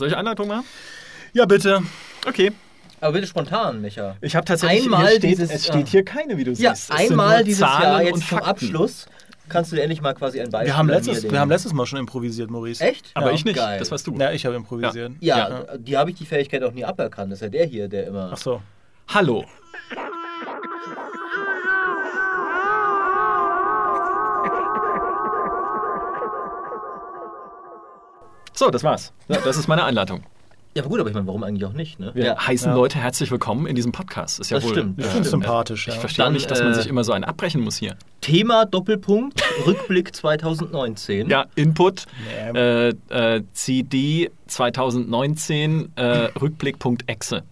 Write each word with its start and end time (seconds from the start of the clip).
Soll 0.00 0.08
ich 0.08 0.16
Einleitung 0.16 0.48
machen? 0.48 0.64
Ja, 1.34 1.44
bitte. 1.44 1.82
Okay. 2.26 2.52
Aber 3.02 3.12
bitte 3.12 3.26
spontan, 3.26 3.82
Micha. 3.82 4.16
Ich 4.22 4.34
habe 4.34 4.46
tatsächlich 4.46 4.84
Einmal 4.84 5.00
hier 5.08 5.08
steht, 5.18 5.22
dieses, 5.24 5.50
es 5.50 5.66
steht 5.66 5.88
äh, 5.88 5.90
hier 5.90 6.04
keine, 6.06 6.38
wie 6.38 6.44
du 6.44 6.52
Ja, 6.52 6.74
siehst. 6.74 6.88
Es 6.90 6.96
sind 6.96 7.10
einmal 7.10 7.44
dieses 7.44 7.60
Zahlen 7.60 7.82
Jahr 7.82 8.02
jetzt 8.04 8.26
zum. 8.26 8.38
Abschluss 8.38 9.06
kannst 9.50 9.72
du 9.72 9.76
dir 9.76 9.82
endlich 9.82 10.00
mal 10.00 10.14
quasi 10.14 10.40
ein 10.40 10.48
Beispiel 10.48 10.68
Wir 10.72 10.78
haben, 10.78 10.88
an 10.88 10.94
letztes, 10.96 11.22
mir 11.24 11.32
wir 11.32 11.40
haben 11.40 11.50
letztes 11.50 11.74
Mal 11.74 11.84
schon 11.84 11.98
improvisiert, 11.98 12.48
Maurice. 12.50 12.82
Echt? 12.82 13.10
Aber 13.12 13.26
Ja. 13.28 13.34
ich 13.34 13.44
nicht. 13.44 13.56
Geil. 13.56 13.78
Das 13.78 13.90
warst 13.90 14.06
du. 14.06 14.14
Ja, 14.16 14.32
ich 14.32 14.46
habe 14.46 14.56
improvisiert. 14.56 15.12
Ja, 15.20 15.66
die 15.76 15.98
habe 15.98 16.08
ich 16.12 16.16
die 16.16 16.24
Fähigkeit 16.24 16.62
auch 16.62 16.72
nie 16.72 16.84
aberkannt. 16.86 17.30
Das 17.30 17.40
ist 17.40 17.42
ja 17.42 17.48
der 17.50 17.66
hier, 17.66 17.88
der 17.88 18.06
immer. 18.06 18.30
Ach 18.32 18.38
so. 18.38 18.62
Hallo. 19.08 19.44
So, 28.60 28.68
das 28.68 28.84
war's. 28.84 29.14
Ja, 29.28 29.38
Das 29.42 29.56
ist 29.56 29.68
meine 29.68 29.84
Einleitung. 29.84 30.22
Ja, 30.74 30.82
aber 30.82 30.90
gut, 30.90 31.00
aber 31.00 31.08
ich 31.08 31.14
meine, 31.14 31.26
warum 31.26 31.42
eigentlich 31.44 31.64
auch 31.64 31.72
nicht, 31.72 31.98
ne? 31.98 32.10
Wir 32.12 32.24
ja. 32.26 32.46
heißen 32.46 32.68
Ja. 32.68 32.74
Leute 32.76 32.98
herzlich 32.98 33.30
willkommen 33.30 33.64
in 33.66 33.74
diesem 33.74 33.90
Podcast. 33.90 34.38
Ist 34.38 34.50
ja 34.50 34.58
Das 34.58 34.64
wohl, 34.66 34.72
stimmt, 34.72 34.98
das 34.98 35.06
Ich 35.06 35.10
stimmt. 35.12 35.26
finde 35.26 35.30
sympathisch, 35.30 35.86
ja. 35.88 35.94
Ich 35.94 35.98
verstehe 35.98 36.26
Dann, 36.26 36.34
nicht, 36.34 36.50
dass 36.50 36.62
man 36.62 36.72
äh, 36.72 36.74
sich 36.74 36.86
immer 36.86 37.02
so 37.02 37.12
einen 37.12 37.24
abbrechen 37.24 37.62
muss 37.62 37.78
hier. 37.78 37.96
Thema 38.20 38.66
Doppelpunkt 38.66 39.42
Rückblick 39.66 40.14
2019. 40.14 41.30
Ja, 41.30 41.46
Input, 41.54 42.04
Nee. 42.52 42.58
äh, 42.60 42.88
äh, 43.08 43.42
CD 43.54 44.30
2019, 44.46 45.92
äh, 45.96 46.02
Rückblick.exe. 46.38 47.42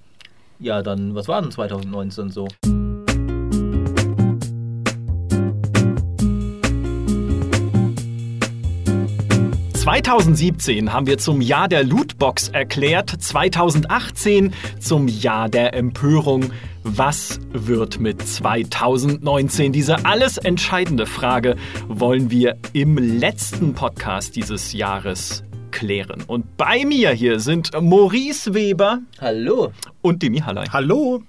Ja, 0.58 0.82
dann, 0.82 1.14
was 1.14 1.26
war 1.26 1.40
denn 1.40 1.50
2019 1.50 2.28
so? 2.28 2.48
2017 9.88 10.92
haben 10.92 11.06
wir 11.06 11.16
zum 11.16 11.40
Jahr 11.40 11.66
der 11.66 11.82
Lootbox 11.82 12.48
erklärt, 12.48 13.08
2018 13.08 14.52
zum 14.78 15.08
Jahr 15.08 15.48
der 15.48 15.72
Empörung. 15.72 16.52
Was 16.84 17.40
wird 17.52 17.98
mit 17.98 18.20
2019? 18.20 19.72
Diese 19.72 20.04
alles 20.04 20.36
entscheidende 20.36 21.06
Frage 21.06 21.56
wollen 21.88 22.30
wir 22.30 22.58
im 22.74 22.98
letzten 22.98 23.72
Podcast 23.72 24.36
dieses 24.36 24.74
Jahres 24.74 25.42
klären. 25.70 26.22
Und 26.26 26.58
bei 26.58 26.84
mir 26.84 27.12
hier 27.12 27.40
sind 27.40 27.70
Maurice 27.80 28.52
Weber 28.52 28.98
Hallo. 29.18 29.72
und 30.02 30.22
Demi 30.22 30.40
Hallei. 30.40 30.64
Hallo? 30.70 31.22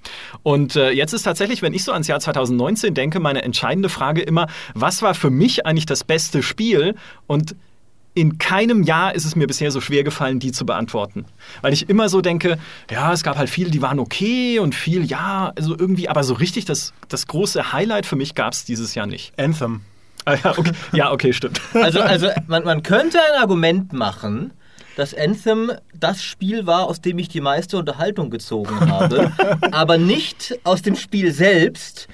Und 0.43 0.75
äh, 0.75 0.91
jetzt 0.91 1.13
ist 1.13 1.23
tatsächlich, 1.23 1.61
wenn 1.61 1.73
ich 1.73 1.85
so 1.85 1.93
ans 1.93 2.07
Jahr 2.07 2.19
2019 2.19 2.93
denke, 2.93 3.21
meine 3.21 3.43
entscheidende 3.43 3.87
Frage 3.87 4.21
immer, 4.21 4.47
was 4.73 5.01
war 5.01 5.13
für 5.13 5.29
mich 5.29 5.65
eigentlich 5.65 5.85
das 5.85 6.03
beste 6.03 6.43
Spiel? 6.43 6.95
Und 7.25 7.55
in 8.13 8.37
keinem 8.37 8.83
Jahr 8.83 9.15
ist 9.15 9.25
es 9.25 9.35
mir 9.35 9.47
bisher 9.47 9.71
so 9.71 9.81
schwer 9.81 10.03
gefallen, 10.03 10.39
die 10.39 10.51
zu 10.51 10.65
beantworten. 10.65 11.25
Weil 11.61 11.73
ich 11.73 11.89
immer 11.89 12.09
so 12.09 12.21
denke, 12.21 12.57
ja, 12.89 13.13
es 13.13 13.23
gab 13.23 13.37
halt 13.37 13.49
viele, 13.49 13.69
die 13.69 13.81
waren 13.81 13.99
okay 13.99 14.59
und 14.59 14.75
viel, 14.75 15.05
ja, 15.05 15.51
also 15.55 15.77
irgendwie, 15.77 16.09
aber 16.09 16.23
so 16.23 16.33
richtig 16.33 16.65
das, 16.65 16.93
das 17.07 17.27
große 17.27 17.71
Highlight 17.71 18.05
für 18.05 18.15
mich 18.15 18.35
gab 18.35 18.53
es 18.53 18.65
dieses 18.65 18.95
Jahr 18.95 19.05
nicht. 19.05 19.33
Anthem. 19.39 19.81
Ah, 20.25 20.35
ja, 20.35 20.57
okay, 20.57 20.71
ja, 20.91 21.11
okay, 21.11 21.33
stimmt. 21.33 21.61
Also, 21.73 22.01
also 22.01 22.29
man, 22.47 22.63
man 22.63 22.83
könnte 22.83 23.19
ein 23.19 23.41
Argument 23.41 23.93
machen, 23.93 24.51
dass 24.95 25.13
Anthem 25.13 25.71
das 25.97 26.21
Spiel 26.21 26.65
war, 26.65 26.87
aus 26.87 26.99
dem 26.99 27.19
ich 27.19 27.29
die 27.29 27.41
meiste 27.41 27.77
Unterhaltung 27.77 28.29
gezogen 28.29 28.79
habe, 28.89 29.31
aber 29.71 29.97
nicht 29.97 30.59
aus 30.63 30.81
dem 30.81 30.95
Spiel 30.95 31.31
selbst. 31.31 32.07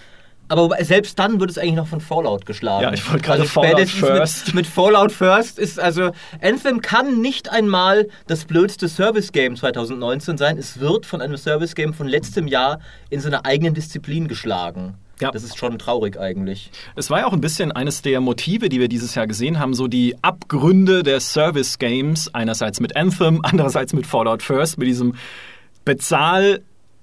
Aber 0.48 0.76
selbst 0.84 1.18
dann 1.18 1.40
wird 1.40 1.50
es 1.50 1.58
eigentlich 1.58 1.76
noch 1.76 1.88
von 1.88 2.02
Fallout 2.02 2.46
geschlagen. 2.46 2.84
Ja, 2.84 2.94
ich 2.94 3.10
wollte 3.10 3.24
gerade 3.24 3.42
also 3.42 3.52
Fallout 3.52 3.90
First. 3.90 4.48
Mit, 4.48 4.56
mit 4.56 4.68
Fallout 4.68 5.12
First 5.12 5.58
ist 5.58 5.80
also 5.80 6.12
Anthem 6.42 6.82
kann 6.82 7.22
nicht 7.22 7.52
einmal 7.52 8.08
das 8.28 8.46
blödste 8.46 8.88
Service 8.88 9.32
Game 9.32 9.56
2019 9.56 10.38
sein. 10.38 10.58
Es 10.58 10.80
wird 10.80 11.06
von 11.06 11.22
einem 11.22 11.38
Service 11.38 11.74
Game 11.74 11.94
von 11.94 12.08
letztem 12.08 12.48
Jahr 12.48 12.80
in 13.10 13.20
seiner 13.20 13.46
eigenen 13.46 13.74
Disziplin 13.74 14.28
geschlagen. 14.28 14.96
Ja. 15.22 15.32
Das 15.32 15.44
ist 15.44 15.58
schon 15.58 15.80
traurig 15.80 16.20
eigentlich. 16.20 16.72
Es 16.96 17.10
war 17.10 17.20
ja 17.20 17.26
auch 17.26 17.34
ein 17.34 17.42
bisschen 17.42 17.72
eines 17.72 18.02
der 18.02 18.20
Motive, 18.20 18.68
die 18.68 18.80
wir 18.80 18.90
dieses 18.90 19.16
Jahr 19.16 19.28
gesehen 19.28 19.60
haben, 19.60 19.74
so 19.74 19.88
die 19.88 20.16
Abgründe 20.22 21.04
der 21.04 21.22
Service 21.22 21.80
Games, 21.80 22.30
einerseits 22.34 22.82
mit 22.82 22.96
Anthem, 22.96 23.40
andererseits 23.44 23.94
mit 23.94 24.06
Fallout 24.06 24.44
First, 24.44 24.78
mit 24.78 24.88
diesem 24.88 25.16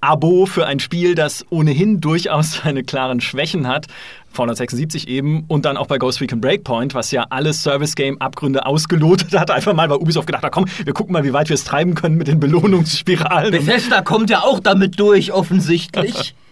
Bezahl-Abo 0.03 0.47
für 0.47 0.67
ein 0.67 0.81
Spiel, 0.81 1.15
das 1.15 1.47
ohnehin 1.51 2.01
durchaus 2.01 2.53
seine 2.65 2.83
klaren 2.83 3.21
Schwächen 3.21 3.67
hat. 3.67 3.87
Fallout 4.31 4.57
76 4.57 5.09
eben 5.09 5.45
und 5.49 5.67
dann 5.67 5.77
auch 5.77 5.87
bei 5.87 5.99
Ghost 5.99 6.21
Recon 6.21 6.41
Breakpoint, 6.41 6.95
was 6.95 7.11
ja 7.11 7.27
alle 7.29 7.53
Service 7.53 7.95
Game 7.95 8.19
Abgründe 8.19 8.65
ausgelotet 8.65 9.39
hat, 9.39 9.51
einfach 9.51 9.75
mal, 9.75 9.91
weil 9.91 9.99
Ubisoft 9.99 10.27
gedacht 10.27 10.43
hat, 10.43 10.53
komm, 10.53 10.65
wir 10.85 10.95
gucken 10.95 11.13
mal, 11.13 11.23
wie 11.25 11.35
weit 11.35 11.51
wir 11.51 11.55
es 11.55 11.65
treiben 11.65 11.95
können 11.95 12.17
mit 12.17 12.29
den 12.29 12.41
Belohnungsspiralen. 12.41 13.51
Bethesda 13.51 14.01
kommt 14.01 14.31
ja 14.31 14.41
auch 14.41 14.61
damit 14.61 14.99
durch, 14.99 15.33
offensichtlich. 15.33 16.35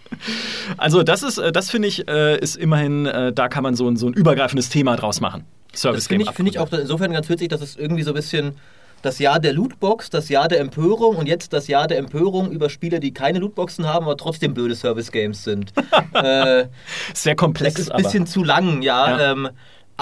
Also 0.77 1.03
das 1.03 1.23
ist, 1.23 1.37
äh, 1.37 1.53
das 1.53 1.71
finde 1.71 1.87
ich, 1.87 2.05
äh, 2.09 2.37
ist 2.37 2.57
immerhin, 2.57 3.05
äh, 3.05 3.31
da 3.31 3.47
kann 3.47 3.63
man 3.63 3.75
so 3.75 3.87
ein, 3.87 3.95
so 3.95 4.07
ein 4.07 4.13
übergreifendes 4.13 4.67
Thema 4.67 4.97
draus 4.97 5.21
machen. 5.21 5.45
Service 5.73 5.99
Das 5.99 6.07
finde 6.07 6.25
Game 6.25 6.31
ich, 6.31 6.35
find 6.35 6.49
ich 6.49 6.59
auch 6.59 6.69
insofern 6.69 7.13
ganz 7.13 7.29
witzig, 7.29 7.47
dass 7.47 7.61
es 7.61 7.77
irgendwie 7.77 8.03
so 8.03 8.11
ein 8.11 8.15
bisschen 8.15 8.55
das 9.01 9.19
Jahr 9.19 9.39
der 9.39 9.53
Lootbox, 9.53 10.09
das 10.09 10.29
Jahr 10.29 10.47
der 10.47 10.59
Empörung 10.59 11.15
und 11.15 11.27
jetzt 11.27 11.53
das 11.53 11.67
Jahr 11.67 11.87
der 11.87 11.97
Empörung 11.97 12.51
über 12.51 12.69
Spiele, 12.69 12.99
die 12.99 13.13
keine 13.13 13.39
Lootboxen 13.39 13.87
haben, 13.87 14.05
aber 14.05 14.17
trotzdem 14.17 14.53
blöde 14.53 14.75
Service-Games 14.75 15.43
sind. 15.43 15.73
äh, 16.13 16.65
Sehr 17.13 17.35
komplex, 17.35 17.75
das 17.75 17.83
ist 17.83 17.91
ein 17.91 17.95
aber. 17.95 18.03
bisschen 18.03 18.27
zu 18.27 18.43
lang, 18.43 18.81
ja. 18.81 19.17
Ja. 19.17 19.31
Ähm, 19.31 19.49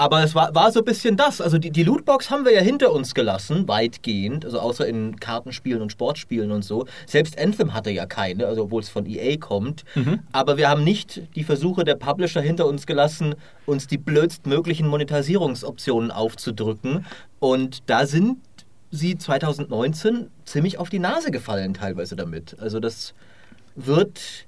aber 0.00 0.24
es 0.24 0.34
war, 0.34 0.54
war 0.54 0.72
so 0.72 0.80
ein 0.80 0.86
bisschen 0.86 1.18
das. 1.18 1.42
Also 1.42 1.58
die, 1.58 1.70
die 1.70 1.82
Lootbox 1.82 2.30
haben 2.30 2.46
wir 2.46 2.54
ja 2.54 2.62
hinter 2.62 2.90
uns 2.90 3.12
gelassen, 3.14 3.68
weitgehend. 3.68 4.46
Also 4.46 4.58
außer 4.58 4.86
in 4.86 5.20
Kartenspielen 5.20 5.82
und 5.82 5.92
Sportspielen 5.92 6.52
und 6.52 6.64
so. 6.64 6.86
Selbst 7.04 7.38
Anthem 7.38 7.74
hatte 7.74 7.90
ja 7.90 8.06
keine, 8.06 8.46
also 8.46 8.62
obwohl 8.62 8.80
es 8.80 8.88
von 8.88 9.04
EA 9.04 9.36
kommt. 9.36 9.84
Mhm. 9.94 10.20
Aber 10.32 10.56
wir 10.56 10.70
haben 10.70 10.84
nicht 10.84 11.20
die 11.34 11.44
Versuche 11.44 11.84
der 11.84 11.96
Publisher 11.96 12.40
hinter 12.40 12.64
uns 12.66 12.86
gelassen, 12.86 13.34
uns 13.66 13.88
die 13.88 13.98
blödstmöglichen 13.98 14.88
Monetarisierungsoptionen 14.88 16.10
aufzudrücken. 16.10 17.04
Und 17.38 17.82
da 17.84 18.06
sind 18.06 18.38
sie 18.90 19.16
2019 19.16 20.30
ziemlich 20.44 20.78
auf 20.78 20.90
die 20.90 20.98
Nase 20.98 21.30
gefallen 21.30 21.74
teilweise 21.74 22.16
damit. 22.16 22.58
Also 22.58 22.80
das 22.80 23.14
wird 23.76 24.46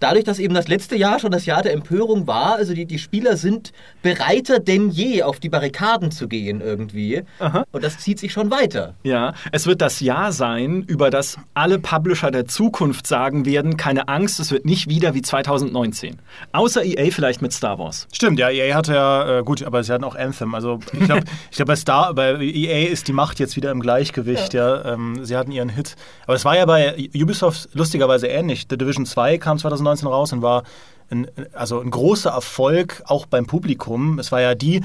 dadurch, 0.00 0.24
dass 0.24 0.38
eben 0.38 0.54
das 0.54 0.66
letzte 0.66 0.96
Jahr 0.96 1.20
schon 1.20 1.30
das 1.30 1.46
Jahr 1.46 1.62
der 1.62 1.72
Empörung 1.72 2.26
war, 2.26 2.56
also 2.56 2.74
die, 2.74 2.86
die 2.86 2.98
Spieler 2.98 3.36
sind 3.36 3.72
bereiter 4.02 4.58
denn 4.58 4.90
je 4.90 5.22
auf 5.22 5.38
die 5.38 5.48
Barrikaden 5.48 6.10
zu 6.10 6.26
gehen 6.26 6.60
irgendwie. 6.60 7.22
Aha. 7.38 7.64
Und 7.70 7.84
das 7.84 7.98
zieht 7.98 8.18
sich 8.18 8.32
schon 8.32 8.50
weiter. 8.50 8.94
Ja, 9.04 9.34
es 9.52 9.66
wird 9.66 9.80
das 9.80 10.00
Jahr 10.00 10.32
sein, 10.32 10.82
über 10.86 11.10
das 11.10 11.36
alle 11.54 11.78
Publisher 11.78 12.30
der 12.30 12.46
Zukunft 12.46 13.06
sagen 13.06 13.46
werden, 13.46 13.76
keine 13.76 14.08
Angst, 14.08 14.40
es 14.40 14.50
wird 14.50 14.64
nicht 14.64 14.88
wieder 14.88 15.14
wie 15.14 15.22
2019. 15.22 16.16
Außer 16.52 16.84
EA 16.84 17.10
vielleicht 17.10 17.42
mit 17.42 17.52
Star 17.52 17.78
Wars. 17.78 18.08
Stimmt, 18.12 18.38
ja, 18.38 18.50
EA 18.50 18.74
hatte 18.74 18.94
ja, 18.94 19.38
äh, 19.38 19.42
gut, 19.42 19.62
aber 19.62 19.84
sie 19.84 19.92
hatten 19.92 20.04
auch 20.04 20.16
Anthem. 20.16 20.54
Also 20.54 20.80
ich 20.92 21.00
glaube, 21.00 21.24
ich 21.50 21.56
glaub, 21.56 21.68
bei 21.68 21.76
Star, 21.76 22.14
bei 22.14 22.34
EA 22.40 22.88
ist 22.88 23.06
die 23.06 23.12
Macht 23.12 23.38
jetzt 23.38 23.56
wieder 23.56 23.70
im 23.70 23.80
Gleichgewicht, 23.80 24.54
ja. 24.54 24.94
ähm, 24.94 25.24
sie 25.24 25.36
hatten 25.36 25.52
ihren 25.52 25.68
Hit. 25.68 25.96
Aber 26.24 26.34
es 26.34 26.44
war 26.44 26.56
ja 26.56 26.64
bei 26.64 27.10
Ubisoft 27.14 27.68
lustigerweise 27.74 28.26
ähnlich. 28.28 28.66
The 28.70 28.78
Division 28.78 29.04
2 29.04 29.38
kam 29.38 29.58
2019 29.58 29.89
raus 30.08 30.32
und 30.32 30.42
war 30.42 30.64
ein, 31.10 31.26
also 31.52 31.80
ein 31.80 31.90
großer 31.90 32.30
Erfolg 32.30 33.02
auch 33.06 33.26
beim 33.26 33.46
Publikum. 33.46 34.18
Es 34.18 34.32
war 34.32 34.40
ja 34.40 34.54
die 34.54 34.82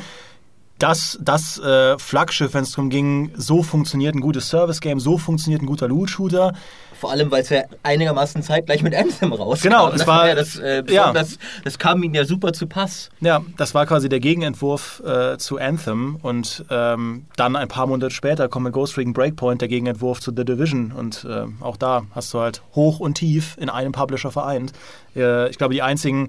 das, 0.79 1.17
das 1.21 1.57
äh, 1.59 1.97
Flaggschiff, 1.97 2.53
wenn 2.53 2.63
es 2.63 2.71
darum 2.71 2.89
ging, 2.89 3.31
so 3.35 3.63
funktioniert 3.63 4.13
ein 4.13 4.19
gutes 4.21 4.49
Service-Game, 4.49 4.99
so 4.99 5.17
funktioniert 5.17 5.61
ein 5.61 5.65
guter 5.67 5.87
Loot-Shooter. 5.87 6.53
Vor 6.99 7.11
allem, 7.11 7.29
weil 7.31 7.43
es 7.43 7.49
ja 7.49 7.63
einigermaßen 7.83 8.41
zeitgleich 8.41 8.81
mit 8.83 8.93
Anthem 8.95 9.31
rauskam. 9.33 9.63
Genau, 9.69 9.87
es 9.89 9.99
das 9.99 10.07
war- 10.07 10.27
ja 10.27 10.35
das, 10.35 10.57
äh, 10.57 10.83
ja. 10.89 11.11
das, 11.13 11.37
das 11.63 11.77
kam 11.79 12.01
ihnen 12.03 12.13
ja 12.13 12.25
super 12.25 12.51
zu 12.53 12.67
Pass. 12.67 13.09
Ja, 13.21 13.41
das 13.57 13.73
war 13.73 13.85
quasi 13.85 14.09
der 14.09 14.19
Gegenentwurf 14.19 15.01
äh, 15.05 15.37
zu 15.37 15.57
Anthem 15.59 16.17
und 16.21 16.65
ähm, 16.69 17.25
dann 17.37 17.55
ein 17.55 17.67
paar 17.67 17.87
Monate 17.87 18.11
später 18.13 18.47
kommt 18.49 18.65
mit 18.65 18.73
Ghost 18.73 18.97
Recon 18.97 19.13
Breakpoint 19.13 19.61
der 19.61 19.67
Gegenentwurf 19.67 20.19
zu 20.19 20.31
The 20.35 20.43
Division 20.45 20.91
und 20.91 21.25
äh, 21.29 21.45
auch 21.61 21.77
da 21.77 22.03
hast 22.13 22.33
du 22.33 22.39
halt 22.39 22.61
hoch 22.75 22.99
und 22.99 23.15
tief 23.15 23.55
in 23.59 23.69
einem 23.69 23.91
Publisher 23.91 24.31
vereint. 24.31 24.71
Äh, 25.15 25.49
ich 25.49 25.57
glaube, 25.57 25.73
die 25.73 25.81
einzigen 25.81 26.27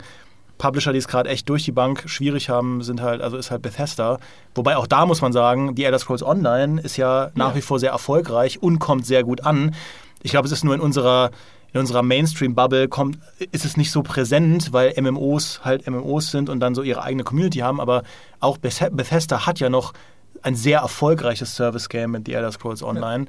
Publisher, 0.58 0.93
die 0.93 0.99
es 0.99 1.08
gerade 1.08 1.29
echt 1.29 1.49
durch 1.49 1.64
die 1.64 1.73
Bank 1.73 2.05
schwierig 2.06 2.49
haben, 2.49 2.82
sind 2.82 3.00
halt, 3.03 3.20
also 3.20 3.37
ist 3.37 3.50
halt 3.50 3.62
Bethesda. 3.62 4.19
Wobei 4.55 4.76
auch 4.76 4.87
da 4.87 5.05
muss 5.06 5.20
man 5.20 5.32
sagen, 5.32 5.75
die 5.75 5.85
Elder 5.85 5.99
Scrolls 5.99 6.23
Online 6.23 6.81
ist 6.81 6.97
ja 6.97 7.31
nach 7.35 7.55
wie 7.55 7.61
vor 7.61 7.79
sehr 7.79 7.91
erfolgreich 7.91 8.62
und 8.62 8.79
kommt 8.79 9.05
sehr 9.06 9.23
gut 9.25 9.44
an. 9.44 9.75
Ich 10.23 10.31
glaube, 10.31 10.47
es 10.47 10.53
ist 10.53 10.64
nur 10.64 10.75
in 10.75 10.81
unserer 10.81 11.31
in 11.73 11.81
unserer 11.81 12.03
Mainstream-Bubble 12.03 12.88
kommt, 12.88 13.19
ist 13.53 13.67
es 13.67 13.76
nicht 13.76 13.91
so 13.91 14.03
präsent, 14.03 14.73
weil 14.73 14.94
MMOs 14.99 15.61
halt 15.62 15.87
MMOs 15.87 16.31
sind 16.31 16.49
und 16.49 16.61
dann 16.61 16.75
so 16.75 16.82
ihre 16.82 17.03
eigene 17.03 17.23
Community 17.23 17.58
haben. 17.58 17.81
Aber 17.81 18.03
auch 18.41 18.56
Beth- 18.56 18.91
Bethesda 18.97 19.44
hat 19.44 19.61
ja 19.61 19.69
noch 19.69 19.93
ein 20.41 20.55
sehr 20.55 20.79
erfolgreiches 20.81 21.55
Service-Game 21.55 22.12
mit 22.12 22.26
The 22.26 22.32
Elder 22.35 22.53
Scrolls 22.53 22.82
Online. 22.82 23.26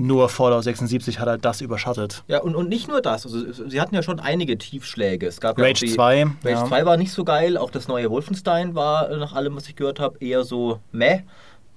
Nur 0.00 0.28
Fallout 0.28 0.62
76 0.62 1.18
hat 1.18 1.26
halt 1.26 1.44
das 1.44 1.60
überschattet. 1.60 2.22
Ja, 2.28 2.38
und, 2.38 2.54
und 2.54 2.68
nicht 2.68 2.86
nur 2.86 3.02
das. 3.02 3.26
Also, 3.26 3.68
sie 3.68 3.80
hatten 3.80 3.96
ja 3.96 4.02
schon 4.04 4.20
einige 4.20 4.56
Tiefschläge. 4.56 5.26
Es 5.26 5.40
gab 5.40 5.58
ja 5.58 5.64
Rage 5.64 5.86
die, 5.86 5.92
2. 5.92 6.22
Rage 6.22 6.34
ja. 6.44 6.64
2 6.64 6.86
war 6.86 6.96
nicht 6.96 7.10
so 7.10 7.24
geil. 7.24 7.56
Auch 7.56 7.72
das 7.72 7.88
neue 7.88 8.08
Wolfenstein 8.08 8.76
war, 8.76 9.10
äh, 9.10 9.16
nach 9.16 9.32
allem, 9.32 9.56
was 9.56 9.68
ich 9.68 9.74
gehört 9.74 9.98
habe, 9.98 10.16
eher 10.20 10.44
so 10.44 10.78
meh. 10.92 11.22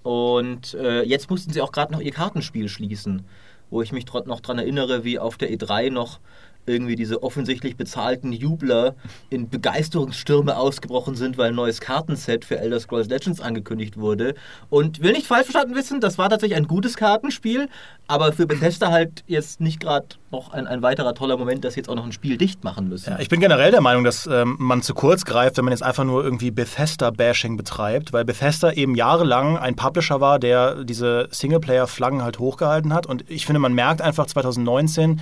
Und 0.03 0.75
äh, 0.75 1.01
jetzt 1.01 1.31
mussten 1.31 1.51
sie 1.51 1.63
auch 1.63 1.71
gerade 1.71 1.91
noch 1.91 1.99
ihr 1.99 2.11
Kartenspiel 2.11 2.69
schließen, 2.69 3.25
wo 3.71 3.81
ich 3.81 3.91
mich 3.91 4.05
noch 4.05 4.39
daran 4.39 4.59
erinnere, 4.59 5.03
wie 5.03 5.17
auf 5.17 5.37
der 5.37 5.51
E3 5.51 5.89
noch 5.89 6.19
irgendwie 6.65 6.95
diese 6.95 7.23
offensichtlich 7.23 7.75
bezahlten 7.75 8.31
Jubler 8.31 8.95
in 9.29 9.49
Begeisterungsstürme 9.49 10.55
ausgebrochen 10.55 11.15
sind, 11.15 11.37
weil 11.37 11.49
ein 11.49 11.55
neues 11.55 11.81
Kartenset 11.81 12.45
für 12.45 12.59
Elder 12.59 12.79
Scrolls 12.79 13.07
Legends 13.07 13.41
angekündigt 13.41 13.97
wurde. 13.97 14.35
Und 14.69 15.01
will 15.01 15.11
nicht 15.11 15.27
falsch 15.27 15.45
verstanden 15.45 15.75
wissen, 15.75 15.99
das 15.99 16.17
war 16.17 16.29
tatsächlich 16.29 16.57
ein 16.57 16.67
gutes 16.67 16.95
Kartenspiel, 16.95 17.67
aber 18.07 18.33
für 18.33 18.45
Bethesda 18.45 18.91
halt 18.91 19.23
jetzt 19.27 19.61
nicht 19.61 19.79
gerade 19.79 20.07
noch 20.31 20.51
ein, 20.51 20.67
ein 20.67 20.81
weiterer 20.81 21.13
toller 21.13 21.37
Moment, 21.37 21.63
dass 21.63 21.73
sie 21.73 21.79
jetzt 21.79 21.89
auch 21.89 21.95
noch 21.95 22.05
ein 22.05 22.11
Spiel 22.11 22.37
dicht 22.37 22.63
machen 22.63 22.89
müssen. 22.89 23.11
Ja, 23.11 23.19
ich 23.19 23.29
bin 23.29 23.39
generell 23.39 23.71
der 23.71 23.81
Meinung, 23.81 24.03
dass 24.03 24.27
ähm, 24.27 24.55
man 24.59 24.81
zu 24.81 24.93
kurz 24.93 25.25
greift, 25.25 25.57
wenn 25.57 25.65
man 25.65 25.71
jetzt 25.71 25.83
einfach 25.83 26.03
nur 26.03 26.23
irgendwie 26.23 26.51
Bethesda-Bashing 26.51 27.57
betreibt, 27.57 28.13
weil 28.13 28.25
Bethesda 28.25 28.71
eben 28.71 28.95
jahrelang 28.95 29.57
ein 29.57 29.75
Publisher 29.75 30.21
war, 30.21 30.39
der 30.39 30.83
diese 30.83 31.27
Singleplayer-Flaggen 31.31 32.23
halt 32.23 32.39
hochgehalten 32.39 32.93
hat. 32.93 33.05
Und 33.07 33.29
ich 33.29 33.45
finde, 33.45 33.59
man 33.59 33.73
merkt 33.73 34.01
einfach 34.01 34.25
2019, 34.25 35.21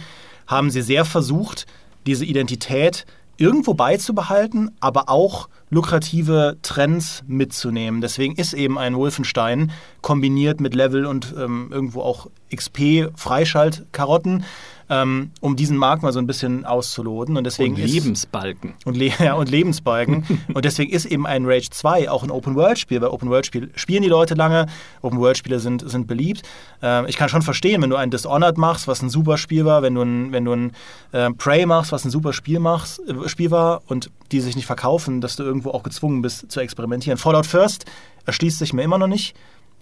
haben 0.50 0.70
sie 0.72 0.82
sehr 0.82 1.06
versucht, 1.06 1.66
diese 2.06 2.26
Identität 2.26 3.06
irgendwo 3.38 3.74
beizubehalten, 3.74 4.72
aber 4.82 5.10
auch 5.10 5.48
lukrative 5.70 6.58
Trends 6.62 7.24
mitzunehmen. 7.28 8.02
Deswegen 8.02 8.36
ist 8.36 8.54
eben 8.54 8.78
ein 8.78 8.98
Wolfenstein 8.98 9.72
kombiniert 10.02 10.60
mit 10.60 10.76
Level 10.76 11.06
und 11.06 11.34
ähm, 11.38 11.70
irgendwo 11.72 12.02
auch 12.02 12.28
XP-Freischaltkarotten 12.54 14.44
ähm, 14.90 15.32
um 15.40 15.56
diesen 15.56 15.78
Markt 15.78 16.02
mal 16.02 16.12
so 16.12 16.20
ein 16.20 16.28
bisschen 16.28 16.66
auszuloten. 16.66 17.38
Und, 17.38 17.44
deswegen 17.44 17.76
und 17.76 17.82
ist, 17.82 17.94
Lebensbalken. 17.94 18.74
Und, 18.86 18.98
Le 18.98 19.12
ja, 19.20 19.34
und 19.34 19.50
Lebensbalken. 19.50 20.26
und 20.54 20.66
deswegen 20.66 20.92
ist 20.92 21.06
eben 21.06 21.28
ein 21.28 21.46
Rage 21.46 21.70
2 21.70 22.10
auch 22.10 22.24
ein 22.24 22.32
Open-World-Spiel, 22.32 23.00
weil 23.02 23.10
Open-World-Spiel 23.10 23.72
spielen 23.76 24.02
die 24.02 24.10
Leute 24.10 24.34
lange, 24.34 24.66
Open-World-Spiele 25.02 25.60
sind, 25.60 25.88
sind 25.90 26.08
beliebt. 26.08 26.42
Ähm, 26.82 27.06
ich 27.08 27.18
kann 27.18 27.30
schon 27.30 27.44
verstehen, 27.44 27.82
wenn 27.82 27.90
du 27.90 27.96
ein 27.96 28.10
Dishonored 28.10 28.58
machst, 28.58 28.88
was 28.88 29.02
ein 29.02 29.10
super 29.10 29.38
Spiel 29.38 29.66
war, 29.66 29.82
wenn 29.84 29.96
du 29.96 30.02
ein, 30.02 30.32
wenn 30.32 30.46
du 30.46 30.54
ein 30.54 30.72
äh, 31.12 31.30
Prey 31.32 31.66
machst, 31.66 31.92
was 31.92 32.04
ein 32.06 32.10
super 32.10 32.34
Spiel, 32.34 32.60
machst, 32.60 33.00
äh, 33.08 33.30
Spiel 33.30 33.52
war 33.52 33.82
und 33.88 34.10
die 34.32 34.42
sich 34.42 34.56
nicht 34.56 34.66
verkaufen, 34.66 35.22
dass 35.22 35.36
du 35.36 35.44
irgendwo 35.44 35.72
auch 35.72 35.84
gezwungen 35.84 36.22
bist 36.22 36.52
zu 36.52 36.60
experimentieren. 36.60 37.18
Fallout 37.18 37.46
First 37.46 37.86
erschließt 38.26 38.60
sich 38.60 38.74
mir 38.74 38.84
immer 38.84 38.98
noch 38.98 39.08
nicht. 39.08 39.36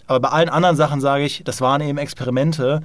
Aber 0.06 0.20
bei 0.20 0.28
allen 0.30 0.48
anderen 0.48 0.74
Sachen 0.74 1.00
sage 1.00 1.24
ich, 1.24 1.42
das 1.44 1.60
waren 1.60 1.82
eben 1.82 1.98
Experimente, 1.98 2.80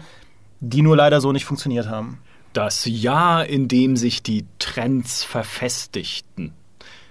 die 0.63 0.81
nur 0.81 0.95
leider 0.95 1.19
so 1.19 1.31
nicht 1.31 1.45
funktioniert 1.45 1.89
haben. 1.89 2.19
Das 2.53 2.85
Jahr, 2.85 3.45
in 3.45 3.67
dem 3.67 3.97
sich 3.97 4.23
die 4.23 4.45
Trends 4.59 5.23
verfestigten. 5.23 6.53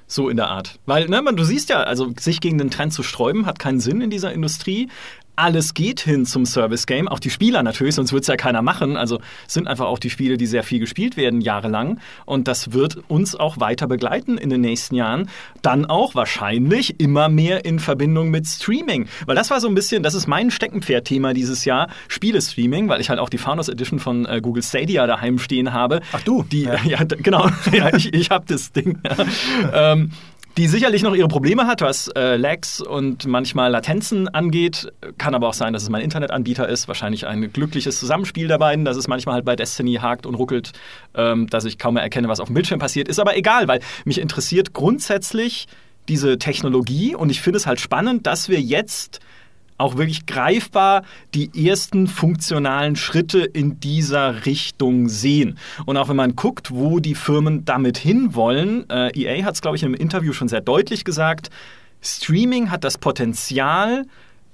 So 0.06 0.28
in 0.28 0.36
der 0.36 0.48
Art. 0.48 0.78
Weil, 0.86 1.08
ne, 1.08 1.20
man, 1.22 1.36
du 1.36 1.44
siehst 1.44 1.68
ja, 1.68 1.82
also 1.82 2.12
sich 2.18 2.40
gegen 2.40 2.58
den 2.58 2.70
Trend 2.70 2.92
zu 2.92 3.02
sträuben, 3.02 3.46
hat 3.46 3.58
keinen 3.58 3.80
Sinn 3.80 4.00
in 4.00 4.10
dieser 4.10 4.32
Industrie 4.32 4.88
alles 5.36 5.74
geht 5.74 6.00
hin 6.00 6.26
zum 6.26 6.44
Service-Game, 6.44 7.08
auch 7.08 7.18
die 7.18 7.30
Spieler 7.30 7.62
natürlich, 7.62 7.94
sonst 7.94 8.12
wird 8.12 8.22
es 8.22 8.28
ja 8.28 8.36
keiner 8.36 8.62
machen. 8.62 8.96
Also 8.96 9.20
sind 9.46 9.66
einfach 9.66 9.86
auch 9.86 9.98
die 9.98 10.10
Spiele, 10.10 10.36
die 10.36 10.46
sehr 10.46 10.62
viel 10.62 10.78
gespielt 10.78 11.16
werden, 11.16 11.40
jahrelang. 11.40 11.98
Und 12.26 12.48
das 12.48 12.72
wird 12.72 12.98
uns 13.08 13.34
auch 13.34 13.58
weiter 13.58 13.86
begleiten 13.86 14.38
in 14.38 14.50
den 14.50 14.60
nächsten 14.60 14.94
Jahren. 14.94 15.28
Dann 15.62 15.86
auch 15.86 16.14
wahrscheinlich 16.14 17.00
immer 17.00 17.28
mehr 17.28 17.64
in 17.64 17.78
Verbindung 17.78 18.30
mit 18.30 18.46
Streaming. 18.46 19.08
Weil 19.26 19.36
das 19.36 19.50
war 19.50 19.60
so 19.60 19.68
ein 19.68 19.74
bisschen, 19.74 20.02
das 20.02 20.14
ist 20.14 20.26
mein 20.26 20.50
Steckenpferd-Thema 20.50 21.32
dieses 21.32 21.64
Jahr, 21.64 21.88
Spiele-Streaming, 22.08 22.88
weil 22.88 23.00
ich 23.00 23.08
halt 23.08 23.18
auch 23.18 23.30
die 23.30 23.38
Founders 23.38 23.68
Edition 23.68 23.98
von 23.98 24.26
äh, 24.26 24.40
Google 24.42 24.62
Stadia 24.62 25.06
daheim 25.06 25.38
stehen 25.38 25.72
habe. 25.72 26.00
Ach 26.12 26.20
du? 26.20 26.42
Die, 26.42 26.64
ja, 26.64 26.76
ja 26.84 27.04
genau. 27.04 27.48
ja, 27.72 27.94
ich, 27.94 28.12
ich 28.12 28.30
habe 28.30 28.44
das 28.46 28.72
Ding. 28.72 29.00
ähm, 29.72 30.12
die 30.56 30.68
sicherlich 30.68 31.02
noch 31.02 31.14
ihre 31.14 31.28
Probleme 31.28 31.66
hat, 31.66 31.80
was 31.80 32.08
äh, 32.08 32.36
Lags 32.36 32.80
und 32.80 33.26
manchmal 33.26 33.70
Latenzen 33.70 34.28
angeht. 34.28 34.92
Kann 35.16 35.34
aber 35.34 35.48
auch 35.48 35.54
sein, 35.54 35.72
dass 35.72 35.82
es 35.82 35.88
mein 35.88 36.02
Internetanbieter 36.02 36.68
ist. 36.68 36.88
Wahrscheinlich 36.88 37.26
ein 37.26 37.52
glückliches 37.52 37.98
Zusammenspiel 37.98 38.48
der 38.48 38.58
beiden, 38.58 38.84
dass 38.84 38.96
es 38.96 39.08
manchmal 39.08 39.36
halt 39.36 39.44
bei 39.44 39.56
Destiny 39.56 39.94
hakt 39.94 40.26
und 40.26 40.34
ruckelt, 40.34 40.72
ähm, 41.14 41.46
dass 41.48 41.64
ich 41.64 41.78
kaum 41.78 41.94
mehr 41.94 42.02
erkenne, 42.02 42.28
was 42.28 42.40
auf 42.40 42.48
dem 42.48 42.54
Bildschirm 42.54 42.80
passiert. 42.80 43.08
Ist 43.08 43.18
aber 43.18 43.36
egal, 43.36 43.66
weil 43.66 43.80
mich 44.04 44.20
interessiert 44.20 44.74
grundsätzlich 44.74 45.68
diese 46.08 46.38
Technologie 46.38 47.14
und 47.14 47.30
ich 47.30 47.40
finde 47.40 47.58
es 47.58 47.66
halt 47.66 47.80
spannend, 47.80 48.26
dass 48.26 48.48
wir 48.48 48.60
jetzt 48.60 49.20
auch 49.78 49.96
wirklich 49.96 50.26
greifbar 50.26 51.02
die 51.34 51.68
ersten 51.68 52.06
funktionalen 52.06 52.96
Schritte 52.96 53.40
in 53.40 53.80
dieser 53.80 54.46
Richtung 54.46 55.08
sehen. 55.08 55.58
Und 55.86 55.96
auch 55.96 56.08
wenn 56.08 56.16
man 56.16 56.36
guckt, 56.36 56.70
wo 56.70 57.00
die 57.00 57.14
Firmen 57.14 57.64
damit 57.64 57.98
hinwollen, 57.98 58.88
äh, 58.90 59.10
EA 59.18 59.44
hat 59.44 59.54
es, 59.54 59.62
glaube 59.62 59.76
ich, 59.76 59.82
im 59.82 59.94
Interview 59.94 60.32
schon 60.32 60.48
sehr 60.48 60.60
deutlich 60.60 61.04
gesagt, 61.04 61.50
Streaming 62.00 62.70
hat 62.70 62.84
das 62.84 62.98
Potenzial, 62.98 64.04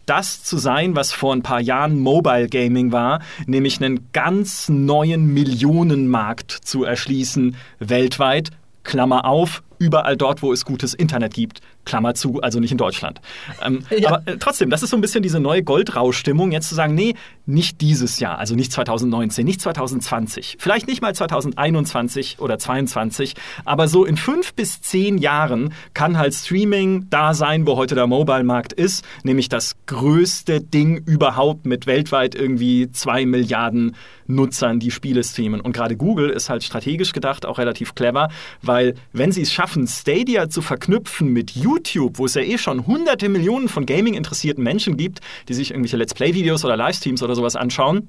das 0.04 0.42
zu 0.42 0.58
sein, 0.58 0.96
was 0.96 1.12
vor 1.12 1.34
ein 1.34 1.42
paar 1.42 1.60
Jahren 1.60 1.98
Mobile 1.98 2.48
Gaming 2.48 2.92
war, 2.92 3.20
nämlich 3.46 3.82
einen 3.82 4.08
ganz 4.12 4.68
neuen 4.68 5.32
Millionenmarkt 5.34 6.50
zu 6.50 6.84
erschließen 6.84 7.56
weltweit. 7.78 8.50
Klammer 8.84 9.26
auf, 9.26 9.62
überall 9.78 10.16
dort, 10.16 10.42
wo 10.42 10.52
es 10.52 10.64
gutes 10.64 10.94
Internet 10.94 11.34
gibt. 11.34 11.60
Klammer 11.88 12.14
zu, 12.14 12.40
also 12.42 12.60
nicht 12.60 12.70
in 12.70 12.78
Deutschland. 12.78 13.20
Ähm, 13.64 13.82
ja. 13.98 14.10
Aber 14.10 14.30
äh, 14.30 14.36
trotzdem, 14.38 14.70
das 14.70 14.82
ist 14.82 14.90
so 14.90 14.96
ein 14.96 15.00
bisschen 15.00 15.22
diese 15.22 15.40
neue 15.40 15.62
Goldrauschstimmung, 15.62 16.52
jetzt 16.52 16.68
zu 16.68 16.74
sagen, 16.74 16.94
nee, 16.94 17.14
nicht 17.46 17.80
dieses 17.80 18.20
Jahr, 18.20 18.38
also 18.38 18.54
nicht 18.54 18.70
2019, 18.70 19.44
nicht 19.44 19.60
2020, 19.60 20.56
vielleicht 20.60 20.86
nicht 20.86 21.00
mal 21.00 21.14
2021 21.14 22.38
oder 22.40 22.58
2022, 22.58 23.34
aber 23.64 23.88
so 23.88 24.04
in 24.04 24.16
fünf 24.16 24.52
bis 24.52 24.82
zehn 24.82 25.18
Jahren 25.18 25.72
kann 25.94 26.18
halt 26.18 26.34
Streaming 26.34 27.06
da 27.08 27.32
sein, 27.32 27.66
wo 27.66 27.76
heute 27.76 27.94
der 27.94 28.06
Mobile-Markt 28.06 28.74
ist, 28.74 29.04
nämlich 29.22 29.48
das 29.48 29.76
größte 29.86 30.60
Ding 30.60 30.98
überhaupt 31.06 31.64
mit 31.64 31.86
weltweit 31.86 32.34
irgendwie 32.34 32.90
zwei 32.92 33.24
Milliarden 33.24 33.96
Nutzern, 34.26 34.78
die 34.78 34.90
Spiele 34.90 35.24
streamen. 35.24 35.60
Und 35.60 35.72
gerade 35.72 35.96
Google 35.96 36.28
ist 36.28 36.50
halt 36.50 36.62
strategisch 36.62 37.12
gedacht 37.12 37.46
auch 37.46 37.58
relativ 37.58 37.94
clever, 37.94 38.28
weil 38.60 38.94
wenn 39.12 39.32
sie 39.32 39.42
es 39.42 39.52
schaffen, 39.52 39.86
Stadia 39.86 40.50
zu 40.50 40.60
verknüpfen 40.60 41.32
mit 41.32 41.52
YouTube, 41.52 41.77
wo 42.14 42.26
es 42.26 42.34
ja 42.34 42.42
eh 42.42 42.58
schon 42.58 42.86
hunderte 42.86 43.28
Millionen 43.28 43.68
von 43.68 43.86
Gaming-interessierten 43.86 44.62
Menschen 44.62 44.96
gibt, 44.96 45.20
die 45.48 45.54
sich 45.54 45.70
irgendwelche 45.70 45.96
Let's 45.96 46.14
Play-Videos 46.14 46.64
oder 46.64 46.76
Livestreams 46.76 47.22
oder 47.22 47.34
sowas 47.34 47.56
anschauen, 47.56 48.08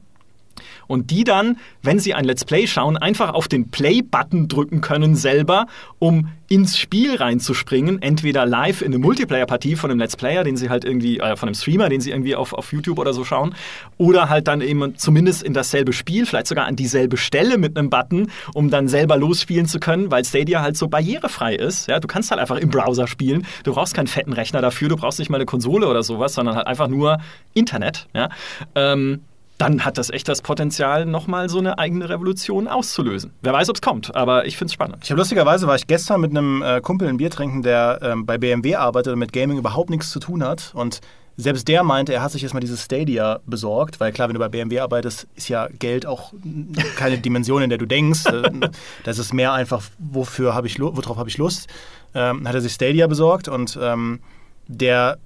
und 0.89 1.11
die 1.11 1.23
dann, 1.23 1.57
wenn 1.83 1.99
sie 1.99 2.13
ein 2.13 2.25
Let's 2.25 2.43
Play 2.43 2.67
schauen, 2.67 2.97
einfach 2.97 3.33
auf 3.33 3.47
den 3.47 3.69
Play-Button 3.69 4.49
drücken 4.49 4.81
können 4.81 5.15
selber, 5.15 5.67
um 5.99 6.29
ins 6.49 6.79
Spiel 6.79 7.15
reinzuspringen, 7.15 8.01
entweder 8.01 8.47
live 8.47 8.81
in 8.81 8.87
eine 8.87 8.97
Multiplayer-Partie 8.97 9.75
von 9.75 9.91
einem 9.91 9.99
Let's 9.99 10.17
Player, 10.17 10.43
den 10.43 10.57
sie 10.57 10.69
halt 10.69 10.83
irgendwie, 10.83 11.19
äh, 11.19 11.35
von 11.35 11.47
einem 11.47 11.53
Streamer, 11.53 11.89
den 11.89 12.01
sie 12.01 12.09
irgendwie 12.09 12.35
auf, 12.35 12.53
auf 12.53 12.73
YouTube 12.73 12.97
oder 12.97 13.13
so 13.13 13.23
schauen, 13.23 13.53
oder 13.97 14.29
halt 14.29 14.47
dann 14.47 14.61
eben 14.61 14.97
zumindest 14.97 15.43
in 15.43 15.53
dasselbe 15.53 15.93
Spiel, 15.93 16.25
vielleicht 16.25 16.47
sogar 16.47 16.65
an 16.65 16.75
dieselbe 16.75 17.17
Stelle 17.17 17.59
mit 17.59 17.77
einem 17.77 17.91
Button, 17.91 18.31
um 18.55 18.71
dann 18.71 18.87
selber 18.87 19.15
losspielen 19.15 19.67
zu 19.67 19.79
können, 19.79 20.09
weil 20.09 20.25
Stadia 20.25 20.61
halt 20.61 20.75
so 20.75 20.87
barrierefrei 20.87 21.55
ist. 21.55 21.87
Ja, 21.87 21.99
du 21.99 22.07
kannst 22.07 22.31
halt 22.31 22.41
einfach 22.41 22.57
im 22.57 22.69
Browser 22.69 23.07
spielen, 23.07 23.45
du 23.63 23.73
brauchst 23.73 23.93
keinen 23.93 24.07
fetten 24.07 24.33
Rechner 24.33 24.61
dafür, 24.61 24.89
du 24.89 24.95
brauchst 24.95 25.19
nicht 25.19 25.29
mal 25.29 25.37
eine 25.37 25.45
Konsole 25.45 25.87
oder 25.87 26.01
sowas, 26.01 26.33
sondern 26.33 26.55
halt 26.55 26.65
einfach 26.65 26.87
nur 26.87 27.19
Internet. 27.53 28.07
Ja. 28.15 28.29
Ähm, 28.73 29.21
dann 29.59 29.83
hat 29.83 29.97
das 29.97 30.09
echt 30.09 30.27
das 30.29 30.41
Potenzial, 30.41 31.05
nochmal 31.05 31.49
so 31.49 31.59
eine 31.59 31.77
eigene 31.77 32.07
Revolution 32.09 32.67
auszulösen. 32.67 33.33
Wer 33.41 33.51
weiß, 33.51 33.69
ob 33.69 33.75
es 33.75 33.81
kommt, 33.81 34.15
aber 34.15 34.45
ich 34.45 34.57
finde 34.57 34.69
es 34.69 34.73
spannend. 34.73 34.99
Ich 35.03 35.11
habe 35.11 35.19
lustigerweise 35.19 35.67
war 35.67 35.75
ich 35.75 35.85
gestern 35.85 36.21
mit 36.21 36.31
einem 36.31 36.61
äh, 36.61 36.79
Kumpel 36.79 37.09
ein 37.09 37.17
Bier 37.17 37.29
trinken, 37.29 37.61
der 37.61 37.99
ähm, 38.01 38.25
bei 38.25 38.37
BMW 38.37 38.75
arbeitet 38.75 39.13
und 39.13 39.19
mit 39.19 39.33
Gaming 39.33 39.57
überhaupt 39.57 39.89
nichts 39.89 40.11
zu 40.11 40.19
tun 40.19 40.43
hat. 40.43 40.71
Und 40.73 41.01
selbst 41.35 41.67
der 41.67 41.83
meinte, 41.83 42.13
er 42.13 42.21
hat 42.21 42.31
sich 42.31 42.41
erstmal 42.41 42.61
dieses 42.61 42.85
Stadia 42.85 43.41
besorgt, 43.45 43.99
weil 43.99 44.13
klar, 44.13 44.29
wenn 44.29 44.33
du 44.33 44.39
bei 44.39 44.47
BMW 44.47 44.79
arbeitest, 44.79 45.27
ist 45.35 45.49
ja 45.49 45.67
Geld 45.67 46.05
auch 46.05 46.31
keine 46.95 47.17
Dimension, 47.19 47.61
in 47.61 47.69
der 47.69 47.77
du 47.79 47.85
denkst. 47.85 48.27
Äh, 48.27 48.51
das 49.03 49.19
ist 49.19 49.33
mehr 49.33 49.51
einfach, 49.51 49.83
wofür 49.97 50.55
habe 50.55 50.67
ich, 50.67 50.79
worauf 50.79 51.17
habe 51.17 51.29
ich 51.29 51.37
Lust. 51.37 51.67
Ähm, 52.15 52.47
hat 52.47 52.55
er 52.55 52.61
sich 52.61 52.71
Stadia 52.71 53.07
besorgt 53.07 53.49
und 53.49 53.77
ähm, 53.81 54.21
der 54.67 55.17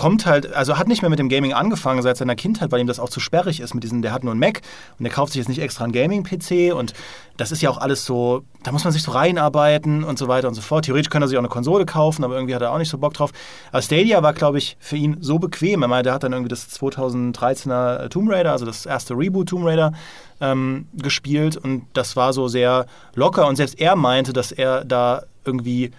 kommt 0.00 0.24
halt, 0.24 0.54
also 0.54 0.78
hat 0.78 0.88
nicht 0.88 1.02
mehr 1.02 1.10
mit 1.10 1.18
dem 1.18 1.28
Gaming 1.28 1.52
angefangen 1.52 2.00
seit 2.00 2.16
seiner 2.16 2.34
Kindheit, 2.34 2.72
weil 2.72 2.80
ihm 2.80 2.86
das 2.86 2.98
auch 2.98 3.10
zu 3.10 3.20
sperrig 3.20 3.60
ist 3.60 3.74
mit 3.74 3.84
diesen, 3.84 4.00
der 4.00 4.14
hat 4.14 4.24
nur 4.24 4.30
einen 4.30 4.40
Mac 4.40 4.62
und 4.98 5.04
der 5.04 5.12
kauft 5.12 5.34
sich 5.34 5.40
jetzt 5.40 5.48
nicht 5.48 5.60
extra 5.60 5.84
einen 5.84 5.92
Gaming-PC 5.92 6.74
und 6.74 6.94
das 7.36 7.52
ist 7.52 7.60
ja 7.60 7.68
auch 7.68 7.76
alles 7.76 8.06
so, 8.06 8.42
da 8.62 8.72
muss 8.72 8.82
man 8.82 8.94
sich 8.94 9.02
so 9.02 9.10
reinarbeiten 9.10 10.02
und 10.02 10.18
so 10.18 10.26
weiter 10.26 10.48
und 10.48 10.54
so 10.54 10.62
fort. 10.62 10.86
Theoretisch 10.86 11.10
könnte 11.10 11.26
er 11.26 11.28
sich 11.28 11.36
auch 11.36 11.42
eine 11.42 11.50
Konsole 11.50 11.84
kaufen, 11.84 12.24
aber 12.24 12.34
irgendwie 12.34 12.54
hat 12.54 12.62
er 12.62 12.72
auch 12.72 12.78
nicht 12.78 12.88
so 12.88 12.96
Bock 12.96 13.12
drauf. 13.12 13.30
Aber 13.72 13.82
Stadia 13.82 14.22
war, 14.22 14.32
glaube 14.32 14.56
ich, 14.56 14.78
für 14.80 14.96
ihn 14.96 15.18
so 15.20 15.38
bequem. 15.38 15.82
Er 15.82 15.88
meinte, 15.88 16.04
der 16.04 16.14
hat 16.14 16.22
dann 16.22 16.32
irgendwie 16.32 16.48
das 16.48 16.70
2013er 16.80 18.08
Tomb 18.08 18.30
Raider, 18.30 18.52
also 18.52 18.64
das 18.64 18.86
erste 18.86 19.12
Reboot 19.12 19.50
Tomb 19.50 19.66
Raider, 19.66 19.92
ähm, 20.40 20.88
gespielt 20.94 21.58
und 21.58 21.84
das 21.92 22.16
war 22.16 22.32
so 22.32 22.48
sehr 22.48 22.86
locker 23.14 23.46
und 23.46 23.56
selbst 23.56 23.78
er 23.78 23.96
meinte, 23.96 24.32
dass 24.32 24.50
er 24.50 24.82
da 24.82 25.24
irgendwie 25.44 25.90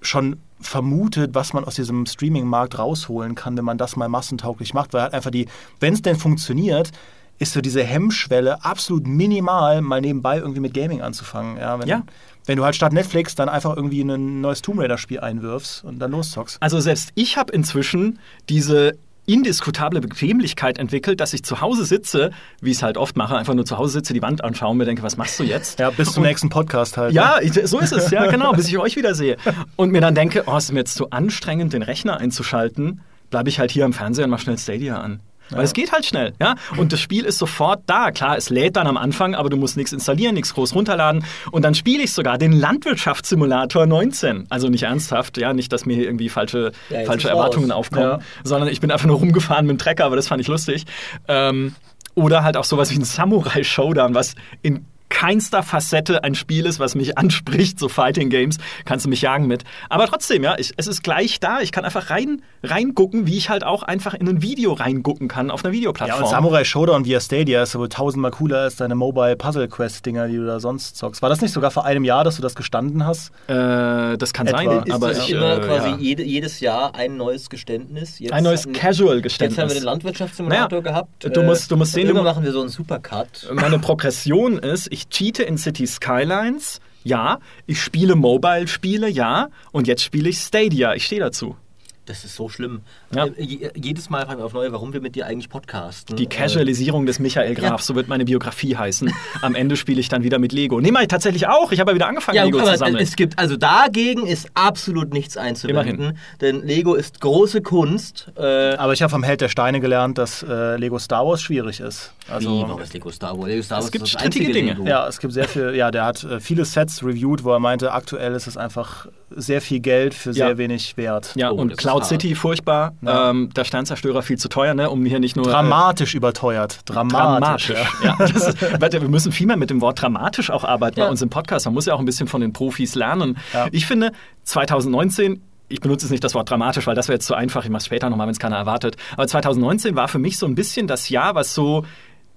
schon 0.00 0.40
vermutet, 0.60 1.34
was 1.34 1.52
man 1.52 1.64
aus 1.64 1.74
diesem 1.74 2.06
Streaming-Markt 2.06 2.78
rausholen 2.78 3.34
kann, 3.34 3.56
wenn 3.56 3.64
man 3.64 3.78
das 3.78 3.96
mal 3.96 4.08
massentauglich 4.08 4.74
macht, 4.74 4.94
weil 4.94 5.02
halt 5.02 5.14
einfach 5.14 5.30
die, 5.30 5.48
wenn 5.80 5.94
es 5.94 6.02
denn 6.02 6.16
funktioniert, 6.16 6.92
ist 7.38 7.52
so 7.52 7.60
diese 7.60 7.84
Hemmschwelle 7.84 8.64
absolut 8.64 9.06
minimal, 9.06 9.82
mal 9.82 10.00
nebenbei 10.00 10.38
irgendwie 10.38 10.60
mit 10.60 10.72
Gaming 10.74 11.02
anzufangen. 11.02 11.58
Ja, 11.58 11.78
wenn, 11.78 11.88
ja. 11.88 12.02
wenn 12.46 12.56
du 12.56 12.64
halt 12.64 12.74
statt 12.74 12.92
Netflix 12.92 13.34
dann 13.34 13.48
einfach 13.48 13.76
irgendwie 13.76 14.00
ein 14.00 14.40
neues 14.40 14.62
Tomb 14.62 14.80
Raider-Spiel 14.80 15.20
einwirfst 15.20 15.84
und 15.84 15.98
dann 15.98 16.12
loszockst. 16.12 16.62
Also 16.62 16.80
selbst 16.80 17.10
ich 17.14 17.36
habe 17.36 17.52
inzwischen 17.52 18.18
diese 18.48 18.96
indiskutable 19.26 20.00
Bequemlichkeit 20.00 20.78
entwickelt, 20.78 21.20
dass 21.20 21.32
ich 21.34 21.42
zu 21.44 21.60
Hause 21.60 21.84
sitze, 21.84 22.30
wie 22.60 22.70
ich 22.70 22.76
es 22.78 22.82
halt 22.82 22.96
oft 22.96 23.16
mache, 23.16 23.36
einfach 23.36 23.54
nur 23.54 23.64
zu 23.64 23.76
Hause 23.78 23.94
sitze, 23.94 24.14
die 24.14 24.22
Wand 24.22 24.42
anschaue 24.42 24.70
und 24.70 24.78
mir 24.78 24.84
denke, 24.84 25.02
was 25.02 25.16
machst 25.16 25.38
du 25.38 25.44
jetzt? 25.44 25.78
Ja, 25.78 25.90
bis 25.90 26.12
zum 26.12 26.22
Und- 26.22 26.28
nächsten 26.28 26.48
Podcast 26.48 26.96
halt. 26.96 27.12
Ja, 27.12 27.40
ich, 27.40 27.52
so 27.52 27.78
ist 27.78 27.92
es, 27.92 28.10
ja, 28.10 28.26
genau, 28.30 28.52
bis 28.52 28.68
ich 28.68 28.78
euch 28.78 28.96
wieder 28.96 29.14
sehe. 29.14 29.36
Und 29.76 29.90
mir 29.92 30.00
dann 30.00 30.14
denke, 30.14 30.44
oh, 30.46 30.56
es 30.56 30.64
ist 30.66 30.72
mir 30.72 30.80
jetzt 30.80 30.94
zu 30.94 31.10
anstrengend, 31.10 31.72
den 31.72 31.82
Rechner 31.82 32.18
einzuschalten, 32.18 33.00
bleibe 33.30 33.48
ich 33.48 33.58
halt 33.58 33.70
hier 33.70 33.84
am 33.84 33.92
Fernseher 33.92 34.24
und 34.24 34.30
mach 34.30 34.40
schnell 34.40 34.56
Stadia 34.58 34.98
an. 35.00 35.20
Weil 35.50 35.64
es 35.64 35.72
geht 35.72 35.92
halt 35.92 36.04
schnell, 36.04 36.32
ja. 36.40 36.56
Und 36.76 36.92
das 36.92 37.00
Spiel 37.00 37.24
ist 37.24 37.38
sofort 37.38 37.80
da. 37.86 38.10
Klar, 38.10 38.36
es 38.36 38.50
lädt 38.50 38.76
dann 38.76 38.86
am 38.86 38.96
Anfang, 38.96 39.34
aber 39.34 39.48
du 39.48 39.56
musst 39.56 39.76
nichts 39.76 39.92
installieren, 39.92 40.34
nichts 40.34 40.52
groß 40.54 40.74
runterladen. 40.74 41.24
Und 41.52 41.62
dann 41.62 41.74
spiele 41.74 42.02
ich 42.02 42.12
sogar 42.12 42.36
den 42.38 42.52
Landwirtschaftssimulator 42.52 43.86
19. 43.86 44.46
Also 44.50 44.68
nicht 44.68 44.82
ernsthaft, 44.84 45.38
ja, 45.38 45.52
nicht, 45.52 45.72
dass 45.72 45.86
mir 45.86 45.94
hier 45.94 46.04
irgendwie 46.06 46.28
falsche, 46.28 46.72
Ja, 46.90 47.04
falsche 47.04 47.28
Erwartungen 47.28 47.70
raus. 47.70 47.78
aufkommen, 47.86 48.02
Ja. 48.02 48.18
sondern 48.44 48.68
ich 48.68 48.80
bin 48.80 48.90
einfach 48.90 49.06
nur 49.06 49.18
rumgefahren 49.18 49.66
mit 49.66 49.76
dem 49.76 49.78
Trecker, 49.78 50.04
aber 50.04 50.16
das 50.16 50.28
fand 50.28 50.40
ich 50.40 50.48
lustig. 50.48 50.84
Ähm, 51.28 51.74
oder 52.14 52.42
halt 52.42 52.56
auch 52.56 52.64
sowas 52.64 52.90
wie 52.90 52.96
ein 52.96 53.04
Samurai 53.04 53.62
Showdown, 53.62 54.14
was 54.14 54.34
in 54.62 54.86
keinster 55.16 55.62
Facette 55.62 56.24
ein 56.24 56.34
Spiel 56.34 56.66
ist, 56.66 56.78
was 56.78 56.94
mich 56.94 57.16
anspricht, 57.18 57.78
so 57.78 57.88
Fighting 57.88 58.28
Games, 58.28 58.58
kannst 58.84 59.06
du 59.06 59.08
mich 59.08 59.22
jagen 59.22 59.46
mit. 59.46 59.64
Aber 59.88 60.06
trotzdem, 60.06 60.44
ja, 60.44 60.56
ich, 60.58 60.74
es 60.76 60.86
ist 60.86 61.02
gleich 61.02 61.40
da. 61.40 61.60
Ich 61.60 61.72
kann 61.72 61.86
einfach 61.86 62.10
rein 62.10 62.42
reingucken, 62.62 63.26
wie 63.26 63.38
ich 63.38 63.48
halt 63.48 63.64
auch 63.64 63.82
einfach 63.82 64.12
in 64.12 64.28
ein 64.28 64.42
Video 64.42 64.74
reingucken 64.74 65.28
kann 65.28 65.50
auf 65.50 65.64
einer 65.64 65.72
Ja, 65.72 65.78
Videoplattform. 65.78 66.22
und 66.24 66.28
Samurai 66.28 66.64
Showdown 66.64 67.06
via 67.06 67.18
Stadia 67.20 67.62
ist 67.62 67.78
wohl 67.78 67.88
tausendmal 67.88 68.30
cooler 68.30 68.58
als 68.58 68.76
deine 68.76 68.94
Mobile 68.94 69.36
Puzzle 69.36 69.68
Quest 69.68 70.04
Dinger, 70.04 70.28
die 70.28 70.36
du 70.36 70.44
da 70.46 70.60
sonst 70.60 70.96
zockst. 70.98 71.22
War 71.22 71.30
das 71.30 71.40
nicht 71.40 71.52
sogar 71.52 71.70
vor 71.70 71.86
einem 71.86 72.04
Jahr, 72.04 72.22
dass 72.24 72.36
du 72.36 72.42
das 72.42 72.54
gestanden 72.54 73.06
hast? 73.06 73.30
äh, 73.46 74.18
das 74.18 74.32
kann 74.34 74.46
Etwa. 74.48 74.58
sein, 74.58 74.82
Ist 74.84 74.92
aber 74.92 75.10
ist 75.12 75.18
das 75.20 75.28
ich, 75.28 75.34
immer 75.34 75.56
äh, 75.56 75.60
quasi 75.60 75.88
ja. 75.90 75.96
jede, 75.96 76.22
jedes 76.24 76.60
Jahr 76.60 76.94
ein 76.94 77.16
neues 77.16 77.48
Geständnis? 77.48 78.18
Jetzt 78.18 78.32
ein 78.32 78.44
neues 78.44 78.68
Casual-Geständnis. 78.70 79.56
Jetzt 79.56 79.62
haben 79.62 79.70
wir 79.70 79.74
den 79.80 79.84
Landwirtschaftssimulator 79.84 80.80
Naja, 80.82 80.92
gehabt. 80.92 81.24
du 81.36 81.40
äh, 81.40 81.44
musst- 81.44 81.70
du 81.70 81.76
musst 81.76 81.94
und 81.96 82.02
sehen, 82.02 82.14
du- 82.14 82.22
machen 82.22 82.44
wir 82.44 82.52
so 82.52 82.60
einen 82.60 82.68
Supercut. 82.68 83.48
Meine 83.54 83.78
Progression 83.78 84.58
ist, 84.58 84.88
ich 84.92 85.05
cheate 85.10 85.42
in 85.42 85.58
City 85.58 85.86
Skylines, 85.86 86.80
ja. 87.04 87.38
Ich 87.66 87.80
spiele 87.80 88.16
Mobile-Spiele, 88.16 89.08
ja. 89.08 89.48
Und 89.72 89.86
jetzt 89.86 90.02
spiele 90.02 90.28
ich 90.28 90.38
Stadia. 90.38 90.94
Ich 90.94 91.06
stehe 91.06 91.20
dazu. 91.20 91.56
Das 92.04 92.24
ist 92.24 92.34
so 92.36 92.48
schlimm. 92.48 92.82
Ja. 93.14 93.26
Äh, 93.26 93.30
je- 93.42 93.70
jedes 93.76 94.10
Mal 94.10 94.26
fragen 94.26 94.40
wir 94.40 94.44
auf 94.46 94.52
neue, 94.52 94.72
warum 94.72 94.92
wir 94.92 95.00
mit 95.00 95.14
dir 95.14 95.26
eigentlich 95.26 95.48
podcasten. 95.48 96.16
Die 96.16 96.24
Äh, 96.24 96.26
Casualisierung 96.26 97.06
des 97.06 97.18
Michael 97.20 97.54
Graf, 97.54 97.70
Ja. 97.70 97.78
so 97.78 97.94
wird 97.94 98.08
meine 98.08 98.24
Biografie 98.24 98.76
heißen. 98.76 99.12
Am 99.42 99.54
Ende 99.54 99.76
spiele 99.76 100.00
ich 100.00 100.08
dann 100.08 100.24
wieder 100.24 100.38
mit 100.40 100.52
Lego. 100.52 100.80
Nee, 100.80 100.90
ich 101.02 101.08
tatsächlich 101.08 101.46
auch. 101.46 101.70
Ich 101.70 101.78
habe 101.80 101.92
ja 101.92 101.94
wieder 101.94 102.08
angefangen, 102.08 102.36
Ja, 102.36 102.44
Lego 102.44 102.58
aber 102.58 102.72
zu 102.72 102.78
sammeln. 102.78 102.96
es 102.96 103.14
gibt, 103.16 103.38
also 103.38 103.56
dagegen 103.56 104.26
ist 104.26 104.48
absolut 104.54 105.12
nichts 105.12 105.36
einzuwenden, 105.36 106.18
denn 106.40 106.62
Lego 106.66 106.94
ist 106.94 107.20
große 107.20 107.62
Kunst. 107.62 108.32
Äh, 108.36 108.74
Aber 108.74 108.92
ich 108.92 109.02
habe 109.02 109.10
vom 109.10 109.22
Held 109.22 109.40
der 109.40 109.48
Steine 109.48 109.80
gelernt, 109.80 110.18
dass 110.18 110.42
äh, 110.42 110.76
Lego 110.76 110.98
Star 110.98 111.24
Wars 111.26 111.40
schwierig 111.42 111.80
ist. 111.80 112.12
Also, 112.28 112.50
wie, 112.50 112.62
warum 112.62 112.80
ist 112.82 112.92
Lego 112.92 113.10
Star 113.12 113.38
Wars? 113.38 113.46
Lego 113.48 113.62
Star 113.62 113.78
Es 113.78 113.84
Wars 113.84 113.92
gibt 113.92 114.04
ist 114.06 114.14
das 114.14 114.20
strittige 114.20 114.52
Dinge. 114.52 114.72
Lego. 114.72 114.84
Ja, 114.84 115.06
es 115.06 115.20
gibt 115.20 115.32
sehr 115.32 115.46
viel, 115.46 115.74
ja, 115.76 115.90
der 115.92 116.04
hat 116.06 116.24
äh, 116.24 116.40
viele 116.40 116.64
Sets 116.64 117.04
reviewed, 117.04 117.44
wo 117.44 117.52
er 117.52 117.60
meinte, 117.60 117.92
aktuell 117.92 118.32
ist 118.34 118.48
es 118.48 118.56
einfach 118.56 119.06
sehr 119.30 119.60
viel 119.60 119.80
Geld 119.80 120.14
für 120.14 120.32
sehr 120.32 120.48
Ja. 120.50 120.58
wenig 120.58 120.96
Wert. 120.96 121.32
ja, 121.36 121.50
Oh, 121.52 121.54
und 121.56 121.76
Cloud. 121.76 122.04
City 122.04 122.34
furchtbar. 122.34 122.94
Ja. 123.02 123.30
Ähm, 123.30 123.50
der 123.54 123.64
Sternzerstörer 123.64 124.22
viel 124.22 124.38
zu 124.38 124.48
teuer, 124.48 124.74
ne? 124.74 124.88
um 124.90 125.04
hier 125.04 125.20
nicht 125.20 125.36
nur. 125.36 125.46
äh, 125.46 125.50
Dramatisch 125.50 126.14
überteuert. 126.14 126.80
Dramatisch. 126.86 127.68
Dramatisch. 127.68 128.02
Ja. 128.02 128.24
Ist, 128.24 128.80
warte, 128.80 129.00
wir 129.02 129.08
müssen 129.08 129.32
viel 129.32 129.46
mehr 129.46 129.56
mit 129.56 129.70
dem 129.70 129.80
Wort 129.80 130.00
dramatisch 130.00 130.50
auch 130.50 130.64
arbeiten 130.64 130.98
Ja. 130.98 131.04
bei 131.06 131.10
uns 131.10 131.20
im 131.22 131.28
Podcast. 131.30 131.66
Man 131.66 131.74
muss 131.74 131.86
ja 131.86 131.94
auch 131.94 131.98
ein 131.98 132.04
bisschen 132.06 132.26
von 132.28 132.40
den 132.40 132.52
Profis 132.52 132.94
lernen. 132.94 133.36
Ja. 133.52 133.66
Ich 133.72 133.86
finde, 133.86 134.12
2019 134.44 135.42
ich 135.68 135.80
benutze 135.80 136.06
jetzt 136.06 136.12
nicht 136.12 136.22
das 136.22 136.34
Wort 136.34 136.48
dramatisch, 136.48 136.86
weil 136.86 136.94
das 136.94 137.08
wäre 137.08 137.16
jetzt 137.16 137.26
zu 137.26 137.34
einfach. 137.34 137.64
Ich 137.64 137.70
mache 137.70 137.78
es 137.80 137.86
später 137.86 138.08
nochmal, 138.08 138.28
wenn 138.28 138.32
es 138.32 138.38
keiner 138.38 138.56
erwartet. 138.56 138.96
Aber 139.14 139.26
2019 139.26 139.96
war 139.96 140.06
für 140.06 140.20
mich 140.20 140.38
so 140.38 140.46
ein 140.46 140.54
bisschen 140.54 140.86
das 140.86 141.08
Jahr, 141.08 141.34
was 141.34 141.54
so 141.54 141.84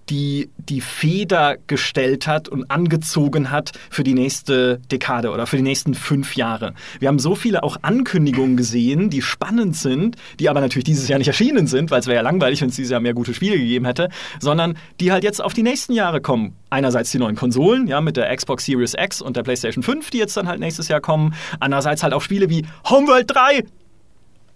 die, 0.09 0.49
die 0.57 0.81
Feder 0.81 1.57
gestellt 1.67 2.27
hat 2.27 2.49
und 2.49 2.69
angezogen 2.71 3.51
hat 3.51 3.71
für 3.89 4.03
die 4.03 4.13
nächste 4.13 4.79
Dekade 4.91 5.31
oder 5.31 5.47
für 5.47 5.57
die 5.57 5.63
nächsten 5.63 5.93
fünf 5.93 6.35
Jahre. 6.35 6.73
Wir 6.99 7.07
haben 7.07 7.19
so 7.19 7.35
viele 7.35 7.63
auch 7.63 7.77
Ankündigungen 7.81 8.57
gesehen, 8.57 9.09
die 9.09 9.21
spannend 9.21 9.75
sind, 9.75 10.15
die 10.39 10.49
aber 10.49 10.61
natürlich 10.61 10.85
dieses 10.85 11.07
Jahr 11.07 11.19
nicht 11.19 11.27
erschienen 11.27 11.67
sind, 11.67 11.91
weil 11.91 11.99
es 11.99 12.07
wäre 12.07 12.17
ja 12.17 12.21
langweilig, 12.21 12.61
wenn 12.61 12.69
es 12.69 12.75
dieses 12.75 12.91
Jahr 12.91 12.99
mehr 12.99 13.13
gute 13.13 13.33
Spiele 13.33 13.57
gegeben 13.57 13.85
hätte, 13.85 14.09
sondern 14.39 14.77
die 14.99 15.11
halt 15.11 15.23
jetzt 15.23 15.41
auf 15.43 15.53
die 15.53 15.63
nächsten 15.63 15.93
Jahre 15.93 16.21
kommen. 16.21 16.55
Einerseits 16.69 17.11
die 17.11 17.19
neuen 17.19 17.35
Konsolen, 17.35 17.87
ja, 17.87 18.01
mit 18.01 18.17
der 18.17 18.35
Xbox 18.35 18.65
Series 18.65 18.95
X 18.97 19.21
und 19.21 19.37
der 19.37 19.43
PlayStation 19.43 19.83
5, 19.83 20.09
die 20.09 20.17
jetzt 20.17 20.35
dann 20.37 20.47
halt 20.47 20.59
nächstes 20.59 20.87
Jahr 20.87 21.01
kommen. 21.01 21.33
Andererseits 21.59 22.03
halt 22.03 22.13
auch 22.13 22.21
Spiele 22.21 22.49
wie 22.49 22.65
Homeworld 22.89 23.29
3. 23.29 23.63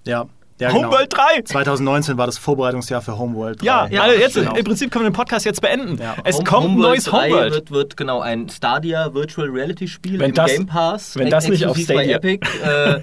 Ja. 0.05 0.27
Ja, 0.59 0.69
genau. 0.71 0.83
Homeworld 0.83 1.11
3. 1.11 1.41
2019 1.45 2.17
war 2.17 2.25
das 2.27 2.37
Vorbereitungsjahr 2.37 3.01
für 3.01 3.17
Homeworld 3.17 3.61
3. 3.61 3.65
Ja, 3.65 3.87
Ja, 3.89 4.03
also 4.03 4.19
jetzt 4.19 4.35
genau. 4.35 4.55
im 4.55 4.63
Prinzip 4.63 4.91
können 4.91 5.05
wir 5.05 5.09
den 5.09 5.15
Podcast 5.15 5.45
jetzt 5.45 5.61
beenden. 5.61 5.97
Ja. 6.01 6.15
Es 6.23 6.35
Home- 6.37 6.43
kommt 6.45 6.65
ein 6.65 6.69
Homeworld 6.73 6.89
neues 6.89 7.03
3 7.05 7.29
Homeworld. 7.29 7.53
Wird, 7.53 7.71
wird 7.71 7.97
genau 7.97 8.19
ein 8.21 8.47
Stadia 8.49 9.13
Virtual 9.13 9.49
Reality 9.49 9.87
Spiel 9.87 10.19
Wenn 10.19 10.29
im 10.29 10.35
das- 10.35 10.51
Game 10.51 10.65
Pass. 10.67 11.15
wenn 11.17 11.29
das 11.29 11.47
nicht 11.47 11.65
auf 11.65 11.75
Stadia- 11.77 12.17
Epic. 12.17 12.47
Äh, 12.63 12.99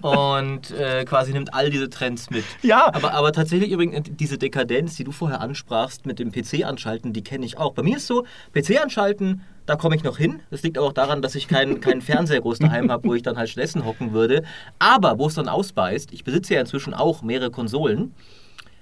und 0.06 0.70
äh, 0.72 1.04
quasi 1.04 1.32
nimmt 1.32 1.54
all 1.54 1.70
diese 1.70 1.90
Trends 1.90 2.30
mit. 2.30 2.44
Ja. 2.62 2.86
Aber, 2.92 3.14
aber 3.14 3.32
tatsächlich 3.32 3.70
übrigens 3.70 4.08
äh, 4.08 4.10
diese 4.10 4.38
Dekadenz, 4.38 4.96
die 4.96 5.04
du 5.04 5.12
vorher 5.12 5.40
ansprachst 5.40 6.06
mit 6.06 6.18
dem 6.18 6.32
PC 6.32 6.64
anschalten, 6.64 7.12
die 7.12 7.22
kenne 7.22 7.44
ich 7.46 7.58
auch. 7.58 7.72
Bei 7.74 7.82
mir 7.82 7.96
ist 7.98 8.06
so, 8.06 8.24
PC 8.52 8.80
anschalten, 8.82 9.42
da 9.70 9.76
komme 9.76 9.94
ich 9.94 10.02
noch 10.02 10.18
hin. 10.18 10.40
Das 10.50 10.64
liegt 10.64 10.76
aber 10.76 10.88
auch 10.88 10.92
daran, 10.92 11.22
dass 11.22 11.36
ich 11.36 11.46
keinen 11.46 11.80
keinen 11.80 12.02
Fernseher 12.02 12.40
groß 12.40 12.58
daheim 12.58 12.90
habe, 12.90 13.08
wo 13.08 13.14
ich 13.14 13.22
dann 13.22 13.36
halt 13.36 13.48
stattdessen 13.48 13.84
hocken 13.84 14.12
würde. 14.12 14.42
Aber 14.80 15.20
wo 15.20 15.28
es 15.28 15.34
dann 15.34 15.48
ausbeißt, 15.48 16.12
ich 16.12 16.24
besitze 16.24 16.54
ja 16.54 16.60
inzwischen 16.60 16.92
auch 16.92 17.22
mehrere 17.22 17.52
Konsolen. 17.52 18.12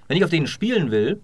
Wenn 0.06 0.16
ich 0.16 0.24
auf 0.24 0.30
denen 0.30 0.46
spielen 0.46 0.90
will, 0.90 1.20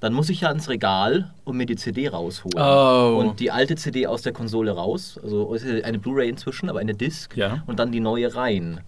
dann 0.00 0.12
muss 0.12 0.28
ich 0.28 0.42
ja 0.42 0.50
ins 0.50 0.68
Regal 0.68 1.32
und 1.44 1.56
mir 1.56 1.64
die 1.64 1.76
CD 1.76 2.08
rausholen. 2.08 2.58
Oh. 2.58 3.18
Und 3.18 3.40
die 3.40 3.50
alte 3.50 3.76
CD 3.76 4.06
aus 4.06 4.20
der 4.20 4.34
Konsole 4.34 4.72
raus, 4.72 5.18
also 5.22 5.56
eine 5.82 5.98
Blu-ray 5.98 6.28
inzwischen, 6.28 6.68
aber 6.68 6.80
eine 6.80 6.92
Disc. 6.92 7.34
Ja. 7.34 7.62
Und 7.66 7.78
dann 7.78 7.90
die 7.90 8.00
neue 8.00 8.34
rein. 8.34 8.82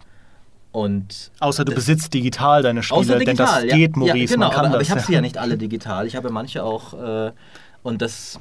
Und 0.70 1.32
Außer 1.40 1.64
du 1.64 1.74
besitzt 1.74 2.12
digital 2.12 2.62
deine 2.62 2.82
Spiele, 2.82 3.00
außer 3.00 3.12
denn 3.16 3.20
digital, 3.20 3.62
das 3.62 3.70
ja. 3.70 3.76
geht, 3.76 3.96
Maurice, 3.96 4.18
ja, 4.18 4.34
genau, 4.34 4.46
man 4.46 4.54
kann 4.54 4.66
aber, 4.66 4.68
aber 4.74 4.78
das. 4.80 4.88
ich 4.88 4.90
habe 4.90 5.00
sie 5.00 5.14
ja 5.14 5.22
nicht 5.22 5.38
alle 5.38 5.56
digital. 5.56 6.06
Ich 6.06 6.14
habe 6.14 6.30
manche 6.30 6.62
auch 6.62 6.92
äh, 6.92 7.32
und 7.82 8.02
das 8.02 8.38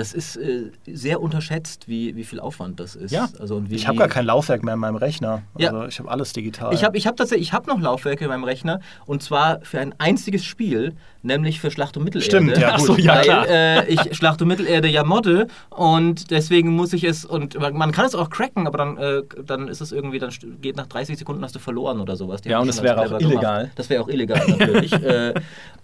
das 0.00 0.14
ist 0.14 0.36
äh, 0.36 0.70
sehr 0.86 1.20
unterschätzt, 1.20 1.86
wie, 1.86 2.16
wie 2.16 2.24
viel 2.24 2.40
Aufwand 2.40 2.80
das 2.80 2.96
ist. 2.96 3.10
Ja. 3.10 3.28
Also, 3.38 3.62
Ich 3.68 3.86
habe 3.86 3.98
gar 3.98 4.08
kein 4.08 4.24
Laufwerk 4.24 4.62
mehr 4.62 4.72
in 4.72 4.80
meinem 4.80 4.96
Rechner. 4.96 5.42
Ja. 5.58 5.72
Also 5.72 5.84
ich 5.88 5.98
habe 5.98 6.10
alles 6.10 6.32
digital. 6.32 6.72
Ich 6.72 6.84
habe 6.84 6.96
ich 6.96 7.06
hab 7.06 7.18
tatsächlich, 7.18 7.48
ich 7.48 7.52
habe 7.52 7.68
noch 7.68 7.78
Laufwerke 7.78 8.24
in 8.24 8.30
meinem 8.30 8.44
Rechner 8.44 8.80
und 9.04 9.22
zwar 9.22 9.60
für 9.60 9.78
ein 9.78 9.94
einziges 9.98 10.42
Spiel, 10.42 10.94
nämlich 11.22 11.60
für 11.60 11.70
Schlacht 11.70 11.98
um 11.98 12.04
Mittelerde. 12.04 12.24
Stimmt, 12.24 12.56
ja, 12.56 12.76
gut. 12.78 12.86
so, 12.86 12.96
ja, 12.96 13.16
weil 13.16 13.22
klar. 13.24 13.46
äh, 13.46 13.88
ich 13.88 14.16
Schlacht 14.16 14.40
um 14.40 14.48
Mittelerde 14.48 14.88
ja 14.88 15.04
modde 15.04 15.48
und 15.68 16.30
deswegen 16.30 16.70
muss 16.70 16.94
ich 16.94 17.04
es 17.04 17.26
und 17.26 17.60
man, 17.60 17.92
kann 17.92 18.06
es 18.06 18.14
auch 18.14 18.30
cracken, 18.30 18.66
aber 18.66 18.78
dann, 18.78 18.96
äh, 18.96 19.22
dann 19.44 19.68
ist 19.68 19.82
es 19.82 19.92
irgendwie, 19.92 20.18
dann 20.18 20.30
geht 20.62 20.76
nach 20.78 20.86
30 20.86 21.18
Sekunden 21.18 21.44
hast 21.44 21.56
du 21.56 21.58
verloren 21.58 22.00
oder 22.00 22.16
sowas. 22.16 22.40
Die 22.40 22.48
Ja, 22.48 22.60
und 22.60 22.68
das 22.68 22.82
wäre 22.82 22.98
auch 23.02 23.20
illegal. 23.20 23.60
Gemacht. 23.64 23.72
Das 23.78 23.90
wäre 23.90 24.02
auch 24.02 24.08
illegal 24.08 24.42
natürlich. 24.48 24.94
äh, 24.94 25.34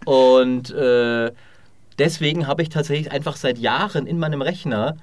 und 0.07 0.71
äh, 0.71 1.33
deswegen 1.99 2.47
habe 2.47 2.63
ich 2.63 2.69
tatsächlich 2.69 3.13
einfach 3.13 3.37
seit 3.37 3.59
Jahren 3.59 4.07
in 4.07 4.19
meinem 4.19 4.43
Rechner 4.43 4.97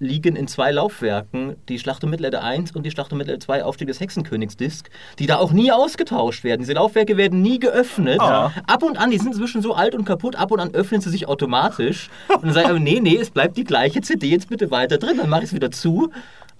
liegen 0.00 0.34
in 0.34 0.48
zwei 0.48 0.72
Laufwerken 0.72 1.56
die 1.68 1.78
Schlacht 1.78 2.02
um 2.02 2.10
Mittelerde 2.10 2.42
1 2.42 2.72
und 2.72 2.84
die 2.84 2.90
Schlacht 2.90 3.12
um 3.12 3.18
Mittelerde 3.18 3.44
2 3.44 3.64
Aufstieg 3.64 3.86
des 3.86 4.00
Hexenkönigs-Disc, 4.00 4.88
die 5.18 5.26
da 5.26 5.36
auch 5.36 5.52
nie 5.52 5.70
ausgetauscht 5.70 6.42
werden. 6.42 6.62
Diese 6.62 6.72
Laufwerke 6.72 7.18
werden 7.18 7.42
nie 7.42 7.58
geöffnet. 7.58 8.16
Ja. 8.18 8.50
Ab 8.66 8.82
und 8.82 8.98
an, 8.98 9.10
die 9.10 9.18
sind 9.18 9.28
inzwischen 9.28 9.60
so 9.60 9.74
alt 9.74 9.94
und 9.94 10.06
kaputt, 10.06 10.36
ab 10.36 10.50
und 10.50 10.60
an 10.60 10.74
öffnen 10.74 11.02
sie 11.02 11.10
sich 11.10 11.28
automatisch. 11.28 12.08
Und 12.28 12.44
dann 12.44 12.52
sage 12.54 12.64
ich, 12.64 12.70
aber, 12.70 12.80
nee, 12.80 13.00
nee, 13.00 13.16
es 13.16 13.30
bleibt 13.30 13.58
die 13.58 13.64
gleiche 13.64 14.00
CD 14.00 14.28
jetzt 14.28 14.48
bitte 14.48 14.70
weiter 14.70 14.96
drin. 14.96 15.18
Dann 15.18 15.28
mache 15.28 15.42
ich 15.42 15.50
es 15.50 15.54
wieder 15.54 15.70
zu 15.70 16.10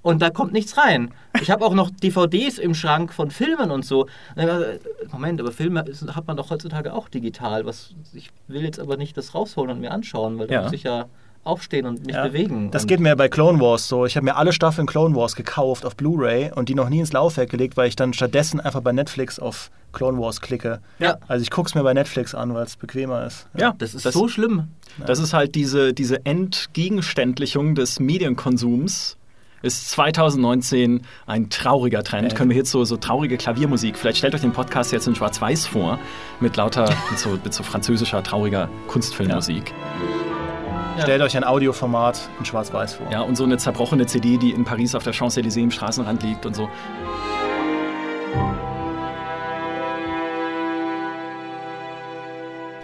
und 0.02 0.22
da 0.22 0.30
kommt 0.30 0.52
nichts 0.52 0.76
rein. 0.78 1.12
Ich 1.40 1.50
habe 1.50 1.64
auch 1.64 1.74
noch 1.74 1.90
DVDs 1.90 2.58
im 2.58 2.74
Schrank 2.74 3.12
von 3.12 3.30
Filmen 3.30 3.70
und 3.70 3.84
so. 3.84 4.06
Äh, 4.36 4.78
Moment, 5.12 5.40
aber 5.40 5.52
Filme 5.52 5.84
hat 6.14 6.26
man 6.26 6.36
doch 6.36 6.50
heutzutage 6.50 6.92
auch 6.94 7.08
digital. 7.08 7.66
Was, 7.66 7.90
ich 8.14 8.30
will 8.48 8.62
jetzt 8.62 8.80
aber 8.80 8.96
nicht 8.96 9.16
das 9.16 9.34
rausholen 9.34 9.70
und 9.72 9.80
mir 9.80 9.90
anschauen, 9.92 10.38
weil 10.38 10.46
da 10.46 10.54
Ja. 10.54 10.62
muss 10.62 10.72
ich 10.72 10.84
ja 10.84 11.06
aufstehen 11.42 11.86
und 11.86 12.04
mich 12.04 12.14
Ja. 12.14 12.26
bewegen. 12.26 12.70
Das 12.70 12.86
geht 12.86 13.00
mir 13.00 13.16
bei 13.16 13.28
Clone 13.30 13.58
Wars 13.60 13.88
so. 13.88 14.04
Ich 14.04 14.14
habe 14.16 14.24
mir 14.24 14.36
alle 14.36 14.52
Staffeln 14.52 14.86
Clone 14.86 15.14
Wars 15.16 15.34
gekauft 15.36 15.86
auf 15.86 15.96
Blu-ray 15.96 16.52
und 16.54 16.68
die 16.68 16.74
noch 16.74 16.90
nie 16.90 17.00
ins 17.00 17.12
Laufwerk 17.14 17.48
gelegt, 17.48 17.78
weil 17.78 17.88
ich 17.88 17.96
dann 17.96 18.12
stattdessen 18.12 18.60
einfach 18.60 18.82
bei 18.82 18.92
Netflix 18.92 19.38
auf 19.38 19.70
Clone 19.92 20.18
Wars 20.18 20.42
klicke. 20.42 20.80
Ja. 20.98 21.16
Also 21.28 21.42
ich 21.42 21.50
gucke 21.50 21.68
es 21.68 21.74
mir 21.74 21.82
bei 21.82 21.94
Netflix 21.94 22.34
an, 22.34 22.52
weil 22.54 22.64
es 22.64 22.76
bequemer 22.76 23.24
ist. 23.26 23.48
Ja, 23.56 23.74
Das 23.78 23.94
ist 23.94 24.04
das, 24.04 24.12
so 24.14 24.28
schlimm. 24.28 24.68
das 25.06 25.18
ist 25.18 25.32
halt 25.32 25.54
diese, 25.54 25.94
diese 25.94 26.24
Entgegenständlichung 26.26 27.74
des 27.74 28.00
Medienkonsums. 28.00 29.16
Ist 29.62 29.90
2019 29.90 31.02
ein 31.26 31.50
trauriger 31.50 32.02
Trend. 32.02 32.32
Ja. 32.32 32.36
Können 32.36 32.48
wir 32.48 32.56
jetzt 32.56 32.70
so, 32.70 32.84
so 32.84 32.96
traurige 32.96 33.36
Klaviermusik. 33.36 33.98
Vielleicht 33.98 34.16
stellt 34.18 34.34
euch 34.34 34.40
den 34.40 34.52
Podcast 34.52 34.90
jetzt 34.90 35.06
in 35.06 35.14
Schwarz-Weiß 35.14 35.66
vor, 35.66 35.98
mit 36.40 36.56
lauter, 36.56 36.88
mit 37.10 37.18
so, 37.18 37.38
mit 37.44 37.52
so 37.52 37.62
französischer, 37.62 38.22
trauriger 38.22 38.70
Kunstfilmmusik. 38.88 39.74
Ja. 40.96 41.02
Stellt 41.02 41.20
euch 41.20 41.36
ein 41.36 41.44
Audioformat 41.44 42.30
in 42.38 42.46
Schwarz-Weiß 42.46 42.94
vor. 42.94 43.10
Ja, 43.10 43.20
und 43.20 43.36
so 43.36 43.44
eine 43.44 43.58
zerbrochene 43.58 44.06
CD, 44.06 44.38
die 44.38 44.50
in 44.50 44.64
Paris 44.64 44.94
auf 44.94 45.04
der 45.04 45.12
Champs-Élysées 45.12 45.62
im 45.62 45.70
Straßenrand 45.70 46.22
liegt 46.22 46.46
und 46.46 46.56
so. 46.56 46.68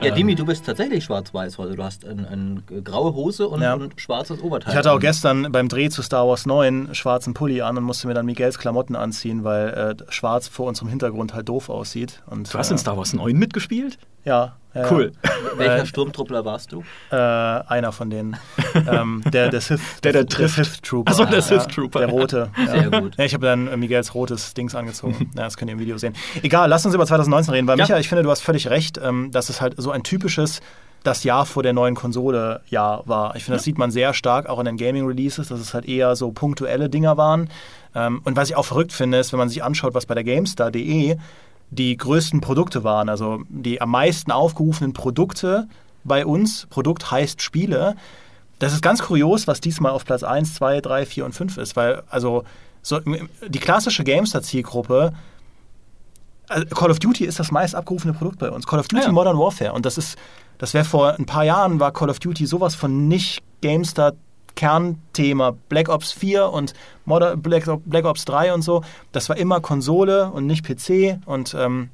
Ja, 0.03 0.15
Dimi, 0.15 0.35
du 0.35 0.45
bist 0.45 0.65
tatsächlich 0.67 1.05
schwarz-weiß 1.05 1.57
heute. 1.59 1.75
Du 1.75 1.83
hast 1.83 2.05
eine 2.07 2.29
ein 2.29 2.63
graue 2.85 3.15
Hose 3.15 3.49
und 3.49 3.63
Ja. 3.63 3.75
ein 3.75 3.91
schwarzes 3.97 4.41
Oberteil. 4.41 4.73
Ich 4.73 4.77
hatte 4.77 4.91
auch 4.91 4.97
an. 4.97 5.01
gestern 5.01 5.51
beim 5.53 5.69
Dreh 5.69 5.89
zu 5.89 6.03
Star 6.03 6.29
Wars 6.29 6.45
9 6.47 6.95
schwarzen 6.95 7.35
Pulli 7.35 7.63
an 7.63 7.77
und 7.79 7.85
musste 7.85 8.07
mir 8.07 8.15
dann 8.15 8.27
Miguels 8.27 8.59
Klamotten 8.59 8.95
anziehen, 8.95 9.43
weil 9.43 9.69
äh, 9.99 10.13
schwarz 10.13 10.49
vor 10.49 10.67
unserem 10.67 10.89
Hintergrund 10.89 11.35
halt 11.35 11.49
doof 11.49 11.71
aussieht. 11.71 12.23
Und, 12.27 12.53
Du 12.53 12.59
hast 12.59 12.71
äh, 12.71 12.75
in 12.75 12.79
Star 12.79 12.97
Wars 12.97 13.15
9 13.15 13.35
mitgespielt? 13.37 13.99
Ja. 14.27 14.57
ja 14.75 14.91
Cool. 14.91 15.13
Welcher 15.57 15.83
äh, 15.83 15.87
Sturmtruppler 15.87 16.45
warst 16.45 16.73
du? 16.73 16.83
Äh, 17.11 17.17
einer 17.17 17.93
von 17.93 18.11
denen. 18.11 18.37
ähm, 18.75 19.23
der, 19.33 19.49
der 19.49 19.61
Sith. 19.61 19.81
Der, 20.03 20.13
der 20.13 20.27
trifft. 20.27 20.57
Sith 20.57 20.83
Trooper. 20.83 21.13
Ach 21.13 21.17
so, 21.17 21.25
der 21.25 21.37
Ja, 21.37 21.43
Sith 21.43 21.67
Trooper. 21.69 22.01
Der 22.01 22.09
rote. 22.09 22.51
Sehr 22.67 22.91
gut. 22.91 23.17
Ja, 23.17 23.25
ich 23.25 23.33
habe 23.33 23.47
dann 23.47 23.69
äh, 23.69 23.77
Miguels 23.77 24.15
rotes 24.15 24.53
Dings 24.53 24.75
angezogen. 24.75 25.31
ja, 25.37 25.45
das 25.45 25.57
könnt 25.57 25.71
ihr 25.71 25.75
im 25.75 25.79
Video 25.79 25.97
sehen. 25.97 26.15
Egal, 26.43 26.69
lass 26.69 26.85
uns 26.85 26.95
über 26.95 27.07
2019 27.07 27.55
reden, 27.55 27.67
weil 27.69 27.79
Ja. 27.79 27.85
Micha, 27.85 27.99
ich 27.99 28.09
finde, 28.09 28.25
du 28.25 28.31
hast 28.31 28.43
völlig 28.43 28.69
recht, 28.69 29.01
ähm, 29.03 29.31
dass 29.31 29.49
es 29.49 29.61
halt 29.61 29.75
so 29.79 29.93
ein 29.93 30.03
typisches 30.03 30.61
das 31.05 31.23
Jahr 31.23 31.47
vor 31.47 31.63
der 31.63 31.73
neuen 31.73 31.95
Konsole 31.95 32.63
Jahr 32.69 33.05
war. 33.07 33.37
Ich 33.37 33.45
finde, 33.45 33.59
das 33.59 33.65
sieht 33.65 33.79
man 33.79 33.93
sehr 33.93 34.13
stark 34.13 34.49
auch 34.49 34.59
in 34.59 34.65
den 34.65 34.77
Gaming-Releases, 34.77 35.47
dass 35.49 35.61
es 35.61 35.73
halt 35.73 35.87
eher 35.87 36.17
so 36.17 36.33
punktuelle 36.33 36.91
Dinger 36.91 37.17
waren. 37.17 37.49
Ähm, 37.95 38.21
und 38.25 38.37
was 38.37 38.51
ich 38.51 38.57
auch 38.57 38.65
verrückt 38.65 38.93
finde, 38.93 39.19
ist, 39.19 39.33
wenn 39.33 39.39
man 39.39 39.49
sich 39.49 39.63
anschaut, 39.63 39.95
was 39.95 40.05
bei 40.07 40.15
der 40.15 40.25
GameStar.de 40.25 41.17
die 41.71 41.97
größten 41.97 42.41
Produkte 42.41 42.85
waren, 42.85 43.09
also 43.09 43.41
die 43.49 43.81
am 43.81 43.91
meisten 43.91 44.33
aufgerufenen 44.33 44.93
Produkte 44.93 45.69
bei 46.05 46.25
uns, 46.25 46.67
Produkt 46.71 47.11
heißt 47.11 47.43
Spiele, 47.43 47.97
das 48.59 48.73
ist 48.73 48.83
ganz 48.83 49.03
kurios, 49.03 49.47
was 49.47 49.61
diesmal 49.61 49.93
auf 49.93 50.05
Platz 50.05 50.23
1, 50.23 50.55
2, 50.55 50.81
3, 50.81 51.07
4 51.07 51.25
und 51.27 51.33
5 51.33 51.59
ist, 51.59 51.77
weil 51.77 52.03
also 52.09 52.45
so, 52.83 53.01
die 53.01 53.59
klassische 53.59 54.05
GameStar-Zielgruppe 54.05 55.13
also 56.49 56.67
Call 56.67 56.91
of 56.91 56.99
Duty 56.99 57.25
ist 57.25 57.41
das 57.41 57.51
meist 57.51 57.75
abgerufene 57.75 58.15
Produkt 58.15 58.39
bei 58.39 58.51
uns. 58.51 58.67
Call 58.67 58.79
of 58.79 58.89
Duty 58.89 59.05
ja. 59.05 59.13
Modern 59.13 59.39
Warfare. 59.39 59.73
Und 59.73 59.87
das 59.87 59.99
ist, 59.99 60.17
das 60.59 60.75
wäre 60.75 60.85
vor 60.85 61.15
ein 61.19 61.27
paar 61.27 61.45
Jahren 61.45 61.81
war 61.81 61.93
Call 61.93 62.11
of 62.11 62.21
Duty 62.21 62.47
sowas 62.47 62.75
von 62.75 63.09
nicht 63.09 63.43
GameStar 63.63 64.13
Kernthema. 64.57 65.53
Black 65.69 65.89
Ops 65.89 66.11
4 66.13 66.49
und 66.49 66.73
Modern, 67.05 67.41
Black, 67.41 67.65
Black 67.85 68.05
Ops 68.05 68.25
3 68.25 68.53
und 68.53 68.63
so. 68.63 68.83
Das 69.13 69.29
war 69.29 69.37
immer 69.37 69.61
Konsole 69.61 70.31
und 70.33 70.47
nicht 70.47 70.65
PC. 70.67 71.21
Und 71.27 71.55
ähm, 71.55 71.91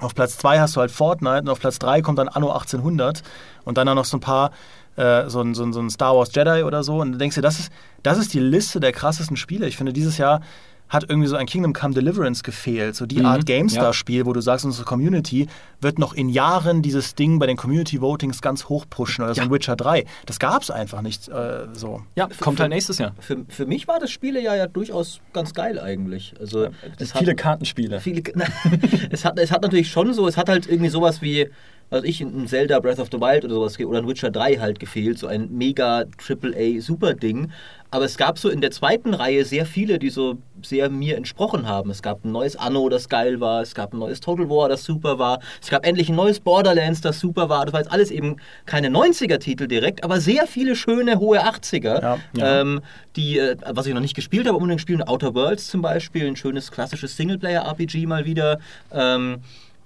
auf 0.00 0.14
Platz 0.14 0.38
2 0.38 0.60
hast 0.60 0.76
du 0.76 0.80
halt 0.80 0.90
Fortnite 0.90 1.42
und 1.42 1.48
auf 1.48 1.60
Platz 1.60 1.78
3 1.78 2.02
kommt 2.02 2.18
dann 2.18 2.28
Anno 2.28 2.50
1800 2.50 3.22
und 3.64 3.78
dann 3.78 3.86
noch 3.86 4.04
so 4.04 4.16
ein 4.16 4.20
paar, 4.20 4.50
äh, 4.96 5.28
so, 5.28 5.40
ein, 5.40 5.54
so, 5.54 5.64
ein, 5.64 5.72
so 5.72 5.80
ein 5.80 5.90
Star 5.90 6.16
Wars 6.16 6.34
Jedi 6.34 6.62
oder 6.64 6.82
so. 6.82 7.00
Und 7.00 7.12
du 7.12 7.18
denkst 7.18 7.36
dir, 7.36 7.42
das 7.42 7.58
ist, 7.58 7.72
das 8.02 8.18
ist 8.18 8.34
die 8.34 8.40
Liste 8.40 8.80
der 8.80 8.92
krassesten 8.92 9.36
Spiele. 9.36 9.66
Ich 9.66 9.76
finde, 9.76 9.92
dieses 9.92 10.18
Jahr 10.18 10.40
hat 10.88 11.04
irgendwie 11.08 11.28
so 11.28 11.36
ein 11.36 11.46
Kingdom 11.46 11.72
Come 11.72 11.94
Deliverance 11.94 12.42
gefehlt. 12.42 12.96
So 12.96 13.04
die 13.06 13.18
Mhm, 13.18 13.26
Art 13.26 13.46
GameStar-Spiel, 13.46 14.20
ja. 14.20 14.26
wo 14.26 14.32
du 14.32 14.40
sagst, 14.40 14.64
unsere 14.64 14.84
Community 14.84 15.46
wird 15.80 15.98
noch 15.98 16.14
in 16.14 16.28
Jahren 16.28 16.82
dieses 16.82 17.14
Ding 17.14 17.38
bei 17.38 17.46
den 17.46 17.56
Community-Votings 17.56 18.40
ganz 18.42 18.64
hoch 18.68 18.84
pushen 18.88 19.24
oder 19.24 19.34
so 19.34 19.40
ein 19.42 19.48
Ja. 19.48 19.52
Witcher 19.54 19.76
3. 19.76 20.04
Das 20.26 20.38
gab 20.38 20.62
es 20.62 20.70
einfach 20.70 21.02
nicht 21.02 21.28
äh, 21.28 21.66
so. 21.72 22.02
Ja, 22.16 22.28
kommt 22.40 22.58
halt 22.60 22.70
nächstes 22.70 22.98
Jahr. 22.98 23.12
Für, 23.20 23.44
für 23.48 23.66
mich 23.66 23.86
war 23.88 24.00
das 24.00 24.10
Spielejahr 24.10 24.56
ja 24.56 24.66
durchaus 24.66 25.20
ganz 25.32 25.52
geil 25.54 25.78
eigentlich. 25.78 26.34
Also, 26.40 26.68
es 26.98 27.14
hat- 27.14 27.20
Viele 27.20 27.34
Kartenspiele. 27.34 28.00
Viele, 28.00 28.22
es, 29.10 29.24
hat, 29.24 29.38
es 29.38 29.50
hat 29.52 29.62
natürlich 29.62 29.90
schon 29.90 30.12
so, 30.14 30.26
es 30.26 30.36
hat 30.36 30.48
halt 30.48 30.68
irgendwie 30.68 30.90
sowas 30.90 31.22
wie, 31.22 31.48
also 31.90 32.04
ich, 32.04 32.20
ein 32.20 32.46
Zelda 32.46 32.80
Breath 32.80 32.98
of 32.98 33.08
the 33.10 33.20
Wild 33.20 33.44
oder 33.44 33.54
sowas 33.54 33.78
oder 33.80 33.98
ein 33.98 34.08
Witcher 34.08 34.30
3 34.30 34.56
halt 34.56 34.78
gefehlt, 34.78 35.18
so 35.18 35.26
ein 35.26 35.48
mega 35.50 36.04
AAA 36.26 36.80
super 36.80 37.14
Ding. 37.14 37.50
Aber 37.90 38.04
es 38.04 38.18
gab 38.18 38.38
so 38.38 38.50
in 38.50 38.60
der 38.60 38.70
zweiten 38.70 39.14
Reihe 39.14 39.46
sehr 39.46 39.64
viele, 39.64 39.98
die 39.98 40.10
so 40.10 40.36
sehr 40.62 40.90
mir 40.90 41.16
entsprochen 41.16 41.66
haben. 41.66 41.88
Es 41.88 42.02
gab 42.02 42.22
ein 42.22 42.32
neues 42.32 42.54
Anno, 42.54 42.90
das 42.90 43.08
geil 43.08 43.40
war. 43.40 43.62
Es 43.62 43.74
gab 43.74 43.94
ein 43.94 43.98
neues 43.98 44.20
Total 44.20 44.50
War, 44.50 44.68
das 44.68 44.84
super 44.84 45.18
war. 45.18 45.40
Es 45.62 45.70
gab 45.70 45.86
endlich 45.86 46.10
ein 46.10 46.16
neues 46.16 46.40
Borderlands, 46.40 47.00
das 47.00 47.18
super 47.18 47.48
war. 47.48 47.64
Das 47.64 47.72
war 47.72 47.80
jetzt 47.80 47.90
alles 47.90 48.10
eben 48.10 48.36
keine 48.66 48.88
90er-Titel 48.88 49.66
direkt, 49.68 50.04
aber 50.04 50.20
sehr 50.20 50.46
viele 50.46 50.76
schöne, 50.76 51.18
hohe 51.18 51.42
80er. 51.42 52.02
Ja. 52.02 52.18
Ja. 52.34 52.60
Ähm, 52.60 52.80
die, 53.16 53.38
äh, 53.38 53.56
was 53.70 53.86
ich 53.86 53.94
noch 53.94 54.02
nicht 54.02 54.14
gespielt 54.16 54.46
habe, 54.46 54.58
unbedingt 54.58 54.82
spielen, 54.82 55.02
Outer 55.02 55.34
Worlds 55.34 55.68
zum 55.68 55.80
Beispiel, 55.80 56.26
ein 56.26 56.36
schönes 56.36 56.70
klassisches 56.70 57.16
Singleplayer-RPG 57.16 58.06
mal 58.06 58.26
wieder. 58.26 58.58
Ähm, 58.92 59.38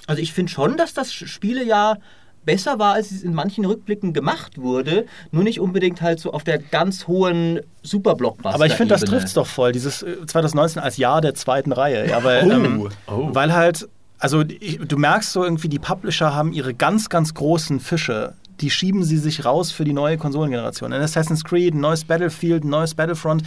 also 0.07 0.21
ich 0.21 0.33
finde 0.33 0.51
schon, 0.51 0.77
dass 0.77 0.95
das 0.95 1.12
Spielejahr 1.12 1.99
besser 2.45 2.79
war, 2.79 2.95
als 2.95 3.11
es 3.11 3.23
in 3.23 3.35
manchen 3.35 3.65
Rückblicken 3.65 4.12
gemacht 4.12 4.59
wurde, 4.59 5.07
nur 5.31 5.45
nicht 5.45 5.61
unbedingt 5.61 6.03
halt 6.03 6.19
so 6.19 6.33
auf 6.33 6.43
der 6.45 6.59
ganz 6.59 7.07
hohen 7.07 7.61
Super-Blockbuster. 7.83 8.55
Aber 8.55 8.67
ich 8.67 8.75
finde, 8.75 8.95
das 8.95 9.03
trifft 9.03 9.29
es 9.29 9.35
doch 9.35 9.47
voll, 9.47 9.73
dieses 9.73 10.03
äh, 10.03 10.27
2019 10.27 10.83
als 10.83 10.97
Jahr 10.97 11.21
der 11.21 11.35
zweiten 11.35 11.73
Reihe. 11.73 12.09
Ja, 12.09 12.25
weil, 12.25 12.45
Oh, 12.45 12.51
ähm, 12.53 12.88
oh. 13.07 13.29
weil 13.33 13.53
halt, 13.53 13.88
also 14.19 14.43
ich, 14.43 14.79
du 14.79 14.97
merkst 14.97 15.33
so 15.33 15.45
irgendwie, 15.45 15.69
die 15.69 15.79
Publisher 15.79 16.35
haben 16.35 16.53
ihre 16.53 16.75
ganz, 16.75 17.09
ganz 17.09 17.35
großen 17.35 17.79
Fische, 17.81 18.35
die 18.61 18.71
schieben 18.71 19.05
sie 19.05 19.19
sich 19.19 19.45
raus 19.45 19.71
für 19.73 19.85
die 19.85 19.93
neue 19.93 20.19
Konsolengeneration. 20.19 20.93
Ein 20.93 21.01
Assassin's 21.01 21.45
Creed, 21.45 21.75
ein 21.75 21.81
neues 21.81 22.05
Battlefield, 22.05 22.65
ein 22.65 22.71
neues 22.71 22.95
Battlefront. 22.95 23.43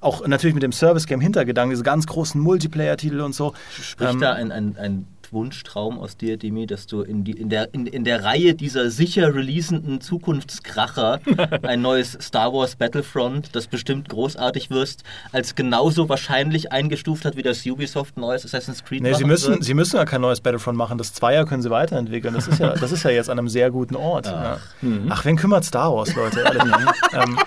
Auch 0.00 0.26
natürlich 0.26 0.54
mit 0.54 0.62
dem 0.62 0.72
Service-Game-Hintergedanken, 0.72 1.70
diese 1.70 1.82
ganz 1.82 2.06
großen 2.06 2.40
Multiplayer-Titel 2.40 3.20
und 3.20 3.34
so. 3.34 3.54
Spricht 3.80 4.12
Ähm, 4.12 4.20
da 4.20 4.34
ein, 4.34 4.52
ein, 4.52 4.76
ein 4.78 5.06
Wunschtraum 5.32 5.98
aus 5.98 6.16
dir, 6.16 6.36
Demi, 6.36 6.66
dass 6.66 6.86
du 6.86 7.02
in, 7.02 7.24
die, 7.24 7.32
in, 7.32 7.48
der, 7.48 7.72
in, 7.74 7.86
in 7.86 8.04
der 8.04 8.24
Reihe 8.24 8.54
dieser 8.54 8.90
sicher 8.90 9.34
releasenden 9.34 10.00
Zukunftskracher 10.00 11.20
ein 11.62 11.82
neues 11.82 12.16
Star 12.20 12.52
Wars 12.52 12.76
Battlefront, 12.76 13.54
das 13.54 13.66
bestimmt 13.66 14.08
großartig 14.08 14.70
wirst, 14.70 15.02
als 15.32 15.54
genauso 15.54 16.08
wahrscheinlich 16.08 16.72
eingestuft 16.72 17.24
hat, 17.24 17.36
wie 17.36 17.42
das 17.42 17.64
Ubisoft 17.66 18.16
neues 18.16 18.44
Assassin's 18.44 18.84
Creed 18.84 19.02
Nee, 19.02 19.14
sie 19.14 19.24
müssen, 19.24 19.54
wird? 19.54 19.64
sie 19.64 19.74
müssen 19.74 19.96
ja 19.96 20.04
kein 20.04 20.20
neues 20.20 20.40
Battlefront 20.40 20.76
machen. 20.76 20.98
Das 20.98 21.12
Zweier 21.12 21.44
können 21.44 21.62
sie 21.62 21.70
weiterentwickeln. 21.70 22.34
Das 22.34 22.48
ist 22.48 22.58
ja, 22.58 22.74
das 22.74 22.92
ist 22.92 23.02
ja 23.02 23.10
jetzt 23.10 23.30
an 23.30 23.38
einem 23.38 23.48
sehr 23.48 23.70
guten 23.70 23.96
Ort. 23.96 24.26
Ach, 24.28 24.60
ja. 24.82 24.90
Ach 25.08 25.24
wen 25.24 25.36
kümmert 25.36 25.64
Star 25.64 25.94
Wars, 25.94 26.14
Leute? 26.14 26.40
Ehrlich. 26.40 26.62
ähm, 27.12 27.38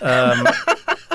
ähm, 0.00 0.46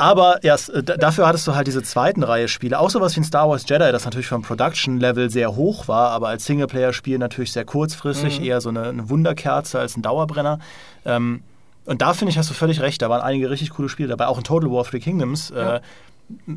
aber 0.02 0.40
ja, 0.44 0.56
d- 0.58 0.82
dafür 0.98 1.28
hattest 1.28 1.46
du 1.48 1.54
halt 1.56 1.68
diese 1.68 1.84
zweiten 1.84 2.24
Reihe 2.24 2.48
Spiele. 2.48 2.80
Auch 2.80 2.90
sowas 2.90 3.16
wie 3.16 3.20
ein 3.22 3.24
Star 3.24 3.48
Wars 3.48 3.64
Jedi, 3.70 3.92
das 3.92 4.04
natürlich 4.06 4.28
vom 4.28 4.42
Production-Level 4.42 5.30
sehr 5.30 5.56
hoch 5.56 5.88
war, 5.88 6.10
aber 6.10 6.30
als 6.30 6.46
Singleplayer-Spiel 6.46 7.20
natürlich 7.20 7.52
sehr 7.54 7.66
kurzfristig, 7.66 8.42
eher 8.42 8.62
so 8.62 8.70
eine, 8.70 8.84
eine 8.90 9.10
Wunderkerze 9.10 9.80
als 9.80 9.96
ein 9.96 10.02
Dauerbrenner. 10.02 10.60
Ähm, 11.06 11.44
und 11.86 12.02
da 12.02 12.14
finde 12.14 12.32
ich, 12.32 12.38
hast 12.38 12.50
du 12.50 12.54
völlig 12.54 12.82
recht. 12.82 13.02
Da 13.02 13.10
waren 13.10 13.22
einige 13.22 13.50
richtig 13.50 13.70
coole 13.72 13.90
Spiele 13.90 14.10
dabei. 14.10 14.28
Auch 14.28 14.38
in 14.38 14.44
Total 14.44 14.72
War 14.72 14.84
Three 14.84 15.00
Kingdoms, 15.00 15.52
äh, 15.52 15.80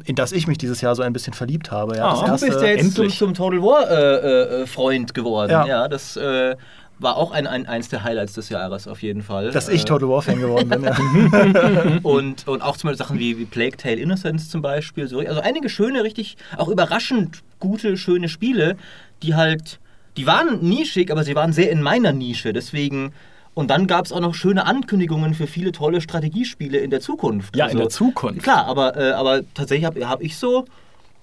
in 0.05 0.15
das 0.15 0.33
ich 0.33 0.47
mich 0.47 0.57
dieses 0.59 0.81
Jahr 0.81 0.95
so 0.95 1.03
ein 1.03 1.13
bisschen 1.13 1.33
verliebt 1.35 1.71
habe. 1.73 1.97
Ja, 1.97 2.07
Ah, 2.09 2.25
du 2.27 2.31
bist 2.33 2.61
ja 2.63 2.69
jetzt 2.69 2.95
zum, 2.95 3.05
endlich. 3.05 3.19
zum 3.19 3.35
Total 3.35 3.61
War 3.63 3.91
äh, 3.91 4.63
äh, 4.63 4.67
Freund 4.67 5.15
geworden. 5.15 5.51
Ja, 5.51 5.67
Ja. 5.67 5.89
das 5.89 6.17
äh, 6.17 6.55
war 6.99 7.17
auch 7.17 7.33
ein, 7.33 7.47
ein, 7.47 7.67
eins 7.67 7.89
der 7.89 8.05
Highlights 8.05 8.35
des 8.35 8.49
Jahres 8.49 8.87
auf 8.87 9.03
jeden 9.03 9.23
Fall. 9.23 9.51
dass 9.51 9.69
ich 9.69 9.83
Äh, 9.83 9.85
Total 9.85 10.09
War 10.09 10.23
Fan 10.23 10.41
geworden 10.41 10.69
bin. 10.69 10.85
Ja. 10.85 11.99
und, 12.03 12.47
und 12.47 12.63
auch 12.63 12.77
zum 12.77 12.89
Beispiel 12.89 13.05
Sachen 13.05 13.19
wie, 13.19 13.39
wie 13.39 13.45
Plague 13.45 13.77
Tale 13.77 13.97
Innocence 13.97 14.49
zum 14.49 14.63
Beispiel. 14.63 15.09
So, 15.09 15.19
also 15.19 15.41
einige 15.41 15.69
schöne, 15.69 16.05
richtig, 16.05 16.37
auch 16.57 16.69
überraschend 16.69 17.43
gute, 17.59 17.97
schöne 17.97 18.29
Spiele, 18.29 18.77
die 19.23 19.35
halt, 19.35 19.81
die 20.17 20.27
waren 20.27 20.61
nischig, 20.61 21.11
aber 21.11 21.25
sie 21.25 21.35
waren 21.35 21.53
sehr 21.53 21.71
in 21.71 21.83
meiner 21.83 22.13
Nische. 22.13 22.53
Deswegen. 22.53 23.13
Und 23.55 23.71
dann 23.71 23.87
gab 23.87 24.05
es 24.05 24.11
auch 24.11 24.19
noch 24.19 24.35
schöne 24.35 24.67
Ankündigungen 24.67 25.33
für 25.33 25.47
viele 25.47 25.71
tolle 25.71 26.01
Strategiespiele 26.01 26.79
in 26.79 26.91
der 26.91 27.01
Zukunft. 27.01 27.55
Ja, 27.55 27.67
in 27.67 27.71
Also, 27.71 27.79
der 27.79 27.89
Zukunft. 27.89 28.43
Klar, 28.43 28.67
aber, 28.67 28.97
äh, 28.97 29.13
aber 29.13 29.43
tatsächlich 29.55 29.85
habe 29.87 30.09
hab 30.09 30.21
ich 30.23 30.37
so, 30.37 30.65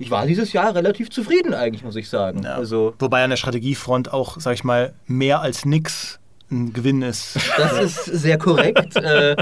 ich 0.01 0.11
war 0.11 0.25
dieses 0.25 0.53
Jahr 0.53 0.73
relativ 0.75 1.09
zufrieden 1.09 1.53
eigentlich, 1.53 1.83
muss 1.83 1.95
ich 1.95 2.09
sagen. 2.09 2.43
Ja. 2.43 2.55
Also 2.55 2.93
Wobei 2.99 3.23
an 3.23 3.29
der 3.29 3.37
Strategiefront 3.37 4.11
auch, 4.11 4.39
sag 4.39 4.53
ich 4.53 4.63
mal, 4.63 4.93
mehr 5.05 5.41
als 5.41 5.65
nix 5.65 6.19
ein 6.49 6.73
Gewinn 6.73 7.01
ist. 7.01 7.37
Das 7.57 7.79
ist 7.81 8.05
sehr 8.05 8.37
korrekt. 8.37 8.95
äh, 8.97 9.35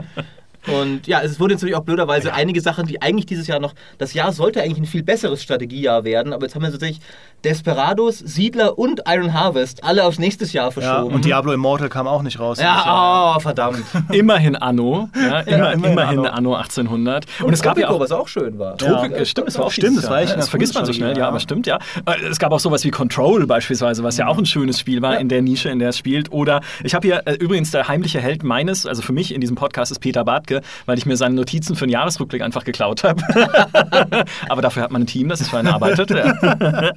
und 0.67 1.07
ja, 1.07 1.21
es 1.21 1.39
wurde 1.39 1.53
natürlich 1.55 1.75
auch 1.75 1.83
blöderweise 1.83 2.33
einige 2.33 2.61
Sachen, 2.61 2.85
die 2.85 3.01
eigentlich 3.01 3.25
dieses 3.25 3.47
Jahr 3.47 3.59
noch. 3.59 3.73
Das 3.97 4.13
Jahr 4.13 4.31
sollte 4.33 4.61
eigentlich 4.61 4.77
ein 4.79 4.85
viel 4.85 5.03
besseres 5.03 5.41
Strategiejahr 5.41 6.03
werden, 6.03 6.33
aber 6.33 6.43
jetzt 6.45 6.55
haben 6.55 6.61
wir 6.63 6.71
tatsächlich 6.71 6.99
Desperados, 7.45 8.19
Siedler 8.19 8.77
und 8.77 9.01
Iron 9.07 9.33
Harvest 9.33 9.83
alle 9.83 10.03
aufs 10.03 10.19
nächste 10.19 10.45
Jahr 10.45 10.65
Ja, 10.65 10.71
verschoben. 10.71 11.15
und 11.15 11.23
Diablo 11.25 11.53
Immortal 11.53 11.87
kam 11.89 12.05
auch 12.07 12.21
nicht 12.21 12.39
raus. 12.39 12.59
ja, 12.59 13.33
oh, 13.35 13.39
verdammt. 13.39 13.83
Immerhin 14.11 14.55
Anno. 14.57 15.09
Ja, 15.15 15.39
immer, 15.41 15.71
immerhin 15.73 15.91
immerhin, 15.93 16.19
Anno. 16.19 16.29
Anno. 16.29 16.55
1800. 16.55 17.25
Und, 17.41 17.53
es 17.53 17.61
gab 17.61 17.77
ja 17.77 17.89
auch. 17.89 17.99
was 17.99 18.11
auch 18.11 18.27
schön 18.27 18.59
war. 18.59 18.77
Tropik, 18.77 19.11
Ja. 19.11 19.17
äh, 19.19 19.25
stimmt, 19.25 19.47
es 19.47 19.57
war 19.57 19.65
auch 19.65 19.71
Stimmt, 19.71 19.97
das 19.97 20.09
war 20.09 20.17
ein 20.17 20.27
Das 20.27 20.49
vergisst 20.49 20.75
man 20.75 20.85
so 20.85 20.91
schnell, 20.93 21.13
ja, 21.13 21.19
ja. 21.19 21.27
aber 21.29 21.39
stimmt, 21.39 21.65
ja. 21.67 21.77
Äh, 22.05 22.25
Es 22.29 22.39
gab 22.39 22.51
auch 22.51 22.59
sowas 22.59 22.83
wie 22.83 22.91
Control 22.91 23.47
beispielsweise, 23.47 24.03
was 24.03 24.17
ja 24.17 24.27
auch 24.27 24.37
ein 24.37 24.45
schönes 24.45 24.79
Spiel 24.79 25.01
war 25.01 25.17
in 25.19 25.29
der 25.29 25.41
Nische, 25.41 25.69
in 25.69 25.79
der 25.79 25.89
es 25.89 25.97
spielt. 25.97 26.31
Oder 26.31 26.61
ich 26.83 26.93
habe 26.93 27.07
hier 27.07 27.21
äh, 27.25 27.33
übrigens 27.35 27.71
der 27.71 27.87
heimliche 27.87 28.19
Held 28.19 28.43
meines, 28.43 28.85
also 28.85 29.01
für 29.01 29.13
mich 29.13 29.33
in 29.33 29.39
diesem 29.41 29.55
Podcast 29.55 29.91
ist 29.91 29.99
Peter 29.99 30.25
Bartke, 30.25 30.58
weil 30.85 30.97
ich 30.97 31.05
mir 31.05 31.17
seine 31.17 31.35
Notizen 31.35 31.75
für 31.75 31.85
den 31.85 31.91
Jahresrückblick 31.91 32.41
einfach 32.41 32.63
geklaut 32.63 33.03
habe. 33.03 33.21
aber 34.49 34.61
dafür 34.61 34.83
hat 34.83 34.91
man 34.91 35.03
ein 35.03 35.07
Team, 35.07 35.29
das 35.29 35.41
ist 35.41 35.49
für 35.49 35.57
einen 35.57 35.67
arbeitet. 35.67 36.09
Ja. 36.09 36.91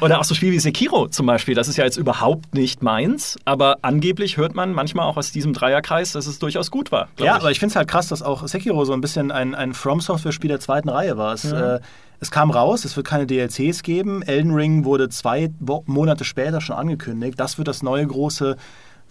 Oder 0.00 0.20
auch 0.20 0.24
so 0.24 0.34
Spiele 0.34 0.52
wie 0.52 0.58
Sekiro 0.58 1.08
zum 1.08 1.26
Beispiel, 1.26 1.54
das 1.54 1.68
ist 1.68 1.76
ja 1.76 1.84
jetzt 1.84 1.96
überhaupt 1.96 2.54
nicht 2.54 2.82
meins, 2.82 3.36
aber 3.44 3.78
angeblich 3.82 4.36
hört 4.36 4.54
man 4.54 4.72
manchmal 4.72 5.06
auch 5.06 5.16
aus 5.16 5.32
diesem 5.32 5.52
Dreierkreis, 5.52 6.12
dass 6.12 6.26
es 6.26 6.38
durchaus 6.38 6.70
gut 6.70 6.92
war. 6.92 7.08
Ja, 7.18 7.36
ich. 7.36 7.42
aber 7.42 7.50
ich 7.50 7.58
finde 7.58 7.72
es 7.72 7.76
halt 7.76 7.88
krass, 7.88 8.08
dass 8.08 8.22
auch 8.22 8.46
Sekiro 8.46 8.84
so 8.84 8.92
ein 8.92 9.00
bisschen 9.00 9.30
ein, 9.30 9.54
ein 9.54 9.74
From-Software-Spiel 9.74 10.48
der 10.48 10.60
zweiten 10.60 10.88
Reihe 10.88 11.16
war. 11.16 11.34
Es, 11.34 11.44
äh, 11.44 11.80
es 12.20 12.30
kam 12.30 12.50
raus, 12.50 12.84
es 12.84 12.96
wird 12.96 13.06
keine 13.06 13.26
DLCs 13.26 13.82
geben. 13.82 14.22
Elden 14.22 14.54
Ring 14.54 14.84
wurde 14.84 15.08
zwei 15.08 15.50
Monate 15.86 16.24
später 16.24 16.60
schon 16.60 16.76
angekündigt. 16.76 17.38
Das 17.38 17.58
wird 17.58 17.68
das 17.68 17.82
neue 17.82 18.06
große 18.06 18.56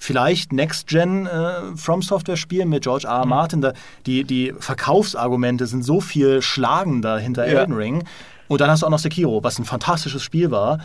vielleicht 0.03 0.51
Next-Gen 0.51 1.25
äh, 1.27 1.75
From 1.77 2.01
Software-Spiel 2.01 2.65
mit 2.65 2.83
George 2.83 3.07
R. 3.07 3.19
R. 3.19 3.25
Martin. 3.25 3.61
Da, 3.61 3.71
die, 4.05 4.25
die 4.25 4.53
Verkaufsargumente 4.59 5.65
sind 5.65 5.83
so 5.83 6.01
viel 6.01 6.41
schlagender 6.41 7.17
hinter 7.19 7.47
Ja. 7.47 7.61
Elden 7.61 7.73
Ring. 7.73 8.03
Und 8.49 8.59
dann 8.59 8.69
hast 8.69 8.81
du 8.81 8.85
auch 8.85 8.91
noch 8.91 8.99
Sekiro, 8.99 9.41
was 9.43 9.57
ein 9.59 9.65
fantastisches 9.65 10.21
Spiel 10.21 10.51
war. 10.51 10.79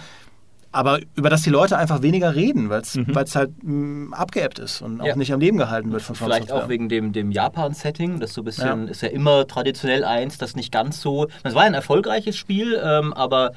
Aber 0.70 1.00
über 1.16 1.30
das 1.30 1.42
die 1.42 1.50
Leute 1.50 1.76
einfach 1.78 2.02
weniger 2.02 2.34
reden, 2.36 2.68
weil 2.70 2.82
es 2.82 3.34
halt 3.34 3.50
mh, 3.62 4.14
abgeebbt 4.16 4.58
ist 4.60 4.82
und 4.82 5.00
auch 5.00 5.06
Ja. 5.06 5.16
nicht 5.16 5.32
am 5.32 5.40
Leben 5.40 5.56
gehalten 5.58 5.90
wird 5.90 6.02
von 6.02 6.14
From 6.14 6.26
Vielleicht 6.28 6.48
Software. 6.48 6.64
auch 6.66 6.68
wegen 6.68 6.88
dem, 6.88 7.12
dem 7.12 7.32
Japan-Setting, 7.32 8.20
das 8.20 8.34
so 8.34 8.42
ein 8.42 8.44
bisschen, 8.44 8.84
Ja. 8.84 8.90
ist 8.90 9.00
ja 9.02 9.08
immer 9.08 9.46
traditionell 9.48 10.04
eins, 10.04 10.38
das 10.38 10.54
nicht 10.54 10.70
ganz 10.70 11.00
so. 11.00 11.26
Es 11.42 11.54
war 11.54 11.62
ein 11.64 11.74
erfolgreiches 11.74 12.36
Spiel, 12.36 12.78
ähm, 12.84 13.12
aber 13.14 13.52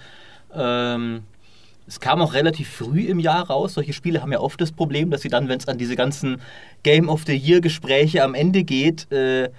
ähm, 0.56 1.24
es 1.92 2.00
kam 2.00 2.22
auch 2.22 2.34
relativ 2.34 2.70
früh 2.70 3.02
im 3.02 3.20
Jahr 3.20 3.48
raus. 3.48 3.74
Solche 3.74 3.92
Spiele 3.92 4.22
haben 4.22 4.32
ja 4.32 4.40
oft 4.40 4.62
das 4.62 4.72
Problem, 4.72 5.12
dass 5.12 5.24
sie 5.24 5.28
dann, 5.28 5.50
wenn 5.50 5.60
es 5.60 5.68
an 5.68 5.78
diese 5.78 5.98
ganzen 5.98 6.40
Game 6.84 7.10
of 7.10 7.24
the 7.28 7.36
Year-Gespräche 7.36 8.24
am 8.24 8.34
Ende 8.34 8.64
geht, 8.64 9.12
äh, 9.12 9.50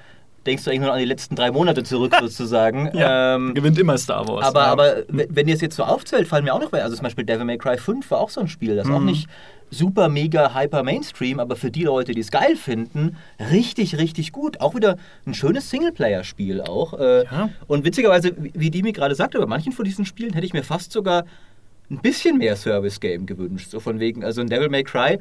denkst 0.47 0.65
du 0.65 0.71
eigentlich 0.71 0.81
nur 0.81 0.89
noch 0.89 0.95
an 0.95 1.01
die 1.01 1.05
letzten 1.07 1.37
drei 1.37 1.51
Monate 1.51 1.83
zurück 1.83 2.15
sozusagen. 2.23 2.91
Ja, 2.95 3.35
Ähm, 3.35 3.53
gewinnt 3.53 3.79
immer 3.79 3.99
Star 3.99 4.27
Wars. 4.27 4.47
aber, 4.47 4.61
ja. 4.61 4.67
aber 4.73 4.95
wenn 5.09 5.27
wenn 5.37 5.47
ihr 5.47 5.55
es 5.55 5.61
jetzt 5.61 5.77
so 5.77 5.85
aufzählt, 5.85 6.27
fallen 6.27 6.45
mir 6.45 6.55
auch 6.55 6.61
noch, 6.61 6.73
also 6.73 6.97
zum 6.97 7.03
Beispiel 7.05 7.27
Devil 7.27 7.45
May 7.45 7.59
Cry 7.59 7.77
5 7.77 8.11
war 8.11 8.21
auch 8.21 8.31
so 8.31 8.41
ein 8.41 8.49
Spiel, 8.49 8.77
das 8.77 8.89
auch 8.89 9.01
nicht 9.01 9.29
super, 9.71 10.09
mega, 10.09 10.55
hyper 10.55 10.83
Mainstream, 10.83 11.39
aber 11.39 11.55
für 11.57 11.71
die 11.71 11.85
Leute, 11.85 12.13
die 12.13 12.21
es 12.21 12.31
geil 12.31 12.57
finden, 12.57 13.17
richtig, 13.51 13.97
richtig 13.99 14.33
gut. 14.33 14.61
Auch 14.61 14.75
wieder 14.75 14.97
ein 15.27 15.35
schönes 15.35 15.69
Singleplayer-Spiel 15.71 16.61
auch. 16.63 16.95
Äh, 16.99 17.25
Ja. 17.25 17.49
Und 17.69 17.85
witzigerweise, 17.85 18.33
wie 18.39 18.53
wie 18.55 18.71
Dimi 18.71 18.93
gerade 18.93 19.15
sagte, 19.15 19.39
bei 19.39 19.47
manchen 19.47 19.73
von 19.73 19.85
diesen 19.85 20.05
Spielen 20.07 20.33
hätte 20.33 20.47
ich 20.47 20.53
mir 20.55 20.63
fast 20.65 20.93
sogar 20.93 21.25
ein 21.93 21.99
bisschen 21.99 22.39
mehr 22.39 22.57
Service-Game 22.57 23.27
gewünscht. 23.27 23.71
So 23.71 23.81
von 23.81 24.01
wegen, 24.01 24.25
also 24.25 24.41
in 24.41 24.49
Devil 24.49 24.69
May 24.69 24.83
Cry, 24.83 25.19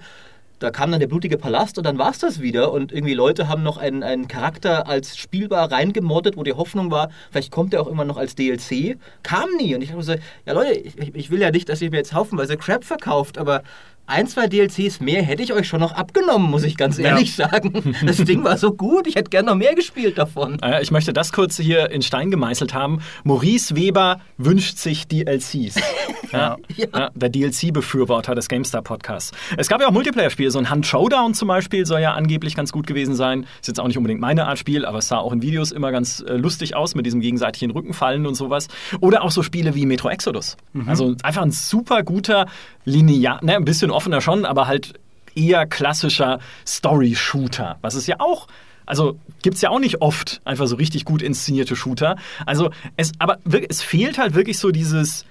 da 0.62 0.70
kam 0.70 0.92
dann 0.92 1.00
der 1.00 1.08
blutige 1.08 1.40
Palast 1.40 1.80
und 1.80 1.86
dann 1.86 1.98
war 1.98 2.12
es 2.12 2.20
das 2.20 2.40
wieder. 2.40 2.72
Und 2.72 2.92
irgendwie 2.92 3.16
Leute 3.16 3.48
haben 3.48 3.64
noch 3.64 3.78
einen, 3.78 4.04
einen 4.04 4.28
Charakter 4.28 4.88
als 4.88 5.18
spielbar 5.18 5.72
reingemoddet, 5.72 6.38
wo 6.38 6.44
die 6.44 6.54
Hoffnung 6.54 6.92
war, 6.92 7.10
vielleicht 7.32 7.52
kommt 7.52 7.74
er 7.74 7.82
auch 7.82 7.88
immer 7.88 8.06
noch 8.06 8.18
als 8.18 8.36
DLC. 8.36 8.98
Kam 9.24 9.50
nie. 9.58 9.74
Und 9.74 9.82
ich 9.82 9.92
habe 9.92 10.04
so, 10.04 10.14
ja 10.46 10.54
Leute, 10.54 10.74
ich, 10.74 11.16
ich 11.16 11.32
will 11.32 11.42
ja 11.42 11.50
nicht, 11.50 11.68
dass 11.68 11.82
ihr 11.82 11.90
mir 11.90 11.98
jetzt 11.98 12.14
haufenweise 12.14 12.58
Crap 12.58 12.84
verkauft, 12.84 13.40
aber 13.40 13.64
ein, 14.12 14.28
zwei 14.28 14.48
DLCs 14.48 15.00
mehr 15.00 15.24
hätte 15.24 15.42
ich 15.42 15.54
euch 15.54 15.68
schon 15.68 15.80
noch 15.80 15.94
abgenommen, 15.94 16.52
muss 16.52 16.64
ich 16.64 16.78
ganz 16.78 17.00
ehrlich 17.00 17.36
sagen. 17.36 17.96
Das 18.06 18.18
Ding 18.18 18.44
war 18.44 18.58
so 18.58 18.74
gut, 18.74 19.08
ich 19.08 19.16
hätte 19.16 19.30
gern 19.30 19.46
noch 19.46 19.56
mehr 19.56 19.74
gespielt 19.76 20.18
davon. 20.18 20.60
Äh, 20.62 20.82
Ich 20.82 20.92
möchte 20.92 21.14
das 21.14 21.32
kurz 21.32 21.58
hier 21.58 21.92
in 21.92 22.02
Stein 22.02 22.30
gemeißelt 22.32 22.74
haben. 22.74 23.00
Maurice 23.24 23.76
Weber 23.76 24.20
wünscht 24.38 24.78
sich 24.78 25.08
DLCs. 25.08 25.76
Ja, 26.32 26.56
Ja. 26.78 26.88
ja, 26.96 27.10
der 27.14 27.28
DLC-Befürworter 27.28 28.36
des 28.36 28.48
GameStar-Podcasts. 28.48 29.32
Es 29.58 29.68
gab 29.68 29.82
ja 29.82 29.88
auch 29.88 29.92
Multiplayer-Spiele, 29.92 30.50
so 30.50 30.60
ein 30.60 30.72
Hunt 30.72 30.86
Showdown 30.86 31.34
zum 31.34 31.50
Beispiel 31.50 31.86
soll 31.86 32.00
ja 32.00 32.14
angeblich 32.14 32.56
ganz 32.56 32.72
gut 32.72 32.88
gewesen 32.88 33.16
sein. 33.16 33.46
Ist 33.60 33.68
jetzt 33.68 33.82
auch 33.82 33.88
nicht 33.88 33.98
unbedingt 33.98 34.22
meine 34.22 34.48
Art 34.48 34.58
Spiel, 34.58 34.86
aber 34.86 35.00
es 35.00 35.10
sah 35.10 35.18
auch 35.18 35.34
in 35.34 35.42
Videos 35.42 35.74
immer 35.74 35.92
ganz 35.92 36.24
äh, 36.26 36.38
lustig 36.38 36.74
aus 36.74 36.96
mit 36.96 37.06
diesem 37.06 37.20
gegenseitigen 37.20 37.72
Rückenfallen 37.72 38.26
und 38.26 38.36
sowas. 38.36 38.70
Oder 39.02 39.24
auch 39.24 39.32
so 39.32 39.44
Spiele 39.44 39.76
wie 39.76 39.86
Metro 39.86 40.10
Exodus. 40.10 40.56
Also 40.88 41.16
einfach 41.24 41.42
ein 41.42 41.52
super 41.52 42.02
guter 42.04 42.46
linear, 42.86 43.44
ne, 43.44 43.56
ein 43.58 43.66
bisschen 43.66 43.92
offener 44.02 44.22
schon, 44.22 44.46
aber 44.46 44.68
halt 44.68 44.94
eher 45.36 45.66
klassischer 45.68 46.40
Story-Shooter, 46.66 47.78
was 47.82 47.94
es 47.94 48.08
ja 48.08 48.20
auch 48.20 48.48
also 48.88 49.18
gibt 49.42 49.56
es 49.56 49.62
ja 49.62 49.70
auch 49.70 49.80
nicht 49.80 50.02
oft 50.02 50.42
einfach 50.44 50.68
so 50.68 50.76
richtig 50.76 51.06
gut 51.06 51.22
inszenierte 51.22 51.78
Shooter. 51.78 52.18
Also 52.46 52.72
es, 52.98 53.14
aber 53.20 53.38
es 53.70 53.82
fehlt 53.82 54.18
halt 54.18 54.34
wirklich 54.34 54.60
so 54.60 54.72
dieses, 54.72 55.24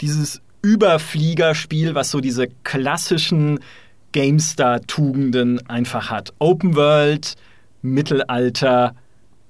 dieses 0.00 0.40
Überfliegerspiel, 0.62 1.94
was 1.94 2.10
so 2.10 2.20
diese 2.20 2.46
klassischen 2.64 3.60
GameStar-Tugenden 4.12 5.68
einfach 5.68 6.08
hat. 6.08 6.32
Open 6.38 6.74
World, 6.74 7.34
Mittelalter 7.82 8.94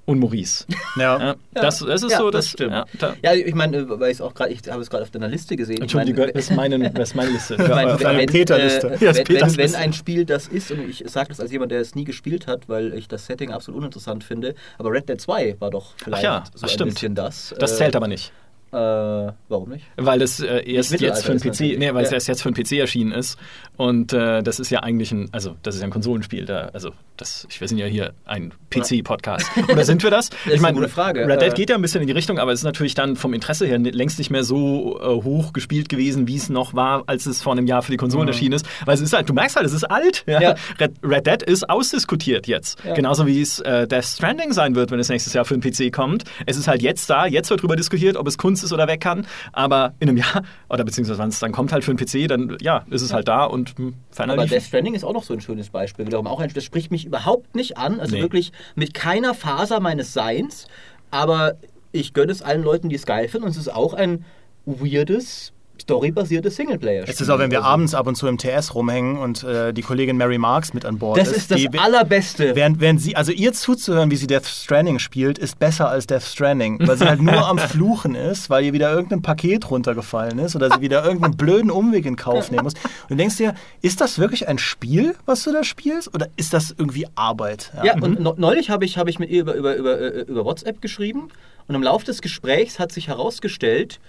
und 0.05 0.19
Maurice. 0.19 0.65
ja. 0.97 1.19
Ja, 1.21 1.35
das, 1.55 1.79
das 1.79 2.03
ist 2.03 2.11
Ja, 2.11 2.19
so, 2.19 2.31
das 2.31 2.45
das, 2.47 2.51
stimmt. 2.53 2.73
Ja, 2.73 2.85
da, 2.99 3.15
Ja, 3.23 3.35
ich 3.35 3.55
meine, 3.55 3.88
weil 4.01 4.11
ich 4.11 4.17
es 4.17 4.21
auch 4.21 4.35
gerade, 4.35 4.53
ich 4.53 4.61
habe 4.69 4.83
es 4.83 4.91
gerade 4.91 5.05
auf 5.05 5.11
deiner 5.11 5.29
Liste 5.29 5.55
gesehen. 5.57 5.77
Ich 5.77 5.83
Entschuldigung, 5.83 6.29
ist 6.29 6.51
meine, 6.53 6.91
das 6.95 7.11
ist 7.11 7.15
meine 7.15 7.31
Liste. 7.31 7.55
Ich 7.55 7.61
auf 7.61 8.03
deiner 8.03 8.19
wenn, 8.19 8.27
Peter-Liste. 8.27 8.88
Äh, 8.95 9.01
wenn, 9.01 9.29
wenn, 9.41 9.57
wenn 9.57 9.75
ein 9.77 9.93
Spiel 9.93 10.25
das 10.25 10.49
ist, 10.49 10.71
und 10.73 10.88
ich 10.88 11.05
sage 11.07 11.29
das 11.29 11.41
als 11.41 11.53
jemand, 11.53 11.73
der 11.73 11.81
es 11.81 11.95
nie 11.95 12.05
gespielt 12.05 12.47
hat, 12.47 12.69
weil 12.69 12.95
ich 12.95 13.07
das 13.09 13.27
Setting 13.27 13.51
absolut 13.53 13.79
uninteressant 13.79 14.25
finde, 14.25 14.55
aber 14.79 14.91
Red 14.91 15.09
Dead 15.09 15.21
2 15.21 15.57
war 15.61 15.71
doch 15.71 15.95
vielleicht 15.97 16.25
ja, 16.25 16.45
so 16.53 16.59
ach, 16.59 16.62
ein 16.65 16.69
stimmt. 16.69 16.95
bisschen 16.95 17.15
das. 17.15 17.55
das 17.59 17.73
Äh, 17.73 17.77
zählt 17.77 17.97
aber 17.97 18.09
nicht. 18.09 18.33
Äh, 18.73 18.77
warum 18.77 19.69
nicht? 19.69 19.85
Weil 19.97 20.19
das 20.19 20.41
äh, 20.41 20.62
erst 20.65 20.99
jetzt 20.99 21.27
für 21.27 21.35
den 21.37 21.41
PC, 21.53 21.79
nee, 21.79 21.93
weil 21.93 22.05
es 22.05 22.11
Ja. 22.11 22.15
erst 22.15 22.29
jetzt 22.29 22.43
für 22.43 22.51
den 22.51 22.65
PC 22.65 22.73
erschienen 22.79 23.12
ist. 23.12 23.38
Und 23.77 24.13
äh, 24.13 24.43
das 24.43 24.61
ist 24.61 24.71
ja 24.71 24.81
eigentlich 24.81 25.13
ein, 25.13 25.29
also 25.33 25.57
das 25.63 25.75
ist 25.75 25.81
ja 25.81 25.87
ein 25.87 25.91
Konsolenspiel. 25.91 26.45
Da, 26.45 26.71
also 26.73 26.91
das, 27.17 27.47
wir 27.59 27.69
sind 27.69 27.79
ja 27.79 27.87
hier 27.87 28.13
ein 28.27 28.53
PC-Podcast. 28.71 29.47
Oder 29.71 29.85
sind 29.85 30.03
wir 30.03 30.11
das? 30.11 30.31
ist 30.47 30.65
eine 30.65 30.75
gute 30.75 30.89
Frage. 30.89 31.27
Red 31.27 31.41
Dead 31.41 31.53
Äh, 31.53 31.55
geht 31.55 31.71
ja 31.71 31.77
ein 31.77 31.83
bisschen 31.83 32.01
in 32.01 32.07
die 32.07 32.13
Richtung, 32.13 32.39
aber 32.39 32.53
es 32.53 32.61
ist 32.61 32.65
natürlich 32.65 32.95
dann 32.95 33.17
vom 33.17 33.33
Interesse 33.33 33.67
her 33.67 33.79
längst 33.79 34.19
nicht 34.19 34.31
mehr 34.31 34.45
so 34.45 35.01
äh, 35.01 35.23
hoch 35.23 35.53
gespielt 35.53 35.89
gewesen, 35.89 36.27
wie 36.27 36.37
es 36.37 36.49
noch 36.49 36.75
war, 36.75 37.05
als 37.07 37.27
es 37.27 37.43
vor 37.43 37.53
einem 37.53 37.67
Jahr 37.67 37.83
für 37.83 37.93
die 37.93 37.97
Konsolen 37.97 38.29
erschienen 38.29 38.55
ist. 38.55 38.67
Weil 38.85 38.95
es 38.95 39.01
ist 39.01 39.13
halt, 39.13 39.29
du 39.29 39.35
merkst 39.35 39.57
halt, 39.57 39.67
es 39.67 39.73
ist 39.73 39.85
alt. 39.85 40.25
Ja? 40.27 40.41
Ja. 40.41 40.55
Red, 40.79 40.93
Red 41.03 41.27
Dead 41.27 41.43
ist 41.43 41.69
ausdiskutiert 41.71 42.47
jetzt. 42.47 42.79
Ja. 42.85 42.95
Genauso 42.95 43.27
wie 43.27 43.41
es 43.41 43.61
äh, 43.61 43.87
Death 43.87 44.05
Stranding 44.05 44.53
sein 44.53 44.75
wird, 44.75 44.91
wenn 44.91 44.99
es 44.99 45.09
nächstes 45.09 45.33
Jahr 45.33 45.45
für 45.45 45.57
den 45.57 45.63
PC 45.63 45.95
kommt. 45.95 46.25
Es 46.47 46.57
ist 46.57 46.69
halt 46.69 46.83
jetzt 46.83 47.09
da, 47.09 47.27
jetzt 47.27 47.51
wird 47.51 47.63
drüber 47.63 47.77
diskutiert, 47.77 48.17
ob 48.17 48.27
es 48.27 48.37
Kunst 48.37 48.65
ist 48.65 48.73
oder 48.73 48.87
weg 48.89 49.01
kann. 49.01 49.27
Aber 49.53 49.95
in 50.01 50.09
einem 50.09 50.19
Jahr, 50.19 50.43
oder 50.69 50.85
beziehungsweise 50.85 51.19
wenn 51.19 51.29
es 51.29 51.39
dann 51.39 51.53
kommt 51.53 51.73
halt 51.73 51.85
für 51.85 51.95
den 51.95 52.05
PC, 52.05 52.29
dann 52.29 52.57
ja, 52.61 52.85
ist 52.91 53.03
es 53.03 53.13
halt 53.13 53.29
da 53.29 53.45
und 53.45 53.62
hm, 53.70 53.94
ferner 54.11 54.35
Aber. 54.35 54.46
Death 54.46 54.62
Stranding 54.62 54.94
ist 54.94 55.05
auch 55.05 55.12
noch 55.12 55.25
so 55.25 55.35
ein 55.35 55.40
schönes 55.40 55.70
Beispiel. 55.70 56.07
Wiederum 56.07 56.27
auch 56.27 56.40
ein, 56.40 56.53
das 56.53 56.64
spricht 56.64 56.90
mich 56.90 57.05
überhaupt 57.05 57.55
nicht 57.55 57.77
an. 57.79 58.01
Also 58.01 58.16
Nee. 58.16 58.22
wirklich 58.22 58.53
mit 58.75 58.94
keiner 58.94 59.35
Faser 59.35 59.81
meines 59.81 60.12
Seins. 60.12 60.66
Aber 61.11 61.55
ich 61.92 62.14
gönne 62.14 62.33
es 62.33 62.42
allen 62.42 62.62
Leuten, 62.62 62.88
die 62.88 62.96
es 62.96 63.07
geil 63.07 63.29
finden. 63.29 63.44
Und 63.46 63.51
es 63.51 63.57
ist 63.59 63.72
auch 63.72 63.94
ein 63.94 64.25
weirdes, 64.64 65.53
storybasiertes 65.83 66.57
Singleplayer. 66.57 67.05
Es 67.07 67.21
ist 67.21 67.29
auch, 67.29 67.38
wenn 67.38 67.51
wir 67.51 67.59
also, 67.59 67.71
abends 67.71 67.95
ab 67.95 68.07
und 68.07 68.14
zu 68.14 68.27
im 68.27 68.38
TS 68.38 68.75
rumhängen 68.75 69.18
und 69.18 69.42
äh, 69.45 69.73
die 69.73 69.83
Kollegin 69.83 70.16
Mary 70.16 70.38
Marks 70.38 70.73
mit 70.75 70.85
an 70.85 70.99
Bord 70.99 71.18
Das 71.18 71.31
ist 71.31 71.51
das 71.51 71.59
die, 71.59 71.79
Allerbeste. 71.79 72.55
Während, 72.55 72.81
während 72.81 73.01
sie, 73.01 73.16
also 73.16 73.33
ihr 73.33 73.53
zuzuhören, 73.53 74.11
wie 74.11 74.16
sie 74.16 74.27
Death 74.27 74.47
Stranding 74.47 74.99
spielt, 74.99 75.38
ist 75.38 75.59
besser 75.59 75.88
als 75.88 76.07
Death 76.07 76.23
Stranding, 76.23 76.79
weil 76.87 76.97
sie 76.97 77.07
halt 77.07 77.21
nur 77.21 77.47
am 77.47 77.59
Fluchen 77.73 78.14
ist, 78.14 78.49
weil 78.49 78.64
ihr 78.64 78.73
wieder 78.73 78.92
irgendein 78.92 79.23
Paket 79.23 79.71
runtergefallen 79.71 80.38
ist 80.38 80.57
oder 80.57 80.71
sie 80.71 80.81
wieder 80.81 81.05
irgendeinen 81.05 81.37
blöden 81.37 81.71
Umweg 81.71 82.07
in 82.07 82.16
Kauf 82.16 82.51
nehmen 82.51 82.64
muss. 82.64 82.75
Und 82.75 83.11
du 83.11 83.16
denkst 83.16 83.37
dir, 83.37 83.55
ist 83.83 84.01
das 84.01 84.18
wirklich 84.18 84.49
ein 84.49 84.59
Spiel, 84.59 85.14
was 85.27 85.42
du 85.45 85.53
da 85.53 85.64
spielst, 85.64 86.14
oder 86.14 86.29
ist 86.37 86.53
das 86.53 86.75
irgendwie 86.77 87.07
Arbeit? 87.14 87.73
Ja, 87.83 87.95
und 87.95 88.21
ne- 88.21 88.35
neulich 88.37 88.71
habe 88.71 88.85
ich, 88.85 88.99
hab 88.99 89.09
ich 89.09 89.18
mit 89.18 89.31
ihr 89.31 89.42
über, 89.42 89.55
über, 89.55 89.77
über, 89.77 90.01
äh, 90.01 90.21
über 90.23 90.45
WhatsApp 90.45 90.81
geschrieben 90.81 91.29
und 91.68 91.75
im 91.75 91.83
Laufe 91.83 92.05
des 92.05 92.23
Gesprächs 92.23 92.79
hat 92.79 92.92
sich 92.92 93.09
herausgestellt, 93.09 94.01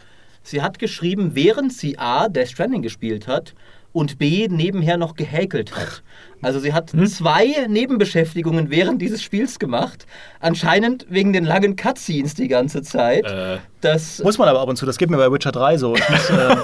sie 0.44 0.62
hat 0.62 0.80
geschrieben, 0.80 1.32
während 1.34 1.74
sie 1.74 1.98
A, 1.98 2.30
Death 2.30 2.50
Stranding 2.50 2.82
gespielt 2.82 3.28
hat 3.28 3.54
und 3.94 4.18
B, 4.18 4.48
nebenher 4.50 4.98
noch 4.98 5.16
gehäkelt 5.16 5.76
hat. 5.76 6.04
Also 6.42 6.60
sie 6.60 6.74
hat 6.74 6.90
zwei 6.90 7.68
Nebenbeschäftigungen 7.70 8.70
während 8.70 9.02
dieses 9.02 9.24
Spiels 9.24 9.60
gemacht, 9.60 10.06
anscheinend 10.40 11.06
wegen 11.10 11.32
den 11.32 11.46
langen 11.46 11.76
Cutscenes 11.76 12.34
die 12.34 12.48
ganze 12.48 12.82
Zeit. 12.82 13.26
Äh. 13.26 13.60
Das, 13.82 14.22
Muss 14.24 14.38
man 14.38 14.50
aber 14.50 14.60
ab 14.62 14.68
und 14.68 14.76
zu, 14.76 14.86
das 14.86 14.98
geht 14.98 15.10
mir 15.10 15.18
bei 15.18 15.32
Witcher 15.32 15.52
3 15.52 15.78
so. 15.78 15.96
Ich 15.96 16.10
muss, 16.10 16.30
äh, 16.30 16.56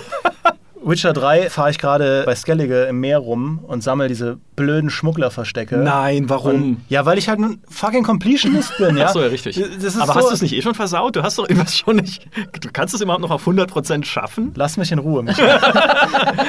Witcher 0.83 1.13
3 1.13 1.49
fahre 1.49 1.71
ich 1.71 1.77
gerade 1.77 2.23
bei 2.25 2.35
Skellige 2.35 2.83
im 2.83 2.99
Meer 2.99 3.19
rum 3.19 3.59
und 3.67 3.83
sammle 3.83 4.07
diese 4.07 4.37
blöden 4.55 4.89
Schmugglerverstecke. 4.89 5.77
Nein, 5.77 6.29
warum? 6.29 6.51
Und, 6.51 6.77
ja, 6.89 7.05
weil 7.05 7.17
ich 7.17 7.29
halt 7.29 7.39
ein 7.39 7.61
fucking 7.69 8.03
Completionist 8.03 8.77
bin, 8.77 8.97
ja. 8.97 9.07
Ach 9.07 9.13
so, 9.13 9.21
ja, 9.21 9.27
richtig. 9.27 9.61
Aber 9.99 10.13
so, 10.13 10.15
hast 10.15 10.29
du 10.29 10.33
es 10.35 10.41
nicht 10.41 10.53
eh 10.53 10.61
schon 10.61 10.75
versaut? 10.75 11.15
Du 11.15 11.23
hast 11.23 11.37
doch 11.37 11.47
irgendwas 11.49 11.77
schon 11.77 11.97
nicht. 11.97 12.27
Du 12.61 12.69
kannst 12.71 12.93
es 12.93 13.01
überhaupt 13.01 13.21
noch 13.21 13.31
auf 13.31 13.47
100% 13.47 14.05
schaffen? 14.05 14.51
Lass 14.55 14.77
mich 14.77 14.91
in 14.91 14.99
Ruhe, 14.99 15.23
Michael. 15.23 15.59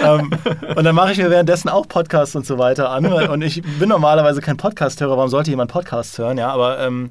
ähm, 0.05 0.31
und 0.77 0.85
dann 0.85 0.95
mache 0.95 1.12
ich 1.12 1.19
mir 1.19 1.31
währenddessen 1.31 1.69
auch 1.69 1.88
Podcasts 1.88 2.35
und 2.37 2.47
so 2.47 2.59
weiter 2.59 2.90
an. 2.90 3.07
Und 3.07 3.43
ich 3.43 3.62
bin 3.79 3.88
normalerweise 3.88 4.40
kein 4.40 4.57
Podcast-Hörer. 4.57 5.16
Warum 5.16 5.31
sollte 5.31 5.51
jemand 5.51 5.71
Podcasts 5.71 6.19
hören? 6.19 6.38
Ja, 6.38 6.51
aber, 6.51 6.79
ähm, 6.81 7.11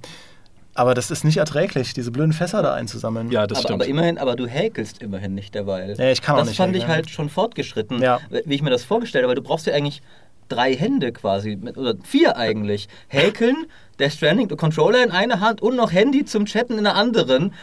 aber 0.79 0.93
das 0.93 1.11
ist 1.11 1.23
nicht 1.25 1.37
erträglich, 1.37 1.93
diese 1.93 2.09
blöden 2.09 2.31
Fässer 2.31 2.61
da 2.63 2.73
einzusammeln. 2.73 3.29
Ja, 3.31 3.45
das 3.47 3.59
aber, 3.59 3.67
stimmt. 3.67 3.81
aber 3.81 3.89
immerhin, 3.89 4.17
aber 4.17 4.35
du 4.37 4.47
häkelst 4.47 5.01
immerhin 5.01 5.35
nicht 5.35 5.53
derweil. 5.53 5.93
Nee, 5.97 6.13
ich 6.13 6.21
kann 6.21 6.35
auch 6.35 6.39
das 6.39 6.47
nicht 6.47 6.57
fand 6.57 6.73
ich 6.75 6.83
häkeln. 6.83 6.95
halt 6.95 7.09
schon 7.09 7.29
fortgeschritten, 7.29 8.01
Ja. 8.01 8.19
wie 8.45 8.55
ich 8.55 8.61
mir 8.61 8.69
das 8.69 8.83
vorgestellt 8.85 9.23
habe. 9.23 9.31
weil 9.31 9.35
Du 9.35 9.41
brauchst 9.43 9.65
ja 9.67 9.73
eigentlich 9.73 10.01
drei 10.47 10.73
Hände 10.75 11.11
quasi, 11.11 11.59
oder 11.75 11.95
vier 12.03 12.37
eigentlich. 12.37 12.87
Häkeln, 13.09 13.65
Death 13.99 14.13
Stranding, 14.13 14.47
der 14.47 14.57
Controller 14.57 15.03
in 15.03 15.11
einer 15.11 15.41
Hand 15.41 15.61
und 15.61 15.75
noch 15.75 15.91
Handy 15.91 16.23
zum 16.25 16.45
Chatten 16.45 16.77
in 16.77 16.85
der 16.85 16.95
anderen. 16.95 17.53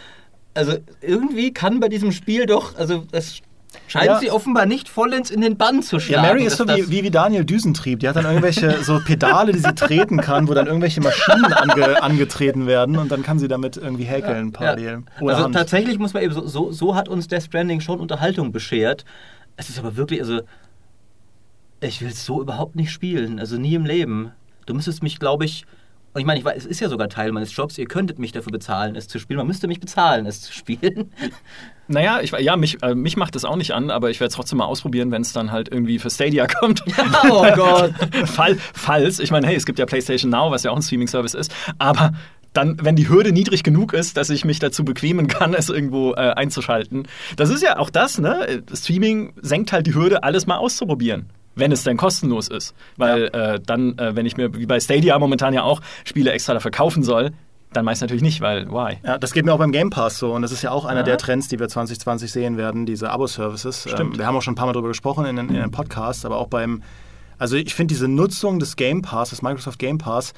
Also 0.54 0.74
irgendwie 1.00 1.52
kann 1.52 1.80
bei 1.80 1.88
diesem 1.88 2.12
Spiel 2.12 2.46
doch, 2.46 2.76
also 2.76 3.04
das 3.10 3.38
scheint 3.88 4.06
Ja. 4.06 4.18
sie 4.18 4.30
offenbar 4.30 4.66
nicht 4.66 4.88
vollends 4.88 5.30
in 5.30 5.40
den 5.40 5.56
Bann 5.56 5.82
zu 5.82 5.96
Ja, 5.96 6.00
schlagen. 6.00 6.22
Mary 6.28 6.44
ist 6.44 6.56
so 6.56 6.66
wie, 6.68 6.90
wie, 6.90 7.02
wie 7.02 7.10
Daniel 7.10 7.44
Düsentrieb. 7.44 8.00
Die 8.00 8.08
hat 8.08 8.16
dann 8.16 8.24
irgendwelche 8.24 8.82
so 8.82 9.00
Pedale, 9.04 9.52
die 9.52 9.58
sie 9.58 9.74
treten 9.74 10.18
kann, 10.18 10.48
wo 10.48 10.54
dann 10.54 10.66
irgendwelche 10.66 11.00
Maschinen 11.00 11.52
ange, 11.52 12.02
angetreten 12.02 12.66
werden 12.66 12.96
und 12.96 13.10
dann 13.12 13.22
kann 13.22 13.38
sie 13.38 13.48
damit 13.48 13.76
irgendwie 13.76 14.04
häkeln 14.04 14.52
parallel. 14.52 15.02
Ohne 15.20 15.32
also 15.32 15.44
Hand. 15.44 15.54
tatsächlich 15.54 15.98
muss 15.98 16.14
man 16.14 16.22
eben 16.22 16.34
so, 16.34 16.46
so, 16.46 16.72
so 16.72 16.94
hat 16.94 17.08
uns 17.08 17.28
Death 17.28 17.44
Stranding 17.44 17.80
schon 17.80 18.00
Unterhaltung 18.00 18.52
beschert. 18.52 19.04
Es 19.56 19.68
ist 19.68 19.78
aber 19.78 19.96
wirklich, 19.96 20.20
also 20.20 20.40
Ich 21.80 22.00
will 22.00 22.08
es 22.08 22.24
so 22.24 22.40
überhaupt 22.40 22.74
nicht 22.76 22.90
spielen, 22.90 23.38
also 23.38 23.56
nie 23.58 23.74
im 23.74 23.84
Leben. 23.84 24.32
Du 24.64 24.74
müsstest 24.74 25.02
mich, 25.02 25.18
glaube 25.18 25.44
ich, 25.44 25.66
und 26.16 26.20
ich 26.20 26.26
meine, 26.26 26.38
ich 26.38 26.46
weiß, 26.46 26.56
es 26.56 26.64
ist 26.64 26.80
ja 26.80 26.88
sogar 26.88 27.10
Teil 27.10 27.30
meines 27.30 27.54
Jobs, 27.54 27.76
ihr 27.76 27.84
könntet 27.84 28.18
mich 28.18 28.32
dafür 28.32 28.50
bezahlen, 28.50 28.96
es 28.96 29.06
zu 29.06 29.18
spielen. 29.18 29.36
Man 29.36 29.46
müsste 29.46 29.68
mich 29.68 29.80
bezahlen, 29.80 30.24
es 30.24 30.40
zu 30.40 30.52
spielen. 30.52 31.12
Naja, 31.88 32.18
ich, 32.20 32.32
ja, 32.32 32.56
mich, 32.56 32.82
äh, 32.82 32.96
mich 32.96 33.16
macht 33.16 33.36
das 33.36 33.44
auch 33.44 33.54
nicht 33.54 33.70
an, 33.70 33.92
aber 33.92 34.10
ich 34.10 34.18
werde 34.18 34.30
es 34.30 34.34
trotzdem 34.34 34.58
mal 34.58 34.64
ausprobieren, 34.64 35.12
wenn 35.12 35.22
es 35.22 35.32
dann 35.32 35.52
halt 35.52 35.68
irgendwie 35.68 36.00
für 36.00 36.10
Stadia 36.10 36.46
kommt. 36.60 36.82
oh 37.30 37.46
Gott. 37.54 37.92
Fall, 38.24 38.56
falls, 38.74 39.20
ich 39.20 39.30
meine, 39.30 39.46
hey, 39.46 39.54
es 39.54 39.66
gibt 39.66 39.78
ja 39.78 39.86
PlayStation 39.86 40.28
Now, 40.28 40.50
was 40.50 40.64
ja 40.64 40.72
auch 40.72 40.76
ein 40.76 40.82
Streaming-Service 40.82 41.34
ist, 41.34 41.54
aber 41.78 42.12
dann, 42.54 42.78
wenn 42.82 42.96
die 42.96 43.08
Hürde 43.08 43.30
niedrig 43.30 43.62
genug 43.62 43.92
ist, 43.92 44.16
dass 44.16 44.30
ich 44.30 44.44
mich 44.44 44.58
dazu 44.58 44.84
bequemen 44.84 45.28
kann, 45.28 45.54
es 45.54 45.68
irgendwo 45.68 46.14
äh, 46.14 46.32
einzuschalten. 46.32 47.06
Das 47.36 47.50
ist 47.50 47.62
ja 47.62 47.78
auch 47.78 47.90
das, 47.90 48.18
ne? 48.18 48.64
Streaming 48.74 49.34
senkt 49.40 49.70
halt 49.70 49.86
die 49.86 49.94
Hürde, 49.94 50.24
alles 50.24 50.48
mal 50.48 50.56
auszuprobieren. 50.56 51.30
Wenn 51.56 51.72
es 51.72 51.82
denn 51.82 51.96
kostenlos 51.96 52.48
ist. 52.48 52.74
Weil 52.96 53.30
ja. 53.32 53.54
äh, 53.54 53.60
dann, 53.60 53.98
äh, 53.98 54.14
wenn 54.14 54.26
ich 54.26 54.36
mir, 54.36 54.54
wie 54.54 54.66
bei 54.66 54.78
Stadia 54.78 55.18
momentan 55.18 55.52
ja 55.54 55.62
auch, 55.62 55.80
Spiele 56.04 56.30
extra 56.30 56.54
dafür 56.54 56.70
kaufen 56.70 57.02
soll, 57.02 57.32
dann 57.72 57.84
meist 57.84 58.00
natürlich 58.00 58.22
nicht, 58.22 58.40
weil 58.40 58.70
why? 58.70 58.98
Ja, 59.04 59.18
das 59.18 59.32
geht 59.32 59.44
mir 59.44 59.52
auch 59.52 59.58
beim 59.58 59.72
Game 59.72 59.90
Pass 59.90 60.18
so 60.18 60.32
und 60.32 60.42
das 60.42 60.52
ist 60.52 60.62
ja 60.62 60.70
auch 60.70 60.84
einer 60.84 61.00
ja. 61.00 61.04
der 61.06 61.18
Trends, 61.18 61.48
die 61.48 61.58
wir 61.58 61.68
2020 61.68 62.30
sehen 62.30 62.56
werden, 62.56 62.86
diese 62.86 63.10
Abo-Services. 63.10 63.86
Ähm, 63.98 64.16
wir 64.16 64.26
haben 64.26 64.36
auch 64.36 64.42
schon 64.42 64.52
ein 64.52 64.56
paar 64.56 64.66
Mal 64.66 64.72
darüber 64.72 64.88
gesprochen 64.88 65.26
in, 65.26 65.36
in, 65.36 65.48
in 65.50 65.56
einem 65.56 65.72
Podcast, 65.72 66.24
aber 66.24 66.38
auch 66.38 66.48
beim, 66.48 66.82
also 67.38 67.56
ich 67.56 67.74
finde 67.74 67.92
diese 67.92 68.08
Nutzung 68.08 68.58
des 68.58 68.76
Game 68.76 69.02
Pass, 69.02 69.30
des 69.30 69.42
Microsoft 69.42 69.78
Game 69.78 69.98
Pass, 69.98 70.32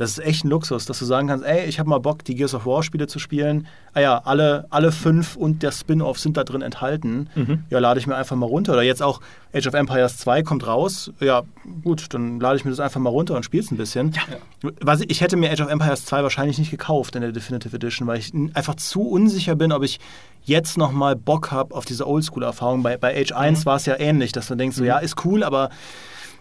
das 0.00 0.12
ist 0.12 0.18
echt 0.20 0.44
ein 0.46 0.48
Luxus, 0.48 0.86
dass 0.86 0.98
du 0.98 1.04
sagen 1.04 1.28
kannst, 1.28 1.44
ey, 1.44 1.66
ich 1.66 1.78
habe 1.78 1.90
mal 1.90 1.98
Bock, 1.98 2.24
die 2.24 2.34
Gears 2.34 2.54
of 2.54 2.64
War 2.64 2.82
Spiele 2.82 3.06
zu 3.06 3.18
spielen. 3.18 3.66
Ah 3.92 4.00
ja, 4.00 4.18
alle, 4.24 4.66
alle 4.70 4.92
fünf 4.92 5.36
und 5.36 5.62
der 5.62 5.72
Spin-off 5.72 6.18
sind 6.18 6.38
da 6.38 6.44
drin 6.44 6.62
enthalten. 6.62 7.28
Mhm. 7.34 7.64
Ja, 7.68 7.80
lade 7.80 8.00
ich 8.00 8.06
mir 8.06 8.16
einfach 8.16 8.34
mal 8.34 8.46
runter. 8.46 8.72
Oder 8.72 8.82
jetzt 8.82 9.02
auch 9.02 9.20
Age 9.52 9.66
of 9.66 9.74
Empires 9.74 10.16
2 10.16 10.42
kommt 10.42 10.66
raus. 10.66 11.12
Ja, 11.20 11.42
gut, 11.84 12.14
dann 12.14 12.40
lade 12.40 12.56
ich 12.56 12.64
mir 12.64 12.70
das 12.70 12.80
einfach 12.80 12.98
mal 12.98 13.10
runter 13.10 13.36
und 13.36 13.44
spiele 13.44 13.62
es 13.62 13.70
ein 13.70 13.76
bisschen. 13.76 14.12
Ja. 14.12 14.70
Was, 14.80 15.02
ich 15.06 15.20
hätte 15.20 15.36
mir 15.36 15.50
Age 15.50 15.60
of 15.60 15.68
Empires 15.68 16.06
2 16.06 16.22
wahrscheinlich 16.22 16.56
nicht 16.56 16.70
gekauft 16.70 17.14
in 17.14 17.20
der 17.20 17.32
Definitive 17.32 17.76
Edition, 17.76 18.08
weil 18.08 18.20
ich 18.20 18.32
einfach 18.54 18.76
zu 18.76 19.02
unsicher 19.02 19.54
bin, 19.54 19.70
ob 19.70 19.82
ich 19.82 20.00
jetzt 20.44 20.78
nochmal 20.78 21.14
Bock 21.14 21.50
habe 21.50 21.74
auf 21.74 21.84
diese 21.84 22.08
Oldschool-Erfahrung. 22.08 22.82
Bei, 22.82 22.96
bei 22.96 23.20
Age 23.20 23.32
1 23.32 23.60
mhm. 23.60 23.66
war 23.66 23.76
es 23.76 23.84
ja 23.84 24.00
ähnlich, 24.00 24.32
dass 24.32 24.46
du 24.46 24.54
denkst, 24.54 24.76
so, 24.76 24.82
mhm. 24.82 24.88
ja, 24.88 24.98
ist 24.98 25.26
cool, 25.26 25.44
aber 25.44 25.68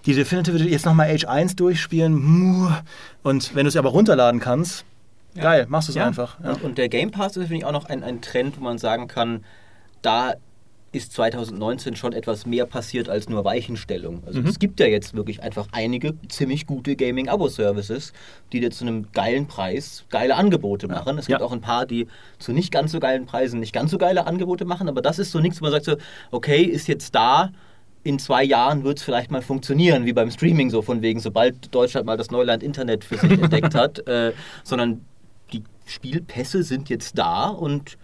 die 0.06 0.14
Definitive 0.14 0.58
jetzt 0.58 0.86
nochmal 0.86 1.10
Age 1.10 1.26
1 1.26 1.56
durchspielen. 1.56 2.74
Und 3.24 3.56
wenn 3.56 3.64
du 3.64 3.70
es 3.70 3.76
aber 3.76 3.90
runterladen 3.90 4.40
kannst, 4.40 4.86
ja. 5.36 5.44
geil, 5.44 5.66
machst 5.70 5.88
du 5.88 5.92
es 5.92 5.96
ja. 5.98 6.06
einfach. 6.06 6.40
Ja. 6.44 6.52
Und, 6.52 6.64
und, 6.64 6.78
der 6.78 6.90
Game 6.90 7.12
Pass 7.12 7.38
ist, 7.38 7.48
finde 7.48 7.58
ich, 7.58 7.66
auch 7.66 7.72
noch 7.72 7.86
ein, 7.86 8.04
ein 8.04 8.22
Trend, 8.22 8.60
wo 8.60 8.64
man 8.64 8.78
sagen 8.78 9.08
kann, 9.08 9.44
da 10.02 10.36
ist 10.92 11.14
2019 11.14 11.96
schon 11.96 12.14
etwas 12.14 12.46
mehr 12.46 12.66
passiert 12.66 13.10
als 13.10 13.30
nur 13.30 13.46
Weichenstellung. 13.46 14.24
Also 14.26 14.42
mhm. 14.42 14.48
es 14.48 14.58
gibt 14.58 14.80
ja 14.80 14.88
jetzt 14.88 15.14
wirklich 15.14 15.44
einfach 15.44 15.68
einige 15.72 16.16
ziemlich 16.28 16.66
gute 16.66 16.96
Gaming-Abo-Services, 16.96 18.14
die 18.52 18.60
dir 18.60 18.72
zu 18.72 18.86
einem 18.86 19.12
geilen 19.12 19.48
Preis 19.48 20.06
geile 20.10 20.36
Angebote 20.36 20.88
machen. 20.88 21.18
Es 21.20 21.28
gibt 21.28 21.42
auch 21.42 21.52
ein 21.52 21.62
paar, 21.62 21.86
die 21.86 22.08
zu 22.40 22.54
nicht 22.54 22.72
ganz 22.72 22.92
so 22.92 23.00
geilen 23.00 23.28
Preisen 23.28 23.60
nicht 23.60 23.74
ganz 23.74 23.92
so 23.92 23.98
geile 23.98 24.26
Angebote 24.26 24.66
machen, 24.66 24.90
aber 24.90 25.02
das 25.02 25.20
ist 25.20 25.32
so 25.32 25.40
nichts, 25.40 25.62
wo 25.62 25.66
man 25.66 25.74
sagt 25.74 25.86
so, 25.86 25.98
okay, 26.32 26.64
ist 26.64 26.88
jetzt 26.88 27.14
da, 27.14 27.52
in 28.04 28.20
zwei 28.20 28.44
Jahren 28.44 28.84
wird 28.84 29.00
es 29.00 29.04
vielleicht 29.04 29.32
mal 29.32 29.42
funktionieren, 29.42 30.06
wie 30.06 30.14
beim 30.14 30.32
Streaming, 30.32 30.70
so 30.70 30.82
von 30.82 31.02
wegen, 31.02 31.20
sobald 31.20 31.74
Deutschland 31.74 32.06
mal 32.06 32.18
das 32.18 32.32
Neuland 32.32 32.64
Internet 32.64 33.04
für 33.04 33.18
sich 33.18 33.32
entdeckt 33.42 33.76
hat, 33.76 34.08
äh, 34.08 34.34
sondern 34.64 35.06
die 35.52 35.64
Spielpässe 35.86 36.64
sind 36.64 36.90
jetzt 36.90 37.18
da 37.18 37.48
und 37.48 37.98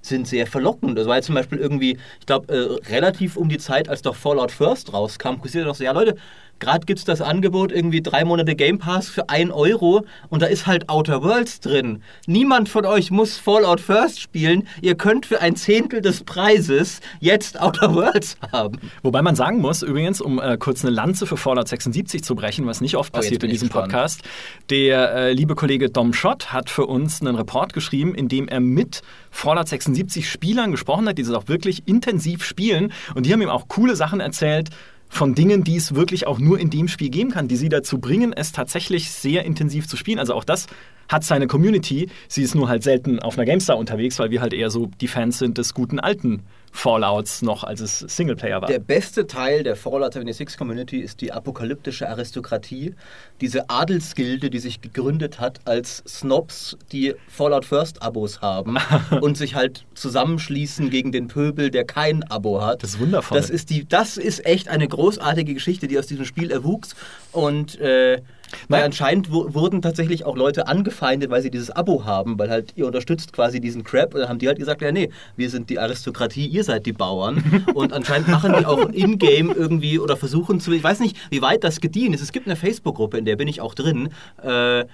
sind 0.00 0.26
sehr 0.26 0.46
verlockend. 0.46 0.98
Das 0.98 1.06
war 1.06 1.16
jetzt 1.16 1.26
zum 1.26 1.34
Beispiel 1.34 1.58
irgendwie, 1.58 1.98
ich 2.18 2.26
glaube, 2.26 2.52
äh, 2.52 2.90
relativ 2.90 3.36
um 3.36 3.48
die 3.48 3.58
Zeit, 3.58 3.88
als 3.88 4.02
doch 4.02 4.16
Fallout 4.16 4.50
First 4.50 4.92
rauskam, 4.92 5.36
kursierte 5.40 5.68
doch 5.68 5.74
so, 5.74 5.84
ja 5.84 5.92
Leute, 5.92 6.16
Gerade 6.62 6.86
gibt 6.86 7.00
es 7.00 7.04
das 7.04 7.20
Angebot, 7.20 7.72
irgendwie 7.72 8.02
drei 8.02 8.24
Monate 8.24 8.54
Game 8.54 8.78
Pass 8.78 9.08
für 9.08 9.28
1 9.28 9.50
Euro 9.50 10.06
und 10.28 10.42
da 10.42 10.46
ist 10.46 10.68
halt 10.68 10.88
Outer 10.88 11.24
Worlds 11.24 11.58
drin. 11.58 12.04
Niemand 12.28 12.68
von 12.68 12.86
euch 12.86 13.10
muss 13.10 13.36
Fallout 13.36 13.80
First 13.80 14.20
spielen. 14.20 14.68
Ihr 14.80 14.94
könnt 14.94 15.26
für 15.26 15.40
ein 15.40 15.56
Zehntel 15.56 16.00
des 16.00 16.22
Preises 16.22 17.00
jetzt 17.18 17.60
Outer 17.60 17.96
Worlds 17.96 18.36
haben. 18.52 18.78
Wobei 19.02 19.22
man 19.22 19.34
sagen 19.34 19.58
muss, 19.58 19.82
übrigens, 19.82 20.20
um 20.20 20.38
äh, 20.38 20.56
kurz 20.56 20.84
eine 20.84 20.94
Lanze 20.94 21.26
für 21.26 21.36
Fallout 21.36 21.66
76 21.66 22.22
zu 22.22 22.36
brechen, 22.36 22.64
was 22.64 22.80
nicht 22.80 22.96
oft 22.96 23.12
oh, 23.12 23.16
passiert 23.16 23.42
in 23.42 23.50
diesem 23.50 23.68
Podcast, 23.68 24.22
der 24.70 25.16
äh, 25.16 25.32
liebe 25.32 25.56
Kollege 25.56 25.90
Dom 25.90 26.14
Schott 26.14 26.52
hat 26.52 26.70
für 26.70 26.86
uns 26.86 27.20
einen 27.20 27.34
Report 27.34 27.72
geschrieben, 27.72 28.14
in 28.14 28.28
dem 28.28 28.46
er 28.46 28.60
mit 28.60 29.02
Fallout 29.32 29.66
76 29.66 30.30
Spielern 30.30 30.70
gesprochen 30.70 31.08
hat, 31.08 31.18
die 31.18 31.24
das 31.24 31.32
auch 31.32 31.48
wirklich 31.48 31.88
intensiv 31.88 32.44
spielen 32.44 32.92
und 33.16 33.26
die 33.26 33.32
haben 33.32 33.42
ihm 33.42 33.48
auch 33.48 33.66
coole 33.66 33.96
Sachen 33.96 34.20
erzählt, 34.20 34.70
von 35.12 35.34
Dingen, 35.34 35.62
die 35.62 35.76
es 35.76 35.94
wirklich 35.94 36.26
auch 36.26 36.38
nur 36.38 36.58
in 36.58 36.70
dem 36.70 36.88
Spiel 36.88 37.10
geben 37.10 37.32
kann, 37.32 37.46
die 37.46 37.56
sie 37.56 37.68
dazu 37.68 37.98
bringen, 37.98 38.32
es 38.32 38.50
tatsächlich 38.50 39.10
sehr 39.10 39.44
intensiv 39.44 39.86
zu 39.86 39.98
spielen. 39.98 40.18
Also 40.18 40.32
auch 40.32 40.42
das 40.42 40.68
hat 41.06 41.22
seine 41.22 41.46
Community. 41.46 42.08
Sie 42.28 42.42
ist 42.42 42.54
nur 42.54 42.70
halt 42.70 42.82
selten 42.82 43.18
auf 43.18 43.36
einer 43.36 43.44
GameStar 43.44 43.76
unterwegs, 43.76 44.18
weil 44.18 44.30
wir 44.30 44.40
halt 44.40 44.54
eher 44.54 44.70
so 44.70 44.90
die 45.02 45.08
Fans 45.08 45.38
sind 45.38 45.58
des 45.58 45.74
guten 45.74 46.00
alten 46.00 46.44
Fallouts 46.72 47.42
noch, 47.42 47.64
als 47.64 47.80
es 47.80 47.98
Singleplayer 47.98 48.60
war. 48.62 48.66
Der 48.66 48.78
beste 48.78 49.26
Teil 49.26 49.62
der 49.62 49.76
Fallout 49.76 50.14
76 50.14 50.56
Community 50.56 50.98
ist 50.98 51.20
die 51.20 51.30
apokalyptische 51.30 52.08
Aristokratie. 52.08 52.94
Diese 53.40 53.68
Adelsgilde, 53.68 54.48
die 54.48 54.58
sich 54.58 54.80
gegründet 54.80 55.38
hat 55.38 55.60
als 55.66 56.02
Snobs, 56.08 56.76
die 56.90 57.14
Fallout 57.28 57.66
First 57.66 58.02
Abos 58.02 58.40
haben 58.40 58.78
und 59.20 59.36
sich 59.36 59.54
halt 59.54 59.84
zusammenschließen 59.94 60.88
gegen 60.90 61.12
den 61.12 61.28
Pöbel, 61.28 61.70
der 61.70 61.84
kein 61.84 62.24
Abo 62.24 62.62
hat. 62.62 62.82
Das 62.82 62.94
ist 62.94 63.00
wundervoll. 63.00 63.36
Das 63.36 63.50
ist, 63.50 63.68
die, 63.70 63.86
das 63.86 64.16
ist 64.16 64.44
echt 64.46 64.68
eine 64.68 64.88
großartige 64.88 65.54
Geschichte, 65.54 65.86
die 65.88 65.98
aus 65.98 66.06
diesem 66.06 66.24
Spiel 66.24 66.50
erwuchs. 66.50 66.96
Und 67.32 67.78
äh, 67.80 68.22
weil 68.68 68.82
anscheinend 68.82 69.30
wurden 69.30 69.82
tatsächlich 69.82 70.24
auch 70.24 70.36
Leute 70.36 70.66
angefeindet, 70.66 71.30
weil 71.30 71.42
sie 71.42 71.50
dieses 71.50 71.70
Abo 71.70 72.04
haben, 72.04 72.38
weil 72.38 72.50
halt 72.50 72.72
ihr 72.76 72.86
unterstützt 72.86 73.32
quasi 73.32 73.60
diesen 73.60 73.84
Crap. 73.84 74.14
Und 74.14 74.20
dann 74.20 74.28
haben 74.28 74.38
die 74.38 74.48
halt 74.48 74.58
gesagt, 74.58 74.82
ja 74.82 74.92
nee, 74.92 75.10
wir 75.36 75.50
sind 75.50 75.70
die 75.70 75.78
Aristokratie, 75.78 76.46
ihr 76.46 76.64
seid 76.64 76.86
die 76.86 76.92
Bauern. 76.92 77.64
Und 77.74 77.92
anscheinend 77.92 78.28
machen 78.28 78.54
die 78.58 78.66
auch 78.66 78.88
in-game 78.90 79.50
irgendwie 79.50 79.98
oder 79.98 80.16
versuchen 80.16 80.60
zu, 80.60 80.72
ich 80.72 80.82
weiß 80.82 81.00
nicht, 81.00 81.16
wie 81.30 81.42
weit 81.42 81.64
das 81.64 81.80
gediehen 81.80 82.12
ist. 82.12 82.20
Es 82.20 82.32
gibt 82.32 82.46
eine 82.46 82.56
Facebook-Gruppe, 82.56 83.18
in 83.18 83.24
der 83.24 83.36
bin 83.36 83.48
ich 83.48 83.60
auch 83.60 83.74
drin. 83.74 84.10
Äh, 84.42 84.84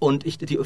und 0.00 0.24
ich, 0.24 0.38
die, 0.38 0.58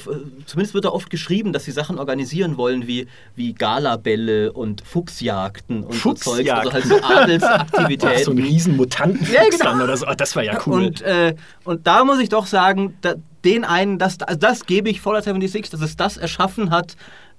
zumindest 0.47 0.75
wird 0.75 0.85
da 0.85 0.91
oft 0.91 1.11
geschrieben, 1.11 1.53
dass 1.53 1.65
sie 1.65 1.73
Sachen 1.73 1.99
organisieren 1.99 2.57
wollen 2.57 2.87
wie, 2.87 3.09
wie 3.35 3.53
Galabälle 3.53 4.53
und 4.53 4.81
Fuchsjagden 4.87 5.83
und 5.83 5.93
Fuchsjagd. 5.93 6.25
so 6.25 6.35
Zeugs, 6.37 6.51
also 6.51 6.73
halt 6.73 6.85
so 6.85 7.03
Adelsaktivitäten. 7.03 8.17
Ach, 8.17 8.25
so 8.25 8.31
ein 8.31 8.39
riesen 8.39 8.77
Mutanten 8.77 9.27
ja, 9.33 9.43
genau. 9.51 9.83
oder 9.83 9.97
so. 9.97 10.07
Oh, 10.07 10.15
das 10.17 10.37
war 10.37 10.45
ja 10.45 10.61
cool. 10.67 10.85
Und, 10.85 11.03
äh, 11.03 11.35
und 11.65 11.85
da 11.85 12.05
muss 12.05 12.21
ich 12.21 12.29
doch 12.29 12.47
sagen, 12.47 12.97
da, 13.01 13.15
den 13.45 13.65
einen, 13.65 13.99
das, 13.99 14.21
also 14.21 14.39
das 14.39 14.67
gebe 14.67 14.89
ich 14.89 15.01
Fallout 15.01 15.25
76, 15.25 15.69
dass 15.69 15.81
es 15.81 15.97
das 15.97 16.17
erschaffen 16.17 16.71
hat, 16.71 16.97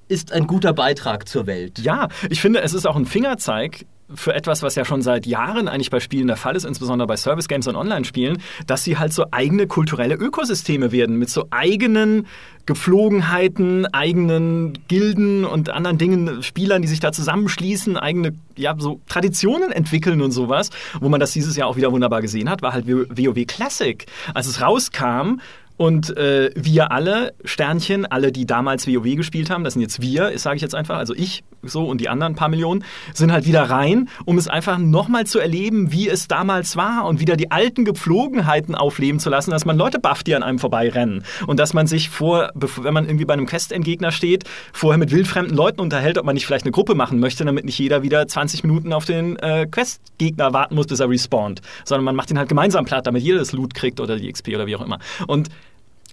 ist 0.10 0.34
ein 0.34 0.48
guter 0.48 0.74
Beitrag 0.74 1.30
zur 1.30 1.48
Welt. 1.48 1.80
Ja, 1.80 2.10
ich 2.30 2.42
finde, 2.42 2.62
es 2.62 2.74
ist 2.74 2.86
auch 2.86 2.98
ein 2.98 3.06
Fingerzeig 3.06 3.86
für 4.14 4.34
etwas, 4.34 4.62
was 4.62 4.76
ja 4.76 4.86
schon 4.86 5.02
seit 5.02 5.26
Jahren 5.26 5.68
eigentlich 5.68 5.90
bei 5.90 6.00
Spielen 6.00 6.28
der 6.28 6.38
Fall 6.38 6.56
ist, 6.56 6.64
insbesondere 6.64 7.08
bei 7.08 7.18
Service 7.18 7.48
Games 7.48 7.68
und 7.68 7.76
Online-Spielen, 7.76 8.42
dass 8.68 8.84
sie 8.84 8.98
halt 8.98 9.14
so 9.14 9.26
eigene 9.32 9.68
kulturelle 9.68 10.16
Ökosysteme 10.16 10.92
werden 10.92 11.18
mit 11.18 11.30
so 11.30 11.48
eigenen 11.50 12.28
Gepflogenheiten, 12.68 13.86
eigenen 13.94 14.74
Gilden 14.88 15.46
und 15.46 15.70
anderen 15.70 15.98
Dingen, 15.98 16.44
Spielern, 16.44 16.82
die 16.82 16.88
sich 16.88 17.00
da 17.00 17.12
zusammenschließen, 17.12 17.98
eigene 17.98 18.34
ja, 18.56 18.76
so 18.78 19.02
Traditionen 19.08 19.72
entwickeln 19.72 20.22
und 20.22 20.32
sowas. 20.32 20.70
Wo 21.00 21.10
man 21.10 21.20
das 21.20 21.32
dieses 21.32 21.56
Jahr 21.56 21.68
auch 21.68 21.76
wieder 21.76 21.92
wunderbar 21.92 22.22
gesehen 22.22 22.50
hat, 22.50 22.62
war 22.62 22.74
halt 22.74 22.88
WoW 22.88 23.46
Classic. 23.46 24.06
Als 24.34 24.48
es 24.48 24.62
rauskam, 24.62 25.40
und 25.78 26.16
äh, 26.18 26.52
wir 26.56 26.92
alle, 26.92 27.34
Sternchen, 27.44 28.06
alle, 28.06 28.32
die 28.32 28.46
damals 28.46 28.88
WoW 28.88 29.16
gespielt 29.16 29.50
haben, 29.50 29.64
das 29.64 29.74
sind 29.74 29.82
jetzt 29.82 30.02
wir, 30.02 30.38
sage 30.38 30.56
ich 30.56 30.62
jetzt 30.62 30.76
einfach, 30.76 30.98
also 30.98 31.14
ich 31.14 31.44
so 31.64 31.86
und 31.86 32.00
die 32.00 32.10
anderen 32.10 32.36
paar 32.36 32.50
Millionen, 32.50 32.84
sind 33.14 33.32
halt 33.32 33.46
wieder 33.46 33.64
rein, 33.64 34.10
um 34.26 34.38
es 34.38 34.48
einfach 34.48 34.78
nochmal 34.78 35.26
zu 35.26 35.40
erleben, 35.40 35.92
wie 35.92 36.08
es 36.08 36.28
damals 36.28 36.78
war 36.78 37.06
und 37.06 37.20
wieder 37.20 37.36
die 37.36 37.52
alten 37.52 37.86
Gepflogenheiten 37.86 38.76
aufleben 38.76 39.20
zu 39.20 39.30
lassen, 39.30 39.52
dass 39.52 39.66
man 39.66 39.78
Leute 39.78 40.00
bufft, 40.00 40.28
die 40.28 40.36
an 40.36 40.44
einem 40.44 40.60
vorbeirennen 40.60 41.24
und 41.48 41.60
dass 41.60 41.74
man 41.74 41.88
sich 41.88 42.10
vor, 42.10 42.52
wenn 42.54 42.94
man 42.94 43.06
irgendwie 43.06 43.26
bei 43.26 43.34
einem 43.34 43.46
Quest-Endgegner 43.46 44.12
steht, 44.12 44.44
vorher 44.74 44.98
mit 44.98 45.12
wildfremden 45.12 45.56
Leuten 45.56 45.82
unterhält, 45.82 46.18
ob 46.18 46.26
man 46.26 46.36
nicht 46.36 46.46
vielleicht 46.46 46.66
eine 46.66 46.72
Gruppe 46.72 46.96
machen 46.96 47.20
möchte, 47.20 47.46
damit 47.46 47.66
nicht 47.66 47.80
jeder 47.80 48.04
wieder 48.04 48.28
20 48.28 48.64
Minuten 48.64 48.94
auf 48.94 49.06
den 49.06 49.38
äh, 49.38 49.68
Quest-Gegner 49.70 50.54
warten 50.54 50.76
muss, 50.76 50.88
bis 50.88 51.00
er 51.00 51.10
respawnt, 51.10 51.62
sondern 51.84 52.06
man 52.06 52.16
macht 52.16 52.32
ihn 52.32 52.38
halt 52.38 52.50
gemeinsam 52.50 52.86
platt, 52.86 53.08
damit 53.08 53.24
jeder 53.24 53.40
das 53.40 53.52
Loot 53.52 53.74
kriegt 53.74 54.00
oder 54.00 54.18
die 54.18 54.32
XP 54.32 54.50
oder 54.50 54.68
wie 54.68 54.76
auch 54.76 54.82
immer. 54.82 55.00
Und 55.28 55.50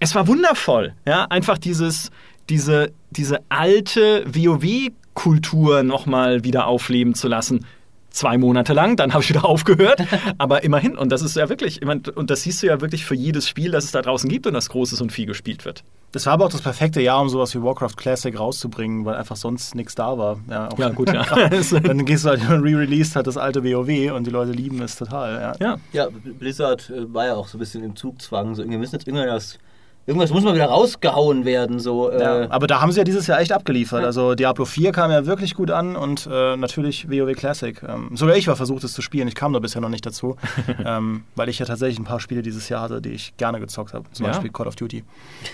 es 0.03 0.15
war 0.15 0.27
wundervoll, 0.27 0.93
ja, 1.07 1.25
einfach 1.29 1.57
dieses, 1.57 2.11
diese, 2.49 2.91
diese 3.11 3.39
alte 3.47 4.25
WoW-Kultur 4.27 5.83
nochmal 5.83 6.43
wieder 6.43 6.67
aufleben 6.67 7.15
zu 7.15 7.29
lassen. 7.29 7.65
Zwei 8.09 8.37
Monate 8.37 8.73
lang, 8.73 8.97
dann 8.97 9.13
habe 9.13 9.23
ich 9.23 9.29
wieder 9.29 9.45
aufgehört. 9.49 10.03
Aber 10.37 10.63
immerhin, 10.63 10.97
und 10.97 11.11
das 11.11 11.21
ist 11.21 11.37
ja 11.37 11.47
wirklich, 11.47 11.81
und 11.85 12.29
das 12.29 12.43
siehst 12.43 12.61
du 12.61 12.67
ja 12.67 12.81
wirklich 12.81 13.05
für 13.05 13.15
jedes 13.15 13.47
Spiel, 13.47 13.71
das 13.71 13.85
es 13.85 13.91
da 13.91 14.01
draußen 14.01 14.29
gibt 14.29 14.45
und 14.45 14.53
das 14.53 14.69
Großes 14.69 14.99
und 15.01 15.11
viel 15.11 15.25
gespielt 15.25 15.63
wird. 15.63 15.83
Das 16.11 16.27
war 16.27 16.33
aber 16.33 16.45
auch 16.45 16.51
das 16.51 16.61
perfekte 16.61 17.01
Jahr, 17.01 17.21
um 17.21 17.29
sowas 17.29 17.55
wie 17.55 17.63
Warcraft 17.63 17.95
Classic 17.97 18.37
rauszubringen, 18.37 19.03
weil 19.03 19.15
einfach 19.15 19.35
sonst 19.35 19.73
nichts 19.73 19.95
da 19.95 20.15
war. 20.15 20.37
Ja, 20.47 20.67
auch 20.67 20.77
Ja, 20.77 20.89
gut, 20.89 21.11
ja. 21.11 21.23
Dann 21.79 22.05
gehst 22.05 22.25
du 22.25 22.29
halt 22.29 22.47
re-released 22.47 23.15
hat 23.15 23.25
das 23.25 23.37
alte 23.37 23.63
WoW 23.63 24.11
und 24.13 24.27
die 24.27 24.31
Leute 24.31 24.51
lieben 24.51 24.79
es 24.81 24.95
total. 24.95 25.41
Ja. 25.41 25.55
ja. 25.59 25.77
Ja, 25.91 26.07
Blizzard 26.37 26.91
äh, 26.91 27.11
war 27.11 27.25
ja 27.25 27.33
auch 27.35 27.47
so 27.47 27.57
ein 27.57 27.59
bisschen 27.59 27.83
im 27.83 27.95
Zugzwang. 27.95 28.53
So, 28.53 28.69
wir 28.69 28.77
müssen 28.77 28.95
jetzt 28.95 29.07
irgendwas, 29.07 29.57
irgendwas 30.05 30.31
muss 30.31 30.43
mal 30.43 30.53
wieder 30.53 30.65
rausgehauen 30.65 31.45
werden. 31.45 31.79
So, 31.79 32.09
äh, 32.09 32.21
Ja, 32.21 32.51
aber 32.51 32.67
da 32.67 32.81
haben 32.81 32.91
sie 32.91 32.99
ja 32.99 33.03
dieses 33.03 33.27
Jahr 33.27 33.39
echt 33.39 33.51
abgeliefert. 33.51 34.03
Also 34.03 34.35
Diablo 34.35 34.65
4 34.65 34.91
kam 34.91 35.11
ja 35.11 35.25
wirklich 35.25 35.55
gut 35.55 35.71
an 35.71 35.95
und 35.95 36.27
äh, 36.31 36.55
natürlich 36.57 37.09
WoW 37.09 37.33
Classic. 37.35 37.81
Ähm, 37.87 38.09
sogar 38.15 38.35
ich 38.35 38.47
war 38.47 38.55
versucht, 38.55 38.83
es 38.83 38.93
zu 38.93 39.01
spielen. 39.01 39.27
Ich 39.27 39.35
kam 39.35 39.53
da 39.53 39.59
bisher 39.59 39.81
noch 39.81 39.89
nicht 39.89 40.05
dazu, 40.05 40.35
ähm, 40.85 41.23
weil 41.35 41.49
ich 41.49 41.59
ja 41.59 41.65
tatsächlich 41.65 41.99
ein 41.99 42.05
paar 42.05 42.19
Spiele 42.19 42.41
dieses 42.41 42.69
Jahr 42.69 42.81
hatte, 42.81 43.01
die 43.01 43.11
ich 43.11 43.35
gerne 43.37 43.59
gezockt 43.59 43.93
habe. 43.93 44.05
Zum 44.11 44.25
Ja? 44.25 44.31
Beispiel 44.31 44.51
Call 44.51 44.67
of 44.67 44.75
Duty. 44.75 45.03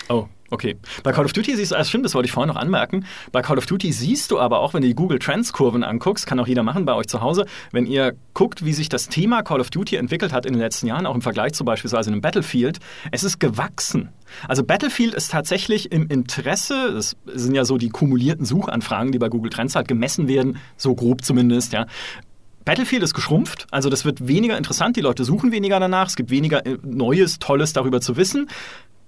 Oh, 0.08 0.26
okay. 0.50 0.76
Bei 1.02 1.12
Call 1.12 1.24
of 1.24 1.32
Duty 1.32 1.56
siehst 1.56 1.72
du, 1.72 1.76
ah, 1.76 1.84
stimmt, 1.84 2.04
das 2.04 2.14
wollte 2.14 2.26
ich 2.26 2.32
vorhin 2.32 2.48
noch 2.48 2.60
anmerken. 2.60 3.04
Bei 3.32 3.42
Call 3.42 3.58
of 3.58 3.66
Duty 3.66 3.92
siehst 3.92 4.30
du 4.30 4.38
aber 4.38 4.60
auch, 4.60 4.74
wenn 4.74 4.82
du 4.82 4.88
die 4.88 4.94
Google 4.94 5.18
Trends 5.18 5.52
Kurven 5.52 5.84
anguckst, 5.84 6.26
kann 6.26 6.38
auch 6.40 6.46
jeder 6.46 6.62
machen 6.62 6.84
bei 6.84 6.94
euch 6.94 7.06
zu 7.06 7.20
Hause, 7.20 7.46
wenn 7.72 7.86
ihr 7.86 8.14
guckt, 8.34 8.64
wie 8.64 8.72
sich 8.72 8.88
das 8.88 9.08
Thema 9.08 9.42
Call 9.42 9.60
of 9.60 9.70
Duty 9.70 9.96
entwickelt 9.96 10.32
hat 10.32 10.46
in 10.46 10.52
den 10.52 10.60
letzten 10.60 10.86
Jahren, 10.86 11.06
auch 11.06 11.14
im 11.14 11.22
Vergleich 11.22 11.52
zu 11.52 11.64
beispielsweise 11.64 12.10
einem 12.10 12.20
Battlefield, 12.20 12.78
es 13.10 13.24
ist 13.24 13.40
gewachsen. 13.40 14.10
Also 14.46 14.62
Battlefield 14.64 15.14
ist 15.14 15.30
tatsächlich 15.30 15.92
im 15.92 16.06
Interesse, 16.08 16.92
das 16.92 17.16
sind 17.26 17.54
ja 17.54 17.64
so 17.64 17.78
die 17.78 17.88
kumulierten 17.88 18.44
Suchanfragen, 18.44 19.12
die 19.12 19.18
bei 19.18 19.28
Google 19.28 19.50
Trends 19.50 19.74
halt 19.74 19.88
gemessen 19.88 20.28
werden, 20.28 20.58
so 20.76 20.94
grob 20.94 21.24
zumindest, 21.24 21.72
ja. 21.72 21.86
Battlefield 22.64 23.02
ist 23.02 23.14
geschrumpft, 23.14 23.66
also 23.70 23.88
das 23.88 24.04
wird 24.04 24.28
weniger 24.28 24.56
interessant, 24.58 24.96
die 24.96 25.00
Leute 25.00 25.24
suchen 25.24 25.50
weniger 25.50 25.80
danach, 25.80 26.08
es 26.08 26.16
gibt 26.16 26.30
weniger 26.30 26.64
äh, 26.66 26.76
Neues, 26.82 27.38
Tolles 27.38 27.72
darüber 27.72 28.00
zu 28.00 28.16
wissen. 28.16 28.48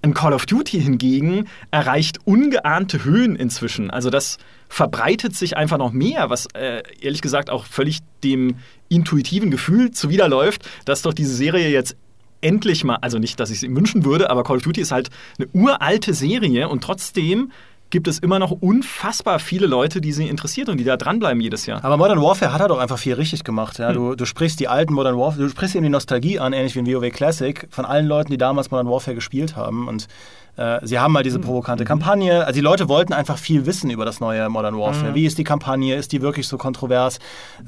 Ein 0.05 0.15
Call 0.15 0.33
of 0.33 0.47
Duty 0.47 0.81
hingegen 0.81 1.47
erreicht 1.71 2.19
ungeahnte 2.25 3.05
Höhen 3.05 3.37
inzwischen. 3.37 3.91
Also 3.91 4.11
das 4.11 4.39
verbreitet 4.69 5.37
sich 5.37 5.57
einfach 5.57 5.79
noch 5.79 5.93
mehr, 5.93 6.29
was 6.29 6.47
äh, 6.55 6.83
ehrlich 7.01 7.23
gesagt 7.23 7.51
auch 7.51 7.67
völlig 7.67 8.01
dem 8.25 8.57
intuitiven 8.89 9.53
Gefühl 9.53 9.93
zuwiderläuft, 9.93 10.69
dass 10.85 11.03
doch 11.03 11.15
diese 11.15 11.35
Serie 11.35 11.69
jetzt 11.69 11.97
endlich 12.41 12.83
mal, 12.83 12.97
also 12.97 13.19
nicht, 13.19 13.39
dass 13.39 13.51
ich 13.51 13.59
es 13.59 13.63
ihm 13.63 13.77
wünschen 13.77 14.05
würde, 14.05 14.29
aber 14.29 14.43
Call 14.43 14.57
of 14.57 14.63
Duty 14.63 14.81
ist 14.81 14.91
halt 14.91 15.11
eine 15.39 15.49
uralte 15.53 16.13
Serie 16.15 16.69
und 16.69 16.83
trotzdem 16.83 17.53
gibt 17.93 18.09
es 18.09 18.19
immer 18.19 18.39
noch 18.39 18.51
unfassbar 18.51 19.39
viele 19.39 19.67
Leute, 19.67 20.01
die 20.01 20.13
sie 20.13 20.27
interessiert 20.27 20.71
und 20.71 20.79
die 20.79 20.85
da 20.85 20.97
dranbleiben 20.97 21.41
jedes 21.41 21.67
Jahr. 21.67 21.85
Aber 21.85 21.99
Modern 21.99 22.21
Warfare 22.23 22.53
hat 22.53 22.63
er 22.63 22.69
doch 22.69 22.79
einfach 22.79 22.99
viel 22.99 23.13
richtig 23.15 23.45
gemacht. 23.45 23.79
Hm. 23.79 23.85
Ja? 23.85 23.93
Du, 23.93 24.15
du 24.17 24.25
sprichst 24.25 24.59
die 24.59 24.67
alten 24.67 24.95
Modern 24.95 25.17
Warfare, 25.17 25.43
du 25.43 25.49
sprichst 25.51 25.77
eben 25.77 25.85
die 25.85 25.91
Nostalgie 25.91 26.41
an, 26.41 26.55
ähnlich 26.55 26.75
wie 26.75 26.81
in 26.81 26.87
WoW 26.87 27.11
Classic, 27.11 27.69
von 27.71 27.85
allen 27.85 28.07
Leuten, 28.07 28.33
die 28.33 28.39
damals 28.39 28.71
Modern 28.71 28.89
Warfare 28.89 29.15
gespielt 29.15 29.57
haben. 29.57 29.89
Und 29.89 30.09
äh, 30.57 30.79
sie 30.83 30.99
haben 30.99 31.13
mal 31.13 31.23
diese 31.23 31.37
Hm. 31.37 31.45
provokante 31.45 31.85
Kampagne. 31.85 32.47
Also 32.47 32.55
die 32.55 32.63
Leute 32.63 32.89
wollten 32.89 33.13
einfach 33.13 33.37
viel 33.37 33.67
wissen 33.67 33.91
über 33.91 34.07
das 34.07 34.21
neue 34.21 34.49
Modern 34.49 34.79
Warfare. 34.79 35.11
Mhm. 35.11 35.15
Wie 35.15 35.27
ist 35.27 35.37
die 35.37 35.45
Kampagne? 35.45 35.95
Ist 35.95 36.13
die 36.13 36.23
wirklich 36.23 36.49
so 36.49 36.57
kontrovers? 36.57 37.19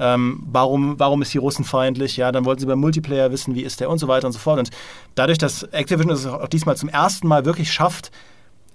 Ähm, 0.00 0.42
warum, 0.46 0.98
warum 0.98 1.20
ist 1.20 1.32
sie 1.32 1.38
russenfeindlich? 1.38 2.16
Ja, 2.16 2.32
dann 2.32 2.46
wollten 2.46 2.60
sie 2.60 2.66
beim 2.66 2.80
Multiplayer 2.80 3.30
wissen, 3.30 3.54
wie 3.54 3.62
ist 3.62 3.80
der 3.80 3.90
und 3.90 3.98
so 3.98 4.08
weiter 4.08 4.26
und 4.26 4.32
so 4.32 4.38
fort. 4.38 4.58
Und 4.58 4.70
dadurch, 5.16 5.36
dass 5.36 5.64
Activision 5.64 6.10
es 6.14 6.24
auch 6.24 6.48
diesmal 6.48 6.78
zum 6.78 6.88
ersten 6.88 7.28
Mal 7.28 7.44
wirklich 7.44 7.70
schafft, 7.70 8.10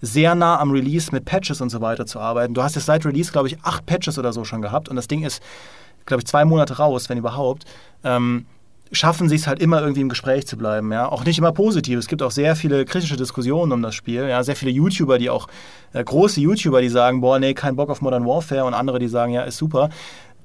sehr 0.01 0.35
nah 0.35 0.59
am 0.59 0.71
Release 0.71 1.11
mit 1.11 1.25
Patches 1.25 1.61
und 1.61 1.69
so 1.69 1.81
weiter 1.81 2.05
zu 2.05 2.19
arbeiten. 2.19 2.53
Du 2.53 2.63
hast 2.63 2.75
jetzt 2.75 2.85
seit 2.85 3.05
Release, 3.05 3.31
glaube 3.31 3.47
ich, 3.47 3.57
acht 3.63 3.85
Patches 3.85 4.17
oder 4.17 4.33
so 4.33 4.45
schon 4.45 4.61
gehabt 4.61 4.89
und 4.89 4.95
das 4.95 5.07
Ding 5.07 5.23
ist, 5.23 5.41
glaube 6.05 6.21
ich, 6.21 6.27
zwei 6.27 6.45
Monate 6.45 6.77
raus, 6.77 7.09
wenn 7.09 7.17
überhaupt. 7.17 7.65
Ähm, 8.03 8.45
schaffen 8.91 9.29
sie 9.29 9.35
es 9.35 9.47
halt 9.47 9.59
immer 9.59 9.81
irgendwie 9.81 10.01
im 10.01 10.09
Gespräch 10.09 10.47
zu 10.47 10.57
bleiben. 10.57 10.91
Ja? 10.91 11.09
Auch 11.09 11.23
nicht 11.23 11.37
immer 11.37 11.51
positiv. 11.51 11.99
Es 11.99 12.07
gibt 12.07 12.21
auch 12.21 12.31
sehr 12.31 12.55
viele 12.55 12.85
kritische 12.85 13.17
Diskussionen 13.17 13.71
um 13.71 13.81
das 13.81 13.95
Spiel. 13.95 14.27
Ja? 14.27 14.43
Sehr 14.43 14.55
viele 14.55 14.71
YouTuber, 14.71 15.17
die 15.19 15.29
auch, 15.29 15.47
äh, 15.93 16.03
große 16.03 16.41
YouTuber, 16.41 16.81
die 16.81 16.89
sagen, 16.89 17.21
boah, 17.21 17.39
nee, 17.39 17.53
kein 17.53 17.75
Bock 17.75 17.89
auf 17.89 18.01
Modern 18.01 18.25
Warfare 18.25 18.65
und 18.65 18.73
andere, 18.73 18.99
die 18.99 19.07
sagen, 19.07 19.33
ja, 19.33 19.43
ist 19.43 19.57
super. 19.57 19.89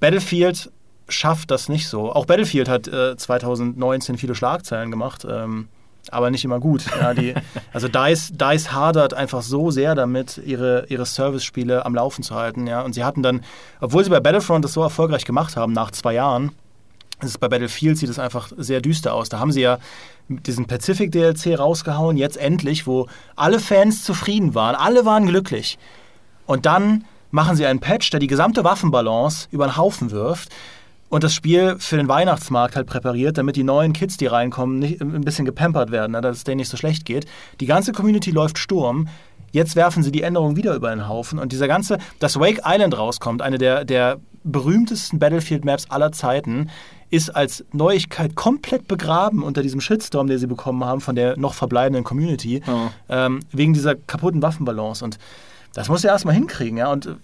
Battlefield 0.01 0.71
schafft 1.09 1.51
das 1.51 1.69
nicht 1.69 1.88
so. 1.88 2.12
Auch 2.12 2.27
Battlefield 2.27 2.69
hat 2.69 2.88
äh, 2.88 3.17
2019 3.17 4.19
viele 4.19 4.35
Schlagzeilen 4.35 4.90
gemacht. 4.90 5.27
Ähm, 5.29 5.69
aber 6.12 6.31
nicht 6.31 6.45
immer 6.45 6.61
gut. 6.61 6.85
Ja, 7.01 7.14
die, 7.14 7.35
also 7.73 7.88
DICE, 7.88 8.33
DICE 8.33 8.73
hadert 8.73 9.14
einfach 9.14 9.43
so 9.43 9.71
sehr 9.71 9.95
damit, 9.95 10.38
ihre, 10.38 10.87
ihre 10.88 11.07
Service-Spiele 11.07 11.85
am 11.85 11.95
Laufen 11.95 12.23
zu 12.23 12.35
halten. 12.35 12.67
Ja. 12.67 12.83
Und 12.83 12.95
sie 12.95 13.05
hatten 13.05 13.23
dann, 13.23 13.43
obwohl 13.81 14.05
sie 14.05 14.11
bei 14.11 14.21
Battlefront 14.21 14.64
das 14.64 14.73
so 14.73 14.83
erfolgreich 14.83 15.25
gemacht 15.25 15.57
haben, 15.57 15.73
nach 15.73 15.90
zwei 15.90 16.14
Jahren, 16.14 16.53
es 17.21 17.31
ist 17.31 17.38
bei 17.38 17.49
Battlefield 17.49 17.97
sieht 17.97 18.11
es 18.11 18.19
einfach 18.19 18.51
sehr 18.57 18.81
düster 18.81 19.14
aus. 19.14 19.29
Da 19.29 19.38
haben 19.38 19.53
sie 19.53 19.61
ja 19.61 19.79
diesen 20.29 20.67
Pacific 20.67 21.12
DLC 21.12 21.59
rausgehauen, 21.59 22.17
jetzt 22.17 22.37
endlich, 22.37 22.87
wo 22.87 23.09
alle 23.37 23.61
Fans 23.61 24.05
zufrieden 24.05 24.55
waren, 24.55 24.75
alle 24.75 25.05
waren 25.05 25.27
glücklich. 25.27 25.79
Und 26.47 26.67
dann 26.67 27.05
machen 27.31 27.57
sie 27.57 27.67
einen 27.67 27.81
Patch, 27.81 28.11
der 28.11 28.21
die 28.21 28.27
gesamte 28.27 28.64
Waffenbalance 28.64 29.49
über 29.51 29.67
den 29.67 29.77
Haufen 29.77 30.11
wirft 30.11 30.51
und 31.14 31.22
das 31.22 31.33
Spiel 31.33 31.77
für 31.79 31.96
den 31.96 32.09
Weihnachtsmarkt 32.09 32.74
halt 32.74 32.88
präpariert, 32.88 33.38
damit 33.38 33.55
die 33.55 33.62
neuen 33.62 33.92
Kids, 33.92 34.16
die 34.16 34.27
reinkommen, 34.27 34.81
nicht, 34.81 35.00
ein 35.00 35.20
bisschen 35.20 35.44
gepampert 35.44 35.92
werden, 35.92 36.11
ne, 36.11 36.20
dass 36.20 36.38
es 36.38 36.42
denen 36.42 36.57
nicht 36.57 36.68
so 36.68 36.77
schlecht 36.77 37.05
geht. 37.05 37.27
Die 37.61 37.66
ganze 37.66 37.92
Community 37.92 38.33
läuft 38.33 38.59
Sturm. 38.59 39.07
Jetzt 39.53 39.77
werfen 39.77 40.03
sie 40.03 40.11
die 40.11 40.22
Änderungen 40.22 40.57
wieder 40.57 40.74
über 40.74 40.90
den 40.90 41.07
Haufen 41.07 41.38
und 41.38 41.53
dieser 41.53 41.68
ganze, 41.68 41.98
dass 42.18 42.40
Wake 42.40 42.62
Island 42.66 42.98
rauskommt, 42.98 43.42
eine 43.42 43.59
der, 43.59 43.85
der 43.85 44.18
berühmtesten 44.42 45.20
Battlefield-Maps 45.20 45.88
aller 45.88 46.11
Zeiten, 46.11 46.68
ist 47.11 47.31
als 47.31 47.64
Neuigkeit 47.70 48.35
komplett 48.35 48.88
begraben 48.88 49.44
unter 49.44 49.62
diesem 49.62 49.81
Shitstorm, 49.81 50.27
den 50.27 50.38
sie 50.38 50.48
bekommen 50.48 50.85
haben 50.85 51.00
von 51.00 51.14
der 51.14 51.37
noch 51.37 51.55
verbleibenden 51.55 52.03
Community, 52.03 52.61
Oh. 52.66 52.88
ähm, 53.09 53.38
wegen 53.53 53.72
dieser 53.72 53.94
kaputten 53.94 54.42
Waffenbalance. 54.42 55.05
Und 55.05 55.18
das 55.74 55.88
muss 55.88 56.03
er 56.03 56.11
erstmal 56.11 56.35
hinkriegen, 56.35 56.77
ja. 56.77 56.90
Und 56.90 57.07
äh, 57.07 57.14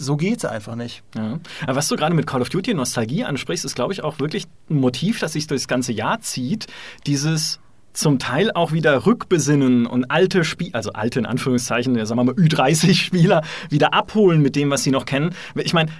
so 0.00 0.16
geht's 0.16 0.44
einfach 0.44 0.74
nicht. 0.74 1.02
Ja. 1.14 1.38
Aber 1.62 1.76
was 1.76 1.88
du 1.88 1.96
gerade 1.96 2.14
mit 2.14 2.26
Call 2.26 2.42
of 2.42 2.48
Duty 2.48 2.74
Nostalgie 2.74 3.24
ansprichst, 3.24 3.64
ist, 3.64 3.74
glaube 3.74 3.92
ich, 3.92 4.02
auch 4.02 4.18
wirklich 4.18 4.46
ein 4.68 4.76
Motiv, 4.76 5.18
das 5.20 5.34
sich 5.34 5.46
durchs 5.46 5.68
ganze 5.68 5.92
Jahr 5.92 6.20
zieht. 6.20 6.66
Dieses 7.06 7.60
zum 8.00 8.18
Teil 8.18 8.50
auch 8.52 8.72
wieder 8.72 9.06
rückbesinnen 9.06 9.86
und 9.86 10.10
alte 10.10 10.42
Spiele, 10.44 10.74
also 10.74 10.90
alte 10.92 11.18
in 11.18 11.26
Anführungszeichen, 11.26 11.94
ja, 11.96 12.06
sagen 12.06 12.18
wir 12.20 12.24
mal 12.24 12.34
Ü30-Spieler, 12.34 13.42
wieder 13.68 13.94
abholen 13.94 14.40
mit 14.42 14.56
dem, 14.56 14.70
was 14.70 14.82
sie 14.82 14.90
noch 14.90 15.04
kennen. 15.04 15.34
Ich 15.56 15.72
meine, 15.74 15.90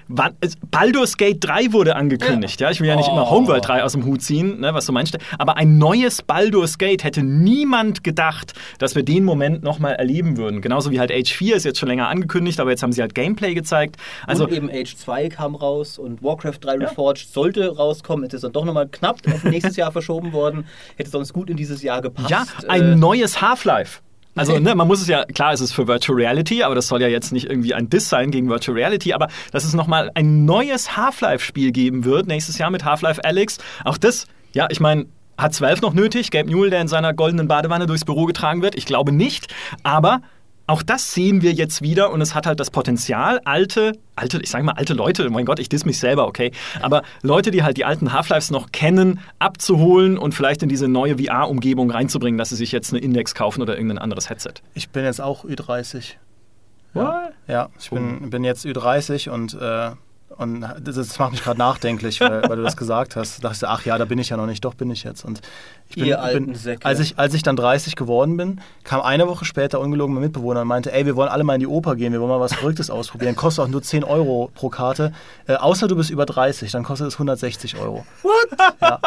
es- 0.41 0.57
Baldur's 0.71 1.17
Gate 1.17 1.39
3 1.41 1.73
wurde 1.73 1.97
angekündigt, 1.97 2.61
ja. 2.61 2.71
Ich 2.71 2.81
will 2.81 2.89
ja 2.89 2.97
nicht 2.97 3.09
Oh. 3.09 3.13
immer 3.13 3.31
Homeworld 3.31 3.67
3 3.67 3.83
aus 3.85 3.93
dem 3.93 4.05
Hut 4.05 4.23
ziehen, 4.23 4.61
ne, 4.61 4.75
was 4.75 4.87
du 4.87 4.93
meinst. 4.93 5.19
Aber 5.39 5.57
ein 5.57 5.79
neues 5.79 6.23
Baldur's 6.23 6.79
Gate 6.79 7.05
hätte 7.05 7.23
niemand 7.23 8.03
gedacht, 8.05 8.55
dass 8.79 8.95
wir 8.95 9.03
den 9.03 9.25
Moment 9.25 9.63
nochmal 9.63 9.95
erleben 9.95 10.37
würden. 10.37 10.61
Genauso 10.63 10.91
wie 10.91 10.99
halt 11.01 11.11
Age 11.13 11.33
4 11.33 11.57
ist 11.57 11.65
jetzt 11.65 11.79
schon 11.79 11.89
länger 11.89 12.09
angekündigt, 12.09 12.61
aber 12.61 12.71
jetzt 12.71 12.83
haben 12.83 12.93
sie 12.93 13.01
halt 13.03 13.15
Gameplay 13.15 13.55
gezeigt. 13.55 13.97
Also 14.27 14.45
und 14.45 14.53
eben 14.53 14.71
Age 14.71 14.97
2 14.97 15.29
kam 15.29 15.55
raus 15.55 15.99
und 15.99 16.23
Warcraft 16.23 16.59
3 16.61 16.77
Reforged 16.79 17.33
sollte 17.33 17.77
rauskommen, 17.77 18.25
ist 18.31 18.45
dann 18.45 18.53
doch 18.53 18.65
nochmal 18.65 18.89
knapp 18.89 19.19
auf 19.33 19.45
nächstes 19.45 19.77
Jahr 19.77 19.93
verschoben 19.93 20.33
worden, 20.33 20.65
hätte 20.97 21.11
sonst 21.11 21.33
gut 21.33 21.51
in 21.51 21.57
dieses 21.57 21.83
Jahr 21.83 21.90
gepasst. 21.99 22.31
Ja, 22.31 22.45
ein 22.69 22.93
Äh, 22.93 22.97
neues 22.97 23.41
Half-Life. 23.43 23.99
Also, 24.37 24.59
ne, 24.61 24.77
man 24.77 24.87
muss 24.87 25.01
es 25.03 25.09
ja, 25.09 25.25
klar, 25.25 25.53
es 25.53 25.61
ist 25.61 25.73
für 25.73 25.89
Virtual 25.89 26.17
Reality, 26.17 26.63
aber 26.63 26.77
das 26.77 26.87
soll 26.87 27.03
ja 27.03 27.09
jetzt 27.09 27.33
nicht 27.33 27.47
irgendwie 27.51 27.75
ein 27.75 27.91
Diss 27.91 28.09
sein 28.09 28.31
gegen 28.31 28.49
Virtual 28.49 28.77
Reality, 28.77 29.13
aber 29.13 29.27
dass 29.51 29.65
es 29.65 29.75
nochmal 29.75 30.13
ein 30.15 30.45
neues 30.45 30.97
Half-Life-Spiel 30.97 31.73
geben 31.73 32.05
wird, 32.05 32.29
nächstes 32.29 32.57
Jahr 32.59 32.71
mit 32.71 32.85
Half-Life 32.85 33.25
Alyx. 33.25 33.59
Auch 33.85 33.99
das, 33.99 34.27
ja, 34.53 34.69
ich 34.71 34.79
meine, 34.79 35.07
hat 35.37 35.53
12 35.55 35.81
noch 35.81 35.95
nötig? 35.95 36.31
Gabe 36.31 36.51
Newell, 36.51 36.71
der 36.71 36.81
in 36.81 36.89
seiner 36.89 37.13
goldenen 37.15 37.49
Badewanne 37.49 37.87
durchs 37.87 38.05
Büro 38.05 38.27
getragen 38.27 38.63
wird? 38.63 38.75
Ich 38.77 38.85
glaube 38.85 39.11
nicht, 39.11 39.53
aber 39.83 40.21
auch 40.71 40.83
das 40.83 41.13
sehen 41.13 41.43
wir 41.43 41.53
jetzt 41.53 41.83
wieder 41.83 42.13
und 42.13 42.21
es 42.21 42.35
hat 42.35 42.47
halt 42.47 42.61
das 42.61 42.71
Potenzial, 42.71 43.41
alte, 43.45 43.93
alte, 44.15 44.41
ich 44.41 44.51
sage 44.51 44.63
mal 44.63 44.75
alte 44.75 44.95
Leute, 44.95 45.29
mein 45.29 45.45
Gott, 45.45 45.59
ich 45.59 45.69
diss 45.69 45.85
mich 45.85 45.99
selber, 45.99 46.29
okay, 46.29 46.53
aber 46.81 47.03
Leute, 47.23 47.51
die 47.51 47.65
halt 47.65 47.77
die 47.77 47.85
alten 47.85 48.13
Half-Lives 48.13 48.53
noch 48.53 48.71
kennen, 48.71 49.19
abzuholen 49.41 50.17
und 50.17 50.33
vielleicht 50.33 50.63
in 50.63 50.69
diese 50.69 50.87
neue 50.87 51.19
VR-Umgebung 51.19 51.91
reinzubringen, 51.91 52.39
dass 52.39 52.51
sie 52.51 52.57
sich 52.57 52.71
jetzt 52.71 52.93
eine 52.93 53.03
Index 53.03 53.35
kaufen 53.35 53.63
oder 53.63 53.75
irgendein 53.75 53.99
anderes 53.99 54.31
Headset. 54.31 54.55
Ich 54.75 54.91
bin 54.91 55.05
jetzt 55.05 55.21
auch 55.21 55.45
Ü30. 55.45 56.15
What? 56.95 57.33
Ja, 57.49 57.69
ich 57.79 57.91
bin, 57.91 58.31
bin 58.31 58.45
jetzt 58.45 58.65
Ü30 58.65 59.29
und, 59.31 59.55
äh, 59.55 59.91
und 60.37 60.61
das, 60.61 60.95
das 60.95 61.19
macht 61.19 61.33
mich 61.33 61.43
gerade 61.43 61.59
nachdenklich, 61.59 62.21
weil, 62.21 62.49
weil 62.49 62.57
du 62.57 62.63
das 62.63 62.77
gesagt 62.77 63.17
hast. 63.17 63.43
Da 63.43 63.49
dachte 63.49 63.65
ich, 63.65 63.69
ach 63.69 63.85
ja, 63.85 63.99
da 63.99 64.05
bin 64.05 64.19
ich 64.19 64.29
ja 64.29 64.37
noch 64.37 64.47
nicht, 64.47 64.65
doch 64.65 64.75
bin 64.75 64.91
ich 64.91 65.03
jetzt. 65.03 65.25
Und 65.25 65.41
ich 65.91 65.97
bin, 65.97 66.05
Ihr 66.07 66.23
alten 66.23 66.47
bin, 66.47 66.55
Säcke. 66.55 66.87
als, 66.87 67.01
ich, 67.01 67.19
als 67.19 67.35
ich 67.35 67.43
dann 67.43 67.57
30 67.57 67.97
geworden 67.97 68.37
bin, 68.37 68.61
kam 68.85 69.01
eine 69.01 69.27
Woche 69.29 69.45
später 69.45 69.81
ungelogen 69.81 70.15
mein 70.15 70.23
Mitbewohner 70.25 70.63
und 70.63 70.69
meinte, 70.69 70.93
ey, 70.93 71.05
wir 71.05 71.17
wollen 71.17 71.29
alle 71.29 71.45
mal 71.45 71.55
in 71.55 71.61
die 71.61 71.67
Oper 71.67 71.97
gehen, 71.97 72.13
wir 72.13 72.21
wollen 72.21 72.31
mal 72.31 72.41
was 72.41 72.55
Verrücktes 72.55 72.91
ausprobieren. 72.91 73.37
Kostet 73.37 73.65
auch 73.65 73.69
nur 73.69 73.83
10 73.83 74.05
Euro 74.05 74.51
pro 74.55 74.69
Karte. 74.69 75.13
Äh, 75.47 75.55
außer 75.57 75.89
du 75.89 75.97
bist 75.97 76.11
über 76.11 76.27
30, 76.27 76.71
dann 76.73 76.85
kostet 76.85 77.09
es 77.09 77.15
160 77.15 77.77
Euro. 77.79 78.07
What? 78.23 78.33
Ja. 78.81 78.99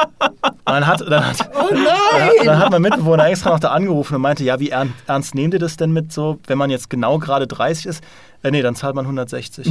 Und 0.41 0.53
dann 0.65 0.87
hat, 0.87 1.01
dann 1.01 1.25
hat, 1.27 1.49
Oh 1.55 1.73
nein! 1.73 2.31
dann 2.45 2.59
hat 2.59 2.71
mein 2.71 2.81
Mitbewohner 2.81 3.27
extra 3.27 3.49
noch 3.51 3.59
da 3.59 3.69
angerufen 3.69 4.15
und 4.15 4.21
meinte, 4.21 4.43
ja, 4.43 4.59
wie 4.59 4.69
ern, 4.69 4.93
ernst 5.07 5.35
nehmt 5.35 5.53
ihr 5.53 5.59
das 5.59 5.77
denn 5.77 5.91
mit 5.91 6.11
so, 6.13 6.39
wenn 6.47 6.57
man 6.57 6.69
jetzt 6.69 6.89
genau 6.89 7.17
gerade 7.19 7.47
30 7.47 7.85
ist? 7.85 8.03
Äh, 8.43 8.51
nee, 8.51 8.61
dann 8.61 8.75
zahlt 8.75 8.95
man 8.95 9.05
160. 9.05 9.69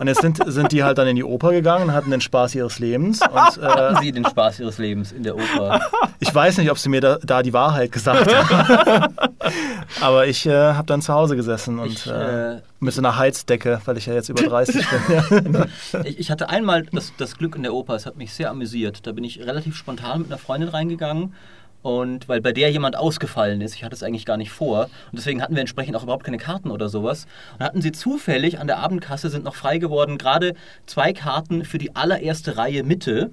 Und 0.00 0.06
jetzt 0.06 0.20
sind, 0.22 0.40
sind 0.46 0.72
die 0.72 0.84
halt 0.84 0.96
dann 0.98 1.08
in 1.08 1.16
die 1.16 1.24
Oper 1.24 1.50
gegangen, 1.50 1.92
hatten 1.92 2.10
den 2.10 2.20
Spaß 2.20 2.54
ihres 2.54 2.78
Lebens. 2.78 3.20
Und, 3.20 3.58
äh, 3.62 3.66
Hatten 3.66 3.96
Sie 4.02 4.12
den 4.12 4.24
Spaß 4.24 4.60
Ihres 4.60 4.78
Lebens 4.78 5.12
in 5.12 5.24
der 5.24 5.34
Oper? 5.34 5.80
ich 6.20 6.34
weiß 6.38 6.58
nicht, 6.58 6.70
ob 6.70 6.78
sie 6.78 6.88
mir 6.88 7.00
da, 7.00 7.18
da 7.20 7.42
die 7.42 7.52
Wahrheit 7.52 7.90
gesagt 7.90 8.32
haben. 8.32 9.14
Aber 10.00 10.26
ich 10.28 10.46
äh, 10.46 10.52
habe 10.52 10.86
dann 10.86 11.02
zu 11.02 11.12
Hause 11.12 11.34
gesessen 11.34 11.80
und 11.80 11.90
Ich, 11.90 12.06
äh, 12.06 12.54
äh, 12.54 12.60
mit 12.78 12.94
so 12.94 13.00
einer 13.00 13.18
Heizdecke, 13.18 13.80
weil 13.84 13.96
ich 13.96 14.06
ja 14.06 14.14
jetzt 14.14 14.28
über 14.28 14.42
30 14.42 14.86
bin. 15.30 15.64
Ich, 16.04 16.20
ich 16.20 16.30
hatte 16.30 16.48
einmal 16.48 16.84
das, 16.92 17.12
das 17.18 17.36
Glück 17.36 17.56
in 17.56 17.64
der 17.64 17.74
Oper, 17.74 17.94
es 17.96 18.06
hat 18.06 18.16
mich 18.16 18.32
sehr 18.32 18.50
amüsiert. 18.50 19.06
Da 19.06 19.12
bin 19.12 19.24
ich 19.24 19.40
relativ 19.40 19.76
spontan 19.76 20.20
mit 20.20 20.28
einer 20.28 20.38
Freundin 20.38 20.68
reingegangen. 20.68 21.34
Und 21.82 22.28
weil 22.28 22.40
bei 22.40 22.52
der 22.52 22.70
jemand 22.70 22.96
ausgefallen 22.96 23.60
ist, 23.60 23.74
ich 23.74 23.82
hatte 23.82 23.94
es 23.94 24.02
eigentlich 24.04 24.26
gar 24.26 24.36
nicht 24.36 24.50
vor. 24.50 24.84
Und 24.84 25.18
deswegen 25.18 25.42
hatten 25.42 25.54
wir 25.54 25.60
entsprechend 25.60 25.96
auch 25.96 26.04
überhaupt 26.04 26.24
keine 26.24 26.38
Karten 26.38 26.70
oder 26.70 26.88
sowas. 26.88 27.26
Und 27.58 27.64
hatten 27.64 27.82
sie 27.82 27.92
zufällig 27.92 28.60
an 28.60 28.68
der 28.68 28.78
Abendkasse 28.78 29.28
sind 29.28 29.44
noch 29.44 29.56
frei 29.56 29.78
geworden, 29.78 30.18
gerade 30.18 30.54
zwei 30.86 31.12
Karten 31.12 31.64
für 31.64 31.78
die 31.78 31.96
allererste 31.96 32.56
Reihe 32.56 32.84
Mitte. 32.84 33.30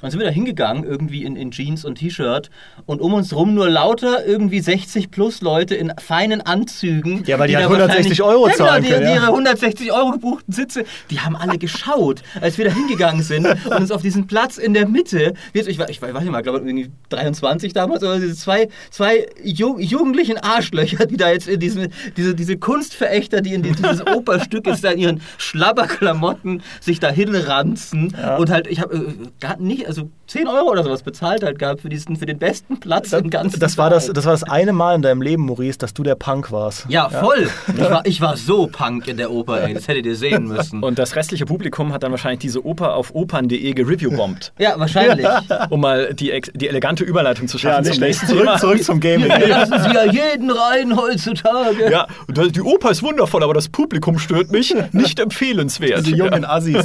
Dann 0.00 0.10
sind 0.10 0.20
wir 0.20 0.26
da 0.26 0.32
hingegangen, 0.32 0.84
irgendwie 0.84 1.24
in, 1.24 1.36
in 1.36 1.50
Jeans 1.50 1.84
und 1.84 1.96
T-Shirt 1.96 2.50
und 2.86 3.00
um 3.00 3.12
uns 3.14 3.34
rum 3.34 3.54
nur 3.54 3.68
lauter 3.68 4.24
irgendwie 4.26 4.60
60 4.60 5.10
plus 5.10 5.40
Leute 5.42 5.74
in 5.74 5.92
feinen 6.00 6.40
Anzügen. 6.40 7.22
Ja, 7.26 7.38
weil 7.38 7.48
die 7.48 7.56
halt 7.56 7.66
da 7.66 7.70
160 7.70 8.18
wahrscheinlich- 8.18 8.22
Euro 8.22 8.46
ja, 8.48 8.52
genau, 8.54 8.66
zahlen 8.66 8.82
die, 8.82 8.88
können, 8.88 9.00
die 9.02 9.08
ja. 9.08 9.14
ihre 9.16 9.26
160 9.26 9.92
Euro 9.92 10.10
gebuchten 10.12 10.52
Sitze, 10.54 10.84
die 11.10 11.20
haben 11.20 11.36
alle 11.36 11.58
geschaut, 11.58 12.22
als 12.40 12.56
wir 12.58 12.64
da 12.66 12.72
hingegangen 12.72 13.22
sind 13.22 13.46
und 13.46 13.72
uns 13.72 13.90
auf 13.90 14.02
diesen 14.02 14.26
Platz 14.26 14.58
in 14.58 14.74
der 14.74 14.88
Mitte, 14.88 15.34
ich 15.52 15.78
war, 15.78 15.88
ich 15.88 16.00
ich 16.00 16.02
weiß 16.02 16.22
nicht 16.22 16.30
mal, 16.32 16.42
glaube 16.42 16.58
irgendwie 16.66 16.90
23 17.10 17.72
damals, 17.72 18.02
oder 18.02 18.18
diese 18.18 18.34
zwei, 18.36 18.68
zwei 18.90 19.26
Ju 19.42 19.78
jugendlichen 19.78 20.38
Arschlöcher, 20.38 21.06
die 21.06 21.16
da 21.16 21.30
jetzt 21.30 21.48
in 21.48 21.60
diesem, 21.60 21.88
diese, 22.16 22.34
diese 22.34 22.56
Kunstverächter, 22.56 23.40
die 23.42 23.54
in 23.54 23.62
die- 23.62 23.72
dieses 23.72 24.06
Operstück 24.06 24.66
jetzt 24.66 24.82
da 24.84 24.90
in 24.90 24.98
ihren 24.98 25.20
Schlabberklamotten 25.38 26.62
sich 26.80 27.00
da 27.00 27.10
hinranzen 27.10 28.14
und 28.38 28.50
halt, 28.50 28.66
ich 28.66 28.80
habe 28.80 28.94
äh, 28.96 29.28
gar 29.40 29.56
nicht, 29.58 29.86
also 29.90 30.10
10 30.30 30.46
Euro 30.46 30.70
oder 30.70 30.84
sowas 30.84 31.02
bezahlt 31.02 31.42
halt 31.42 31.58
gehabt 31.58 31.80
für, 31.80 31.88
diesen, 31.88 32.14
für 32.14 32.24
den 32.24 32.38
besten 32.38 32.78
Platz 32.78 33.12
im 33.12 33.30
ganzen 33.30 33.58
Das 33.58 33.76
war 33.76 33.90
das, 33.90 34.06
das 34.06 34.24
war 34.26 34.32
das 34.32 34.44
eine 34.44 34.72
Mal 34.72 34.94
in 34.94 35.02
deinem 35.02 35.22
Leben, 35.22 35.44
Maurice, 35.44 35.76
dass 35.78 35.92
du 35.92 36.04
der 36.04 36.14
Punk 36.14 36.52
warst. 36.52 36.86
Ja, 36.88 37.08
voll. 37.10 37.48
Ich, 37.80 37.90
war, 37.90 38.06
ich 38.06 38.20
war 38.20 38.36
so 38.36 38.66
Punk 38.66 39.08
in 39.08 39.16
der 39.16 39.30
Oper, 39.30 39.62
ey. 39.62 39.74
Das 39.74 39.88
hättet 39.88 40.04
ihr 40.04 40.14
sehen 40.14 40.46
müssen. 40.46 40.82
Und 40.82 40.98
das 40.98 41.16
restliche 41.16 41.46
Publikum 41.46 41.92
hat 41.92 42.02
dann 42.02 42.10
wahrscheinlich 42.10 42.40
diese 42.40 42.64
Oper 42.64 42.94
auf 42.94 43.14
opern.de 43.14 43.72
gereviewbombt. 43.72 44.52
Ja, 44.58 44.78
wahrscheinlich. 44.78 45.26
Um 45.70 45.80
mal 45.80 46.14
die, 46.14 46.40
die 46.54 46.68
elegante 46.68 47.04
Überleitung 47.04 47.48
zu 47.48 47.58
schaffen 47.58 47.84
zum 47.84 48.00
nächsten 48.00 48.26
Zurück, 48.26 48.42
Thema. 48.42 48.58
zurück 48.58 48.84
zum 48.84 49.00
Gaming. 49.00 49.28
Wir 49.28 49.48
lassen 49.48 49.78
sie 49.80 49.94
ja 49.94 50.04
jeden 50.04 50.50
rein 50.50 50.96
heutzutage. 50.96 51.90
Ja, 51.90 52.06
die 52.28 52.60
Oper 52.60 52.90
ist 52.90 53.02
wundervoll, 53.02 53.42
aber 53.42 53.54
das 53.54 53.68
Publikum 53.68 54.18
stört 54.18 54.50
mich. 54.50 54.74
Nicht 54.92 55.18
empfehlenswert. 55.18 56.06
Die 56.06 56.14
jungen 56.14 56.44
Assis. 56.44 56.84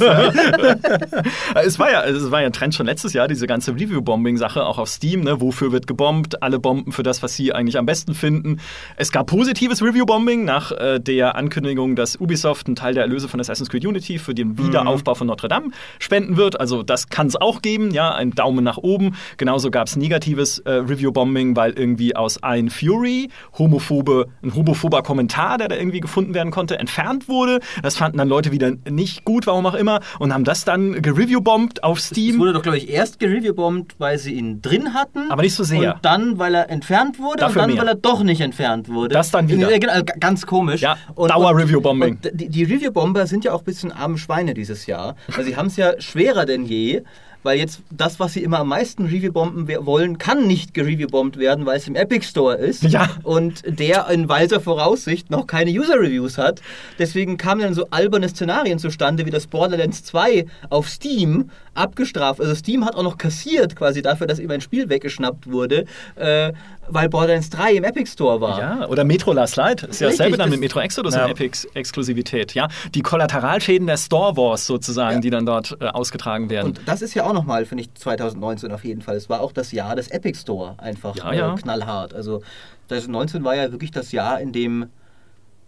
Es 1.54 1.78
war 1.78 1.90
ja, 1.90 2.04
es 2.04 2.30
war 2.30 2.40
ja 2.40 2.46
ein 2.46 2.52
Trend 2.52 2.74
schon 2.74 2.86
letztes 2.86 3.12
Jahr, 3.12 3.28
diese 3.36 3.46
ganze 3.46 3.72
Review-Bombing-Sache, 3.74 4.64
auch 4.64 4.78
auf 4.78 4.88
Steam, 4.88 5.20
ne? 5.20 5.40
Wofür 5.40 5.70
wird 5.70 5.86
gebombt? 5.86 6.42
Alle 6.42 6.58
bomben 6.58 6.92
für 6.92 7.02
das, 7.02 7.22
was 7.22 7.36
sie 7.36 7.52
eigentlich 7.52 7.76
am 7.78 7.84
besten 7.86 8.14
finden. 8.14 8.60
Es 8.96 9.12
gab 9.12 9.26
positives 9.26 9.82
Review-Bombing 9.82 10.44
nach 10.44 10.72
äh, 10.72 10.98
der 10.98 11.36
Ankündigung, 11.36 11.96
dass 11.96 12.16
Ubisoft 12.16 12.66
einen 12.66 12.76
Teil 12.76 12.94
der 12.94 13.02
Erlöse 13.02 13.28
von 13.28 13.38
Assassin's 13.38 13.68
Creed 13.68 13.84
Unity 13.84 14.18
für 14.18 14.34
den 14.34 14.56
Wiederaufbau 14.58 15.14
von 15.14 15.26
Notre 15.26 15.48
Dame 15.48 15.70
spenden 15.98 16.36
wird. 16.38 16.58
Also 16.58 16.82
das 16.82 17.08
kann 17.08 17.26
es 17.26 17.36
auch 17.36 17.60
geben, 17.60 17.90
ja, 17.90 18.14
ein 18.14 18.30
Daumen 18.30 18.64
nach 18.64 18.78
oben. 18.78 19.14
Genauso 19.36 19.70
gab 19.70 19.86
es 19.86 19.96
negatives 19.96 20.60
äh, 20.60 20.70
Review-Bombing, 20.70 21.56
weil 21.56 21.72
irgendwie 21.72 22.16
aus 22.16 22.42
ein 22.42 22.70
Fury 22.70 23.28
homophobe, 23.58 24.28
ein 24.42 24.54
homophober 24.54 25.02
Kommentar, 25.02 25.58
der 25.58 25.68
da 25.68 25.76
irgendwie 25.76 26.00
gefunden 26.00 26.32
werden 26.32 26.50
konnte, 26.50 26.78
entfernt 26.78 27.28
wurde. 27.28 27.60
Das 27.82 27.96
fanden 27.96 28.16
dann 28.16 28.28
Leute 28.28 28.50
wieder 28.52 28.72
nicht 28.88 29.24
gut, 29.24 29.46
warum 29.46 29.66
auch 29.66 29.74
immer, 29.74 30.00
und 30.18 30.32
haben 30.32 30.44
das 30.44 30.64
dann 30.64 31.02
gereview-bombt 31.02 31.84
auf 31.84 31.98
Es 31.98 32.06
Steam. 32.06 32.38
wurde 32.38 32.52
doch, 32.54 32.62
glaube 32.62 32.78
ich, 32.78 32.88
erst 32.88 33.18
gereviewbombt, 33.26 33.94
weil 33.98 34.18
sie 34.18 34.34
ihn 34.34 34.62
drin 34.62 34.94
hatten. 34.94 35.30
Aber 35.30 35.42
nicht 35.42 35.54
so 35.54 35.64
sehr. 35.64 35.94
Und 35.96 36.04
dann, 36.04 36.38
weil 36.38 36.54
er 36.54 36.70
entfernt 36.70 37.18
wurde. 37.18 37.38
Dafür 37.38 37.62
und 37.62 37.68
dann, 37.68 37.74
mehr. 37.76 37.82
weil 37.82 37.88
er 37.88 37.94
doch 37.96 38.22
nicht 38.22 38.40
entfernt 38.40 38.88
wurde. 38.88 39.14
Das 39.14 39.30
dann 39.30 39.48
wieder. 39.48 39.70
Ja, 39.70 39.78
genau, 39.78 40.02
ganz 40.20 40.46
komisch. 40.46 40.80
Ja, 40.80 40.96
Und- 41.14 41.30
Dauer-Review-Bombing. 41.30 42.18
und 42.22 42.30
Die, 42.40 42.48
die 42.48 42.64
Review-Bomber 42.64 43.26
sind 43.26 43.44
ja 43.44 43.52
auch 43.52 43.60
ein 43.60 43.64
bisschen 43.64 43.92
arme 43.92 44.18
Schweine 44.18 44.54
dieses 44.54 44.86
Jahr. 44.86 45.16
Weil 45.28 45.44
sie 45.44 45.56
haben 45.56 45.66
es 45.66 45.76
ja 45.76 46.00
schwerer 46.00 46.46
denn 46.46 46.64
je. 46.64 47.02
Weil 47.46 47.58
jetzt 47.58 47.80
das, 47.90 48.20
was 48.20 48.32
sie 48.34 48.42
immer 48.42 48.58
am 48.58 48.68
meisten 48.68 49.06
Review-Bomben 49.06 49.68
wollen, 49.86 50.18
kann 50.18 50.46
nicht 50.46 50.74
gereviewbombt 50.74 51.38
werden, 51.38 51.64
weil 51.64 51.78
es 51.78 51.86
im 51.88 51.94
Epic 51.94 52.26
Store 52.26 52.56
ist. 52.56 52.82
Ja. 52.82 53.08
Und 53.22 53.62
der 53.66 54.08
in 54.10 54.28
weiser 54.28 54.60
Voraussicht 54.60 55.30
noch 55.30 55.46
keine 55.46 55.70
User-Reviews 55.70 56.36
hat. 56.38 56.60
Deswegen 56.98 57.36
kamen 57.36 57.62
dann 57.62 57.74
so 57.74 57.86
alberne 57.90 58.28
Szenarien 58.28 58.78
zustande, 58.78 59.24
wie 59.26 59.30
das 59.30 59.46
Borderlands 59.46 60.02
2 60.04 60.44
auf 60.70 60.88
Steam 60.88 61.50
abgestraft. 61.74 62.40
Also 62.40 62.54
Steam 62.54 62.84
hat 62.84 62.96
auch 62.96 63.02
noch 63.02 63.18
kassiert 63.18 63.76
quasi 63.76 64.02
dafür, 64.02 64.26
dass 64.26 64.38
ihm 64.38 64.50
ein 64.50 64.60
Spiel 64.60 64.88
weggeschnappt 64.88 65.50
wurde, 65.50 65.84
äh, 66.16 66.52
weil 66.88 67.08
Borderlands 67.08 67.50
3 67.50 67.74
im 67.74 67.84
Epic 67.84 68.10
Store 68.10 68.40
war. 68.40 68.58
Ja, 68.58 68.86
oder 68.88 69.04
Metro 69.04 69.32
Last 69.32 69.56
Light. 69.56 69.82
Ist 69.82 70.00
ja 70.00 70.08
dasselbe 70.08 70.36
dann 70.36 70.50
mit 70.50 70.60
Metro 70.60 70.80
Exodus 70.80 71.14
Ja. 71.14 71.24
und 71.26 71.32
Epics 71.32 71.64
Exklusivität. 71.74 72.54
Ja, 72.54 72.68
die 72.94 73.02
Kollateralschäden 73.02 73.86
der 73.86 73.98
Store 73.98 74.36
Wars 74.36 74.66
sozusagen, 74.66 75.16
Ja. 75.16 75.20
die 75.20 75.30
dann 75.30 75.44
dort 75.46 75.76
äh, 75.80 75.86
ausgetragen 75.86 76.48
werden. 76.50 76.68
Und 76.68 76.80
das 76.86 77.02
ist 77.02 77.14
ja 77.14 77.24
auch 77.24 77.32
nochmal, 77.36 77.64
finde 77.66 77.82
ich, 77.84 77.94
2019 77.94 78.72
auf 78.72 78.84
jeden 78.84 79.02
Fall. 79.02 79.16
Es 79.16 79.28
war 79.28 79.40
auch 79.40 79.52
das 79.52 79.70
Jahr 79.72 79.94
des 79.96 80.08
Epic 80.08 80.38
Store 80.40 80.74
einfach 80.78 81.14
Ja, 81.16 81.32
ja. 81.32 81.52
Äh, 81.54 81.56
knallhart. 81.56 82.14
Also 82.14 82.42
2019 82.88 83.44
war 83.44 83.54
ja 83.54 83.70
wirklich 83.72 83.90
das 83.92 84.12
Jahr, 84.12 84.40
in 84.40 84.52
dem 84.52 84.86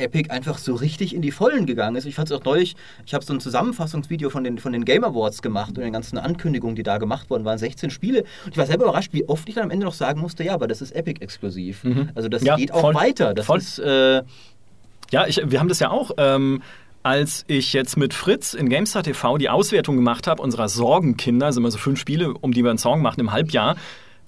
Epic 0.00 0.30
einfach 0.30 0.58
so 0.58 0.74
richtig 0.76 1.12
in 1.14 1.22
die 1.22 1.32
Vollen 1.32 1.66
gegangen 1.66 1.96
ist. 1.96 2.04
Ich 2.04 2.14
fand 2.14 2.30
es 2.30 2.36
auch 2.36 2.44
neulich, 2.44 2.76
ich 3.04 3.14
habe 3.14 3.24
so 3.24 3.32
ein 3.32 3.40
Zusammenfassungsvideo 3.40 4.30
von 4.30 4.44
den, 4.44 4.58
von 4.58 4.72
den 4.72 4.84
Game 4.84 5.02
Awards 5.02 5.42
gemacht 5.42 5.70
und 5.70 5.80
den 5.82 5.92
ganzen 5.92 6.18
Ankündigungen, 6.18 6.76
die 6.76 6.84
da 6.84 6.98
gemacht 6.98 7.30
wurden, 7.30 7.44
waren 7.44 7.58
16 7.58 7.90
Spiele. 7.90 8.20
Und 8.44 8.52
ich 8.52 8.56
war 8.58 8.66
selber 8.66 8.84
überrascht, 8.84 9.12
wie 9.12 9.28
oft 9.28 9.48
ich 9.48 9.56
dann 9.56 9.64
am 9.64 9.70
Ende 9.72 9.86
noch 9.86 9.94
sagen 9.94 10.20
musste, 10.20 10.44
ja, 10.44 10.54
aber 10.54 10.68
das 10.68 10.80
ist 10.82 10.92
Epic-exklusiv. 10.92 11.82
Mhm. 11.84 12.10
Also 12.14 12.28
das 12.28 12.42
Ja, 12.44 12.54
geht 12.56 12.70
auch 12.72 12.80
voll. 12.80 12.94
weiter. 12.94 13.34
Das 13.34 13.46
Voll. 13.46 13.58
ist... 13.58 13.78
Äh, 13.80 14.22
Ja, 15.10 15.26
ich, 15.26 15.40
wir 15.44 15.58
haben 15.58 15.68
das 15.68 15.80
ja 15.80 15.90
auch. 15.90 16.10
Ähm, 16.18 16.62
als 17.08 17.46
ich 17.46 17.72
jetzt 17.72 17.96
mit 17.96 18.12
Fritz 18.12 18.52
in 18.52 18.68
GameStar 18.68 19.02
TV 19.02 19.38
die 19.38 19.48
Auswertung 19.48 19.96
gemacht 19.96 20.26
habe, 20.26 20.42
unserer 20.42 20.68
Sorgenkinder, 20.68 21.46
also 21.46 21.58
immer 21.58 21.70
so 21.70 21.78
fünf 21.78 21.98
Spiele, 21.98 22.34
um 22.34 22.52
die 22.52 22.62
wir 22.62 22.68
einen 22.68 22.78
Song 22.78 23.00
machen 23.00 23.20
im 23.20 23.32
Halbjahr, 23.32 23.76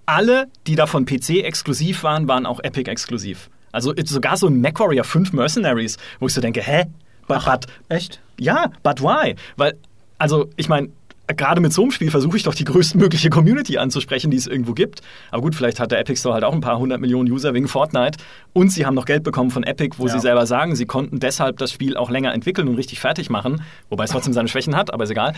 alle, 0.06 0.48
die 0.66 0.76
davon 0.76 1.04
PC 1.04 1.44
exklusiv 1.44 2.04
waren, 2.04 2.26
waren 2.26 2.46
auch 2.46 2.58
Epic 2.60 2.90
exklusiv. 2.90 3.50
Also 3.70 3.92
sogar 4.06 4.38
so 4.38 4.46
ein 4.46 4.62
MacWarrior 4.62 5.04
5 5.04 5.34
Mercenaries, 5.34 5.98
wo 6.20 6.28
ich 6.28 6.32
so 6.32 6.40
denke, 6.40 6.62
hä? 6.62 6.86
But, 7.28 7.44
but, 7.44 7.66
Echt? 7.90 8.22
ja, 8.38 8.70
but 8.82 9.02
why? 9.02 9.36
Weil, 9.58 9.76
also, 10.16 10.48
ich 10.56 10.70
meine, 10.70 10.88
gerade 11.32 11.60
mit 11.60 11.72
so 11.72 11.82
einem 11.82 11.90
Spiel 11.90 12.10
versuche 12.10 12.36
ich 12.36 12.42
doch 12.42 12.54
die 12.54 12.64
größtmögliche 12.64 13.30
Community 13.30 13.78
anzusprechen, 13.78 14.30
die 14.30 14.36
es 14.36 14.46
irgendwo 14.46 14.72
gibt. 14.74 15.00
Aber 15.30 15.42
gut, 15.42 15.54
vielleicht 15.54 15.80
hat 15.80 15.90
der 15.92 15.98
Epic 16.00 16.18
Store 16.20 16.34
halt 16.34 16.44
auch 16.44 16.52
ein 16.52 16.60
paar 16.60 16.78
hundert 16.78 17.00
Millionen 17.00 17.30
User 17.30 17.54
wegen 17.54 17.68
Fortnite. 17.68 18.18
Und 18.52 18.70
sie 18.72 18.86
haben 18.86 18.94
noch 18.94 19.04
Geld 19.06 19.22
bekommen 19.22 19.50
von 19.50 19.62
Epic, 19.62 19.96
wo 19.98 20.06
Ja. 20.06 20.12
sie 20.14 20.20
selber 20.20 20.46
sagen, 20.46 20.76
sie 20.76 20.86
konnten 20.86 21.20
deshalb 21.20 21.58
das 21.58 21.72
Spiel 21.72 21.96
auch 21.96 22.10
länger 22.10 22.32
entwickeln 22.34 22.68
und 22.68 22.74
richtig 22.76 23.00
fertig 23.00 23.30
machen. 23.30 23.62
Wobei 23.88 24.04
es 24.04 24.10
trotzdem 24.10 24.32
seine 24.32 24.48
Schwächen 24.48 24.76
hat, 24.76 24.92
aber 24.92 25.04
ist 25.04 25.10
egal. 25.10 25.34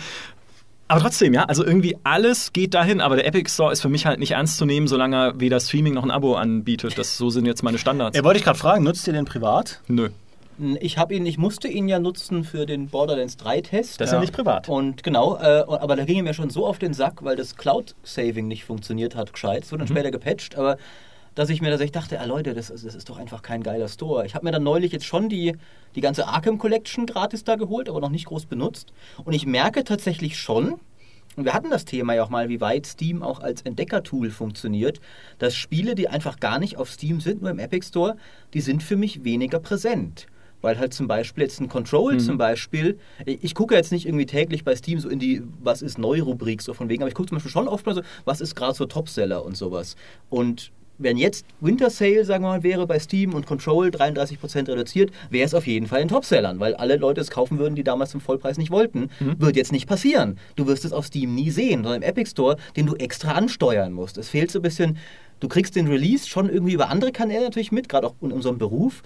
Aber 0.89 1.01
trotzdem, 1.01 1.33
ja, 1.33 1.45
also 1.45 1.65
irgendwie 1.65 1.97
alles 2.05 2.53
geht 2.53 2.75
dahin, 2.75 3.01
aber 3.01 3.17
der 3.17 3.27
Epic 3.27 3.49
Store 3.51 3.73
ist 3.73 3.81
für 3.81 3.89
mich 3.89 4.05
halt 4.05 4.19
nicht 4.19 4.33
ernst 4.33 4.59
zu 4.59 4.67
nehmen, 4.67 4.89
solange 4.89 5.17
er 5.17 5.41
weder 5.41 5.59
Streaming 5.59 5.95
noch 5.95 6.03
ein 6.03 6.11
Abo 6.11 6.35
anbietet. 6.35 6.99
Das, 6.99 7.17
so 7.17 7.31
sind 7.31 7.47
jetzt 7.47 7.63
meine 7.63 7.79
Standards. 7.79 8.15
Ja, 8.17 8.25
wollte 8.25 8.39
ich 8.39 8.45
gerade 8.45 8.59
fragen, 8.59 8.85
nutzt 8.85 9.07
ihr 9.07 9.15
den 9.15 9.25
privat? 9.25 9.81
Nö, 9.89 10.11
ich 10.81 10.99
habe 10.99 11.15
ihn, 11.15 11.27
ich 11.27 11.39
musste 11.39 11.69
ihn 11.69 11.89
ja 11.89 11.99
nutzen 11.99 12.45
für 12.45 12.67
den 12.67 12.89
Borderlands 12.89 13.37
3 13.39 13.61
Test. 13.63 14.01
das 14.01 14.09
ist 14.11 14.13
ja 14.13 14.21
nicht 14.21 14.33
privat. 14.33 14.69
Und 14.69 15.03
genau, 15.03 15.37
äh, 15.37 15.65
aber 15.67 15.97
da 15.97 16.05
ging 16.05 16.19
er 16.19 16.23
mir 16.23 16.35
schon 16.35 16.51
so 16.51 16.67
auf 16.67 16.79
den 16.79 16.95
Sack, 16.95 17.25
weil 17.25 17.37
das 17.37 17.57
Cloud-Saving 17.57 18.47
nicht 18.47 18.65
funktioniert 18.65 19.17
hat, 19.17 19.33
gescheit. 19.33 19.65
Es 19.65 19.73
wurde 19.73 19.81
dann 19.85 19.89
später 19.89 20.11
gepatcht, 20.11 20.57
aber 20.57 20.77
dass 21.35 21.49
ich 21.49 21.63
mir 21.63 21.71
tatsächlich 21.71 21.93
dachte, 21.93 22.21
ah, 22.21 22.25
Leute, 22.27 22.53
das, 22.53 22.69
ist- 22.69 22.85
das 22.85 22.95
ist 22.95 23.09
doch 23.09 23.19
einfach 23.19 23.41
kein 23.43 23.63
geiler 23.63 23.89
Store. 23.89 24.27
Ich 24.27 24.35
habe 24.35 24.45
mir 24.45 24.53
dann 24.53 24.63
neulich 24.63 24.93
jetzt 24.93 25.07
schon 25.07 25.29
die, 25.31 25.57
die 25.95 26.01
ganze 26.03 26.29
Arkham 26.29 26.59
Collection 26.59 27.07
gratis 27.07 27.43
da 27.45 27.57
geholt, 27.57 27.89
aber 27.89 28.01
noch 28.01 28.11
nicht 28.11 28.27
groß 28.27 28.45
benutzt. 28.47 28.93
Und 29.25 29.33
ich 29.33 29.47
merke 29.47 29.83
tatsächlich 29.85 30.37
schon, 30.39 30.75
und 31.35 31.47
wir 31.47 31.55
hatten 31.55 31.71
das 31.71 31.87
Thema 31.87 32.13
ja 32.13 32.23
auch 32.25 32.29
mal, 32.29 32.51
wie 32.51 32.61
weit 32.61 32.85
Steam 32.85 33.23
auch 33.23 33.41
als 33.41 33.63
Entdeckertool 33.63 34.31
funktioniert, 34.31 35.01
dass 35.39 35.55
Spiele, 35.57 35.95
die 35.95 36.09
einfach 36.09 36.39
gar 36.39 36.59
nicht 36.59 36.77
auf 36.77 36.91
Steam 36.91 37.23
sind, 37.23 37.41
nur 37.41 37.51
im 37.51 37.59
Epic 37.59 37.87
Store, 37.89 38.19
die 38.53 38.61
sind 38.61 38.83
für 38.83 38.97
mich 38.97 39.25
weniger 39.25 39.59
präsent. 39.59 40.27
Weil 40.63 40.79
halt 40.79 40.95
zum 40.95 41.07
Beispiel 41.07 41.45
jetzt 41.45 41.61
ein 41.61 41.69
Control 41.69 42.19
zum 42.19 42.39
Beispiel, 42.39 42.99
ich 43.27 43.53
ich 43.53 43.55
gucke 43.55 43.75
jetzt 43.75 43.93
nicht 43.93 44.07
irgendwie 44.07 44.25
täglich 44.25 44.65
bei 44.65 44.75
Steam 44.75 44.99
so 44.99 45.11
in 45.11 45.19
die 45.19 45.43
Was 45.63 45.83
ist 45.83 45.99
Neu-Rubrik 45.99 46.63
so 46.63 46.73
von 46.73 46.89
wegen, 46.89 47.03
aber 47.03 47.09
ich 47.09 47.15
gucke 47.15 47.29
zum 47.29 47.37
Beispiel 47.37 47.53
schon 47.53 47.69
oft 47.69 47.85
mal 47.85 47.95
so, 47.95 48.01
was 48.25 48.41
ist 48.41 48.55
gerade 48.55 48.73
so 48.73 48.87
Topseller 48.87 49.45
und 49.45 49.59
sowas. 49.59 49.95
Und 50.31 50.73
wenn 51.03 51.17
jetzt 51.17 51.45
Winter 51.61 51.91
Sale, 51.91 52.25
sagen 52.25 52.45
wir 52.45 52.49
mal, 52.49 52.63
wäre 52.63 52.87
bei 52.87 52.99
Steam 52.99 53.35
und 53.35 53.47
Control 53.47 53.89
33% 53.89 54.69
reduziert, 54.69 55.11
wäre 55.31 55.45
es 55.45 55.55
auf 55.55 55.67
jeden 55.67 55.87
Fall 55.87 56.01
in 56.01 56.09
Topsellern, 56.09 56.61
weil 56.61 56.75
alle 56.75 56.97
Leute 56.97 57.21
es 57.21 57.31
kaufen 57.31 57.59
würden, 57.59 57.75
die 57.75 57.85
damals 57.85 58.11
zum 58.11 58.21
Vollpreis 58.21 58.57
nicht 58.57 58.71
wollten. 58.71 59.11
Wird 59.39 59.57
jetzt 59.57 59.73
nicht 59.73 59.87
passieren. 59.87 60.39
Du 60.57 60.67
wirst 60.67 60.85
es 60.85 60.93
auf 60.93 61.07
Steam 61.07 61.35
nie 61.35 61.51
sehen, 61.51 61.83
sondern 61.83 62.03
im 62.03 62.09
Epic 62.09 62.31
Store, 62.31 62.57
den 62.77 62.87
du 62.87 62.95
extra 62.95 63.33
ansteuern 63.33 63.93
musst. 63.93 64.17
Es 64.17 64.29
fehlt 64.29 64.51
so 64.51 64.61
ein 64.61 64.63
bisschen, 64.63 64.97
du 65.41 65.49
kriegst 65.49 65.77
den 65.77 65.89
Release 65.89 66.29
schon 66.29 66.49
irgendwie 66.49 66.73
über 66.73 66.89
andere 66.89 67.13
Kanäle 67.13 67.45
natürlich 67.45 67.73
mit, 67.73 67.89
gerade 67.89 68.07
auch 68.07 68.15
in 68.21 68.33
unserem 68.33 68.59
Beruf. 68.59 69.03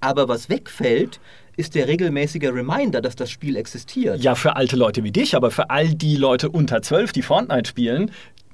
Aber 0.00 0.28
was 0.28 0.48
wegfällt, 0.48 1.20
ist 1.56 1.74
der 1.74 1.88
regelmäßige 1.88 2.44
Reminder, 2.52 3.00
dass 3.00 3.16
das 3.16 3.30
Spiel 3.30 3.56
existiert. 3.56 4.20
Ja, 4.22 4.34
für 4.34 4.56
alte 4.56 4.76
Leute 4.76 5.02
wie 5.04 5.12
dich, 5.12 5.34
aber 5.34 5.50
für 5.50 5.70
all 5.70 5.94
die 5.94 6.16
Leute 6.16 6.50
unter 6.50 6.82
12, 6.82 7.12
die 7.12 7.22
Fortnite 7.22 7.68
spielen, 7.68 8.10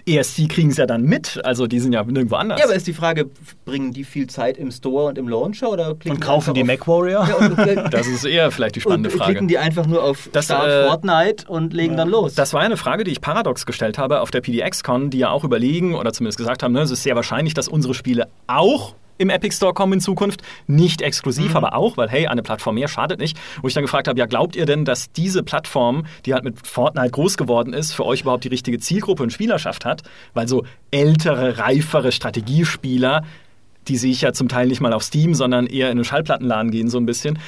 erst 0.07 0.39
die 0.39 0.47
kriegen 0.49 0.71
es 0.71 0.77
ja 0.77 0.87
dann 0.87 1.03
mit. 1.03 1.41
Also 1.45 1.67
die 1.67 1.81
sind 1.81 1.93
ja 1.93 2.03
nirgendwo 2.05 2.37
anders. 2.37 2.61
Ja, 2.61 2.67
aber 2.67 2.75
ist 2.75 2.87
die 2.87 2.93
Frage, 2.93 3.29
bringen 3.65 3.93
die 3.93 4.05
viel 4.05 4.29
Zeit 4.29 4.57
im 4.57 4.71
Store 4.71 5.07
und 5.07 5.19
im 5.19 5.29
Launcher 5.29 5.71
oder 5.71 5.95
klicken 5.95 6.13
Und 6.13 6.21
kaufen 6.21 6.55
die 6.55 6.63
MacWarrior? 6.65 7.27
ja, 7.27 7.35
und, 7.37 7.59
äh, 7.59 7.89
das 7.91 8.07
ist 8.07 8.25
eher 8.25 8.51
vielleicht 8.53 8.77
die 8.77 8.81
spannende 8.81 9.11
und 9.11 9.17
Frage. 9.17 9.33
klicken 9.33 9.49
die 9.49 9.59
einfach 9.59 9.87
nur 9.87 10.03
auf 10.05 10.29
Das, 10.33 10.45
Start 10.47 10.69
äh, 10.69 10.87
Fortnite 10.89 11.47
und 11.49 11.73
legen 11.73 11.97
dann 11.97 12.09
los. 12.09 12.35
Das 12.35 12.53
war 12.53 12.61
ja 12.63 12.67
eine 12.67 12.77
Frage, 12.77 13.03
die 13.05 13.11
ich 13.11 13.21
Paradox 13.21 13.67
gestellt 13.67 13.99
habe 13.99 14.21
auf 14.21 14.31
der 14.31 14.41
PDX-Con, 14.43 15.11
die 15.11 15.19
ja 15.19 15.31
auch 15.31 15.43
überlegen 15.45 15.95
oder 15.97 16.13
zumindest 16.13 16.39
gesagt 16.39 16.63
haben, 16.63 16.73
ne, 16.73 16.83
es 16.83 16.91
ist 16.93 17.03
sehr 17.03 17.17
wahrscheinlich, 17.17 17.55
dass 17.55 17.67
unsere 17.69 17.95
Spiele 17.95 18.29
auch 18.47 18.95
im 19.19 19.31
Epic 19.31 19.55
Store 19.57 19.73
kommen 19.75 19.95
in 19.95 20.01
Zukunft. 20.01 20.43
Nicht 20.67 21.03
exklusiv, 21.03 21.51
Mhm. 21.51 21.57
aber 21.57 21.75
auch, 21.75 21.97
weil 21.97 22.09
hey, 22.09 22.27
eine 22.27 22.43
Plattform 22.43 22.75
mehr 22.77 22.89
schadet 22.89 23.21
nicht. 23.21 23.39
Wo 23.61 23.69
ich 23.69 23.75
dann 23.75 23.85
gefragt 23.85 24.09
habe, 24.09 24.19
ja, 24.19 24.27
glaubt 24.27 24.57
ihr 24.57 24.67
denn, 24.67 24.85
dass 24.85 25.13
diese 25.13 25.43
Plattform, 25.43 26.07
die 26.27 26.35
halt 26.35 26.45
mit 26.45 26.67
Fortnite 26.67 27.11
groß 27.11 27.37
geworden 27.37 27.73
ist, 27.73 27.93
für 27.93 28.05
euch 28.05 28.23
überhaupt 28.23 28.45
die 28.45 28.49
richtige 28.49 28.79
Zielgruppe 28.79 29.23
und 29.23 29.33
Spielerschaft 29.33 29.85
hat? 29.85 30.03
Weil 30.35 30.49
so 30.49 30.65
ältere, 30.91 31.59
reifere 31.59 32.13
Strategiespieler, 32.13 33.23
die 33.89 33.97
sehe 33.97 34.13
ich 34.13 34.21
ja 34.21 34.33
zum 34.33 34.49
Teil 34.49 34.69
nicht 34.69 34.81
mal 34.81 34.93
auf 34.93 35.03
Steam, 35.03 35.35
sondern 35.35 35.67
eher 35.67 35.89
in 35.89 35.99
einen 35.99 36.05
Schallplattenladen 36.05 36.71
gehen 36.71 36.89
so 36.89 36.99
ein 36.99 37.07
bisschen. 37.07 37.39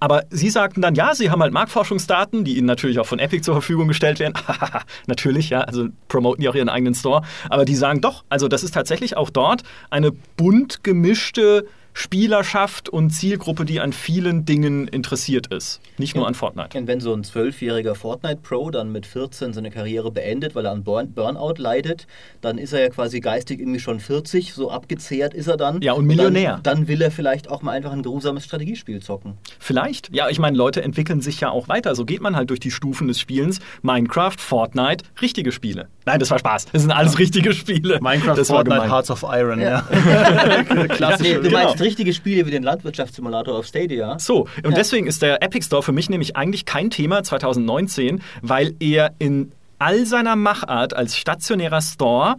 Aber 0.00 0.24
Sie 0.30 0.50
sagten 0.50 0.80
dann, 0.80 0.94
ja, 0.94 1.14
Sie 1.14 1.30
haben 1.30 1.42
halt 1.42 1.52
Marktforschungsdaten, 1.52 2.44
die 2.44 2.56
Ihnen 2.56 2.66
natürlich 2.66 2.98
auch 2.98 3.06
von 3.06 3.18
Epic 3.18 3.42
zur 3.42 3.54
Verfügung 3.54 3.88
gestellt 3.88 4.20
werden. 4.20 4.34
natürlich, 5.06 5.50
ja, 5.50 5.60
also 5.60 5.88
promoten 6.08 6.42
die 6.42 6.48
auch 6.48 6.54
Ihren 6.54 6.68
eigenen 6.68 6.94
Store. 6.94 7.22
Aber 7.50 7.64
die 7.64 7.74
sagen 7.74 8.00
doch, 8.00 8.24
also 8.28 8.48
das 8.48 8.62
ist 8.62 8.74
tatsächlich 8.74 9.16
auch 9.16 9.30
dort 9.30 9.62
eine 9.90 10.12
bunt 10.12 10.84
gemischte 10.84 11.66
Spielerschaft 11.98 12.88
und 12.88 13.10
Zielgruppe, 13.10 13.64
die 13.64 13.80
an 13.80 13.92
vielen 13.92 14.44
Dingen 14.44 14.86
interessiert 14.86 15.48
ist. 15.48 15.80
Nicht 15.98 16.14
nur 16.14 16.28
an 16.28 16.34
Fortnite. 16.34 16.78
Und 16.78 16.86
wenn 16.86 17.00
so 17.00 17.12
ein 17.12 17.24
zwölfjähriger 17.24 17.96
Fortnite-Pro 17.96 18.70
dann 18.70 18.92
mit 18.92 19.04
14 19.04 19.52
seine 19.52 19.72
Karriere 19.72 20.12
beendet, 20.12 20.54
weil 20.54 20.64
er 20.64 20.70
an 20.70 20.84
Burn 20.84 21.12
Burnout 21.12 21.54
leidet, 21.56 22.06
dann 22.40 22.56
ist 22.56 22.72
er 22.72 22.82
ja 22.82 22.88
quasi 22.90 23.18
geistig 23.18 23.58
irgendwie 23.58 23.80
schon 23.80 23.98
40, 23.98 24.54
so 24.54 24.70
abgezehrt 24.70 25.34
ist 25.34 25.48
er 25.48 25.56
dann. 25.56 25.82
Ja, 25.82 25.94
und 25.94 26.06
Millionär. 26.06 26.60
Dann, 26.62 26.76
dann 26.76 26.88
will 26.88 27.02
er 27.02 27.10
vielleicht 27.10 27.50
auch 27.50 27.62
mal 27.62 27.72
einfach 27.72 27.90
ein 27.90 28.04
geruhsames 28.04 28.44
Strategiespiel 28.44 29.00
zocken. 29.00 29.34
Vielleicht. 29.58 30.14
Ja, 30.14 30.28
ich 30.28 30.38
meine, 30.38 30.56
Leute 30.56 30.84
entwickeln 30.84 31.20
sich 31.20 31.40
ja 31.40 31.50
auch 31.50 31.66
weiter. 31.66 31.96
So 31.96 32.04
geht 32.04 32.20
man 32.20 32.36
halt 32.36 32.50
durch 32.50 32.60
die 32.60 32.70
Stufen 32.70 33.08
des 33.08 33.18
Spielens. 33.18 33.58
Minecraft, 33.82 34.36
Fortnite, 34.38 35.04
richtige 35.20 35.50
Spiele. 35.50 35.88
Nein, 36.06 36.20
das 36.20 36.30
war 36.30 36.38
Spaß. 36.38 36.66
Das 36.72 36.82
sind 36.82 36.92
alles 36.92 37.18
richtige 37.18 37.52
Spiele. 37.52 37.98
Minecraft, 38.00 38.36
das 38.36 38.50
war 38.50 38.64
Fortnite. 38.64 38.88
Hearts 38.88 39.10
of 39.10 39.24
Iron, 39.28 39.60
ja. 39.60 39.80
Klassisch. 40.88 41.26
Nee, 41.26 41.34
du 41.34 41.42
genau. 41.42 41.58
Richtige 41.88 42.12
Spiele 42.12 42.46
wie 42.46 42.50
den 42.50 42.62
Landwirtschaftssimulator 42.62 43.58
auf 43.58 43.66
Stadia? 43.66 44.18
So, 44.18 44.42
und 44.62 44.70
Ja. 44.70 44.70
deswegen 44.72 45.06
ist 45.06 45.22
der 45.22 45.42
Epic 45.42 45.66
Store 45.66 45.82
für 45.82 45.92
mich 45.92 46.08
nämlich 46.10 46.36
eigentlich 46.36 46.64
kein 46.64 46.90
Thema 46.90 47.22
2019, 47.24 48.22
weil 48.42 48.74
er 48.80 49.14
in 49.18 49.52
all 49.78 50.06
seiner 50.06 50.36
Machart 50.36 50.94
als 50.94 51.16
stationärer 51.16 51.80
Store 51.80 52.36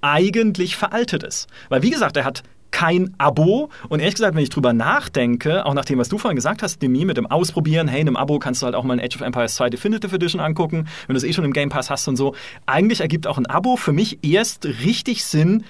eigentlich 0.00 0.76
veraltet 0.76 1.22
ist. 1.22 1.48
Weil, 1.68 1.82
wie 1.82 1.90
gesagt, 1.90 2.16
er 2.16 2.24
hat 2.24 2.42
kein 2.70 3.14
Abo 3.18 3.68
und 3.90 4.00
ehrlich 4.00 4.14
gesagt, 4.14 4.34
wenn 4.34 4.42
ich 4.42 4.48
drüber 4.48 4.72
nachdenke, 4.72 5.66
auch 5.66 5.74
nach 5.74 5.84
dem, 5.84 5.98
was 5.98 6.08
du 6.08 6.16
vorhin 6.16 6.36
gesagt 6.36 6.62
hast, 6.62 6.80
Demi, 6.80 7.04
mit 7.04 7.18
dem 7.18 7.26
Ausprobieren, 7.26 7.86
hey, 7.86 8.00
in 8.00 8.08
einem 8.08 8.16
Abo 8.16 8.38
kannst 8.38 8.62
du 8.62 8.66
halt 8.66 8.74
auch 8.74 8.82
mal 8.84 8.94
ein 8.98 9.04
Age 9.04 9.16
of 9.16 9.20
Empires 9.20 9.54
2 9.56 9.68
Definitive 9.70 10.14
Edition 10.16 10.40
angucken, 10.40 10.88
wenn 11.06 11.14
du 11.14 11.18
es 11.18 11.24
eh 11.24 11.32
schon 11.34 11.44
im 11.44 11.52
Game 11.52 11.68
Pass 11.68 11.90
hast 11.90 12.08
und 12.08 12.16
so. 12.16 12.34
Eigentlich 12.64 13.00
ergibt 13.02 13.26
auch 13.26 13.36
ein 13.36 13.46
Abo 13.46 13.76
für 13.76 13.92
mich 13.92 14.18
erst 14.22 14.64
richtig 14.64 15.24
Sinn, 15.24 15.64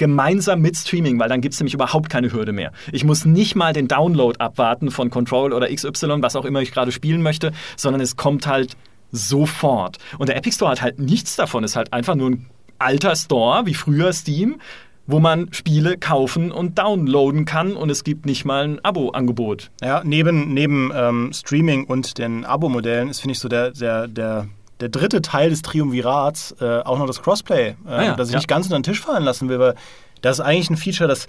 gemeinsam 0.00 0.62
mit 0.62 0.76
Streaming, 0.76 1.20
weil 1.20 1.28
dann 1.28 1.42
gibt 1.42 1.52
es 1.52 1.60
nämlich 1.60 1.74
überhaupt 1.74 2.08
keine 2.08 2.32
Hürde 2.32 2.52
mehr. 2.52 2.72
Ich 2.90 3.04
muss 3.04 3.26
nicht 3.26 3.54
mal 3.54 3.74
den 3.74 3.86
Download 3.86 4.36
abwarten 4.40 4.90
von 4.90 5.10
Control 5.10 5.52
oder 5.52 5.68
XY, 5.72 6.22
was 6.22 6.36
auch 6.36 6.46
immer 6.46 6.62
ich 6.62 6.72
gerade 6.72 6.90
spielen 6.90 7.22
möchte, 7.22 7.52
sondern 7.76 8.00
es 8.00 8.16
kommt 8.16 8.46
halt 8.46 8.78
sofort. 9.12 9.98
Und 10.18 10.30
der 10.30 10.36
Epic 10.36 10.56
Store 10.56 10.70
hat 10.70 10.80
halt 10.80 10.98
nichts 10.98 11.36
davon, 11.36 11.64
ist 11.64 11.76
halt 11.76 11.92
einfach 11.92 12.14
nur 12.14 12.30
ein 12.30 12.46
alter 12.78 13.14
Store, 13.14 13.66
wie 13.66 13.74
früher 13.74 14.14
Steam, 14.14 14.58
wo 15.06 15.20
man 15.20 15.52
Spiele 15.52 15.98
kaufen 15.98 16.50
und 16.50 16.78
downloaden 16.78 17.44
kann 17.44 17.74
und 17.74 17.90
es 17.90 18.02
gibt 18.02 18.24
nicht 18.24 18.46
mal 18.46 18.64
ein 18.64 18.82
Abo-Angebot. 18.82 19.70
Ja, 19.82 20.00
neben, 20.02 20.54
neben 20.54 20.90
ähm, 20.94 21.30
Streaming 21.34 21.84
und 21.84 22.16
den 22.16 22.46
Abo-Modellen 22.46 23.10
ist, 23.10 23.20
finde 23.20 23.32
ich, 23.32 23.38
so 23.38 23.48
der, 23.48 23.72
der, 23.72 24.08
der, 24.08 24.48
der 24.80 24.88
dritte 24.88 25.22
Teil 25.22 25.50
des 25.50 25.62
Triumvirats 25.62 26.54
äh, 26.60 26.80
auch 26.80 26.98
noch 26.98 27.06
das 27.06 27.22
Crossplay, 27.22 27.68
äh, 27.70 27.74
Ah 27.88 28.02
ja, 28.02 28.14
das 28.16 28.28
ich 28.28 28.32
ja. 28.34 28.38
nicht 28.38 28.48
ganz 28.48 28.66
unter 28.66 28.78
den 28.78 28.82
Tisch 28.82 29.00
fallen 29.00 29.24
lassen 29.24 29.48
will, 29.48 29.58
weil 29.58 29.74
das 30.22 30.38
ist 30.38 30.44
eigentlich 30.44 30.70
ein 30.70 30.76
Feature, 30.76 31.08
das, 31.08 31.26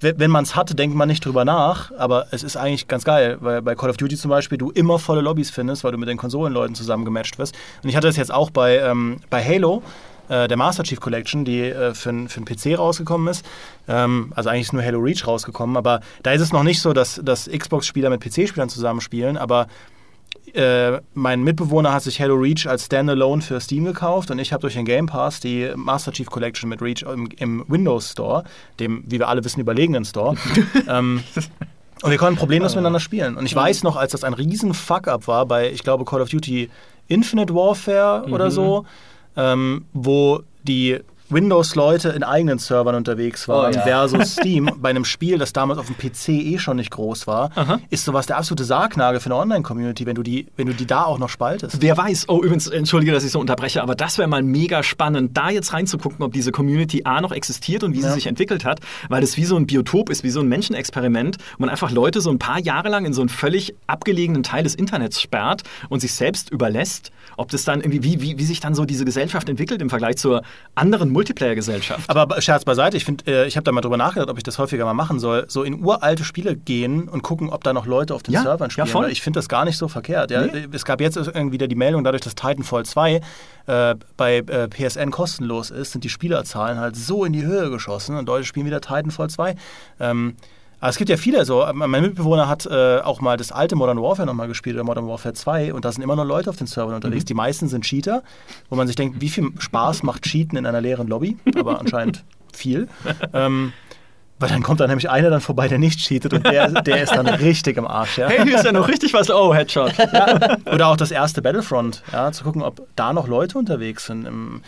we- 0.00 0.14
wenn 0.16 0.30
man 0.30 0.44
es 0.44 0.56
hat, 0.56 0.76
denkt 0.78 0.96
man 0.96 1.08
nicht 1.08 1.24
drüber 1.24 1.44
nach, 1.44 1.92
aber 1.98 2.26
es 2.30 2.42
ist 2.42 2.56
eigentlich 2.56 2.88
ganz 2.88 3.04
geil, 3.04 3.38
weil 3.40 3.62
bei 3.62 3.74
Call 3.74 3.90
of 3.90 3.96
Duty 3.96 4.16
zum 4.16 4.30
Beispiel 4.30 4.58
du 4.58 4.70
immer 4.70 4.98
volle 4.98 5.20
Lobbys 5.20 5.50
findest, 5.50 5.84
weil 5.84 5.92
du 5.92 5.98
mit 5.98 6.08
den 6.08 6.16
Konsolenleuten 6.18 6.74
zusammen 6.74 7.04
gematcht 7.04 7.38
wirst. 7.38 7.54
Und 7.82 7.88
ich 7.88 7.96
hatte 7.96 8.06
das 8.08 8.16
jetzt 8.16 8.32
auch 8.32 8.50
bei, 8.50 8.78
ähm, 8.78 9.18
bei 9.30 9.44
Halo, 9.44 9.82
äh, 10.28 10.46
der 10.48 10.56
Master 10.56 10.82
Chief 10.84 11.00
Collection, 11.00 11.44
die 11.44 11.60
äh, 11.60 11.94
für, 11.94 12.28
für 12.28 12.40
den 12.40 12.44
PC 12.44 12.78
rausgekommen 12.78 13.28
ist. 13.28 13.44
Ähm, 13.88 14.32
also 14.36 14.48
eigentlich 14.50 14.62
ist 14.62 14.72
nur 14.72 14.82
Halo 14.84 14.98
Reach 15.00 15.26
rausgekommen, 15.26 15.76
aber 15.76 16.00
da 16.22 16.32
ist 16.32 16.40
es 16.40 16.52
noch 16.52 16.62
nicht 16.62 16.80
so, 16.80 16.92
dass, 16.92 17.20
dass 17.24 17.48
Xbox-Spieler 17.50 18.10
mit 18.10 18.20
PC-Spielern 18.20 18.68
zusammenspielen, 18.68 19.36
aber 19.36 19.66
äh, 20.54 21.00
mein 21.14 21.42
Mitbewohner 21.42 21.92
hat 21.92 22.02
sich 22.02 22.20
Halo 22.20 22.34
Reach 22.34 22.66
als 22.66 22.86
Standalone 22.86 23.42
für 23.42 23.60
Steam 23.60 23.84
gekauft 23.84 24.30
und 24.30 24.38
ich 24.38 24.52
habe 24.52 24.60
durch 24.60 24.74
den 24.74 24.84
Game 24.84 25.06
Pass 25.06 25.40
die 25.40 25.70
Master 25.76 26.12
Chief 26.12 26.28
Collection 26.28 26.68
mit 26.68 26.82
Reach 26.82 27.02
im, 27.02 27.28
im 27.38 27.64
Windows 27.68 28.10
Store, 28.10 28.44
dem, 28.78 29.04
wie 29.06 29.18
wir 29.18 29.28
alle 29.28 29.44
wissen, 29.44 29.60
überlegenen 29.60 30.04
Store. 30.04 30.36
ähm, 30.88 31.22
und 32.02 32.10
wir 32.10 32.18
konnten 32.18 32.38
problemlos 32.38 32.74
miteinander 32.74 33.00
spielen. 33.00 33.36
Und 33.36 33.46
ich 33.46 33.54
weiß 33.54 33.84
noch, 33.84 33.96
als 33.96 34.12
das 34.12 34.24
ein 34.24 34.34
riesen 34.34 34.74
Fuck-up 34.74 35.28
war 35.28 35.46
bei, 35.46 35.70
ich 35.70 35.84
glaube, 35.84 36.04
Call 36.04 36.20
of 36.20 36.28
Duty 36.28 36.68
Infinite 37.08 37.54
Warfare 37.54 38.24
oder 38.30 38.50
so, 38.50 38.84
ähm, 39.36 39.84
wo 39.92 40.42
die 40.64 40.98
Windows-Leute 41.32 42.10
in 42.10 42.22
eigenen 42.22 42.58
Servern 42.58 42.94
unterwegs 42.94 43.48
waren 43.48 43.72
Oh 43.72 43.76
ja. 43.76 43.82
versus 43.82 44.32
Steam 44.40 44.70
bei 44.78 44.90
einem 44.90 45.04
Spiel, 45.04 45.38
das 45.38 45.52
damals 45.52 45.78
auf 45.78 45.86
dem 45.86 45.96
PC 45.96 46.28
eh 46.28 46.58
schon 46.58 46.76
nicht 46.76 46.90
groß 46.90 47.26
war, 47.26 47.50
ist 47.90 48.04
sowas 48.04 48.26
der 48.26 48.36
absolute 48.38 48.64
Sargnagel 48.64 49.20
für 49.20 49.26
eine 49.26 49.36
Online-Community, 49.36 50.06
wenn 50.06 50.14
du 50.14 50.22
die, 50.22 50.46
wenn 50.56 50.66
du 50.66 50.74
die 50.74 50.86
da 50.86 51.04
auch 51.04 51.18
noch 51.18 51.28
spaltest. 51.28 51.80
Wer 51.80 51.96
weiß, 51.96 52.28
oh 52.28 52.42
übrigens, 52.42 52.68
entschuldige, 52.68 53.12
dass 53.12 53.24
ich 53.24 53.32
so 53.32 53.40
unterbreche, 53.40 53.82
aber 53.82 53.94
das 53.94 54.18
wäre 54.18 54.28
mal 54.28 54.42
mega 54.42 54.82
spannend, 54.82 55.36
da 55.36 55.50
jetzt 55.50 55.72
reinzugucken, 55.72 56.22
ob 56.24 56.32
diese 56.32 56.52
Community 56.52 57.02
A 57.04 57.20
noch 57.20 57.32
existiert 57.32 57.82
und 57.84 57.92
wie 57.94 58.00
sie 58.00 58.06
Ja. 58.06 58.12
sich 58.12 58.26
entwickelt 58.26 58.64
hat, 58.64 58.80
weil 59.08 59.20
das 59.20 59.36
wie 59.36 59.44
so 59.44 59.56
ein 59.56 59.66
Biotop 59.66 60.10
ist, 60.10 60.22
wie 60.24 60.30
so 60.30 60.40
ein 60.40 60.48
Menschenexperiment, 60.48 61.36
wo 61.58 61.62
man 61.62 61.70
einfach 61.70 61.90
Leute 61.90 62.20
so 62.20 62.30
ein 62.30 62.38
paar 62.38 62.58
Jahre 62.60 62.88
lang 62.88 63.04
in 63.04 63.12
so 63.12 63.20
einen 63.22 63.28
völlig 63.28 63.74
abgelegenen 63.86 64.42
Teil 64.42 64.64
des 64.64 64.74
Internets 64.74 65.20
sperrt 65.20 65.62
und 65.88 66.00
sich 66.00 66.12
selbst 66.14 66.50
überlässt, 66.50 67.10
ob 67.36 67.50
das 67.50 67.64
dann 67.64 67.80
irgendwie, 67.80 68.02
wie, 68.02 68.20
wie, 68.22 68.38
wie 68.38 68.44
sich 68.44 68.60
dann 68.60 68.74
so 68.74 68.84
diese 68.84 69.04
Gesellschaft 69.04 69.48
entwickelt 69.48 69.80
im 69.82 69.90
Vergleich 69.90 70.16
zur 70.16 70.42
anderen 70.74 71.10
Multiplayer-Gesellschaft. 71.22 72.10
Aber 72.10 72.40
Scherz 72.40 72.64
beiseite, 72.64 72.96
ich 72.96 73.04
finde, 73.04 73.24
äh, 73.26 73.46
ich 73.46 73.56
habe 73.56 73.64
da 73.64 73.72
mal 73.72 73.80
drüber 73.80 73.96
nachgedacht, 73.96 74.28
ob 74.28 74.36
ich 74.38 74.42
das 74.42 74.58
häufiger 74.58 74.84
mal 74.84 74.94
machen 74.94 75.20
soll. 75.20 75.44
So 75.48 75.62
in 75.62 75.84
uralte 75.84 76.24
Spiele 76.24 76.56
gehen 76.56 77.08
und 77.08 77.22
gucken, 77.22 77.50
ob 77.50 77.62
da 77.62 77.72
noch 77.72 77.86
Leute 77.86 78.14
auf 78.14 78.22
den 78.22 78.34
Ja, 78.34 78.42
Servern 78.42 78.68
ja, 78.68 78.70
spielen. 78.70 78.86
voll. 78.88 79.04
Weil 79.04 79.12
ich 79.12 79.22
finde 79.22 79.38
das 79.38 79.48
gar 79.48 79.64
nicht 79.64 79.78
so 79.78 79.86
verkehrt. 79.88 80.30
Ja? 80.30 80.42
Nee. 80.46 80.66
Es 80.72 80.84
gab 80.84 81.00
jetzt 81.00 81.16
irgendwie 81.16 81.52
wieder 81.52 81.68
die 81.68 81.76
Meldung, 81.76 82.02
dadurch, 82.02 82.22
dass 82.22 82.34
Titanfall 82.34 82.84
2 82.84 83.20
äh, 83.66 83.94
bei 84.16 84.38
äh, 84.38 84.68
PSN 84.68 85.10
kostenlos 85.10 85.70
ist, 85.70 85.92
sind 85.92 86.02
die 86.02 86.08
Spielerzahlen 86.08 86.78
halt 86.78 86.96
so 86.96 87.24
in 87.24 87.32
die 87.32 87.44
Höhe 87.44 87.70
geschossen 87.70 88.16
und 88.16 88.26
Leute 88.26 88.44
spielen 88.44 88.66
wieder 88.66 88.80
Titanfall 88.80 89.30
2. 89.30 89.54
Ähm, 90.00 90.36
aber 90.82 90.90
es 90.90 90.96
gibt 90.96 91.10
ja 91.10 91.16
viele 91.16 91.44
so. 91.44 91.64
Mein 91.72 92.02
Mitbewohner 92.02 92.48
hat 92.48 92.66
äh, 92.66 92.98
auch 92.98 93.20
mal 93.20 93.36
das 93.36 93.52
alte 93.52 93.76
Modern 93.76 94.02
Warfare 94.02 94.26
nochmal 94.26 94.48
gespielt 94.48 94.74
oder 94.74 94.82
Modern 94.82 95.06
Warfare 95.06 95.32
2 95.32 95.74
und 95.74 95.84
da 95.84 95.92
sind 95.92 96.02
immer 96.02 96.16
noch 96.16 96.24
Leute 96.24 96.50
auf 96.50 96.56
den 96.56 96.66
Servern 96.66 96.96
unterwegs. 96.96 97.24
Die 97.24 97.34
meisten 97.34 97.68
sind 97.68 97.84
Cheater, 97.84 98.24
wo 98.68 98.74
man 98.74 98.88
sich 98.88 98.96
denkt, 98.96 99.20
wie 99.20 99.28
viel 99.28 99.50
Spaß 99.60 100.02
macht 100.02 100.24
Cheaten 100.24 100.58
in 100.58 100.66
einer 100.66 100.80
leeren 100.80 101.06
Lobby? 101.06 101.36
Aber 101.56 101.78
anscheinend 101.78 102.24
viel. 102.52 102.88
ähm, 103.32 103.72
weil 104.40 104.48
dann 104.48 104.64
kommt 104.64 104.80
da 104.80 104.88
nämlich 104.88 105.08
einer 105.08 105.30
dann 105.30 105.40
vorbei, 105.40 105.68
der 105.68 105.78
nicht 105.78 106.00
cheatet 106.00 106.34
und 106.34 106.44
der, 106.44 106.68
der 106.82 107.00
ist 107.00 107.14
dann 107.14 107.28
richtig 107.28 107.76
im 107.76 107.86
Arsch. 107.86 108.18
Ja? 108.18 108.28
hey, 108.28 108.44
hier 108.44 108.56
ist 108.56 108.64
ja 108.64 108.72
noch 108.72 108.88
richtig 108.88 109.14
was. 109.14 109.30
Oh, 109.30 109.54
Headshot. 109.54 109.92
Oder 110.66 110.88
auch 110.88 110.96
das 110.96 111.12
erste 111.12 111.42
Battlefront, 111.42 112.02
ja, 112.12 112.32
zu 112.32 112.42
gucken, 112.42 112.62
ob 112.62 112.88
da 112.96 113.12
noch 113.12 113.28
Leute 113.28 113.56
unterwegs 113.56 114.06
sind. 114.06 114.26
Im, 114.26 114.62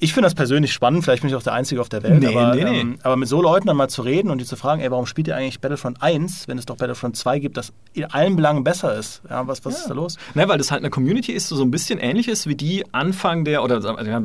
ich 0.00 0.12
finde 0.12 0.26
das 0.26 0.34
persönlich 0.34 0.72
spannend, 0.72 1.04
vielleicht 1.04 1.22
bin 1.22 1.30
ich 1.30 1.36
auch 1.36 1.42
der 1.42 1.54
Einzige 1.54 1.80
auf 1.80 1.88
der 1.88 2.02
Welt, 2.02 2.20
Nee, 2.20 2.28
aber, 2.28 2.54
nee, 2.54 2.64
nee. 2.64 2.80
Ähm, 2.80 2.98
aber 3.02 3.16
mit 3.16 3.28
so 3.28 3.42
Leuten 3.42 3.66
dann 3.66 3.76
mal 3.76 3.88
zu 3.88 4.02
reden 4.02 4.30
und 4.30 4.38
die 4.38 4.44
zu 4.44 4.56
fragen, 4.56 4.80
ey, 4.80 4.90
warum 4.90 5.06
spielt 5.06 5.28
ihr 5.28 5.36
eigentlich 5.36 5.60
Battlefront 5.60 6.02
1, 6.02 6.46
wenn 6.46 6.56
es 6.56 6.66
doch 6.66 6.76
Battlefront 6.76 7.16
2 7.16 7.38
gibt, 7.40 7.56
das 7.56 7.72
in 7.94 8.04
allen 8.04 8.36
Belangen 8.36 8.62
besser 8.64 8.96
ist? 8.96 9.22
Ja, 9.28 9.46
was, 9.46 9.64
was 9.64 9.80
ist 9.80 9.90
da 9.90 9.94
los? 9.94 10.16
Ne, 10.34 10.48
weil 10.48 10.58
das 10.58 10.70
halt 10.70 10.82
eine 10.82 10.90
Community 10.90 11.32
ist, 11.32 11.48
so 11.48 11.56
so 11.56 11.64
ein 11.64 11.70
bisschen 11.70 11.98
ähnlich 11.98 12.28
ist 12.28 12.46
wie 12.46 12.54
die 12.54 12.84
Anfang 12.92 13.44
der, 13.44 13.64
oder 13.64 13.76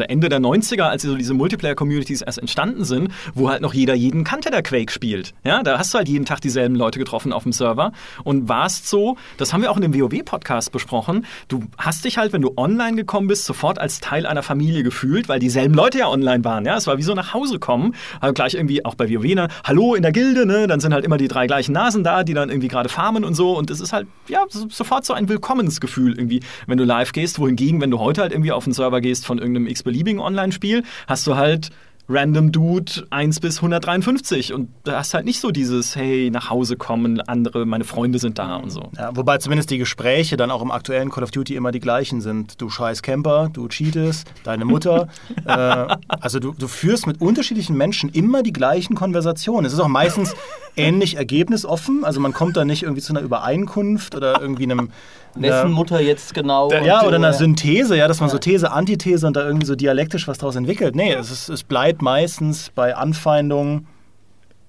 Ende 0.09 0.29
der 0.29 0.39
90er, 0.39 0.83
als 0.83 1.01
so 1.01 1.15
diese 1.15 1.33
Multiplayer-Communities 1.33 2.21
erst 2.21 2.37
entstanden 2.37 2.83
sind, 2.83 3.09
wo 3.33 3.49
halt 3.49 3.61
noch 3.61 3.73
jeder 3.73 3.95
jeden 3.95 4.23
kannte, 4.23 4.51
der 4.51 4.61
Quake 4.61 4.91
spielt. 4.91 5.33
Ja, 5.43 5.63
da 5.63 5.79
hast 5.79 5.93
du 5.93 5.97
halt 5.97 6.07
jeden 6.07 6.25
Tag 6.25 6.41
dieselben 6.41 6.75
Leute 6.75 6.99
getroffen 6.99 7.33
auf 7.33 7.43
dem 7.43 7.51
Server 7.51 7.91
und 8.23 8.47
warst 8.47 8.87
so, 8.87 9.17
das 9.37 9.53
haben 9.53 9.61
wir 9.61 9.71
auch 9.71 9.77
in 9.77 9.81
dem 9.81 9.95
WoW-Podcast 9.95 10.71
besprochen, 10.71 11.25
du 11.47 11.63
hast 11.77 12.05
dich 12.05 12.17
halt, 12.17 12.31
wenn 12.31 12.41
du 12.41 12.53
online 12.57 12.95
gekommen 12.95 13.27
bist, 13.27 13.45
sofort 13.45 13.79
als 13.79 13.99
Teil 13.99 14.27
einer 14.27 14.43
Familie 14.43 14.83
gefühlt, 14.83 15.27
weil 15.27 15.39
dieselben 15.39 15.62
dieselben 15.63 15.75
Leute 15.75 15.99
ja 15.99 16.09
online 16.09 16.43
waren. 16.43 16.65
Ja, 16.65 16.77
es 16.77 16.87
war 16.87 16.97
wie 16.97 17.03
so 17.03 17.13
nach 17.13 17.33
Hause 17.33 17.59
kommen. 17.59 17.95
Also 18.19 18.33
gleich 18.33 18.53
irgendwie 18.53 18.83
auch 18.85 18.95
bei 18.95 19.07
ne? 19.07 19.47
Hallo 19.63 19.95
in 19.95 20.01
der 20.01 20.11
Gilde, 20.11 20.45
ne? 20.45 20.67
Dann 20.67 20.79
sind 20.79 20.93
halt 20.93 21.05
immer 21.05 21.17
die 21.17 21.27
drei 21.27 21.47
gleichen 21.47 21.71
Nasen 21.71 22.03
da, 22.03 22.23
die 22.23 22.33
dann 22.33 22.49
irgendwie 22.49 22.67
gerade 22.67 22.89
farmen 22.89 23.23
und 23.23 23.33
so. 23.33 23.57
Und 23.57 23.69
es 23.69 23.79
ist 23.79 23.93
halt, 23.93 24.07
ja, 24.27 24.43
sofort 24.49 25.05
so 25.05 25.13
ein 25.13 25.29
Willkommensgefühl 25.29 26.17
irgendwie, 26.17 26.41
wenn 26.67 26.77
du 26.77 26.83
live 26.83 27.11
gehst. 27.13 27.39
Wohingegen, 27.39 27.81
wenn 27.81 27.91
du 27.91 27.99
heute 27.99 28.21
halt 28.21 28.31
irgendwie 28.31 28.51
auf 28.51 28.65
den 28.65 28.73
Server 28.73 29.01
gehst 29.01 29.25
von 29.25 29.37
irgendeinem 29.37 29.67
x-beliebigen 29.67 30.19
Online-Spiel, 30.19 30.83
hast 31.07 31.25
du 31.27 31.35
halt 31.35 31.69
Random 32.09 32.51
Dude 32.51 33.07
1 33.11 33.39
bis 33.39 33.57
153 33.57 34.53
und 34.53 34.69
da 34.83 34.97
hast 34.99 35.13
halt 35.13 35.25
nicht 35.25 35.39
so 35.39 35.51
dieses, 35.51 35.95
hey, 35.95 36.29
nach 36.31 36.49
Hause 36.49 36.75
kommen, 36.75 37.21
andere, 37.21 37.65
meine 37.65 37.85
Freunde 37.85 38.19
sind 38.19 38.39
da 38.39 38.57
und 38.57 38.71
so. 38.71 38.89
Ja, 38.97 39.15
wobei 39.15 39.37
zumindest 39.37 39.69
die 39.69 39.77
Gespräche 39.77 40.35
dann 40.35 40.51
auch 40.51 40.61
im 40.61 40.71
aktuellen 40.71 41.09
Call 41.09 41.23
of 41.23 41.31
Duty 41.31 41.55
immer 41.55 41.71
die 41.71 41.79
gleichen 41.79 42.19
sind. 42.19 42.61
Du 42.61 42.69
scheiß 42.69 43.01
Camper, 43.03 43.49
du 43.51 43.67
cheatest, 43.69 44.29
deine 44.43 44.65
Mutter. 44.65 45.07
äh, 45.45 45.95
also 46.07 46.39
du, 46.39 46.51
du 46.51 46.67
führst 46.67 47.07
mit 47.07 47.21
unterschiedlichen 47.21 47.77
Menschen 47.77 48.09
immer 48.09 48.43
die 48.43 48.53
gleichen 48.53 48.95
Konversationen. 48.95 49.65
Es 49.65 49.73
ist 49.73 49.79
auch 49.79 49.87
meistens 49.87 50.35
ähnlich 50.75 51.15
ergebnisoffen, 51.15 52.03
also 52.03 52.19
man 52.19 52.33
kommt 52.33 52.57
da 52.57 52.65
nicht 52.65 52.83
irgendwie 52.83 53.01
zu 53.01 53.13
einer 53.13 53.21
Übereinkunft 53.21 54.15
oder 54.15 54.41
irgendwie 54.41 54.63
einem 54.63 54.89
Wessen 55.35 55.71
Mutter 55.71 55.99
jetzt 55.99 56.33
genau? 56.33 56.71
Ja, 56.71 57.03
oder 57.03 57.15
einer 57.15 57.33
Synthese, 57.33 57.95
ja, 57.95 58.07
dass 58.07 58.19
man 58.19 58.29
so 58.29 58.37
These, 58.37 58.71
Antithese 58.71 59.27
und 59.27 59.35
da 59.35 59.45
irgendwie 59.45 59.65
so 59.65 59.75
dialektisch 59.75 60.27
was 60.27 60.37
draus 60.37 60.55
entwickelt. 60.55 60.95
Nee, 60.95 61.13
es, 61.13 61.31
ist, 61.31 61.49
es 61.49 61.63
bleibt 61.63 62.01
meistens 62.01 62.69
bei 62.73 62.95
Anfeindungen 62.95 63.87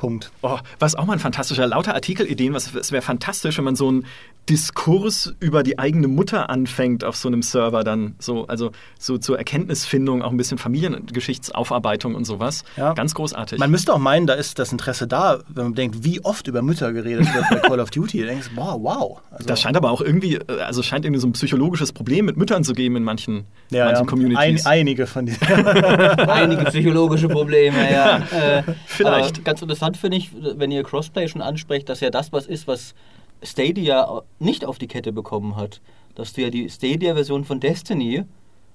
Punkt. 0.04 0.30
Oh, 0.42 0.58
was 0.78 0.94
auch 0.96 1.06
mal 1.06 1.14
ein 1.14 1.18
fantastischer, 1.18 1.66
lauter 1.66 1.94
Artikelideen, 1.94 2.52
was 2.52 2.74
es 2.74 2.92
wäre 2.92 3.00
fantastisch, 3.00 3.56
wenn 3.56 3.64
man 3.64 3.74
so 3.74 3.88
einen 3.88 4.04
Diskurs 4.48 5.34
über 5.40 5.62
die 5.62 5.78
eigene 5.78 6.06
Mutter 6.06 6.50
anfängt 6.50 7.02
auf 7.02 7.16
so 7.16 7.28
einem 7.28 7.40
Server 7.40 7.82
dann 7.82 8.14
so, 8.18 8.46
also 8.46 8.72
so 8.98 9.16
zur 9.16 9.38
Erkenntnisfindung, 9.38 10.22
auch 10.22 10.30
ein 10.30 10.36
bisschen 10.36 10.58
Familiengeschichtsaufarbeitung 10.58 12.14
und 12.14 12.26
sowas. 12.26 12.64
Ja. 12.76 12.92
Ganz 12.92 13.14
großartig. 13.14 13.58
Man 13.58 13.70
müsste 13.70 13.94
auch 13.94 13.98
meinen, 13.98 14.26
da 14.26 14.34
ist 14.34 14.58
das 14.58 14.70
Interesse 14.70 15.06
da, 15.06 15.38
wenn 15.48 15.64
man 15.64 15.74
denkt, 15.74 16.04
wie 16.04 16.22
oft 16.22 16.46
über 16.46 16.60
Mütter 16.60 16.92
geredet 16.92 17.26
wird 17.32 17.48
bei 17.48 17.56
Call 17.56 17.80
of 17.80 17.90
Duty. 17.90 18.18
Du 18.18 18.26
denkst, 18.26 18.50
wow, 18.54 18.78
wow. 18.82 19.20
Also 19.30 19.46
das 19.46 19.62
scheint 19.62 19.78
aber 19.78 19.90
auch 19.90 20.02
irgendwie, 20.02 20.38
also 20.46 20.82
scheint 20.82 21.06
irgendwie 21.06 21.20
so 21.20 21.26
ein 21.26 21.32
psychologisches 21.32 21.92
Problem 21.92 22.26
mit 22.26 22.36
Müttern 22.36 22.64
zu 22.64 22.74
geben 22.74 22.96
in 22.96 23.04
manchen, 23.04 23.46
ja, 23.70 23.86
manchen 23.86 24.04
ja. 24.04 24.10
Communities. 24.10 24.66
Ein, 24.66 24.80
einige 24.80 25.06
von 25.06 25.24
diesen. 25.24 25.42
einige 25.48 26.64
psychologische 26.64 27.28
Probleme, 27.28 27.90
ja. 27.90 28.22
Äh, 28.34 28.62
Vielleicht. 28.86 29.44
ganz 29.44 29.62
interessant 29.62 29.93
finde 29.96 30.16
ich, 30.16 30.30
wenn 30.34 30.70
ihr 30.70 30.82
Crossplay 30.82 31.28
schon 31.28 31.42
ansprecht, 31.42 31.88
dass 31.88 32.00
ja 32.00 32.10
das 32.10 32.32
was 32.32 32.46
ist, 32.46 32.66
was 32.66 32.94
Stadia 33.42 34.22
nicht 34.38 34.64
auf 34.64 34.78
die 34.78 34.88
Kette 34.88 35.12
bekommen 35.12 35.56
hat. 35.56 35.80
Dass 36.14 36.32
du 36.32 36.42
ja 36.42 36.50
die 36.50 36.68
Stadia-Version 36.68 37.44
von 37.44 37.60
Destiny 37.60 38.24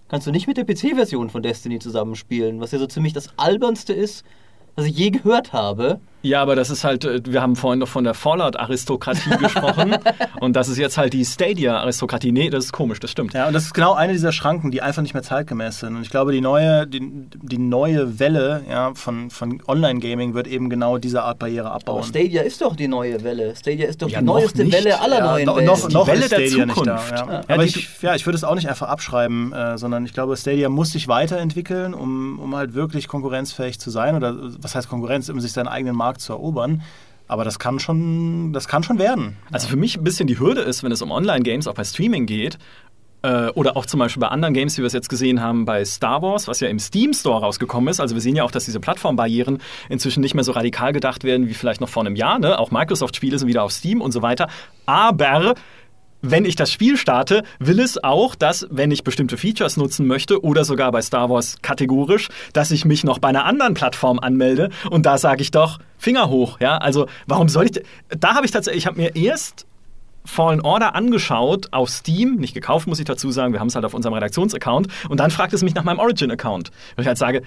kannst 0.09 0.27
du 0.27 0.31
nicht 0.31 0.47
mit 0.47 0.57
der 0.57 0.65
PC-Version 0.65 1.29
von 1.29 1.43
Destiny 1.43 1.79
zusammenspielen, 1.79 2.59
was 2.59 2.71
ja 2.71 2.79
so 2.79 2.87
ziemlich 2.87 3.13
das 3.13 3.29
albernste 3.37 3.93
ist, 3.93 4.25
was 4.75 4.85
ich 4.85 4.97
je 4.97 5.11
gehört 5.11 5.53
habe. 5.53 5.99
Ja, 6.21 6.41
aber 6.41 6.55
das 6.55 6.69
ist 6.69 6.83
halt, 6.83 7.05
äh, 7.05 7.21
wir 7.25 7.41
haben 7.41 7.55
vorhin 7.55 7.79
noch 7.79 7.87
von 7.87 8.03
der 8.03 8.13
Fallout-Aristokratie 8.13 9.29
gesprochen 9.39 9.95
und 10.41 10.55
das 10.55 10.67
ist 10.67 10.77
jetzt 10.77 10.97
halt 10.97 11.13
die 11.13 11.23
Stadia-Aristokratie. 11.23 12.31
Nee, 12.31 12.49
das 12.49 12.65
ist 12.65 12.73
komisch, 12.73 12.99
das 12.99 13.11
stimmt. 13.11 13.33
Ja, 13.33 13.47
und 13.47 13.53
das 13.53 13.63
ist 13.63 13.73
genau 13.73 13.93
eine 13.93 14.13
dieser 14.13 14.31
Schranken, 14.31 14.71
die 14.71 14.81
einfach 14.81 15.01
nicht 15.01 15.13
mehr 15.13 15.23
zeitgemäß 15.23 15.79
sind. 15.79 15.95
Und 15.95 16.01
ich 16.01 16.09
glaube, 16.09 16.31
die 16.31 16.41
neue, 16.41 16.87
die, 16.87 16.99
die 17.41 17.57
neue 17.57 18.19
Welle 18.19 18.63
ja, 18.69 18.93
von, 18.95 19.29
von 19.29 19.61
Online-Gaming 19.65 20.33
wird 20.33 20.47
eben 20.47 20.69
genau 20.69 20.97
diese 20.97 21.23
Art 21.23 21.39
Barriere 21.39 21.71
abbauen. 21.71 21.99
Aber 21.99 22.07
Stadia 22.07 22.41
ist 22.41 22.61
doch 22.61 22.75
die 22.75 22.87
neue 22.87 23.23
Welle. 23.23 23.55
Stadia 23.55 23.87
ist 23.87 24.01
doch 24.01 24.09
ja, 24.09 24.19
die 24.19 24.25
neueste 24.25 24.65
nicht. 24.65 24.73
Welle 24.73 24.99
aller 24.99 25.19
ja, 25.19 25.25
neuen 25.25 25.45
no, 25.45 25.55
Wellen. 25.55 25.65
Noch, 25.67 25.87
die 25.87 25.93
noch 25.93 26.07
Welle 26.07 26.23
ist 26.23 26.31
der 26.31 26.47
Zukunft. 26.47 26.75
nicht 26.75 26.87
da. 26.87 27.01
Ja. 27.15 27.41
Aber 27.47 27.63
ich, 27.63 27.89
ja, 28.01 28.15
ich 28.15 28.25
würde 28.25 28.35
es 28.35 28.43
auch 28.43 28.55
nicht 28.55 28.67
einfach 28.67 28.89
abschreiben, 28.89 29.53
äh, 29.53 29.77
sondern 29.77 30.05
ich 30.05 30.13
glaube, 30.13 30.35
Stadia 30.35 30.67
muss 30.67 30.91
sich 30.91 31.07
weiterentwickeln, 31.07 31.93
um, 31.93 32.39
um 32.39 32.55
halt 32.55 32.73
wirklich 32.73 33.07
konkurrenzfähig 33.07 33.79
zu 33.79 33.89
sein. 33.89 34.15
Oder 34.15 34.35
was 34.59 34.75
heißt 34.75 34.89
Konkurrenz, 34.89 35.29
um 35.29 35.39
sich 35.39 35.53
seinen 35.53 35.67
eigenen 35.67 35.95
Markt 35.95 36.08
zu 36.17 36.33
erobern. 36.33 36.81
Aber 37.27 37.43
das 37.43 37.59
kann 37.59 37.79
schon, 37.79 38.53
das 38.53 38.67
kann 38.67 38.81
schon 38.81 38.97
werden. 38.97 39.37
Also 39.51 39.67
für 39.67 39.75
mich 39.75 39.97
ein 39.97 40.03
bisschen 40.03 40.25
die 40.25 40.39
Hürde 40.39 40.61
ist, 40.61 40.83
wenn 40.83 40.91
es 40.91 41.01
um 41.01 41.11
Online-Games, 41.11 41.67
auch 41.67 41.75
bei 41.75 41.83
Streaming 41.83 42.25
geht, 42.25 42.57
äh, 43.21 43.49
oder 43.49 43.75
auch 43.75 43.85
zum 43.85 43.99
Beispiel 43.99 44.21
bei 44.21 44.29
anderen 44.29 44.53
Games, 44.53 44.77
wie 44.77 44.81
wir 44.81 44.87
es 44.87 44.93
jetzt 44.93 45.09
gesehen 45.09 45.41
haben 45.41 45.65
bei 45.65 45.83
Star 45.83 46.21
Wars, 46.21 46.47
was 46.47 46.59
ja 46.59 46.69
im 46.69 46.79
Steam 46.79 47.13
Store 47.13 47.41
rausgekommen 47.41 47.89
ist. 47.89 47.99
Also 47.99 48.15
wir 48.15 48.21
sehen 48.21 48.35
ja 48.35 48.43
auch, 48.43 48.51
dass 48.51 48.65
diese 48.65 48.79
Plattformbarrieren 48.79 49.59
inzwischen 49.89 50.21
nicht 50.21 50.35
mehr 50.35 50.43
so 50.43 50.53
radikal 50.53 50.93
gedacht 50.93 51.23
werden 51.23 51.47
wie 51.47 51.53
vielleicht 51.53 51.81
noch 51.81 51.89
vor 51.89 52.05
einem 52.05 52.15
Jahr. 52.15 52.39
Ne? 52.39 52.57
Auch 52.57 52.71
Microsoft-Spiele 52.71 53.37
sind 53.37 53.47
wieder 53.47 53.63
auf 53.63 53.71
Steam 53.71 54.01
und 54.01 54.11
so 54.11 54.21
weiter. 54.21 54.47
Aber 54.85 55.55
wenn 56.21 56.45
ich 56.45 56.55
das 56.55 56.71
Spiel 56.71 56.97
starte, 56.97 57.43
will 57.59 57.79
es 57.79 58.03
auch, 58.03 58.35
dass, 58.35 58.67
wenn 58.69 58.91
ich 58.91 59.03
bestimmte 59.03 59.37
Features 59.37 59.77
nutzen 59.77 60.07
möchte 60.07 60.43
oder 60.43 60.65
sogar 60.65 60.91
bei 60.91 61.01
Star 61.01 61.29
Wars 61.29 61.57
kategorisch, 61.61 62.29
dass 62.53 62.71
ich 62.71 62.85
mich 62.85 63.03
noch 63.03 63.19
bei 63.19 63.29
einer 63.29 63.45
anderen 63.45 63.73
Plattform 63.73 64.19
anmelde. 64.19 64.69
Und 64.89 65.05
da 65.05 65.17
sage 65.17 65.41
ich 65.41 65.51
doch, 65.51 65.79
Finger 65.97 66.29
hoch. 66.29 66.59
Ja, 66.59 66.77
also 66.77 67.07
warum 67.27 67.49
soll 67.49 67.65
ich. 67.65 67.83
Da 68.09 68.35
habe 68.35 68.45
ich 68.45 68.51
tatsächlich, 68.51 68.83
ich 68.83 68.87
habe 68.87 68.99
mir 68.99 69.15
erst 69.15 69.65
Fallen 70.25 70.61
Order 70.61 70.95
angeschaut 70.95 71.69
auf 71.71 71.89
Steam, 71.89 72.35
nicht 72.35 72.53
gekauft, 72.53 72.87
muss 72.87 72.99
ich 72.99 73.05
dazu 73.05 73.31
sagen, 73.31 73.53
wir 73.53 73.59
haben 73.59 73.69
es 73.69 73.75
halt 73.75 73.85
auf 73.85 73.93
unserem 73.93 74.13
Redaktionsaccount 74.13 74.87
und 75.07 75.19
dann 75.19 75.31
fragt 75.31 75.53
es 75.53 75.63
mich 75.63 75.73
nach 75.73 75.83
meinem 75.83 75.99
Origin-Account. 75.99 76.71
Weil 76.95 77.03
ich 77.03 77.07
halt 77.07 77.17
sage, 77.17 77.41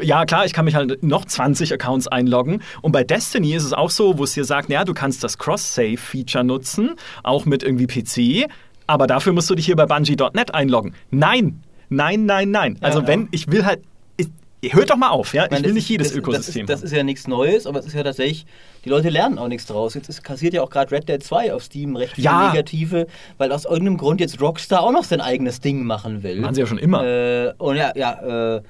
ja, 0.00 0.24
klar, 0.24 0.44
ich 0.44 0.52
kann 0.52 0.64
mich 0.64 0.74
halt 0.74 1.02
noch 1.02 1.24
20 1.24 1.72
Accounts 1.72 2.08
einloggen. 2.08 2.62
Und 2.82 2.92
bei 2.92 3.04
Destiny 3.04 3.54
ist 3.54 3.64
es 3.64 3.72
auch 3.72 3.90
so, 3.90 4.18
wo 4.18 4.24
es 4.24 4.32
dir 4.32 4.44
sagt, 4.44 4.70
ja, 4.70 4.84
du 4.84 4.94
kannst 4.94 5.24
das 5.24 5.38
Cross-Save-Feature 5.38 6.44
nutzen, 6.44 6.94
auch 7.22 7.44
mit 7.44 7.62
irgendwie 7.62 7.86
PC, 7.86 8.50
aber 8.86 9.06
dafür 9.06 9.32
musst 9.32 9.50
du 9.50 9.54
dich 9.54 9.66
hier 9.66 9.76
bei 9.76 9.86
Bungie.net 9.86 10.54
einloggen. 10.54 10.94
Nein, 11.10 11.62
nein, 11.88 12.26
nein, 12.26 12.50
nein. 12.50 12.78
Also 12.80 13.00
ja, 13.00 13.06
wenn, 13.06 13.28
ich 13.32 13.50
will 13.50 13.64
halt, 13.64 13.80
ich, 14.60 14.74
hört 14.74 14.90
doch 14.90 14.96
mal 14.96 15.10
auf, 15.10 15.34
ja, 15.34 15.44
ich, 15.44 15.50
meine, 15.50 15.66
will 15.66 15.72
nicht 15.74 15.88
jedes 15.88 16.08
das, 16.08 16.16
Ökosystem. 16.16 16.66
Das 16.66 16.76
ist, 16.76 16.82
das 16.82 16.90
ist, 16.90 16.96
ja 16.96 17.04
nichts 17.04 17.28
Neues, 17.28 17.66
aber 17.66 17.78
es 17.78 17.86
ist 17.86 17.94
ja 17.94 18.02
tatsächlich, 18.02 18.46
die 18.84 18.88
Leute 18.88 19.08
lernen 19.08 19.38
auch 19.38 19.48
nichts 19.48 19.66
draus. 19.66 19.94
Jetzt 19.94 20.08
ist, 20.08 20.24
kassiert 20.24 20.54
ja 20.54 20.62
auch 20.62 20.70
gerade 20.70 20.90
Red 20.90 21.08
Dead 21.08 21.22
2 21.22 21.52
auf 21.52 21.62
Steam 21.62 21.96
recht 21.96 22.14
viele 22.14 22.24
Ja. 22.24 22.48
Negative, 22.48 23.06
weil 23.36 23.52
aus 23.52 23.66
irgendeinem 23.66 23.98
Grund 23.98 24.20
jetzt 24.20 24.40
Rockstar 24.40 24.82
auch 24.82 24.92
noch 24.92 25.04
sein 25.04 25.20
eigenes 25.20 25.60
Ding 25.60 25.84
machen 25.84 26.22
will. 26.22 26.40
Machen 26.40 26.54
sie 26.54 26.62
ja 26.62 26.66
schon 26.66 26.78
immer. 26.78 27.04
Äh, 27.04 27.52
und 27.58 27.76
ja, 27.76 27.92
ja, 27.94 28.56
äh, 28.56 28.62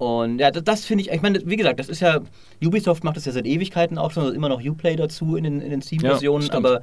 und 0.00 0.38
ja, 0.38 0.50
das, 0.50 0.64
das 0.64 0.84
finde 0.86 1.04
ich, 1.04 1.10
ich 1.10 1.20
meine, 1.20 1.42
wie 1.44 1.56
gesagt, 1.56 1.78
das 1.78 1.90
ist 1.90 2.00
ja, 2.00 2.20
Ubisoft 2.64 3.04
macht 3.04 3.18
das 3.18 3.26
ja 3.26 3.32
seit 3.32 3.44
Ewigkeiten 3.44 3.98
auch 3.98 4.10
schon, 4.10 4.22
also 4.22 4.34
immer 4.34 4.48
noch 4.48 4.64
Uplay 4.64 4.96
dazu 4.96 5.36
in 5.36 5.44
den, 5.44 5.60
in 5.60 5.68
den 5.68 5.82
Steam-Versionen, 5.82 6.46
Ja, 6.46 6.54
aber 6.54 6.80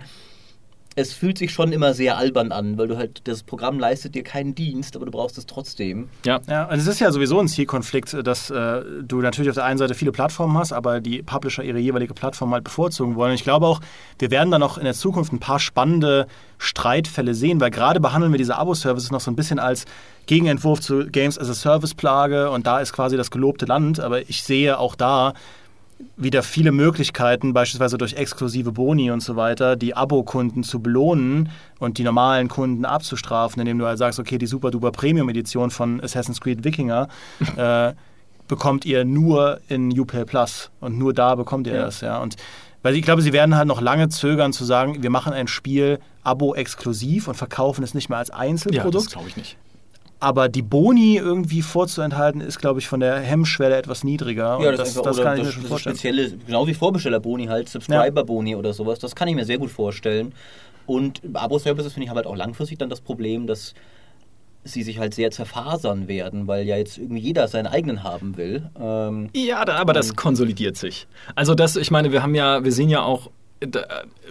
es 0.98 1.14
fühlt 1.14 1.38
sich 1.38 1.54
schon 1.54 1.72
immer 1.72 1.94
sehr 1.94 2.18
albern 2.18 2.52
an, 2.52 2.80
weil 2.80 2.88
du 2.88 2.98
halt, 2.98 3.22
das 3.26 3.44
Programm 3.44 3.78
leistet 3.78 4.16
dir 4.16 4.24
keinen 4.24 4.56
Dienst, 4.56 4.96
aber 4.96 5.06
du 5.06 5.12
brauchst 5.12 5.38
es 5.38 5.46
trotzdem. 5.46 6.10
ja. 6.26 6.42
Ja, 6.50 6.66
also 6.66 6.82
es 6.82 6.96
ist 6.96 7.00
ja 7.00 7.12
sowieso 7.12 7.40
ein 7.40 7.48
Zielkonflikt, 7.48 8.26
dass 8.26 8.50
äh, 8.50 8.82
du 9.04 9.22
natürlich 9.22 9.50
auf 9.50 9.56
der 9.56 9.66
einen 9.66 9.78
Seite 9.78 9.94
viele 9.94 10.12
Plattformen 10.12 10.58
hast, 10.58 10.74
aber 10.74 11.00
die 11.00 11.22
Publisher 11.22 11.64
ihre 11.64 11.78
jeweilige 11.78 12.16
Plattform 12.16 12.52
halt 12.52 12.64
bevorzugen 12.64 13.16
wollen. 13.16 13.30
Und 13.30 13.36
ich 13.36 13.44
glaube 13.44 13.68
auch, 13.68 13.80
wir 14.18 14.32
werden 14.32 14.50
dann 14.50 14.62
noch 14.62 14.80
in 14.80 14.86
der 14.86 14.96
Zukunft 14.96 15.32
ein 15.34 15.40
paar 15.40 15.60
spannende 15.60 16.26
Streitfälle 16.58 17.36
sehen, 17.36 17.62
weil 17.62 17.70
gerade 17.70 18.00
behandeln 18.00 18.34
wir 18.34 18.40
diese 18.40 18.58
Abo-Services 18.58 19.12
noch 19.12 19.22
so 19.22 19.30
ein 19.30 19.36
bisschen 19.36 19.60
als 19.60 19.86
Gegenentwurf 20.26 20.82
zu 20.82 21.06
Games 21.06 21.38
as 21.38 21.50
a 21.50 21.54
Service-Plage 21.54 22.50
und 22.50 22.66
da 22.66 22.80
ist 22.80 22.92
quasi 22.92 23.18
das 23.18 23.30
gelobte 23.30 23.66
Land, 23.66 24.00
aber 24.00 24.28
ich 24.30 24.42
sehe 24.42 24.80
auch 24.80 24.96
da 24.96 25.34
wieder 26.16 26.44
viele 26.44 26.72
Möglichkeiten, 26.72 27.54
beispielsweise 27.54 27.98
durch 27.98 28.14
exklusive 28.14 28.72
Boni 28.72 29.12
und 29.12 29.22
so 29.22 29.36
weiter, 29.36 29.76
die 29.76 29.96
Abo-Kunden 29.96 30.64
zu 30.64 30.80
belohnen 30.80 31.50
und 31.80 31.98
die 31.98 32.04
normalen 32.04 32.48
Kunden 32.48 32.86
abzustrafen, 32.86 33.60
indem 33.60 33.80
du 33.80 33.86
halt 33.86 33.98
sagst, 33.98 34.20
okay, 34.20 34.38
die 34.38 34.48
super 34.48 34.72
duper 34.72 34.92
Premium-Edition 34.92 35.70
von 35.72 36.02
Assassin's 36.04 36.42
Creed 36.42 36.64
Wikinger 36.64 37.08
äh, 37.58 37.94
bekommt 38.48 38.86
ihr 38.86 39.06
nur 39.06 39.60
in 39.68 39.98
Uplay 40.00 40.26
Plus 40.26 40.72
und 40.80 40.98
nur 40.98 41.14
da 41.14 41.36
bekommt 41.36 41.68
ihr 41.68 41.74
Ja. 41.76 41.86
das, 41.86 42.02
ja. 42.02 42.18
Und 42.20 42.36
weil 42.84 42.96
ich 42.96 43.02
glaube, 43.02 43.22
sie 43.22 43.34
werden 43.34 43.56
halt 43.56 43.68
noch 43.68 43.82
lange 43.82 44.08
zögern 44.10 44.54
zu 44.54 44.64
sagen, 44.64 45.02
wir 45.04 45.10
machen 45.10 45.34
ein 45.34 45.48
Spiel 45.48 46.00
Abo-exklusiv 46.24 47.28
und 47.28 47.36
verkaufen 47.36 47.84
es 47.84 47.94
nicht 47.94 48.10
mehr 48.10 48.18
als 48.20 48.30
Ja, 48.30 48.36
das 48.36 48.42
Einzelprodukt. 48.48 49.12
glaube 49.12 49.30
ich 49.30 49.38
nicht. 49.38 49.58
Aber 50.20 50.50
die 50.50 50.62
Boni 50.62 51.18
irgendwie 51.18 51.62
vorzuenthalten, 51.62 52.42
ist, 52.42 52.60
glaube 52.60 52.80
ich, 52.80 52.88
von 52.88 53.00
der 53.00 53.20
Hemmschwelle 53.20 53.76
etwas 53.76 54.04
niedriger. 54.04 54.60
Ja, 54.62 54.72
das, 54.72 54.80
das, 54.80 54.88
ist 54.90 55.06
das, 55.06 55.18
kann 55.18 55.26
oder 55.26 55.34
ich 55.36 55.40
mir 55.40 55.46
das, 55.46 55.54
schon 55.54 55.64
vorstellen. 55.64 55.96
spezielle, 55.96 56.32
genau 56.46 56.68
wie 56.68 56.74
Vorbestellerboni 56.74 57.46
halt, 57.46 57.70
Subscriber-Boni 57.70 58.56
oder 58.56 58.74
sowas, 58.74 59.00
das 59.00 59.16
kann 59.16 59.28
ich 59.28 59.36
mir 59.36 59.46
sehr 59.46 59.58
gut 59.58 59.72
vorstellen. 59.72 60.34
Und 60.86 61.22
Abo-Services 61.34 61.94
finde 61.94 62.06
ich 62.06 62.10
haben 62.10 62.18
halt 62.18 62.28
auch 62.28 62.36
langfristig 62.36 62.78
dann 62.80 62.90
das 62.90 63.02
Problem, 63.02 63.46
dass 63.46 63.74
sie 64.64 64.84
sich 64.84 65.00
halt 65.00 65.14
sehr 65.14 65.32
zerfasern 65.32 66.08
werden, 66.08 66.48
weil 66.48 66.66
ja 66.66 66.78
jetzt 66.78 66.98
irgendwie 66.98 67.22
jeder 67.22 67.48
seinen 67.48 67.68
eigenen 67.68 68.04
haben 68.04 68.38
will. 68.38 68.70
Ähm, 68.80 69.30
Ja, 69.34 69.66
aber 69.68 69.94
das 69.94 70.16
konsolidiert 70.16 70.78
sich. 70.78 71.08
Also 71.36 71.56
das, 71.56 71.76
ich 71.76 71.92
meine, 71.92 72.12
wir 72.12 72.24
haben 72.24 72.36
ja, 72.36 72.64
wir 72.64 72.72
sehen 72.72 72.90
ja 72.90 73.02
auch 73.02 73.30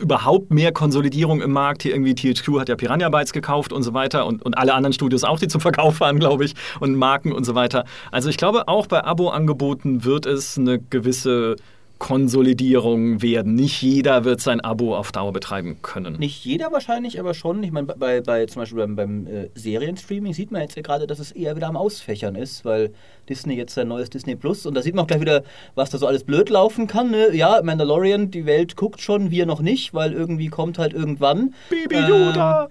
überhaupt 0.01 0.51
mehr 0.51 0.73
Konsolidierung 0.73 1.41
im 1.41 1.53
Markt. 1.53 1.83
Hier 1.83 1.93
irgendwie 1.93 2.15
THQ 2.15 2.61
hat 2.61 2.69
ja 2.69 2.77
Piranha 2.77 3.09
Bytes 3.09 3.33
gekauft 3.33 3.73
und 3.73 3.83
so 3.83 3.95
weiter 3.95 4.27
und, 4.27 4.43
und 4.43 4.57
alle 4.57 4.75
anderen 4.75 4.93
Studios 4.93 5.25
auch, 5.25 5.39
die 5.39 5.49
zum 5.49 5.61
Verkauf 5.61 6.01
waren, 6.01 6.19
glaube 6.19 6.45
ich, 6.45 6.55
und 6.81 6.95
Marken 6.95 7.33
und 7.33 7.45
so 7.45 7.55
weiter. 7.55 7.85
Also 8.13 8.29
ich 8.29 8.37
glaube, 8.37 8.69
auch 8.69 8.87
bei 8.87 9.05
Abo-Angeboten 9.05 10.05
wird 10.05 10.27
es 10.27 10.59
eine 10.59 10.79
gewisse 10.79 11.57
Konsolidierung 11.99 13.23
werden. 13.23 13.55
Nicht 13.55 13.81
jeder 13.81 14.25
wird 14.25 14.41
sein 14.41 14.61
Abo 14.61 14.95
auf 14.95 15.13
Dauer 15.13 15.33
betreiben 15.33 15.79
können. 15.83 16.19
Nicht 16.19 16.45
jeder 16.45 16.71
wahrscheinlich, 16.71 17.19
aber 17.19 17.33
schon. 17.33 17.63
Ich 17.63 17.73
meine, 17.73 17.87
bei, 17.87 18.21
bei 18.21 18.47
zum 18.47 18.63
Beispiel 18.63 18.79
beim, 18.79 18.97
beim 18.97 19.27
äh, 19.27 19.49
Serienstreaming 19.55 20.35
sieht 20.35 20.51
man 20.51 20.61
jetzt 20.61 20.77
ja 20.77 20.83
gerade, 20.83 21.07
dass 21.07 21.19
es 21.19 21.33
eher 21.33 21.57
wieder 21.57 21.69
am 21.69 21.77
Ausfächern 21.77 22.35
ist, 22.35 22.65
weil 22.65 22.93
Disney 23.29 23.55
jetzt 23.55 23.75
sein 23.75 23.89
neues 23.89 24.11
Disney 24.11 24.37
Plus 24.37 24.67
und 24.67 24.75
da 24.75 24.83
sieht 24.83 24.95
man 24.95 25.05
auch 25.05 25.09
gleich 25.09 25.21
wieder, 25.23 25.43
was 25.75 25.91
da 25.91 25.99
so 25.99 26.07
alles 26.07 26.25
blöd 26.25 26.51
laufen 26.51 26.87
kann. 26.87 27.11
Ne? 27.11 27.35
Ja, 27.35 27.61
Mandalorian, 27.63 28.31
die 28.31 28.45
Welt 28.45 28.77
guckt 28.77 29.01
schon, 29.01 29.31
wir 29.31 29.47
noch 29.47 29.61
nicht, 29.61 29.95
weil 29.95 30.13
irgendwie 30.13 30.49
kommt 30.49 30.79
halt 30.79 30.93
irgendwann. 30.93 31.55
Baby 31.71 31.97
Yoda! 31.97 32.65
Ähm, 32.65 32.71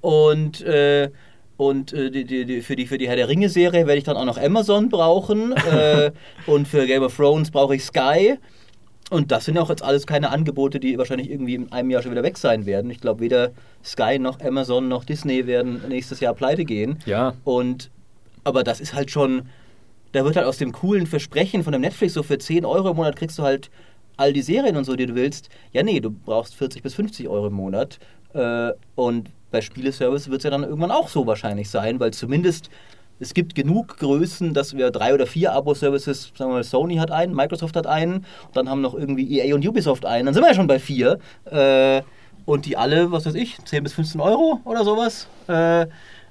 und 0.00 0.60
äh, 0.62 1.10
und 1.60 1.92
äh, 1.92 2.10
die, 2.10 2.24
die, 2.24 2.62
für, 2.62 2.74
die, 2.74 2.86
für 2.86 2.96
die 2.96 3.06
Herr 3.06 3.16
der 3.16 3.28
Ringe-Serie 3.28 3.86
werde 3.86 3.98
ich 3.98 4.04
dann 4.04 4.16
auch 4.16 4.24
noch 4.24 4.38
Amazon 4.38 4.88
brauchen. 4.88 5.52
äh, 5.70 6.10
und 6.46 6.66
für 6.66 6.86
Game 6.86 7.02
of 7.02 7.14
Thrones 7.14 7.50
brauche 7.50 7.76
ich 7.76 7.84
Sky. 7.84 8.38
Und 9.10 9.30
das 9.30 9.44
sind 9.44 9.58
auch 9.58 9.68
jetzt 9.68 9.82
alles 9.82 10.06
keine 10.06 10.30
Angebote, 10.30 10.80
die 10.80 10.96
wahrscheinlich 10.96 11.30
irgendwie 11.30 11.56
in 11.56 11.70
einem 11.70 11.90
Jahr 11.90 12.00
schon 12.00 12.12
wieder 12.12 12.22
weg 12.22 12.38
sein 12.38 12.64
werden. 12.64 12.90
Ich 12.90 13.02
glaube, 13.02 13.20
weder 13.20 13.50
Sky 13.84 14.18
noch 14.18 14.40
Amazon 14.40 14.88
noch 14.88 15.04
Disney 15.04 15.46
werden 15.46 15.82
nächstes 15.86 16.20
Jahr 16.20 16.32
pleite 16.32 16.64
gehen. 16.64 16.98
Ja. 17.04 17.34
Und 17.44 17.90
aber 18.42 18.62
das 18.64 18.80
ist 18.80 18.94
halt 18.94 19.10
schon, 19.10 19.42
da 20.12 20.24
wird 20.24 20.36
halt 20.36 20.46
aus 20.46 20.56
dem 20.56 20.72
coolen 20.72 21.06
Versprechen 21.06 21.62
von 21.62 21.74
dem 21.74 21.82
Netflix 21.82 22.14
so 22.14 22.22
für 22.22 22.38
10 22.38 22.64
Euro 22.64 22.92
im 22.92 22.96
Monat 22.96 23.16
kriegst 23.16 23.38
du 23.38 23.42
halt 23.42 23.68
all 24.16 24.32
die 24.32 24.40
Serien 24.40 24.78
und 24.78 24.84
so, 24.84 24.96
die 24.96 25.04
du 25.04 25.14
willst. 25.14 25.50
Ja, 25.72 25.82
nee, 25.82 26.00
du 26.00 26.10
brauchst 26.10 26.54
40 26.54 26.82
bis 26.82 26.94
50 26.94 27.28
Euro 27.28 27.48
im 27.48 27.52
Monat. 27.52 27.98
Äh, 28.34 28.72
und 28.94 29.30
bei 29.50 29.60
Spieleservice 29.60 30.30
wird 30.30 30.40
es 30.40 30.44
ja 30.44 30.50
dann 30.50 30.64
irgendwann 30.64 30.90
auch 30.90 31.08
so 31.08 31.26
wahrscheinlich 31.26 31.70
sein, 31.70 31.98
weil 32.00 32.12
zumindest 32.12 32.70
es 33.18 33.34
gibt 33.34 33.54
genug 33.54 33.98
Größen, 33.98 34.54
dass 34.54 34.76
wir 34.76 34.90
drei 34.90 35.12
oder 35.12 35.26
vier 35.26 35.52
Abo-Services, 35.52 36.32
sagen 36.34 36.50
wir 36.50 36.56
mal, 36.56 36.64
Sony 36.64 36.96
hat 36.96 37.10
einen, 37.10 37.34
Microsoft 37.34 37.76
hat 37.76 37.86
einen, 37.86 38.24
dann 38.54 38.68
haben 38.68 38.80
noch 38.80 38.94
irgendwie 38.94 39.38
EA 39.38 39.54
und 39.54 39.66
Ubisoft 39.66 40.06
einen, 40.06 40.26
dann 40.26 40.34
sind 40.34 40.42
wir 40.42 40.48
ja 40.48 40.54
schon 40.54 40.66
bei 40.66 40.78
vier. 40.78 41.18
Äh, 41.44 42.02
und 42.46 42.64
die 42.64 42.76
alle, 42.76 43.12
was 43.12 43.26
weiß 43.26 43.34
ich, 43.34 43.58
10 43.64 43.82
bis 43.82 43.92
15 43.92 44.20
Euro 44.20 44.60
oder 44.64 44.84
sowas. 44.84 45.28
Äh, 45.46 45.86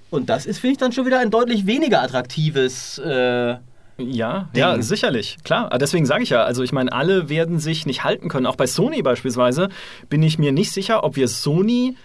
und 0.10 0.30
das 0.30 0.48
ist, 0.48 0.60
finde 0.60 0.72
ich, 0.74 0.78
dann 0.80 0.92
schon 0.92 1.06
wieder 1.06 1.20
ein 1.20 1.30
deutlich 1.30 1.68
weniger 1.68 2.02
attraktives. 2.02 2.98
Äh, 2.98 3.58
ja, 4.00 4.50
ja, 4.54 4.82
sicherlich, 4.82 5.38
klar. 5.44 5.70
Deswegen 5.78 6.06
sage 6.06 6.24
ich 6.24 6.30
ja, 6.30 6.44
also 6.44 6.64
ich 6.64 6.72
meine, 6.72 6.92
alle 6.92 7.30
werden 7.30 7.60
sich 7.60 7.86
nicht 7.86 8.04
halten 8.04 8.30
können. 8.30 8.46
Auch 8.46 8.56
bei 8.56 8.68
Sony 8.68 9.02
beispielsweise 9.02 9.70
bin 10.10 10.24
ich 10.24 10.40
mir 10.40 10.52
nicht 10.52 10.72
sicher, 10.72 11.04
ob 11.04 11.16
wir 11.16 11.28
Sony 11.28 11.96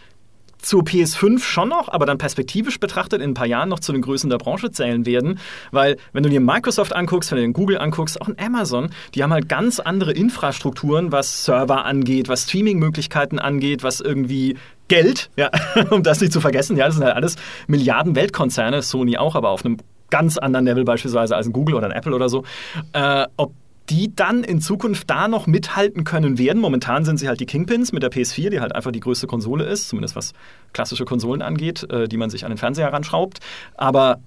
zur 0.65 0.83
PS5 0.83 1.41
schon 1.41 1.69
noch, 1.69 1.89
aber 1.89 2.07
dann 2.07 2.19
perspektivisch 2.19 2.81
betrachtet 2.81 3.21
in 3.21 3.31
ein 3.31 3.35
paar 3.35 3.47
Jahren 3.47 3.69
noch 3.69 3.81
zu 3.81 3.93
den 3.93 4.03
Größen 4.03 4.31
der 4.31 4.39
Branche 4.39 4.71
zählen 4.71 5.07
werden. 5.07 5.39
Weil, 5.71 5.97
wenn 6.13 6.23
du 6.23 6.31
dir 6.31 6.41
Microsoft 6.41 6.95
anguckst, 6.95 7.31
wenn 7.31 7.39
du 7.39 7.47
dir 7.47 7.53
Google 7.53 7.79
anguckst, 7.79 8.21
auch 8.21 8.29
in 8.29 8.39
Amazon, 8.39 8.91
die 9.15 9.23
haben 9.23 9.33
halt 9.33 9.49
ganz 9.49 9.79
andere 9.79 10.13
Infrastrukturen, 10.13 11.13
was 11.13 11.45
Server 11.45 11.85
angeht, 11.85 12.29
was 12.29 12.45
Streaming-Möglichkeiten 12.45 13.39
angeht, 13.39 13.83
was 13.83 14.01
irgendwie 14.01 14.57
Geld, 14.89 15.31
ja, 15.37 15.51
um 15.91 16.03
das 16.03 16.21
nicht 16.21 16.33
zu 16.33 16.41
vergessen, 16.41 16.77
ja, 16.77 16.87
das 16.87 16.97
sind 16.97 17.05
halt 17.05 17.17
alles 17.17 17.37
Milliarden 17.67 18.17
Weltkonzerne, 18.17 18.83
Sony 18.83 19.17
auch, 19.19 19.35
aber 19.35 19.51
auf 19.51 19.65
einem 19.65 19.79
ganz 20.15 20.39
anderen 20.39 20.65
Level 20.65 20.85
beispielsweise 20.85 21.35
als 21.35 21.47
ein 21.49 21.53
Google 21.53 21.75
oder 21.75 21.87
ein 21.87 21.93
Apple 21.93 22.15
oder 22.15 22.29
so. 22.29 22.45
Äh, 22.93 23.27
ob 23.37 23.53
die 23.89 24.15
dann 24.15 24.45
in 24.45 24.61
Zukunft 24.61 25.11
da 25.11 25.27
noch 25.27 25.49
mithalten 25.49 26.05
können 26.05 26.39
werden. 26.39 26.63
Momentan 26.63 27.05
sind 27.05 27.19
sie 27.19 27.27
halt 27.27 27.41
die 27.41 27.47
Kingpins 27.47 27.91
mit 27.91 28.05
der 28.05 28.13
PS4, 28.13 28.49
die 28.49 28.61
halt 28.61 28.77
einfach 28.77 28.93
die 28.93 29.01
größte 29.01 29.27
Konsole 29.27 29.65
ist, 29.65 29.89
zumindest 29.89 30.15
was 30.15 30.35
klassische 30.73 31.05
Konsolen 31.05 31.43
angeht, 31.43 31.91
äh, 31.91 32.07
die 32.07 32.17
man 32.17 32.31
sich 32.31 32.45
an 32.45 32.53
den 32.53 32.59
Fernseher 32.59 32.93
ranschraubt. 32.93 33.41
Aber 33.77 34.21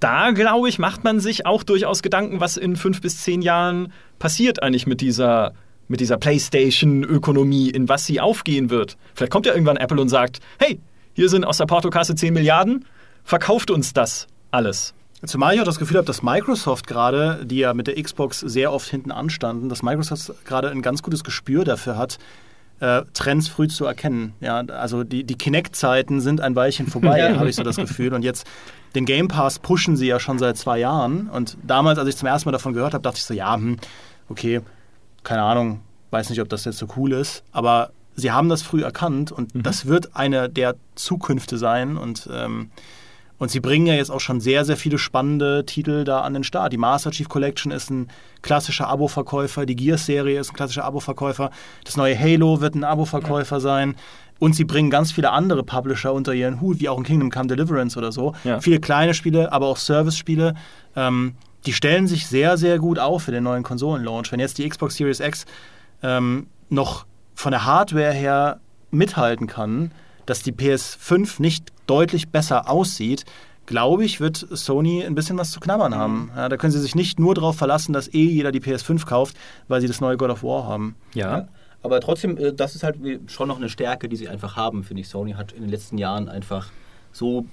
da, 0.00 0.32
glaube 0.32 0.68
ich, 0.68 0.80
macht 0.80 1.04
man 1.04 1.20
sich 1.20 1.46
auch 1.46 1.62
durchaus 1.62 2.02
Gedanken, 2.02 2.40
was 2.40 2.56
in 2.56 2.74
fünf 2.74 3.00
bis 3.00 3.22
zehn 3.22 3.40
Jahren 3.40 3.92
passiert 4.18 4.64
eigentlich 4.64 4.88
mit 4.88 5.00
dieser, 5.00 5.52
mit 5.86 6.00
dieser 6.00 6.16
PlayStation-Ökonomie, 6.18 7.70
in 7.70 7.88
was 7.88 8.04
sie 8.04 8.20
aufgehen 8.20 8.68
wird. 8.68 8.96
Vielleicht 9.14 9.30
kommt 9.30 9.46
ja 9.46 9.52
irgendwann 9.52 9.76
Apple 9.76 10.00
und 10.00 10.08
sagt, 10.08 10.40
hey, 10.58 10.80
hier 11.14 11.28
sind 11.28 11.44
aus 11.44 11.58
der 11.58 11.66
Portokasse 11.66 12.16
10 12.16 12.34
Milliarden, 12.34 12.84
verkauft 13.22 13.70
uns 13.70 13.92
das 13.92 14.26
alles. 14.50 14.94
Zumal 15.26 15.54
ich 15.54 15.60
auch 15.60 15.64
das 15.64 15.78
Gefühl 15.78 15.98
habe, 15.98 16.06
dass 16.06 16.22
Microsoft 16.22 16.86
gerade, 16.86 17.44
die 17.44 17.58
ja 17.58 17.74
mit 17.74 17.86
der 17.86 18.02
Xbox 18.02 18.40
sehr 18.40 18.72
oft 18.72 18.88
hinten 18.88 19.12
anstanden, 19.12 19.68
dass 19.68 19.82
Microsoft 19.82 20.32
gerade 20.46 20.70
ein 20.70 20.80
ganz 20.80 21.02
gutes 21.02 21.24
Gespür 21.24 21.64
dafür 21.64 21.98
hat, 21.98 22.18
äh, 22.80 23.02
Trends 23.12 23.48
früh 23.48 23.68
zu 23.68 23.84
erkennen. 23.84 24.32
Ja, 24.40 24.60
also 24.60 25.04
die, 25.04 25.24
die 25.24 25.36
Kinect-Zeiten 25.36 26.20
sind 26.22 26.40
ein 26.40 26.56
Weilchen 26.56 26.86
vorbei, 26.86 27.34
habe 27.38 27.50
ich 27.50 27.56
so 27.56 27.62
das 27.62 27.76
Gefühl. 27.76 28.14
Und 28.14 28.22
jetzt 28.22 28.46
den 28.94 29.04
Game 29.04 29.28
Pass 29.28 29.58
pushen 29.58 29.96
sie 29.96 30.06
ja 30.06 30.18
schon 30.18 30.38
seit 30.38 30.56
zwei 30.56 30.78
Jahren. 30.78 31.28
Und 31.28 31.58
damals, 31.62 31.98
als 31.98 32.08
ich 32.08 32.16
zum 32.16 32.26
ersten 32.26 32.48
Mal 32.48 32.52
davon 32.52 32.72
gehört 32.72 32.94
habe, 32.94 33.02
dachte 33.02 33.18
ich 33.18 33.24
so, 33.24 33.34
ja, 33.34 33.54
hm, 33.54 33.76
okay, 34.30 34.62
keine 35.22 35.42
Ahnung, 35.42 35.80
weiß 36.10 36.30
nicht, 36.30 36.40
ob 36.40 36.48
das 36.48 36.64
jetzt 36.64 36.78
so 36.78 36.88
cool 36.96 37.12
ist. 37.12 37.44
Aber 37.52 37.90
sie 38.16 38.32
haben 38.32 38.48
das 38.48 38.62
früh 38.62 38.82
erkannt 38.82 39.30
und 39.30 39.54
mhm. 39.54 39.62
das 39.62 39.84
wird 39.84 40.16
eine 40.16 40.48
der 40.48 40.76
Zukünfte 40.94 41.58
sein. 41.58 41.98
Und 41.98 42.28
ähm, 42.32 42.70
und 43.40 43.50
sie 43.50 43.60
bringen 43.60 43.86
ja 43.86 43.94
jetzt 43.94 44.10
auch 44.10 44.20
schon 44.20 44.38
sehr, 44.38 44.66
sehr 44.66 44.76
viele 44.76 44.98
spannende 44.98 45.64
Titel 45.64 46.04
da 46.04 46.20
an 46.20 46.34
den 46.34 46.44
Start. 46.44 46.74
Die 46.74 46.76
Master 46.76 47.10
Chief 47.10 47.28
Collection 47.28 47.72
ist 47.72 47.90
ein 47.90 48.08
klassischer 48.42 48.86
Abo-Verkäufer, 48.86 49.64
die 49.64 49.74
Gears-Serie 49.74 50.38
ist 50.38 50.50
ein 50.50 50.56
klassischer 50.56 50.84
Abo-Verkäufer, 50.84 51.50
das 51.82 51.96
neue 51.96 52.16
Halo 52.16 52.60
wird 52.60 52.74
ein 52.74 52.84
Abo-Verkäufer 52.84 53.56
ja. 53.56 53.60
sein. 53.60 53.96
Und 54.38 54.54
sie 54.54 54.64
bringen 54.64 54.90
ganz 54.90 55.12
viele 55.12 55.30
andere 55.30 55.62
Publisher 55.62 56.12
unter 56.12 56.34
ihren 56.34 56.60
Hut, 56.60 56.80
wie 56.80 56.88
auch 56.90 56.98
in 56.98 57.04
Kingdom 57.04 57.30
Come 57.30 57.46
Deliverance 57.46 57.98
oder 57.98 58.12
so. 58.12 58.34
Ja. 58.44 58.60
Viele 58.60 58.78
kleine 58.78 59.14
Spiele, 59.14 59.52
aber 59.52 59.66
auch 59.66 59.78
Service-Spiele. 59.78 60.54
Ähm, 60.94 61.34
die 61.64 61.72
stellen 61.72 62.06
sich 62.06 62.26
sehr, 62.26 62.58
sehr 62.58 62.78
gut 62.78 62.98
auf 62.98 63.24
für 63.24 63.32
den 63.32 63.44
neuen 63.44 63.62
Konsolen-Launch. 63.62 64.32
Wenn 64.32 64.40
jetzt 64.40 64.58
die 64.58 64.68
Xbox 64.68 64.96
Series 64.96 65.20
X 65.20 65.46
ähm, 66.02 66.46
noch 66.68 67.06
von 67.34 67.52
der 67.52 67.64
Hardware 67.64 68.12
her 68.12 68.60
mithalten 68.90 69.46
kann, 69.46 69.92
dass 70.26 70.42
die 70.42 70.52
PS5 70.52 71.40
nicht 71.40 71.68
deutlich 71.86 72.28
besser 72.28 72.70
aussieht, 72.70 73.24
glaube 73.66 74.04
ich, 74.04 74.20
wird 74.20 74.36
Sony 74.50 75.04
ein 75.04 75.14
bisschen 75.14 75.38
was 75.38 75.52
zu 75.52 75.60
knabbern 75.60 75.94
haben. 75.94 76.30
Mhm. 76.32 76.36
Ja, 76.36 76.48
da 76.48 76.56
können 76.56 76.72
sie 76.72 76.80
sich 76.80 76.94
nicht 76.94 77.20
nur 77.20 77.34
darauf 77.34 77.56
verlassen, 77.56 77.92
dass 77.92 78.08
eh 78.08 78.24
jeder 78.24 78.52
die 78.52 78.60
PS5 78.60 79.06
kauft, 79.06 79.36
weil 79.68 79.80
sie 79.80 79.86
das 79.86 80.00
neue 80.00 80.16
God 80.16 80.30
of 80.30 80.42
War 80.42 80.64
haben. 80.64 80.96
Ja. 81.14 81.38
ja. 81.38 81.48
Aber 81.82 82.00
trotzdem, 82.00 82.36
äh, 82.36 82.52
das 82.52 82.74
ist 82.74 82.82
halt 82.82 82.98
schon 83.28 83.48
noch 83.48 83.56
eine 83.56 83.68
Stärke, 83.68 84.08
die 84.08 84.16
sie 84.16 84.28
einfach 84.28 84.56
haben, 84.56 84.82
finde 84.84 85.02
ich. 85.02 85.08
Sony 85.08 85.32
hat 85.32 85.52
in 85.52 85.62
den 85.62 85.70
letzten 85.70 85.98
Jahren 85.98 86.28
einfach 86.28 86.68
so 87.12 87.46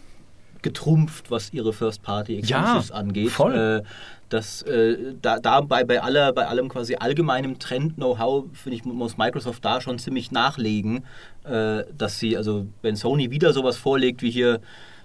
getrumpft, 0.62 1.32
was 1.32 1.53
ihre 1.53 1.74
First 1.74 2.01
Party 2.03 2.38
Exclusives 2.38 2.89
ja, 2.89 2.95
angeht. 2.95 3.32
Voll. 3.32 3.84
Äh, 3.84 3.88
dass 4.30 4.62
äh, 4.64 5.14
da, 5.22 5.39
da 5.39 5.62
bei, 5.62 5.84
bei, 5.84 6.01
aller, 6.01 6.34
bei 6.34 6.47
allem 6.47 6.68
quasi 6.70 6.95
allgemeinem 6.95 7.60
Trend-Know-how, 7.60 8.45
finde 8.53 8.76
ich, 8.76 8.84
muss 8.84 9.18
Microsoft 9.18 9.64
da 9.64 9.80
schon 9.80 9.99
ziemlich 9.99 10.32
nachlegen, 10.32 11.05
äh, 11.45 11.84
dass 11.97 12.20
sie, 12.20 12.36
also 12.36 12.68
wenn 12.82 12.95
Sony 12.95 13.32
wieder 13.32 13.53
sowas 13.53 13.78
vorlegt 13.78 14.22
wie 14.22 14.32
hier 14.32 14.60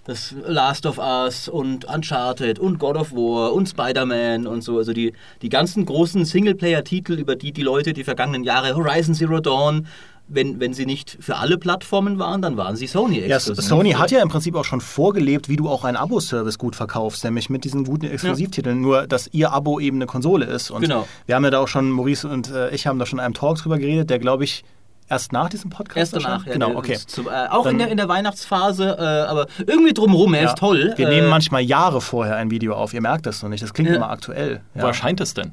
das 0.04 0.34
Last 0.44 0.86
of 0.86 0.98
Us 0.98 1.48
und 1.48 1.84
Uncharted 1.84 2.58
und 2.58 2.78
God 2.78 2.96
of 2.96 3.12
War 3.12 3.52
und 3.52 3.68
Spider-Man 3.68 4.48
und 4.48 4.62
so, 4.62 4.78
also 4.78 4.92
die, 4.92 5.12
die 5.42 5.48
ganzen 5.48 5.86
großen 5.86 6.24
Singleplayer-Titel, 6.24 7.12
über 7.14 7.36
die 7.36 7.52
die 7.52 7.62
Leute 7.62 7.92
die 7.92 8.02
vergangenen 8.02 8.42
Jahre, 8.42 8.74
Horizon 8.74 9.14
Zero 9.14 9.38
Dawn, 9.38 9.86
wenn, 10.28 10.60
wenn 10.60 10.72
sie 10.72 10.86
nicht 10.86 11.18
für 11.20 11.36
alle 11.36 11.58
Plattformen 11.58 12.18
waren, 12.18 12.42
dann 12.42 12.56
waren 12.56 12.76
sie 12.76 12.86
Sony 12.86 13.18
exklusiv. 13.18 13.56
Ja, 13.56 13.62
Sony 13.62 13.90
hat 13.92 14.10
ja 14.10 14.22
im 14.22 14.28
Prinzip 14.28 14.54
auch 14.54 14.64
schon 14.64 14.80
vorgelebt, 14.80 15.48
wie 15.48 15.56
du 15.56 15.68
auch 15.68 15.84
einen 15.84 15.96
Abo-Service 15.96 16.58
gut 16.58 16.76
verkaufst, 16.76 17.24
nämlich 17.24 17.50
mit 17.50 17.64
diesen 17.64 17.84
guten 17.84 18.06
Exklusivtiteln, 18.06 18.76
ja. 18.76 18.82
nur 18.82 19.06
dass 19.06 19.28
ihr 19.32 19.52
Abo 19.52 19.80
eben 19.80 19.98
eine 19.98 20.06
Konsole 20.06 20.46
ist. 20.46 20.70
Und 20.70 20.82
genau. 20.82 21.06
wir 21.26 21.34
haben 21.34 21.44
ja 21.44 21.50
da 21.50 21.58
auch 21.58 21.68
schon, 21.68 21.90
Maurice 21.90 22.28
und 22.28 22.50
äh, 22.50 22.70
ich 22.70 22.86
haben 22.86 22.98
da 22.98 23.06
schon 23.06 23.18
in 23.18 23.24
einem 23.24 23.34
Talk 23.34 23.58
drüber 23.58 23.78
geredet, 23.78 24.10
der 24.10 24.18
glaube 24.18 24.44
ich 24.44 24.64
Erst 25.08 25.30
nach 25.30 25.50
diesem 25.50 25.68
Podcast? 25.68 26.14
Erst 26.14 26.24
danach, 26.24 26.46
ja. 26.46 26.54
Genau, 26.54 26.74
okay. 26.74 26.96
Zum, 27.06 27.26
äh, 27.26 27.48
auch 27.50 27.66
in 27.66 27.76
der, 27.76 27.88
in 27.88 27.98
der 27.98 28.08
Weihnachtsphase, 28.08 28.96
äh, 28.98 29.02
aber 29.02 29.46
irgendwie 29.66 29.92
drumherum, 29.92 30.32
er 30.32 30.42
ja. 30.42 30.48
ist 30.48 30.58
toll. 30.58 30.94
Wir 30.96 31.06
äh, 31.06 31.14
nehmen 31.16 31.28
manchmal 31.28 31.60
Jahre 31.60 32.00
vorher 32.00 32.36
ein 32.36 32.50
Video 32.50 32.74
auf, 32.74 32.94
ihr 32.94 33.02
merkt 33.02 33.26
das 33.26 33.42
noch 33.42 33.50
nicht, 33.50 33.62
das 33.62 33.74
klingt 33.74 33.90
immer 33.90 34.10
aktuell. 34.10 34.62
Ja. 34.74 34.82
Wo 34.82 34.86
erscheint 34.86 35.20
es 35.20 35.34
denn? 35.34 35.52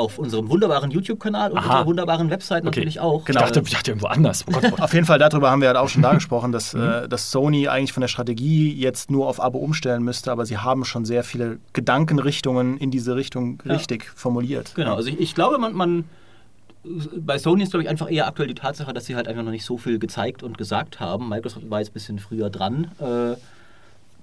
Auf 0.00 0.18
unserem 0.18 0.48
wunderbaren 0.48 0.90
YouTube-Kanal 0.90 1.52
und 1.52 1.58
Aha. 1.58 1.66
unserer 1.66 1.86
wunderbaren 1.86 2.30
Website 2.30 2.62
okay. 2.62 2.66
natürlich 2.66 3.00
auch. 3.00 3.24
Genau. 3.24 3.40
Ich 3.40 3.46
dachte, 3.46 3.62
ich 3.64 3.72
dachte 3.72 3.90
irgendwo 3.92 4.08
anders. 4.08 4.44
Oh 4.48 4.52
Gott, 4.52 4.72
oh 4.78 4.82
Auf 4.82 4.92
jeden 4.94 5.06
Fall, 5.06 5.18
darüber 5.18 5.50
haben 5.50 5.60
wir 5.60 5.68
halt 5.68 5.78
auch 5.78 5.88
schon 5.88 6.02
da 6.02 6.14
gesprochen, 6.20 6.52
dass, 6.52 6.74
mhm. 6.74 6.82
äh, 6.82 7.08
dass 7.08 7.30
Sony 7.30 7.68
eigentlich 7.68 7.92
von 7.92 8.00
der 8.00 8.08
Strategie 8.08 8.72
jetzt 8.72 9.10
nur 9.10 9.28
auf 9.28 9.40
Abo 9.40 9.58
umstellen 9.58 10.02
müsste, 10.02 10.32
aber 10.32 10.46
sie 10.46 10.58
haben 10.58 10.84
schon 10.84 11.04
sehr 11.04 11.24
viele 11.24 11.58
Gedankenrichtungen 11.72 12.78
in 12.78 12.90
diese 12.90 13.16
Richtung 13.16 13.62
ja. 13.64 13.74
richtig 13.74 14.10
formuliert. 14.14 14.72
Genau, 14.74 14.96
also 14.96 15.08
ich, 15.08 15.20
ich 15.20 15.34
glaube, 15.34 15.58
man, 15.58 15.74
man 15.74 16.04
bei 17.16 17.38
Sony 17.38 17.62
ist, 17.62 17.70
glaube 17.70 17.82
ich, 17.82 17.88
einfach 17.90 18.10
eher 18.10 18.26
aktuell 18.26 18.48
die 18.48 18.54
Tatsache, 18.54 18.92
dass 18.92 19.06
sie 19.06 19.14
halt 19.14 19.28
einfach 19.28 19.42
noch 19.42 19.50
nicht 19.50 19.64
so 19.64 19.76
viel 19.76 19.98
gezeigt 19.98 20.42
und 20.42 20.56
gesagt 20.56 20.98
haben. 20.98 21.28
Microsoft 21.28 21.68
war 21.68 21.80
jetzt 21.80 21.90
ein 21.90 21.94
bisschen 21.94 22.18
früher 22.18 22.48
dran. 22.48 22.90
Äh, 22.98 23.36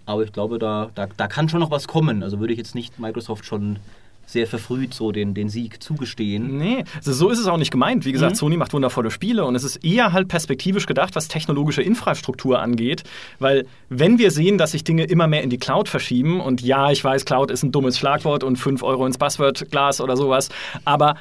aber 0.07 0.23
ich 0.23 0.31
glaube, 0.31 0.57
da, 0.57 0.89
da, 0.95 1.07
da 1.15 1.27
kann 1.27 1.49
schon 1.49 1.59
noch 1.59 1.69
was 1.69 1.87
kommen. 1.87 2.23
Also 2.23 2.39
würde 2.39 2.53
ich 2.53 2.57
jetzt 2.57 2.75
nicht 2.75 2.97
Microsoft 2.97 3.45
schon 3.45 3.77
sehr 4.27 4.45
verfrüht 4.45 4.93
so 4.93 5.11
den, 5.11 5.33
den 5.33 5.49
Sieg 5.49 5.81
zugestehen. 5.81 6.57
Nee, 6.57 6.83
also 6.97 7.13
so 7.13 7.29
ist 7.29 7.39
es 7.39 7.47
auch 7.47 7.57
nicht 7.57 7.71
gemeint. 7.71 8.05
Wie 8.05 8.11
gesagt, 8.11 8.33
mhm. 8.33 8.35
Sony 8.35 8.57
macht 8.57 8.73
wundervolle 8.73 9.09
Spiele 9.09 9.45
und 9.45 9.55
es 9.55 9.63
ist 9.63 9.77
eher 9.77 10.11
halt 10.11 10.27
perspektivisch 10.27 10.85
gedacht, 10.85 11.15
was 11.15 11.29
technologische 11.29 11.81
Infrastruktur 11.81 12.59
angeht, 12.59 13.03
weil 13.39 13.65
wenn 13.89 14.19
wir 14.19 14.31
sehen, 14.31 14.57
dass 14.57 14.71
sich 14.71 14.83
Dinge 14.83 15.05
immer 15.05 15.27
mehr 15.27 15.43
in 15.43 15.49
die 15.49 15.57
Cloud 15.57 15.87
verschieben 15.87 16.41
und 16.41 16.61
ja, 16.61 16.91
ich 16.91 17.03
weiß, 17.03 17.23
Cloud 17.25 17.49
ist 17.49 17.63
ein 17.63 17.71
dummes 17.71 17.97
Schlagwort 17.97 18.43
und 18.43 18.57
5 18.57 18.83
Euro 18.83 19.05
ins 19.05 19.17
Buzzword-Glas 19.17 20.01
oder 20.01 20.17
sowas, 20.17 20.49
aber 20.83 21.15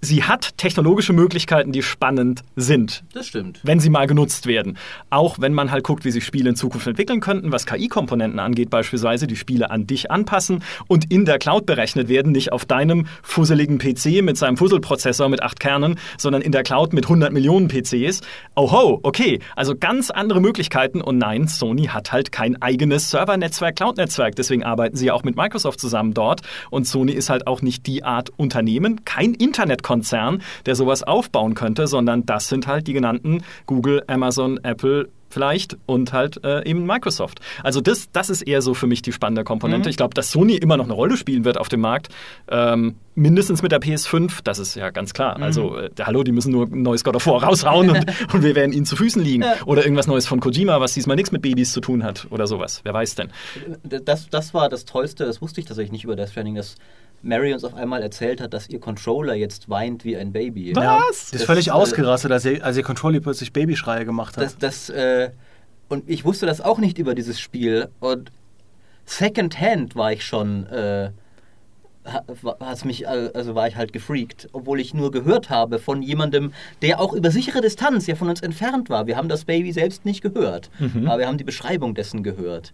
sie 0.00 0.24
hat 0.24 0.56
technologische 0.58 1.12
Möglichkeiten, 1.12 1.72
die 1.72 1.82
spannend 1.82 2.42
sind. 2.56 3.04
Das 3.12 3.26
stimmt. 3.26 3.60
Wenn 3.62 3.80
sie 3.80 3.90
mal 3.90 4.06
genutzt 4.06 4.46
werden. 4.46 4.78
Auch 5.10 5.38
wenn 5.40 5.52
man 5.52 5.70
halt 5.70 5.84
guckt, 5.84 6.04
wie 6.04 6.10
sich 6.10 6.24
Spiele 6.24 6.50
in 6.50 6.56
Zukunft 6.56 6.86
entwickeln 6.86 7.20
könnten, 7.20 7.52
was 7.52 7.66
KI-Komponenten 7.66 8.38
angeht, 8.38 8.70
beispielsweise, 8.70 9.26
die 9.26 9.36
Spiele 9.36 9.70
an 9.70 9.86
dich 9.86 10.10
anpassen 10.10 10.62
und 10.86 11.10
in 11.12 11.24
der 11.24 11.38
Cloud 11.38 11.66
berechnet 11.66 12.08
werden, 12.08 12.32
nicht 12.32 12.52
auf 12.52 12.64
deinem 12.64 13.06
fusseligen 13.22 13.78
PC 13.78 14.22
mit 14.22 14.36
seinem 14.36 14.56
Fusselprozessor 14.56 15.28
mit 15.28 15.42
acht 15.42 15.60
Kernen, 15.60 15.98
sondern 16.18 16.42
in 16.42 16.52
der 16.52 16.62
Cloud 16.62 16.92
mit 16.92 17.04
100 17.04 17.32
Millionen 17.32 17.68
PCs. 17.68 18.20
Oho, 18.56 19.00
okay. 19.02 19.40
Also 19.56 19.74
ganz 19.76 20.10
andere 20.10 20.40
Möglichkeiten 20.40 21.00
und 21.00 21.18
nein, 21.18 21.48
Sony 21.48 21.86
hat 21.86 22.12
halt 22.12 22.32
kein 22.32 22.60
eigenes 22.62 23.10
Servernetzwerk, 23.10 23.76
Cloud-Netzwerk. 23.76 24.36
Deswegen 24.36 24.64
arbeiten 24.64 24.96
sie 24.96 25.06
ja 25.06 25.14
auch 25.14 25.24
mit 25.24 25.36
Microsoft 25.36 25.80
zusammen 25.80 26.14
dort 26.14 26.42
und 26.70 26.86
Sony 26.86 27.12
ist 27.12 27.30
halt 27.30 27.46
auch 27.46 27.62
nicht 27.62 27.86
die 27.86 28.04
Art 28.04 28.30
Unternehmen, 28.36 29.04
kein 29.04 29.34
Internet 29.34 29.82
Konzern, 29.90 30.40
der 30.66 30.76
sowas 30.76 31.02
aufbauen 31.02 31.54
könnte, 31.54 31.88
sondern 31.88 32.24
das 32.24 32.48
sind 32.48 32.68
halt 32.68 32.86
die 32.86 32.92
genannten 32.92 33.42
Google, 33.66 34.04
Amazon, 34.06 34.60
Apple, 34.62 35.08
vielleicht 35.30 35.76
und 35.86 36.12
halt 36.12 36.44
äh, 36.44 36.64
eben 36.64 36.86
Microsoft. 36.86 37.40
Also 37.64 37.80
das, 37.80 38.08
das 38.12 38.30
ist 38.30 38.42
eher 38.42 38.62
so 38.62 38.72
für 38.72 38.86
mich 38.86 39.02
die 39.02 39.10
spannende 39.10 39.42
Komponente. 39.42 39.88
Mhm. 39.88 39.90
Ich 39.90 39.96
glaube, 39.96 40.14
dass 40.14 40.30
Sony 40.30 40.54
immer 40.54 40.76
noch 40.76 40.84
eine 40.84 40.92
Rolle 40.92 41.16
spielen 41.16 41.44
wird 41.44 41.58
auf 41.58 41.68
dem 41.68 41.80
Markt, 41.80 42.08
ähm, 42.48 42.94
mindestens 43.16 43.62
mit 43.62 43.72
der 43.72 43.80
PS5, 43.80 44.40
das 44.44 44.60
ist 44.60 44.76
ja 44.76 44.90
ganz 44.90 45.12
klar. 45.12 45.38
Mhm. 45.38 45.42
Also 45.42 45.76
äh, 45.76 45.90
hallo, 46.00 46.22
die 46.22 46.30
müssen 46.30 46.52
nur 46.52 46.66
ein 46.66 46.82
neues 46.82 47.02
God 47.02 47.16
of 47.16 47.26
War 47.26 47.42
raushauen 47.42 47.90
und, 47.90 48.06
und 48.32 48.42
wir 48.44 48.54
werden 48.54 48.72
ihnen 48.72 48.86
zu 48.86 48.94
Füßen 48.94 49.22
liegen. 49.22 49.42
Ja. 49.42 49.54
Oder 49.66 49.82
irgendwas 49.82 50.06
Neues 50.06 50.28
von 50.28 50.38
Kojima, 50.38 50.80
was 50.80 50.94
diesmal 50.94 51.16
nichts 51.16 51.32
mit 51.32 51.42
Babys 51.42 51.72
zu 51.72 51.80
tun 51.80 52.04
hat 52.04 52.28
oder 52.30 52.46
sowas. 52.46 52.80
Wer 52.84 52.94
weiß 52.94 53.16
denn. 53.16 53.30
Das, 53.82 54.28
das 54.28 54.54
war 54.54 54.68
das 54.68 54.84
Tollste, 54.84 55.24
das 55.24 55.42
wusste 55.42 55.60
ich 55.60 55.66
tatsächlich 55.66 55.90
nicht 55.90 56.04
über 56.04 56.14
Death 56.14 56.30
Stranding, 56.30 56.54
dass 56.54 56.76
Mary 57.22 57.52
uns 57.52 57.64
auf 57.64 57.74
einmal 57.74 58.02
erzählt 58.02 58.40
hat, 58.40 58.54
dass 58.54 58.68
ihr 58.68 58.80
Controller 58.80 59.34
jetzt 59.34 59.68
weint 59.68 60.04
wie 60.04 60.16
ein 60.16 60.32
Baby. 60.32 60.74
Was? 60.74 60.84
Ja, 60.84 60.98
die 60.98 61.32
Das, 61.32 61.32
ist 61.32 61.44
völlig 61.44 61.68
äh, 61.68 61.72
ausgerastet, 61.72 62.32
als 62.32 62.44
ihr, 62.44 62.64
als 62.64 62.76
ihr 62.76 62.82
Controller 62.82 63.20
plötzlich 63.20 63.52
Babyschreie 63.52 64.04
gemacht 64.04 64.36
hat. 64.36 64.44
Das, 64.44 64.58
das, 64.58 64.90
äh, 64.90 65.30
und 65.88 66.08
ich 66.08 66.24
wusste 66.24 66.46
das 66.46 66.60
auch 66.60 66.78
nicht 66.78 66.98
über 66.98 67.14
dieses 67.14 67.38
Spiel. 67.40 67.88
Und 68.00 68.32
Secondhand 69.04 69.96
war 69.96 70.12
ich 70.12 70.24
schon, 70.24 70.66
äh, 70.66 71.10
hat's 72.60 72.84
mich, 72.84 73.06
also 73.06 73.54
war 73.54 73.68
ich 73.68 73.76
halt 73.76 73.92
gefreakt, 73.92 74.48
obwohl 74.52 74.80
ich 74.80 74.94
nur 74.94 75.10
gehört 75.10 75.50
habe 75.50 75.78
von 75.78 76.00
jemandem, 76.00 76.52
der 76.80 77.00
auch 77.00 77.12
über 77.12 77.30
sichere 77.30 77.60
Distanz 77.60 78.06
ja 78.06 78.14
von 78.14 78.30
uns 78.30 78.40
entfernt 78.40 78.88
war. 78.88 79.06
Wir 79.06 79.16
haben 79.16 79.28
das 79.28 79.44
Baby 79.44 79.72
selbst 79.72 80.04
nicht 80.06 80.22
gehört, 80.22 80.70
aber 81.04 81.18
wir 81.18 81.26
haben 81.26 81.38
die 81.38 81.44
Beschreibung 81.44 81.94
dessen 81.94 82.22
gehört. 82.22 82.72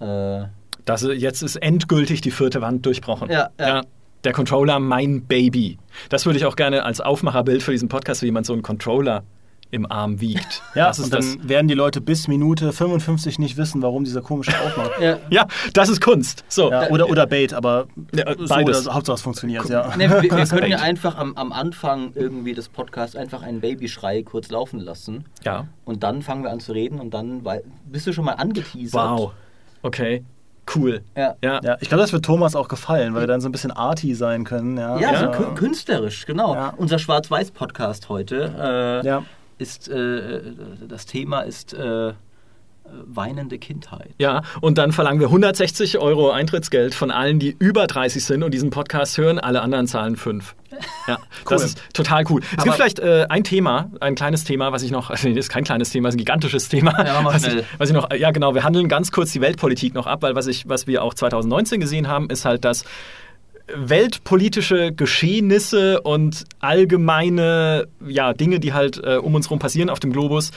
Äh, 0.00 0.44
das, 0.88 1.02
jetzt 1.02 1.42
ist 1.42 1.56
endgültig 1.56 2.20
die 2.20 2.30
vierte 2.30 2.60
Wand 2.60 2.84
durchbrochen. 2.86 3.30
Ja, 3.30 3.50
ja. 3.60 3.82
Der 4.24 4.32
Controller, 4.32 4.78
mein 4.80 5.22
Baby. 5.26 5.78
Das 6.08 6.26
würde 6.26 6.38
ich 6.38 6.44
auch 6.46 6.56
gerne 6.56 6.84
als 6.84 7.00
Aufmacherbild 7.00 7.62
für 7.62 7.70
diesen 7.72 7.88
Podcast, 7.88 8.22
wie 8.22 8.26
jemand 8.26 8.46
so 8.46 8.52
einen 8.52 8.62
Controller 8.62 9.22
im 9.70 9.90
Arm 9.92 10.20
wiegt. 10.20 10.62
ja, 10.74 10.86
das 10.88 10.98
ist 10.98 11.04
und 11.04 11.14
dann 11.14 11.38
das. 11.40 11.48
werden 11.48 11.68
die 11.68 11.74
Leute 11.74 12.00
bis 12.00 12.26
Minute 12.26 12.72
55 12.72 13.38
nicht 13.38 13.58
wissen, 13.58 13.82
warum 13.82 14.02
dieser 14.04 14.22
komische 14.22 14.52
Aufmacht. 14.58 14.92
ja. 15.00 15.18
Ja, 15.30 15.46
das 15.74 15.90
ist 15.90 16.00
Kunst. 16.00 16.42
So. 16.48 16.70
Ja, 16.70 16.88
oder, 16.88 17.10
oder 17.10 17.26
Bait, 17.26 17.52
aber 17.52 17.86
Ja, 18.14 18.32
so 18.36 18.46
beides. 18.46 18.68
oder 18.68 18.74
so, 18.82 18.94
Hauptsache 18.94 19.16
es 19.16 19.20
funktioniert, 19.22 19.68
ja. 19.68 19.92
Nee, 19.98 20.08
wir, 20.08 20.22
wir 20.22 20.46
können 20.46 20.70
ja 20.70 20.78
einfach 20.78 21.16
am, 21.18 21.34
am 21.36 21.52
Anfang 21.52 22.12
irgendwie 22.14 22.54
des 22.54 22.70
Podcasts 22.70 23.14
einfach 23.14 23.42
einen 23.42 23.60
Babyschrei 23.60 24.22
kurz 24.22 24.50
laufen 24.50 24.80
lassen. 24.80 25.26
Ja. 25.44 25.66
Und 25.84 26.02
dann 26.02 26.22
fangen 26.22 26.44
wir 26.44 26.50
an 26.50 26.60
zu 26.60 26.72
reden 26.72 26.98
und 26.98 27.12
dann 27.12 27.44
wei- 27.44 27.62
bist 27.84 28.06
du 28.06 28.12
schon 28.14 28.24
mal 28.24 28.32
angeteasert. 28.32 28.94
Wow. 28.94 29.32
Okay. 29.82 30.24
Cool. 30.74 31.00
Ja. 31.16 31.34
Ja. 31.42 31.60
Ja, 31.62 31.76
ich 31.80 31.88
glaube, 31.88 32.02
das 32.02 32.12
wird 32.12 32.24
Thomas 32.24 32.54
auch 32.56 32.68
gefallen, 32.68 33.14
weil 33.14 33.22
wir 33.22 33.26
dann 33.26 33.40
so 33.40 33.48
ein 33.48 33.52
bisschen 33.52 33.70
arty 33.70 34.14
sein 34.14 34.44
können. 34.44 34.76
Ja, 34.76 34.98
Ja, 34.98 35.12
Ja. 35.12 35.18
so 35.20 35.26
kü- 35.26 35.54
künstlerisch, 35.54 36.26
genau. 36.26 36.54
Ja. 36.54 36.74
Unser 36.76 36.98
Schwarz-Weiß-Podcast 36.98 38.08
heute 38.08 38.52
äh, 39.02 39.06
Ja. 39.06 39.22
ist, 39.58 39.88
äh, 39.88 40.40
das 40.86 41.06
Thema 41.06 41.40
ist 41.42 41.72
äh, 41.74 42.12
weinende 43.04 43.58
Kindheit. 43.58 44.10
Ja, 44.18 44.42
und 44.60 44.78
dann 44.78 44.92
verlangen 44.92 45.20
wir 45.20 45.28
160 45.28 45.98
Euro 45.98 46.30
Eintrittsgeld 46.30 46.94
von 46.94 47.10
allen, 47.10 47.38
die 47.38 47.56
über 47.58 47.86
30 47.86 48.24
sind 48.24 48.42
und 48.42 48.52
diesen 48.52 48.70
Podcast 48.70 49.18
hören. 49.18 49.38
Alle 49.38 49.62
anderen 49.62 49.86
zahlen 49.86 50.16
5. 50.16 50.54
Ja, 51.06 51.18
das 51.48 51.64
ist 51.64 51.82
total 51.94 52.24
cool. 52.30 52.40
Es 52.42 52.52
Aber- 52.54 52.64
gibt 52.64 52.76
vielleicht 52.76 52.98
äh, 52.98 53.26
ein 53.28 53.44
Thema, 53.44 53.90
ein 54.00 54.14
kleines 54.14 54.44
Thema, 54.44 54.72
was 54.72 54.82
ich 54.82 54.90
noch, 54.90 55.10
also, 55.10 55.28
nee, 55.28 55.34
das 55.34 55.46
ist 55.46 55.50
kein 55.50 55.64
kleines 55.64 55.90
Thema, 55.90 56.08
es 56.08 56.14
ist 56.14 56.16
ein 56.16 56.24
gigantisches 56.24 56.68
Thema. 56.68 56.92
Ja, 57.04 57.24
was, 57.24 57.44
ich, 57.46 57.64
was 57.78 57.88
ich 57.88 57.94
noch, 57.94 58.12
ja 58.12 58.30
genau, 58.30 58.54
wir 58.54 58.64
handeln 58.64 58.88
ganz 58.88 59.10
kurz 59.10 59.32
die 59.32 59.40
Weltpolitik 59.40 59.94
noch 59.94 60.06
ab, 60.06 60.22
weil 60.22 60.34
was, 60.34 60.46
ich, 60.46 60.68
was 60.68 60.86
wir 60.86 61.02
auch 61.02 61.14
2019 61.14 61.80
gesehen 61.80 62.08
haben, 62.08 62.28
ist 62.30 62.44
halt, 62.44 62.64
dass 62.64 62.84
weltpolitische 63.74 64.92
Geschehnisse 64.92 66.00
und 66.00 66.44
allgemeine 66.60 67.86
ja, 68.06 68.32
Dinge, 68.32 68.60
die 68.60 68.72
halt 68.72 69.02
äh, 69.04 69.16
um 69.16 69.34
uns 69.34 69.46
herum 69.46 69.58
passieren 69.58 69.90
auf 69.90 70.00
dem 70.00 70.12
Globus, 70.12 70.52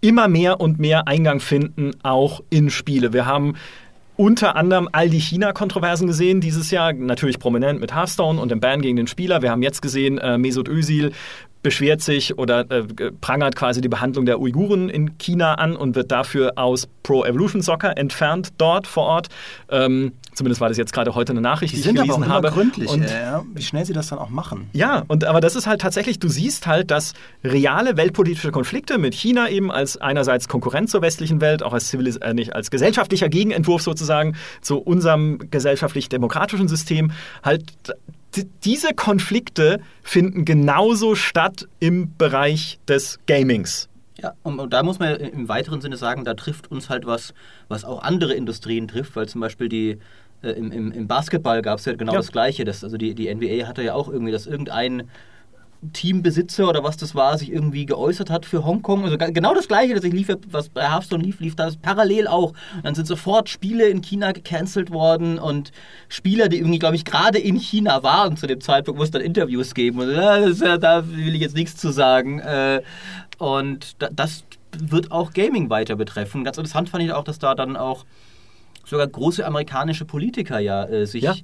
immer 0.00 0.28
mehr 0.28 0.60
und 0.60 0.78
mehr 0.78 1.08
Eingang 1.08 1.40
finden, 1.40 1.92
auch 2.02 2.42
in 2.50 2.70
Spiele. 2.70 3.12
Wir 3.12 3.26
haben 3.26 3.54
unter 4.16 4.56
anderem 4.56 4.88
all 4.90 5.08
die 5.08 5.20
China-Kontroversen 5.20 6.08
gesehen 6.08 6.40
dieses 6.40 6.72
Jahr, 6.72 6.92
natürlich 6.92 7.38
prominent 7.38 7.80
mit 7.80 7.94
Hearthstone 7.94 8.40
und 8.40 8.50
dem 8.50 8.58
Ban 8.58 8.82
gegen 8.82 8.96
den 8.96 9.06
Spieler. 9.06 9.42
Wir 9.42 9.50
haben 9.52 9.62
jetzt 9.62 9.80
gesehen, 9.80 10.18
äh, 10.18 10.38
Mesut 10.38 10.68
Özil 10.68 11.12
beschwert 11.62 12.00
sich 12.00 12.38
oder 12.38 12.68
äh, 12.70 12.84
prangert 13.20 13.56
quasi 13.56 13.80
die 13.80 13.88
Behandlung 13.88 14.26
der 14.26 14.40
Uiguren 14.40 14.88
in 14.88 15.18
China 15.18 15.54
an 15.54 15.76
und 15.76 15.94
wird 15.94 16.10
dafür 16.10 16.52
aus 16.56 16.88
Pro 17.02 17.24
Evolution 17.24 17.62
Soccer 17.62 17.96
entfernt 17.96 18.50
dort 18.58 18.86
vor 18.86 19.04
Ort. 19.04 19.28
Ähm, 19.70 20.12
zumindest 20.38 20.60
war 20.60 20.68
das 20.68 20.78
jetzt 20.78 20.92
gerade 20.92 21.14
heute 21.14 21.32
eine 21.32 21.40
Nachricht, 21.42 21.74
Die 21.74 21.82
die, 21.82 21.82
ich 21.82 21.88
aber 21.88 22.02
gelesen 22.02 22.22
immer 22.22 22.32
habe. 22.34 22.50
gründlich, 22.50 22.88
Und 22.88 23.04
ja. 23.04 23.44
wie 23.54 23.62
schnell 23.62 23.84
sie 23.84 23.92
das 23.92 24.08
dann 24.08 24.18
auch 24.18 24.30
machen. 24.30 24.70
ja, 24.72 25.04
und 25.08 25.24
aber 25.24 25.40
das 25.40 25.54
ist 25.54 25.66
halt 25.66 25.80
tatsächlich, 25.82 26.18
du 26.18 26.28
siehst 26.28 26.66
halt, 26.66 26.90
dass 26.90 27.12
reale 27.44 27.96
weltpolitische 27.96 28.50
Konflikte 28.50 28.96
mit 28.98 29.14
China 29.14 29.48
eben 29.50 29.70
als 29.70 29.98
einerseits 29.98 30.48
Konkurrent 30.48 30.88
zur 30.88 31.02
westlichen 31.02 31.40
Welt, 31.40 31.62
auch 31.62 31.74
als 31.74 31.88
zivilis 31.88 32.16
äh, 32.16 32.32
nicht 32.32 32.54
als 32.54 32.70
gesellschaftlicher 32.70 33.28
Gegenentwurf 33.28 33.82
sozusagen 33.82 34.34
zu 34.62 34.78
unserem 34.78 35.38
gesellschaftlich-demokratischen 35.50 36.68
System, 36.68 37.12
halt 37.42 37.64
diese 38.64 38.94
Konflikte 38.94 39.80
finden 40.02 40.44
genauso 40.44 41.14
statt 41.14 41.66
im 41.80 42.14
Bereich 42.16 42.78
des 42.86 43.18
Gamings. 43.26 43.88
Ja, 44.20 44.32
und, 44.42 44.58
und 44.58 44.72
da 44.72 44.82
muss 44.82 44.98
man 44.98 45.14
im 45.14 45.48
weiteren 45.48 45.80
Sinne 45.80 45.96
sagen, 45.96 46.24
da 46.24 46.34
trifft 46.34 46.70
uns 46.70 46.90
halt 46.90 47.06
was, 47.06 47.34
was 47.68 47.84
auch 47.84 48.02
andere 48.02 48.34
Industrien 48.34 48.88
trifft, 48.88 49.14
weil 49.14 49.28
zum 49.28 49.40
Beispiel 49.40 49.68
die 49.68 49.98
äh, 50.42 50.50
im, 50.50 50.70
im, 50.72 50.92
im 50.92 51.06
Basketball 51.08 51.62
gab 51.62 51.78
es 51.78 51.84
ja 51.84 51.94
genau 51.94 52.12
Ja. 52.12 52.18
das 52.18 52.32
Gleiche. 52.32 52.64
Das, 52.64 52.84
also 52.84 52.96
die, 52.96 53.14
die 53.14 53.32
NBA 53.34 53.66
hatte 53.66 53.82
ja 53.82 53.94
auch 53.94 54.08
irgendwie, 54.08 54.32
dass 54.32 54.46
irgendein 54.46 55.08
Teambesitzer 55.92 56.68
oder 56.68 56.82
was 56.82 56.96
das 56.96 57.14
war, 57.14 57.38
sich 57.38 57.52
irgendwie 57.52 57.86
geäußert 57.86 58.30
hat 58.30 58.44
für 58.44 58.64
Hongkong. 58.64 59.04
Also 59.04 59.16
genau 59.16 59.54
das 59.54 59.68
Gleiche, 59.68 59.94
das 59.94 60.02
ich 60.02 60.12
lief, 60.12 60.28
was 60.50 60.68
bei 60.70 60.82
Hearthstone 60.82 61.22
lief, 61.22 61.38
lief 61.38 61.54
das 61.54 61.76
parallel 61.76 62.26
auch. 62.26 62.52
Dann 62.82 62.96
sind 62.96 63.06
sofort 63.06 63.48
Spiele 63.48 63.86
in 63.88 64.00
China 64.02 64.32
gecancelt 64.32 64.90
worden 64.90 65.38
und 65.38 65.70
Spieler, 66.08 66.48
die 66.48 66.58
irgendwie, 66.58 66.80
glaube 66.80 66.96
ich, 66.96 67.04
gerade 67.04 67.38
in 67.38 67.56
China 67.56 68.02
waren 68.02 68.36
zu 68.36 68.48
dem 68.48 68.60
Zeitpunkt, 68.60 68.98
mussten 68.98 69.14
dann 69.18 69.22
Interviews 69.22 69.72
geben. 69.72 70.00
Und 70.00 70.10
ja, 70.10 70.36
ist 70.36 70.62
ja, 70.62 70.78
da 70.78 71.08
will 71.08 71.34
ich 71.36 71.40
jetzt 71.40 71.54
nichts 71.54 71.76
zu 71.76 71.92
sagen. 71.92 72.40
Äh, 72.40 72.82
und 73.38 74.02
da, 74.02 74.08
das 74.12 74.42
wird 74.76 75.12
auch 75.12 75.32
Gaming 75.32 75.70
weiter 75.70 75.94
betreffen. 75.94 76.42
Ganz 76.42 76.58
interessant 76.58 76.88
fand 76.88 77.04
ich 77.04 77.12
auch, 77.12 77.24
dass 77.24 77.38
da 77.38 77.54
dann 77.54 77.76
auch 77.76 78.04
sogar 78.88 79.06
große 79.06 79.44
amerikanische 79.46 80.04
Politiker 80.04 80.58
ja 80.58 80.84
äh, 80.84 81.06
sich 81.06 81.22
Ja. 81.22 81.34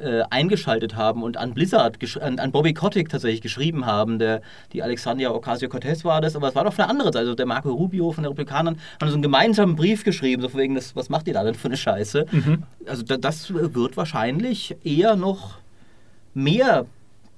Äh, 0.00 0.22
eingeschaltet 0.30 0.94
haben 0.94 1.24
und 1.24 1.36
an 1.36 1.54
Blizzard, 1.54 1.98
an, 2.20 2.38
an 2.38 2.52
Bobby 2.52 2.72
Kotick 2.72 3.08
tatsächlich 3.08 3.40
geschrieben 3.40 3.84
haben. 3.84 4.20
Der, 4.20 4.42
die 4.72 4.80
Alexandria 4.80 5.32
Ocasio-Cortez 5.32 6.04
war 6.04 6.20
das, 6.20 6.36
aber 6.36 6.46
es 6.50 6.54
war 6.54 6.62
doch 6.62 6.72
von 6.72 6.84
der 6.84 6.90
anderen 6.90 7.12
Seite. 7.12 7.18
Also 7.18 7.34
der 7.34 7.46
Marco 7.46 7.70
Rubio 7.72 8.12
von 8.12 8.22
den 8.22 8.28
Republikanern 8.28 8.78
haben 9.00 9.08
so 9.08 9.14
einen 9.14 9.22
gemeinsamen 9.22 9.74
Brief 9.74 10.04
geschrieben, 10.04 10.40
so 10.40 10.50
von 10.50 10.60
wegen, 10.60 10.76
das, 10.76 10.94
was 10.94 11.08
macht 11.08 11.26
ihr 11.26 11.34
da 11.34 11.42
denn 11.42 11.56
für 11.56 11.66
eine 11.66 11.76
Scheiße? 11.76 12.26
Also 12.86 13.02
da, 13.02 13.16
das 13.16 13.52
wird 13.52 13.96
wahrscheinlich 13.96 14.76
eher 14.84 15.16
noch 15.16 15.58
mehr 16.32 16.86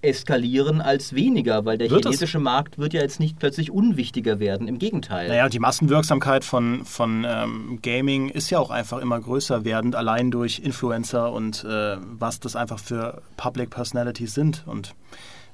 eskalieren 0.02 0.80
als 0.80 1.14
weniger, 1.14 1.64
weil 1.64 1.78
der 1.78 1.90
Wird 1.90 2.00
es? 2.04 2.06
chinesische 2.06 2.38
Markt 2.38 2.78
wird 2.78 2.92
ja 2.94 3.00
jetzt 3.02 3.20
nicht 3.20 3.38
plötzlich 3.38 3.70
unwichtiger 3.70 4.40
werden. 4.40 4.68
Im 4.68 4.78
Gegenteil. 4.78 5.28
Naja, 5.28 5.48
die 5.48 5.58
Massenwirksamkeit 5.58 6.44
von, 6.44 6.84
von 6.84 7.24
ähm, 7.28 7.78
Gaming 7.82 8.28
ist 8.28 8.50
ja 8.50 8.58
auch 8.58 8.70
einfach 8.70 8.98
immer 8.98 9.20
größer 9.20 9.64
werdend, 9.64 9.96
allein 9.96 10.30
durch 10.30 10.60
Influencer 10.60 11.32
und 11.32 11.64
äh, 11.64 11.96
was 12.00 12.40
das 12.40 12.56
einfach 12.56 12.78
für 12.78 13.22
Public 13.36 13.70
Personalities 13.70 14.34
sind. 14.34 14.64
Und 14.66 14.94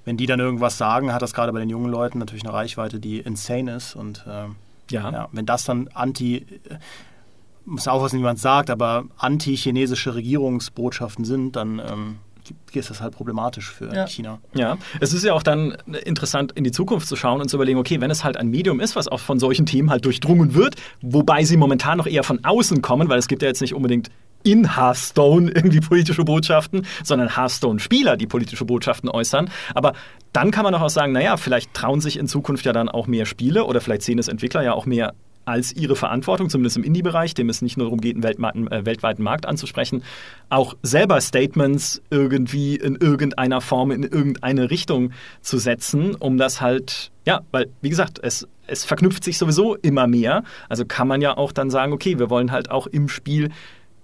wenn 0.05 0.17
die 0.17 0.27
dann 0.27 0.39
irgendwas 0.41 0.79
sagen, 0.79 1.13
hat 1.13 1.23
das 1.23 1.35
gerade 1.35 1.53
bei 1.53 1.59
den 1.59 1.69
jungen 1.71 1.91
Leuten 1.91 2.19
natürlich 2.19 2.45
eine 2.45 2.53
Reichweite, 2.53 3.01
die 3.01 3.19
insane 3.19 3.75
ist. 3.75 3.97
Und 3.97 4.25
ähm, 4.29 4.57
Ja. 4.91 5.11
ja, 5.11 5.29
wenn 5.33 5.47
das 5.47 5.65
dann 5.65 5.89
anti, 5.95 6.37
äh, 6.37 6.45
muss 7.65 7.89
aufpassen, 7.89 8.21
wie 8.21 8.23
man 8.23 8.37
es 8.37 8.43
sagt, 8.43 8.71
aber 8.71 9.07
anti-chinesische 9.19 10.15
Regierungsbotschaften 10.15 11.25
sind, 11.25 11.57
dann 11.57 11.81
ähm, 11.81 12.17
ist 12.73 12.91
das 12.91 13.01
halt 13.01 13.15
problematisch 13.15 13.71
für 13.71 13.95
Ja. 13.95 14.07
China. 14.07 14.39
Ja, 14.55 14.77
es 15.01 15.13
ist 15.13 15.25
ja 15.25 15.33
auch 15.33 15.43
dann 15.43 15.77
interessant, 16.05 16.53
in 16.53 16.65
die 16.65 16.73
Zukunft 16.73 17.09
zu 17.09 17.17
schauen 17.17 17.41
und 17.41 17.49
zu 17.49 17.57
überlegen, 17.57 17.79
okay, 17.79 18.01
wenn 18.01 18.11
es 18.11 18.25
halt 18.25 18.37
ein 18.37 18.49
Medium 18.49 18.81
ist, 18.81 18.97
was 18.97 19.09
auch 19.09 19.21
von 19.21 19.39
solchen 19.39 19.67
Themen 19.67 19.91
halt 19.91 20.05
durchdrungen 20.05 20.55
wird, 20.55 20.77
wobei 21.01 21.45
sie 21.45 21.57
momentan 21.57 21.99
noch 21.99 22.07
eher 22.07 22.23
von 22.23 22.45
außen 22.45 22.83
kommen, 22.83 23.09
weil 23.09 23.19
es 23.19 23.29
gibt 23.29 23.43
ja 23.43 23.49
jetzt 23.49 23.61
nicht 23.61 23.75
unbedingt 23.75 24.11
in 24.43 24.77
Hearthstone 24.77 25.51
irgendwie 25.51 25.81
politische 25.81 26.25
Botschaften, 26.25 26.87
sondern 27.03 27.37
Hearthstone-Spieler, 27.37 28.17
die 28.17 28.27
politische 28.27 28.65
Botschaften 28.65 29.09
äußern. 29.09 29.51
Aber 29.75 29.95
dann 30.33 30.53
kann 30.53 30.63
man 30.63 30.73
doch 30.73 30.83
auch 30.83 30.91
sagen, 30.91 31.13
naja, 31.13 31.37
vielleicht 31.37 31.75
trauen 31.75 32.01
sich 32.01 32.17
in 32.17 32.29
Zukunft 32.29 32.65
ja 32.65 32.73
dann 32.73 32.89
auch 32.89 33.07
mehr 33.09 33.27
Spiele 33.27 33.65
oder 33.65 33.81
vielleicht 33.81 34.03
sehen 34.03 34.19
es 34.19 34.29
Entwickler 34.29 34.63
ja 34.63 34.75
auch 34.75 34.87
mehr 34.87 35.15
als 35.47 35.73
ihre 35.73 35.97
Verantwortung, 35.97 36.51
zumindest 36.51 36.77
im 36.77 36.83
Indie-Bereich, 36.85 37.33
dem 37.33 37.49
es 37.49 37.63
nicht 37.63 37.79
nur 37.79 37.87
darum 37.87 38.01
geht, 38.01 38.15
einen 38.17 38.23
weltweiten, 38.25 38.71
äh, 38.71 38.85
weltweiten 38.85 39.23
Markt 39.23 39.47
anzusprechen, 39.47 40.03
auch 40.51 40.77
selber 40.83 41.21
Statements 41.21 42.03
irgendwie 42.11 42.77
in 42.77 42.97
irgendeiner 42.97 43.61
Form 43.61 43.91
in 43.93 44.03
irgendeine 44.03 44.71
Richtung 44.71 45.13
zu 45.41 45.59
setzen, 45.59 46.15
um 46.17 46.37
das 46.37 46.61
halt, 46.61 47.11
ja, 47.25 47.41
weil, 47.53 47.69
wie 47.81 47.89
gesagt, 47.89 48.19
es, 48.23 48.47
es 48.67 48.85
verknüpft 48.85 49.25
sich 49.25 49.39
sowieso 49.39 49.77
immer 49.77 50.07
mehr. 50.07 50.43
Also 50.69 50.85
kann 50.85 51.09
man 51.09 51.21
ja 51.23 51.37
auch 51.37 51.53
dann 51.53 51.71
sagen, 51.71 51.93
okay, 51.93 52.19
wir 52.19 52.29
wollen 52.29 52.51
halt 52.53 52.71
auch 52.71 52.87
im 52.89 53.09
Spiel 53.09 53.51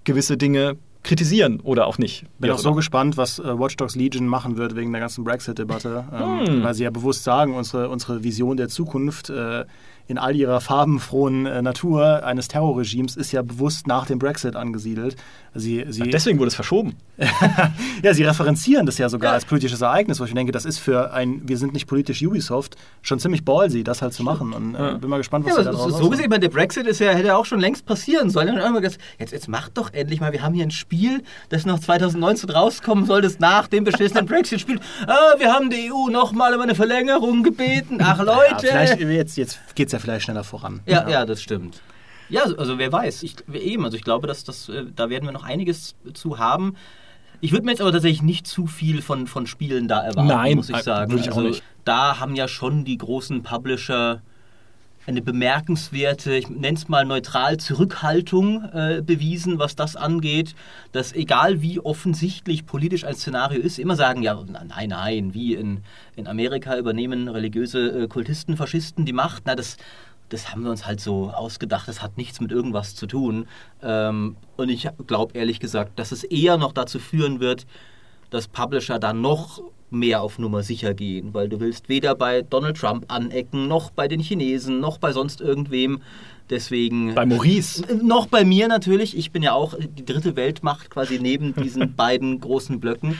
gewisse 0.05 0.37
Dinge 0.37 0.77
kritisieren 1.03 1.59
oder 1.61 1.89
auch 1.89 1.99
nicht. 1.99 2.25
Bin 2.39 2.53
auch 2.53 2.59
so 2.59 2.69
immer. 2.69 2.77
gespannt, 2.77 3.17
was 3.17 3.41
äh, 3.41 3.59
Watch 3.59 3.77
Dogs 3.77 3.97
Legion 3.97 4.29
machen 4.29 4.57
wird 4.57 4.77
wegen 4.77 4.93
der 4.93 5.01
ganzen 5.01 5.25
Brexit-Debatte, 5.25 6.05
ähm, 6.13 6.47
Hm. 6.47 6.63
weil 6.63 6.75
sie 6.75 6.85
ja 6.85 6.91
bewusst 6.91 7.25
sagen, 7.25 7.57
unsere, 7.57 7.89
unsere 7.89 8.23
Vision 8.23 8.57
der 8.57 8.69
Zukunft 8.69 9.29
äh, 9.31 9.65
in 10.09 10.19
all 10.19 10.35
ihrer 10.37 10.61
farbenfrohen 10.61 11.47
äh, 11.47 11.63
Natur 11.63 12.25
eines 12.25 12.49
Terrorregimes 12.49 13.17
ist 13.17 13.33
ja 13.33 13.43
bewusst 13.43 13.87
nach 13.87 14.07
dem 14.07 14.19
Brexit 14.19 14.57
angesiedelt. 14.57 15.17
Sie, 15.55 15.85
sie, 15.91 16.09
Deswegen 16.11 16.39
wurde 16.39 16.49
es 16.49 16.55
verschoben. 16.55 16.97
ja, 18.03 18.15
sie 18.15 18.25
referenzieren 18.25 18.87
das 18.87 18.97
ja 18.99 19.09
sogar 19.09 19.35
als 19.35 19.45
politisches 19.45 19.81
Ereignis, 19.83 20.19
wo 20.19 20.25
ich 20.25 20.33
denke, 20.33 20.51
das 20.51 20.65
ist 20.65 20.79
für 20.79 21.13
ein, 21.13 21.43
wir 21.47 21.59
sind 21.59 21.73
nicht 21.75 21.87
politisch 21.87 22.23
Ubisoft, 22.23 22.77
schon 23.03 23.19
ziemlich 23.21 23.45
ballsy, 23.45 23.85
das 23.85 24.01
halt 24.03 24.15
zu 24.15 24.23
machen. 24.23 24.53
Und 24.55 24.75
äh, 24.75 24.79
Ja. 24.79 24.93
bin 24.95 25.11
mal 25.11 25.19
gespannt, 25.19 25.45
was 25.45 25.53
Ja, 25.57 25.59
sie 25.59 25.65
da 25.71 25.73
so, 25.77 25.91
so 25.91 26.09
gesehen, 26.09 26.25
ich 26.25 26.31
meine, 26.31 26.41
der 26.41 26.49
Brexit 26.49 26.87
ist 26.87 27.01
ja, 27.01 27.11
hätte 27.13 27.29
ja 27.29 27.37
auch 27.37 27.45
schon 27.45 27.61
längst 27.61 27.85
passieren 27.87 28.31
sollen. 28.31 28.57
Gesagt, 28.57 28.99
jetzt, 29.19 29.33
jetzt 29.33 29.49
macht 29.49 29.77
doch 29.77 29.93
endlich 29.93 30.21
mal, 30.21 30.33
wir 30.33 30.43
haben 30.43 30.55
hier 30.55 30.65
ein 30.65 30.71
Spiel, 30.71 31.23
das 31.51 31.67
noch 31.67 31.79
2019 31.81 32.49
rauskommen 32.51 33.05
soll, 33.05 33.21
das 33.21 33.39
nach 33.39 33.69
dem 33.69 33.85
beschissenen 33.85 34.27
Brexit 34.27 34.61
spielt. 34.61 34.81
Ah, 35.07 35.35
wir 35.39 35.53
haben 35.53 35.69
die 35.71 35.93
EU 35.93 36.09
nochmal 36.11 36.55
um 36.55 36.61
eine 36.63 36.75
Verlängerung 36.75 37.43
gebeten. 37.43 37.99
Ach 38.01 38.19
Ja, 38.19 38.25
Leute! 38.25 38.67
vielleicht, 38.67 39.01
jetzt 39.01 39.37
jetzt 39.37 39.59
geht 39.75 39.89
es 39.93 40.01
ja 40.01 40.03
vielleicht 40.03 40.25
schneller 40.25 40.45
voran. 40.45 40.81
Ja, 40.87 41.09
ja, 41.09 41.27
das 41.27 41.43
stimmt. 41.43 41.83
Ja, 42.29 42.43
also, 42.43 42.57
also 42.57 42.79
wer 42.79 42.91
weiß. 42.91 43.23
Ich, 43.25 43.37
eben, 43.53 43.85
also 43.85 43.97
ich 43.97 44.05
glaube, 44.05 44.27
dass 44.27 44.45
das, 44.45 44.69
äh, 44.69 44.85
da 44.95 45.11
werden 45.11 45.25
wir 45.27 45.33
noch 45.33 45.45
einiges 45.45 45.95
zu 46.15 46.39
haben. 46.39 46.77
Ich 47.41 47.53
würde 47.53 47.65
mir 47.65 47.73
jetzt 47.73 47.81
aber 47.81 47.93
tatsächlich 47.93 48.23
nicht 48.23 48.47
zu 48.47 48.67
viel 48.67 49.03
von, 49.03 49.27
von 49.27 49.47
Spielen 49.47 49.89
da 49.89 50.01
erwarten, 50.01 50.29
Nein, 50.29 50.57
muss 50.57 50.71
ich 50.71 50.77
äh, 50.77 50.83
sagen. 50.83 51.11
würde 51.11 51.23
ich 51.23 51.31
auch 51.31 51.37
also 51.37 51.49
nicht. 51.49 51.63
da 51.85 52.21
haben 52.21 52.37
ja 52.37 52.49
schon 52.49 52.85
die 52.85 52.97
großen 52.97 53.43
Publisher 53.43 54.23
eine 55.07 55.23
bemerkenswerte, 55.23 56.35
ich 56.35 56.49
nenne 56.49 56.77
es 56.77 56.89
mal 56.89 57.05
neutral, 57.05 57.57
Zurückhaltung 57.57 58.65
äh, 58.73 59.03
bewiesen, 59.05 59.59
was 59.59 59.75
das 59.75 59.97
angeht, 59.97 60.55
dass 60.93 61.13
egal 61.13 61.61
wie 61.61 61.81
offensichtlich 61.81 62.67
politisch 62.67 63.05
ein 63.05 63.15
Szenario 63.15 63.61
ist, 63.61 63.79
immer 63.79 63.97
sagen, 63.97 64.23
ja, 64.23 64.43
nein, 64.69 64.89
nein, 64.91 65.35
wie 65.35 65.55
in, 65.55 65.81
in 66.15 66.27
Amerika 66.27 66.79
übernehmen 66.79 67.29
religiöse 67.29 68.03
äh, 68.05 68.09
Kultisten, 68.09 68.57
Faschisten 68.57 69.05
die 69.05 69.13
Macht, 69.13 69.43
na, 69.47 69.57
das, 69.57 69.77
das 70.29 70.51
haben 70.51 70.63
wir 70.63 70.71
uns 70.71 70.87
halt 70.87 71.01
so 71.01 71.31
ausgedacht, 71.31 71.89
das 71.89 72.03
hat 72.03 72.17
nichts 72.17 72.41
mit 72.41 72.53
irgendwas 72.53 72.95
zu 72.95 73.07
tun. 73.07 73.47
Ähm, 73.83 74.37
und 74.57 74.69
ich 74.69 74.89
glaube 75.07 75.37
ehrlich 75.37 75.59
gesagt, 75.61 75.99
dass 75.99 76.13
es 76.13 76.25
eher 76.25 76.57
noch 76.59 76.73
dazu 76.73 76.99
führen 76.99 77.41
wird, 77.41 77.67
dass 78.31 78.49
Publisher 78.49 78.99
da 78.99 79.13
noch 79.13 79.63
mehr 79.93 80.23
auf 80.23 80.39
Nummer 80.39 80.63
sicher 80.63 80.95
gehen, 80.95 81.35
weil 81.35 81.49
du 81.49 81.61
willst 81.61 81.89
weder 81.89 82.15
bei 82.15 82.43
Donald 82.43 82.77
Trump 82.77 83.05
anecken, 83.09 83.69
noch 83.69 83.91
bei 83.91 84.09
den 84.09 84.21
Chinesen, 84.21 84.81
noch 84.81 84.99
bei 84.99 85.13
sonst 85.13 85.41
irgendwem. 85.41 86.01
Deswegen. 86.51 87.15
Bei 87.15 87.25
Maurice. 87.25 87.83
Äh, 87.89 87.95
Noch 87.95 88.27
bei 88.27 88.45
mir 88.45 88.69
natürlich. 88.69 89.17
Ich 89.17 89.31
bin 89.31 89.43
ja 89.43 89.55
auch 89.55 89.75
die 89.79 90.05
dritte 90.05 90.37
Weltmacht 90.37 90.91
quasi 90.91 91.19
neben 91.19 91.55
diesen 91.55 91.95
beiden 91.97 92.41
großen 92.41 92.79
Blöcken. 92.79 93.19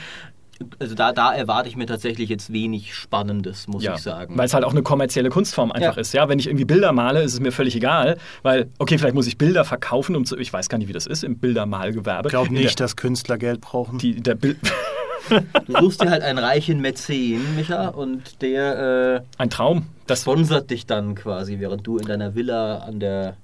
Also 0.79 0.95
da, 0.95 1.11
da 1.11 1.33
erwarte 1.33 1.69
ich 1.69 1.75
mir 1.75 1.85
tatsächlich 1.85 2.29
jetzt 2.29 2.51
wenig 2.53 2.93
Spannendes, 2.95 3.67
muss 3.67 3.83
ich 3.83 3.97
sagen. 3.97 4.37
Weil 4.37 4.45
es 4.45 4.53
halt 4.53 4.63
auch 4.63 4.71
eine 4.71 4.83
kommerzielle 4.83 5.29
Kunstform 5.29 5.71
einfach 5.71 5.95
Ja. 5.95 6.01
ist. 6.01 6.13
Ja, 6.13 6.29
wenn 6.29 6.39
ich 6.39 6.47
irgendwie 6.47 6.65
Bilder 6.65 6.91
male, 6.91 7.21
ist 7.23 7.33
es 7.33 7.39
mir 7.39 7.51
völlig 7.51 7.75
egal, 7.75 8.17
weil 8.41 8.69
okay, 8.79 8.97
vielleicht 8.97 9.15
muss 9.15 9.27
ich 9.27 9.37
Bilder 9.37 9.65
verkaufen, 9.65 10.15
um 10.15 10.25
zu, 10.25 10.37
ich 10.37 10.51
weiß 10.51 10.69
gar 10.69 10.77
nicht, 10.77 10.87
wie 10.87 10.93
das 10.93 11.05
ist 11.07 11.23
im 11.23 11.37
Bildermalgewerbe. 11.37 12.27
Ich 12.27 12.31
glaube 12.31 12.53
nicht, 12.53 12.79
der, 12.79 12.85
dass 12.85 12.95
Künstler 12.95 13.37
Geld 13.37 13.61
brauchen. 13.61 13.97
die, 13.99 14.21
der 14.21 14.35
Bild, 14.35 14.57
Du 15.67 15.79
suchst 15.79 16.01
dir 16.01 16.09
halt 16.09 16.21
einen 16.21 16.37
reichen 16.37 16.81
Mäzen, 16.81 17.55
Micha, 17.55 17.87
und 17.87 18.41
der 18.41 19.21
äh, 19.37 19.41
ein 19.41 19.49
Traum. 19.49 19.85
Das 20.07 20.21
sponsert 20.21 20.69
dich 20.69 20.85
dann 20.85 21.15
quasi, 21.15 21.59
während 21.59 21.87
du 21.87 21.97
in 21.97 22.05
deiner 22.07 22.35
Villa 22.35 22.79
an 22.79 22.99
der, 22.99 23.37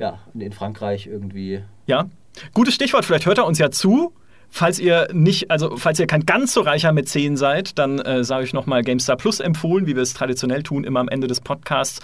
ja, 0.00 0.18
in 0.34 0.52
Frankreich 0.52 1.06
irgendwie. 1.06 1.62
Ja, 1.86 2.06
gutes 2.52 2.74
Stichwort. 2.74 3.04
Vielleicht 3.04 3.26
hört 3.26 3.38
er 3.38 3.46
uns 3.46 3.58
ja 3.58 3.70
zu. 3.70 4.12
Falls 4.50 4.78
ihr 4.78 5.08
nicht, 5.12 5.50
also 5.50 5.76
falls 5.76 6.00
ihr 6.00 6.06
kein 6.06 6.24
ganz 6.24 6.54
so 6.54 6.62
reicher 6.62 6.92
Mäzen 6.92 7.36
seid, 7.36 7.78
dann 7.78 7.98
äh, 7.98 8.24
sage 8.24 8.44
ich 8.44 8.52
nochmal 8.52 8.82
GameStar 8.82 9.16
Plus 9.16 9.40
empfohlen, 9.40 9.86
wie 9.86 9.94
wir 9.94 10.02
es 10.02 10.14
traditionell 10.14 10.62
tun, 10.62 10.84
immer 10.84 11.00
am 11.00 11.08
Ende 11.08 11.26
des 11.26 11.40
Podcasts. 11.40 12.00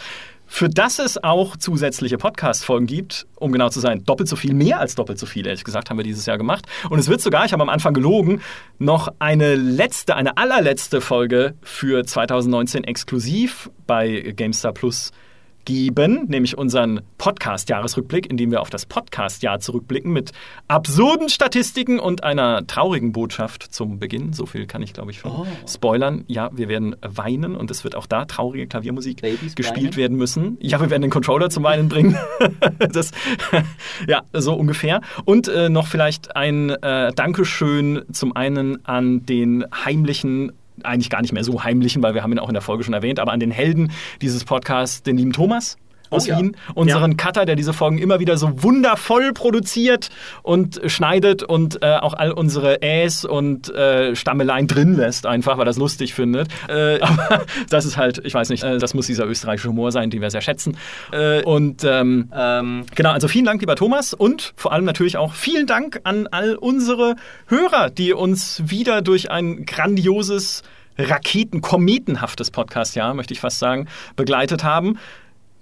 Für 0.46 0.68
das 0.68 0.98
es 0.98 1.22
auch 1.24 1.56
zusätzliche 1.56 2.18
Podcast-Folgen 2.18 2.86
gibt, 2.86 3.26
um 3.36 3.50
genau 3.50 3.70
zu 3.70 3.80
sein, 3.80 4.04
doppelt 4.04 4.28
so 4.28 4.36
viel, 4.36 4.52
mehr 4.52 4.78
als 4.78 4.94
doppelt 4.94 5.18
so 5.18 5.24
viel, 5.24 5.46
ehrlich 5.46 5.64
gesagt, 5.64 5.88
haben 5.88 5.96
wir 5.96 6.04
dieses 6.04 6.26
Jahr 6.26 6.36
gemacht. 6.36 6.66
Und 6.90 6.98
es 6.98 7.08
wird 7.08 7.22
sogar, 7.22 7.46
ich 7.46 7.52
habe 7.52 7.62
am 7.62 7.70
Anfang 7.70 7.94
gelogen, 7.94 8.42
noch 8.78 9.08
eine 9.18 9.54
letzte, 9.54 10.14
eine 10.14 10.36
allerletzte 10.36 11.00
Folge 11.00 11.54
für 11.62 12.04
2019 12.04 12.84
exklusiv 12.84 13.70
bei 13.86 14.32
GameStar 14.36 14.72
Plus 14.72 15.10
geben, 15.10 15.23
nämlich 15.68 16.58
unseren 16.58 17.00
Podcast-Jahresrückblick, 17.18 18.30
in 18.30 18.36
dem 18.36 18.50
wir 18.50 18.60
auf 18.60 18.70
das 18.70 18.86
Podcast-Jahr 18.86 19.60
zurückblicken 19.60 20.12
mit 20.12 20.32
absurden 20.68 21.28
Statistiken 21.28 21.98
und 21.98 22.22
einer 22.24 22.66
traurigen 22.66 23.12
Botschaft 23.12 23.62
zum 23.62 23.98
Beginn. 23.98 24.32
So 24.32 24.46
viel 24.46 24.66
kann 24.66 24.82
ich, 24.82 24.92
glaube 24.92 25.10
ich, 25.10 25.18
schon 25.18 25.30
Oh. 25.30 25.46
spoilern. 25.66 26.24
Ja, 26.26 26.50
wir 26.52 26.68
werden 26.68 26.96
weinen 27.02 27.56
und 27.56 27.70
es 27.70 27.84
wird 27.84 27.94
auch 27.96 28.06
da 28.06 28.24
traurige 28.24 28.66
Klaviermusik 28.66 29.22
Babys 29.22 29.54
gespielt 29.54 29.92
weinen? 29.92 29.96
werden 29.96 30.16
müssen. 30.16 30.58
Ja, 30.60 30.80
wir 30.80 30.90
werden 30.90 31.02
den 31.02 31.10
Controller 31.10 31.50
zum 31.50 31.62
Weinen 31.64 31.88
bringen. 31.88 32.16
das, 32.92 33.10
ja, 34.08 34.22
so 34.32 34.54
ungefähr. 34.54 35.00
Und 35.24 35.48
äh, 35.48 35.68
noch 35.68 35.86
vielleicht 35.86 36.36
ein 36.36 36.70
äh, 36.70 37.12
Dankeschön 37.14 38.02
zum 38.12 38.36
einen 38.36 38.84
an 38.84 39.24
den 39.26 39.64
heimlichen 39.84 40.52
eigentlich 40.82 41.10
gar 41.10 41.22
nicht 41.22 41.32
mehr 41.32 41.44
so 41.44 41.62
heimlichen, 41.62 42.02
weil 42.02 42.14
wir 42.14 42.22
haben 42.22 42.32
ihn 42.32 42.38
auch 42.38 42.48
in 42.48 42.54
der 42.54 42.62
Folge 42.62 42.84
schon 42.84 42.94
erwähnt, 42.94 43.20
aber 43.20 43.32
an 43.32 43.40
den 43.40 43.50
Helden 43.50 43.92
dieses 44.20 44.44
Podcasts, 44.44 45.02
den 45.02 45.16
lieben 45.16 45.32
Thomas 45.32 45.76
aus 46.10 46.26
Oh 46.26 46.30
ja. 46.30 46.38
Wien, 46.38 46.56
unseren 46.74 47.16
Cutter, 47.16 47.44
der 47.44 47.56
diese 47.56 47.72
Folgen 47.72 47.98
immer 47.98 48.20
wieder 48.20 48.36
so 48.36 48.62
wundervoll 48.62 49.32
produziert 49.32 50.10
und 50.42 50.80
schneidet 50.86 51.42
und 51.42 51.82
äh, 51.82 51.96
auch 51.96 52.14
all 52.14 52.32
unsere 52.32 52.82
Äs 52.82 53.24
und 53.24 53.68
äh, 53.74 54.14
Stammeleien 54.14 54.66
drin 54.66 54.96
lässt, 54.96 55.26
einfach, 55.26 55.56
weil 55.56 55.62
er 55.62 55.66
das 55.66 55.76
lustig 55.78 56.14
findet. 56.14 56.48
Äh, 56.68 57.00
aber 57.00 57.44
das 57.68 57.84
ist 57.84 57.96
halt, 57.96 58.20
ich 58.24 58.34
weiß 58.34 58.48
nicht, 58.50 58.62
äh, 58.62 58.78
das 58.78 58.94
muss 58.94 59.06
dieser 59.06 59.26
österreichische 59.26 59.68
Humor 59.68 59.92
sein, 59.92 60.10
den 60.10 60.20
wir 60.20 60.30
sehr 60.30 60.40
schätzen. 60.40 60.76
Äh, 61.12 61.42
und 61.42 61.84
ähm, 61.84 62.30
Ähm, 62.34 62.84
Genau, 62.94 63.10
also 63.10 63.28
vielen 63.28 63.44
Dank, 63.44 63.60
lieber 63.60 63.76
Thomas, 63.76 64.14
und 64.14 64.52
vor 64.56 64.72
allem 64.72 64.84
natürlich 64.84 65.16
auch 65.16 65.34
vielen 65.34 65.66
Dank 65.66 66.00
an 66.04 66.26
all 66.28 66.54
unsere 66.54 67.16
Hörer, 67.48 67.90
die 67.90 68.12
uns 68.12 68.62
wieder 68.66 69.02
durch 69.02 69.30
ein 69.30 69.64
grandioses, 69.64 70.62
Raketen-Kometenhaftes 70.96 72.50
Podcast-Jahr, 72.50 73.14
möchte 73.14 73.34
ich 73.34 73.40
fast 73.40 73.58
sagen, 73.58 73.88
begleitet 74.16 74.62
haben. 74.62 74.98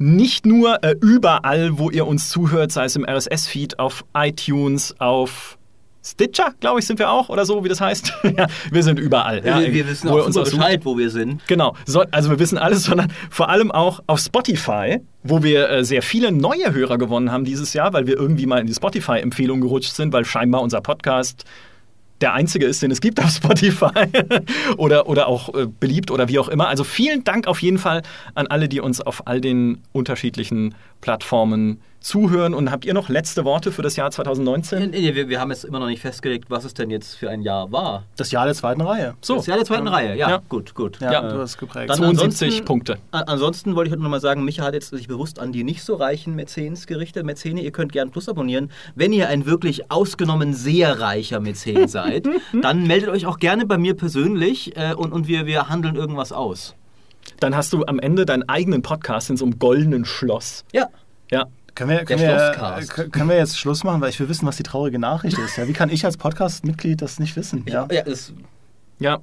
Nicht 0.02 0.46
nur 0.46 0.82
äh, 0.82 0.96
überall, 1.00 1.78
wo 1.78 1.88
ihr 1.88 2.08
uns 2.08 2.28
zuhört, 2.28 2.72
sei 2.72 2.86
es 2.86 2.96
im 2.96 3.04
RSS-Feed, 3.04 3.78
auf 3.78 4.04
iTunes, 4.14 4.96
auf 4.98 5.56
Stitcher, 6.04 6.54
glaube 6.58 6.80
ich, 6.80 6.86
sind 6.86 6.98
wir 6.98 7.08
auch 7.08 7.28
oder 7.28 7.46
so, 7.46 7.62
wie 7.62 7.68
das 7.68 7.80
heißt. 7.80 8.12
ja, 8.36 8.48
wir 8.72 8.82
sind 8.82 8.98
überall. 8.98 9.46
Ja, 9.46 9.60
wir, 9.60 9.72
wir 9.72 9.86
wissen 9.86 10.10
wo 10.10 10.18
auch 10.18 10.26
uns. 10.26 10.34
Bescheid, 10.34 10.84
wo 10.84 10.98
wir 10.98 11.08
sind. 11.08 11.46
Genau, 11.46 11.76
so, 11.86 12.02
also 12.10 12.30
wir 12.30 12.40
wissen 12.40 12.58
alles, 12.58 12.82
sondern 12.86 13.12
vor 13.30 13.48
allem 13.48 13.70
auch 13.70 14.00
auf 14.08 14.18
Spotify, 14.18 14.98
wo 15.22 15.44
wir 15.44 15.70
äh, 15.70 15.84
sehr 15.84 16.02
viele 16.02 16.32
neue 16.32 16.72
Hörer 16.72 16.98
gewonnen 16.98 17.30
haben 17.30 17.44
dieses 17.44 17.72
Jahr, 17.72 17.92
weil 17.92 18.08
wir 18.08 18.16
irgendwie 18.16 18.46
mal 18.46 18.58
in 18.58 18.66
die 18.66 18.74
Spotify-Empfehlung 18.74 19.60
gerutscht 19.60 19.92
sind, 19.92 20.12
weil 20.12 20.24
scheinbar 20.24 20.62
unser 20.62 20.80
Podcast 20.80 21.44
der 22.22 22.32
einzige 22.32 22.66
ist, 22.66 22.82
den 22.82 22.90
es 22.90 23.00
gibt 23.00 23.22
auf 23.22 23.30
Spotify 23.30 23.90
oder, 24.76 25.08
oder 25.08 25.26
auch 25.26 25.54
äh, 25.54 25.66
beliebt 25.66 26.10
oder 26.10 26.28
wie 26.28 26.38
auch 26.38 26.48
immer. 26.48 26.68
Also 26.68 26.84
vielen 26.84 27.24
Dank 27.24 27.46
auf 27.46 27.60
jeden 27.60 27.78
Fall 27.78 28.02
an 28.34 28.46
alle, 28.46 28.68
die 28.68 28.80
uns 28.80 29.00
auf 29.00 29.26
all 29.26 29.40
den 29.40 29.82
unterschiedlichen 29.92 30.74
Plattformen 31.00 31.80
zuhören. 32.02 32.54
Und 32.54 32.70
habt 32.70 32.84
ihr 32.84 32.94
noch 32.94 33.08
letzte 33.08 33.44
Worte 33.44 33.72
für 33.72 33.82
das 33.82 33.96
Jahr 33.96 34.10
2019? 34.10 34.90
Nee, 34.90 35.14
wir, 35.14 35.28
wir 35.28 35.40
haben 35.40 35.50
jetzt 35.50 35.64
immer 35.64 35.78
noch 35.78 35.86
nicht 35.86 36.00
festgelegt, 36.02 36.50
was 36.50 36.64
es 36.64 36.74
denn 36.74 36.90
jetzt 36.90 37.14
für 37.14 37.30
ein 37.30 37.42
Jahr 37.42 37.72
war. 37.72 38.04
Das 38.16 38.30
Jahr 38.30 38.44
der 38.44 38.54
zweiten 38.54 38.80
Reihe. 38.80 39.14
So, 39.20 39.36
Das 39.36 39.46
Jahr 39.46 39.56
der 39.56 39.66
zweiten 39.66 39.88
Reihe, 39.88 40.16
ja, 40.16 40.28
Ja. 40.30 40.42
gut, 40.48 40.74
gut. 40.74 40.98
Ja, 41.00 41.12
Ja. 41.12 41.32
du 41.32 41.38
hast 41.40 41.58
geprägt. 41.58 41.90
Dann 41.90 41.98
72 41.98 42.46
ansonsten- 42.48 42.64
Punkte. 42.66 42.98
Ansonsten 43.10 43.74
wollte 43.76 43.88
ich 43.88 43.92
heute 43.92 44.02
noch 44.02 44.10
mal 44.10 44.20
sagen, 44.20 44.44
Micha 44.44 44.62
hat 44.64 44.74
jetzt 44.74 44.90
sich 44.90 45.08
bewusst 45.08 45.38
an 45.38 45.52
die 45.52 45.64
nicht 45.64 45.82
so 45.82 45.94
reichen 45.94 46.34
Mäzens 46.34 46.86
gerichtet. 46.86 47.24
Mäzene, 47.24 47.60
ihr 47.62 47.70
könnt 47.72 47.92
gern 47.92 48.10
Plus 48.10 48.28
abonnieren. 48.28 48.70
Wenn 48.94 49.12
ihr 49.12 49.28
ein 49.28 49.46
wirklich 49.46 49.90
ausgenommen 49.90 50.54
sehr 50.54 51.00
reicher 51.00 51.40
Mäzen 51.40 51.86
seid, 51.88 52.28
dann 52.60 52.86
meldet 52.86 53.08
euch 53.10 53.26
auch 53.26 53.38
gerne 53.38 53.66
bei 53.66 53.78
mir 53.78 53.94
persönlich 53.96 54.76
äh, 54.76 54.94
und, 54.94 55.12
und 55.12 55.28
wir, 55.28 55.46
wir 55.46 55.68
handeln 55.68 55.96
irgendwas 55.96 56.32
aus. 56.32 56.74
Dann 57.40 57.54
hast 57.56 57.72
du 57.72 57.84
am 57.86 57.98
Ende 57.98 58.26
deinen 58.26 58.48
eigenen 58.48 58.82
Podcast 58.82 59.30
in 59.30 59.36
so 59.36 59.44
einem 59.44 59.58
goldenen 59.58 60.04
Schloss. 60.04 60.64
Ja, 60.72 60.88
Ja, 61.30 61.46
Können 61.74 61.90
wir, 61.90 62.04
können, 62.04 62.20
wir, 62.20 63.08
können 63.10 63.28
wir 63.28 63.36
jetzt 63.36 63.58
Schluss 63.58 63.82
machen, 63.82 64.00
weil 64.00 64.10
ich 64.10 64.20
will 64.20 64.28
wissen, 64.28 64.46
was 64.46 64.56
die 64.56 64.62
traurige 64.62 64.98
Nachricht 64.98 65.38
ist. 65.38 65.56
Ja, 65.56 65.66
wie 65.68 65.72
kann 65.72 65.88
ich 65.88 66.04
als 66.04 66.18
Podcast-Mitglied 66.18 67.00
das 67.00 67.18
nicht 67.18 67.34
wissen? 67.36 67.64
Ja? 67.66 67.88
Ja, 67.90 68.02
das, 68.02 68.32
Ja, 68.98 69.20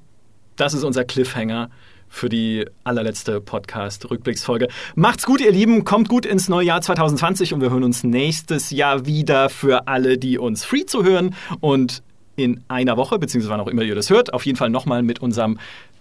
das 0.56 0.74
ist 0.74 0.84
unser 0.84 1.06
Cliffhanger 1.06 1.70
für 2.10 2.28
die 2.28 2.66
allerletzte 2.84 3.40
Podcast-Rückblicksfolge. 3.40 4.68
Macht's 4.96 5.26
gut, 5.26 5.42
ihr 5.42 5.52
Lieben. 5.52 5.86
Kommt 5.86 6.10
gut 6.10 6.26
ins 6.26 6.50
neue 6.50 6.66
Jahr 6.66 6.82
2020 6.82 7.54
und 7.54 7.62
wir 7.62 7.70
hören 7.70 7.84
uns 7.84 8.04
nächstes 8.04 8.72
Jahr 8.72 9.06
wieder 9.06 9.50
für 9.50 9.88
alle, 9.88 10.18
die 10.18 10.40
uns 10.40 10.66
free 10.66 10.86
zu 10.86 11.04
hören. 11.04 11.36
Und 11.60 12.02
in 12.36 12.64
einer 12.68 12.98
Woche, 12.98 13.20
beziehungsweise 13.20 13.52
wann 13.52 13.60
auch 13.60 13.68
immer 13.68 13.84
ihr 13.84 13.96
das 13.96 14.10
hört, 14.10 14.34
auf 14.34 14.46
jeden 14.46 14.58
Fall 14.58 14.70
nochmal 14.70 15.04
mit 15.04 15.20
unserem 15.20 15.60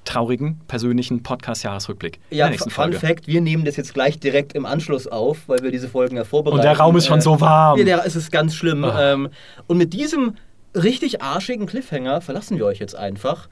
traurigen, 0.08 0.60
persönlichen 0.68 1.22
Podcast-Jahresrückblick. 1.22 2.18
in 2.30 2.38
ja, 2.38 2.46
der 2.46 2.52
nächsten 2.52 2.70
Fun 2.70 2.84
Folge. 2.92 2.98
Fact, 2.98 3.26
wir 3.26 3.40
nehmen 3.40 3.64
das 3.64 3.76
jetzt 3.76 3.94
gleich 3.94 4.18
direkt 4.18 4.54
im 4.54 4.64
Anschluss 4.66 5.06
auf, 5.06 5.48
weil 5.48 5.62
wir 5.62 5.70
diese 5.70 5.88
Folgen 5.88 6.16
ja 6.16 6.24
vorbereiten. 6.24 6.56
Und 6.56 6.64
der 6.64 6.78
Raum 6.78 6.96
ist 6.96 7.06
schon 7.06 7.18
Äh, 7.18 7.22
so 7.22 7.40
warm. 7.40 7.78
Ja, 7.78 7.84
der, 7.84 8.06
es 8.06 8.16
ist 8.16 8.32
ganz 8.32 8.54
schlimm. 8.54 8.84
Ah. 8.84 9.12
Ähm, 9.12 9.28
und 9.66 9.76
mit 9.78 9.92
diesem 9.92 10.36
richtig 10.74 11.22
arschigen 11.22 11.66
Cliffhanger 11.66 12.20
verlassen 12.20 12.56
wir 12.58 12.64
euch 12.66 12.78
jetzt 12.78 12.94
einfach. 12.96 13.48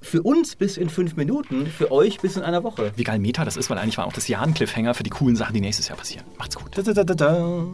Für 0.00 0.22
uns 0.22 0.54
bis 0.56 0.76
in 0.76 0.88
fünf 0.88 1.16
Minuten, 1.16 1.66
für 1.66 1.90
euch 1.90 2.20
bis 2.20 2.36
in 2.36 2.42
einer 2.42 2.62
Woche. 2.62 2.92
Wie 2.96 3.04
geil 3.04 3.18
Meta 3.18 3.44
das 3.44 3.56
ist, 3.56 3.70
weil 3.70 3.78
eigentlich 3.78 3.98
war 3.98 4.06
auch 4.06 4.12
das 4.12 4.28
Jahr 4.28 4.42
ein 4.42 4.54
Cliffhanger 4.54 4.94
für 4.94 5.02
die 5.02 5.10
coolen 5.10 5.36
Sachen, 5.36 5.54
die 5.54 5.60
nächstes 5.60 5.88
Jahr 5.88 5.98
passieren. 5.98 6.24
Macht's 6.38 6.54
gut. 6.56 6.70
Da, 6.76 6.82
da, 6.82 6.92
da, 6.92 7.04
da, 7.04 7.14
da. 7.14 7.66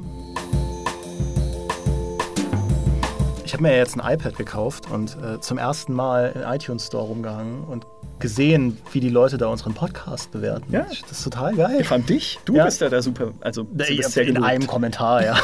Ich 3.45 3.53
habe 3.53 3.65
mir 3.65 3.77
jetzt 3.77 3.99
ein 4.01 4.15
iPad 4.15 4.37
gekauft 4.37 4.91
und 4.91 5.17
äh, 5.23 5.41
zum 5.41 5.59
ersten 5.59 5.93
Mal 5.93 6.33
im 6.37 6.43
iTunes 6.53 6.87
Store 6.87 7.05
rumgehangen 7.05 7.65
und 7.65 7.85
gesehen, 8.21 8.79
wie 8.93 9.01
die 9.01 9.09
Leute 9.09 9.39
da 9.39 9.47
unseren 9.49 9.75
Podcast 9.75 10.31
bewerten. 10.31 10.73
Ja. 10.73 10.83
Das 11.09 11.13
ist 11.19 11.25
total 11.25 11.55
geil. 11.55 11.83
Vor 11.85 11.97
allem 11.97 12.07
dich. 12.07 12.39
Du 12.45 12.55
Ja. 12.55 12.65
bist 12.65 12.81
ja 12.81 12.89
da 12.89 13.03
super. 13.03 13.33
Also, 13.41 13.67
Ich 13.89 14.17
in 14.17 14.27
gelobt. 14.27 14.47
einem 14.47 14.67
Kommentar, 14.67 15.25
ja. 15.25 15.37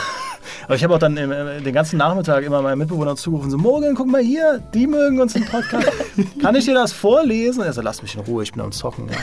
Aber 0.66 0.74
ich 0.76 0.84
habe 0.84 0.94
auch 0.94 0.98
dann 0.98 1.16
im, 1.16 1.32
äh, 1.32 1.60
den 1.60 1.74
ganzen 1.74 1.96
Nachmittag 1.96 2.44
immer 2.44 2.62
meinen 2.62 2.78
Mitbewohnern 2.78 3.16
zugerufen, 3.16 3.50
so, 3.50 3.58
Morgen, 3.58 3.94
guck 3.96 4.06
mal 4.06 4.22
hier, 4.22 4.62
die 4.74 4.86
mögen 4.86 5.20
unseren 5.20 5.44
Podcast. 5.44 5.88
Kann 6.42 6.54
ich 6.54 6.64
dir 6.66 6.74
das 6.74 6.92
vorlesen? 6.92 7.62
Er 7.62 7.72
so, 7.72 7.80
lass 7.82 8.00
mich 8.02 8.14
in 8.14 8.20
Ruhe, 8.20 8.42
ich 8.44 8.52
bin 8.52 8.62
am 8.62 8.70
Zocken. 8.72 9.08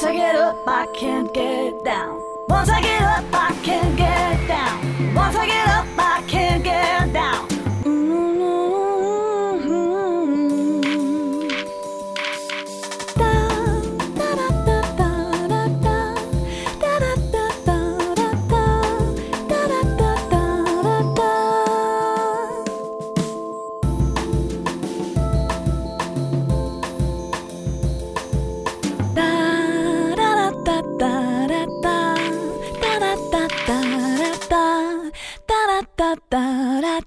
Once 0.00 0.08
I 0.08 0.16
get 0.16 0.34
up, 0.34 0.56
I 0.66 0.86
can't 0.86 1.30
get 1.34 1.84
down. 1.84 2.22
Once 2.48 2.70
I 2.70 2.80
get 2.80 3.02
up, 3.02 3.24
I 3.34 3.52
can't 3.62 3.94
get 3.98 4.48
down. 4.48 5.14
Once 5.14 5.36
I 5.36 5.46
get 5.46 5.66
up, 5.66 5.69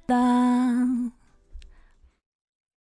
da 0.07 0.15
da 0.15 0.17
da 0.17 0.19
da 0.19 0.59
da 0.59 0.62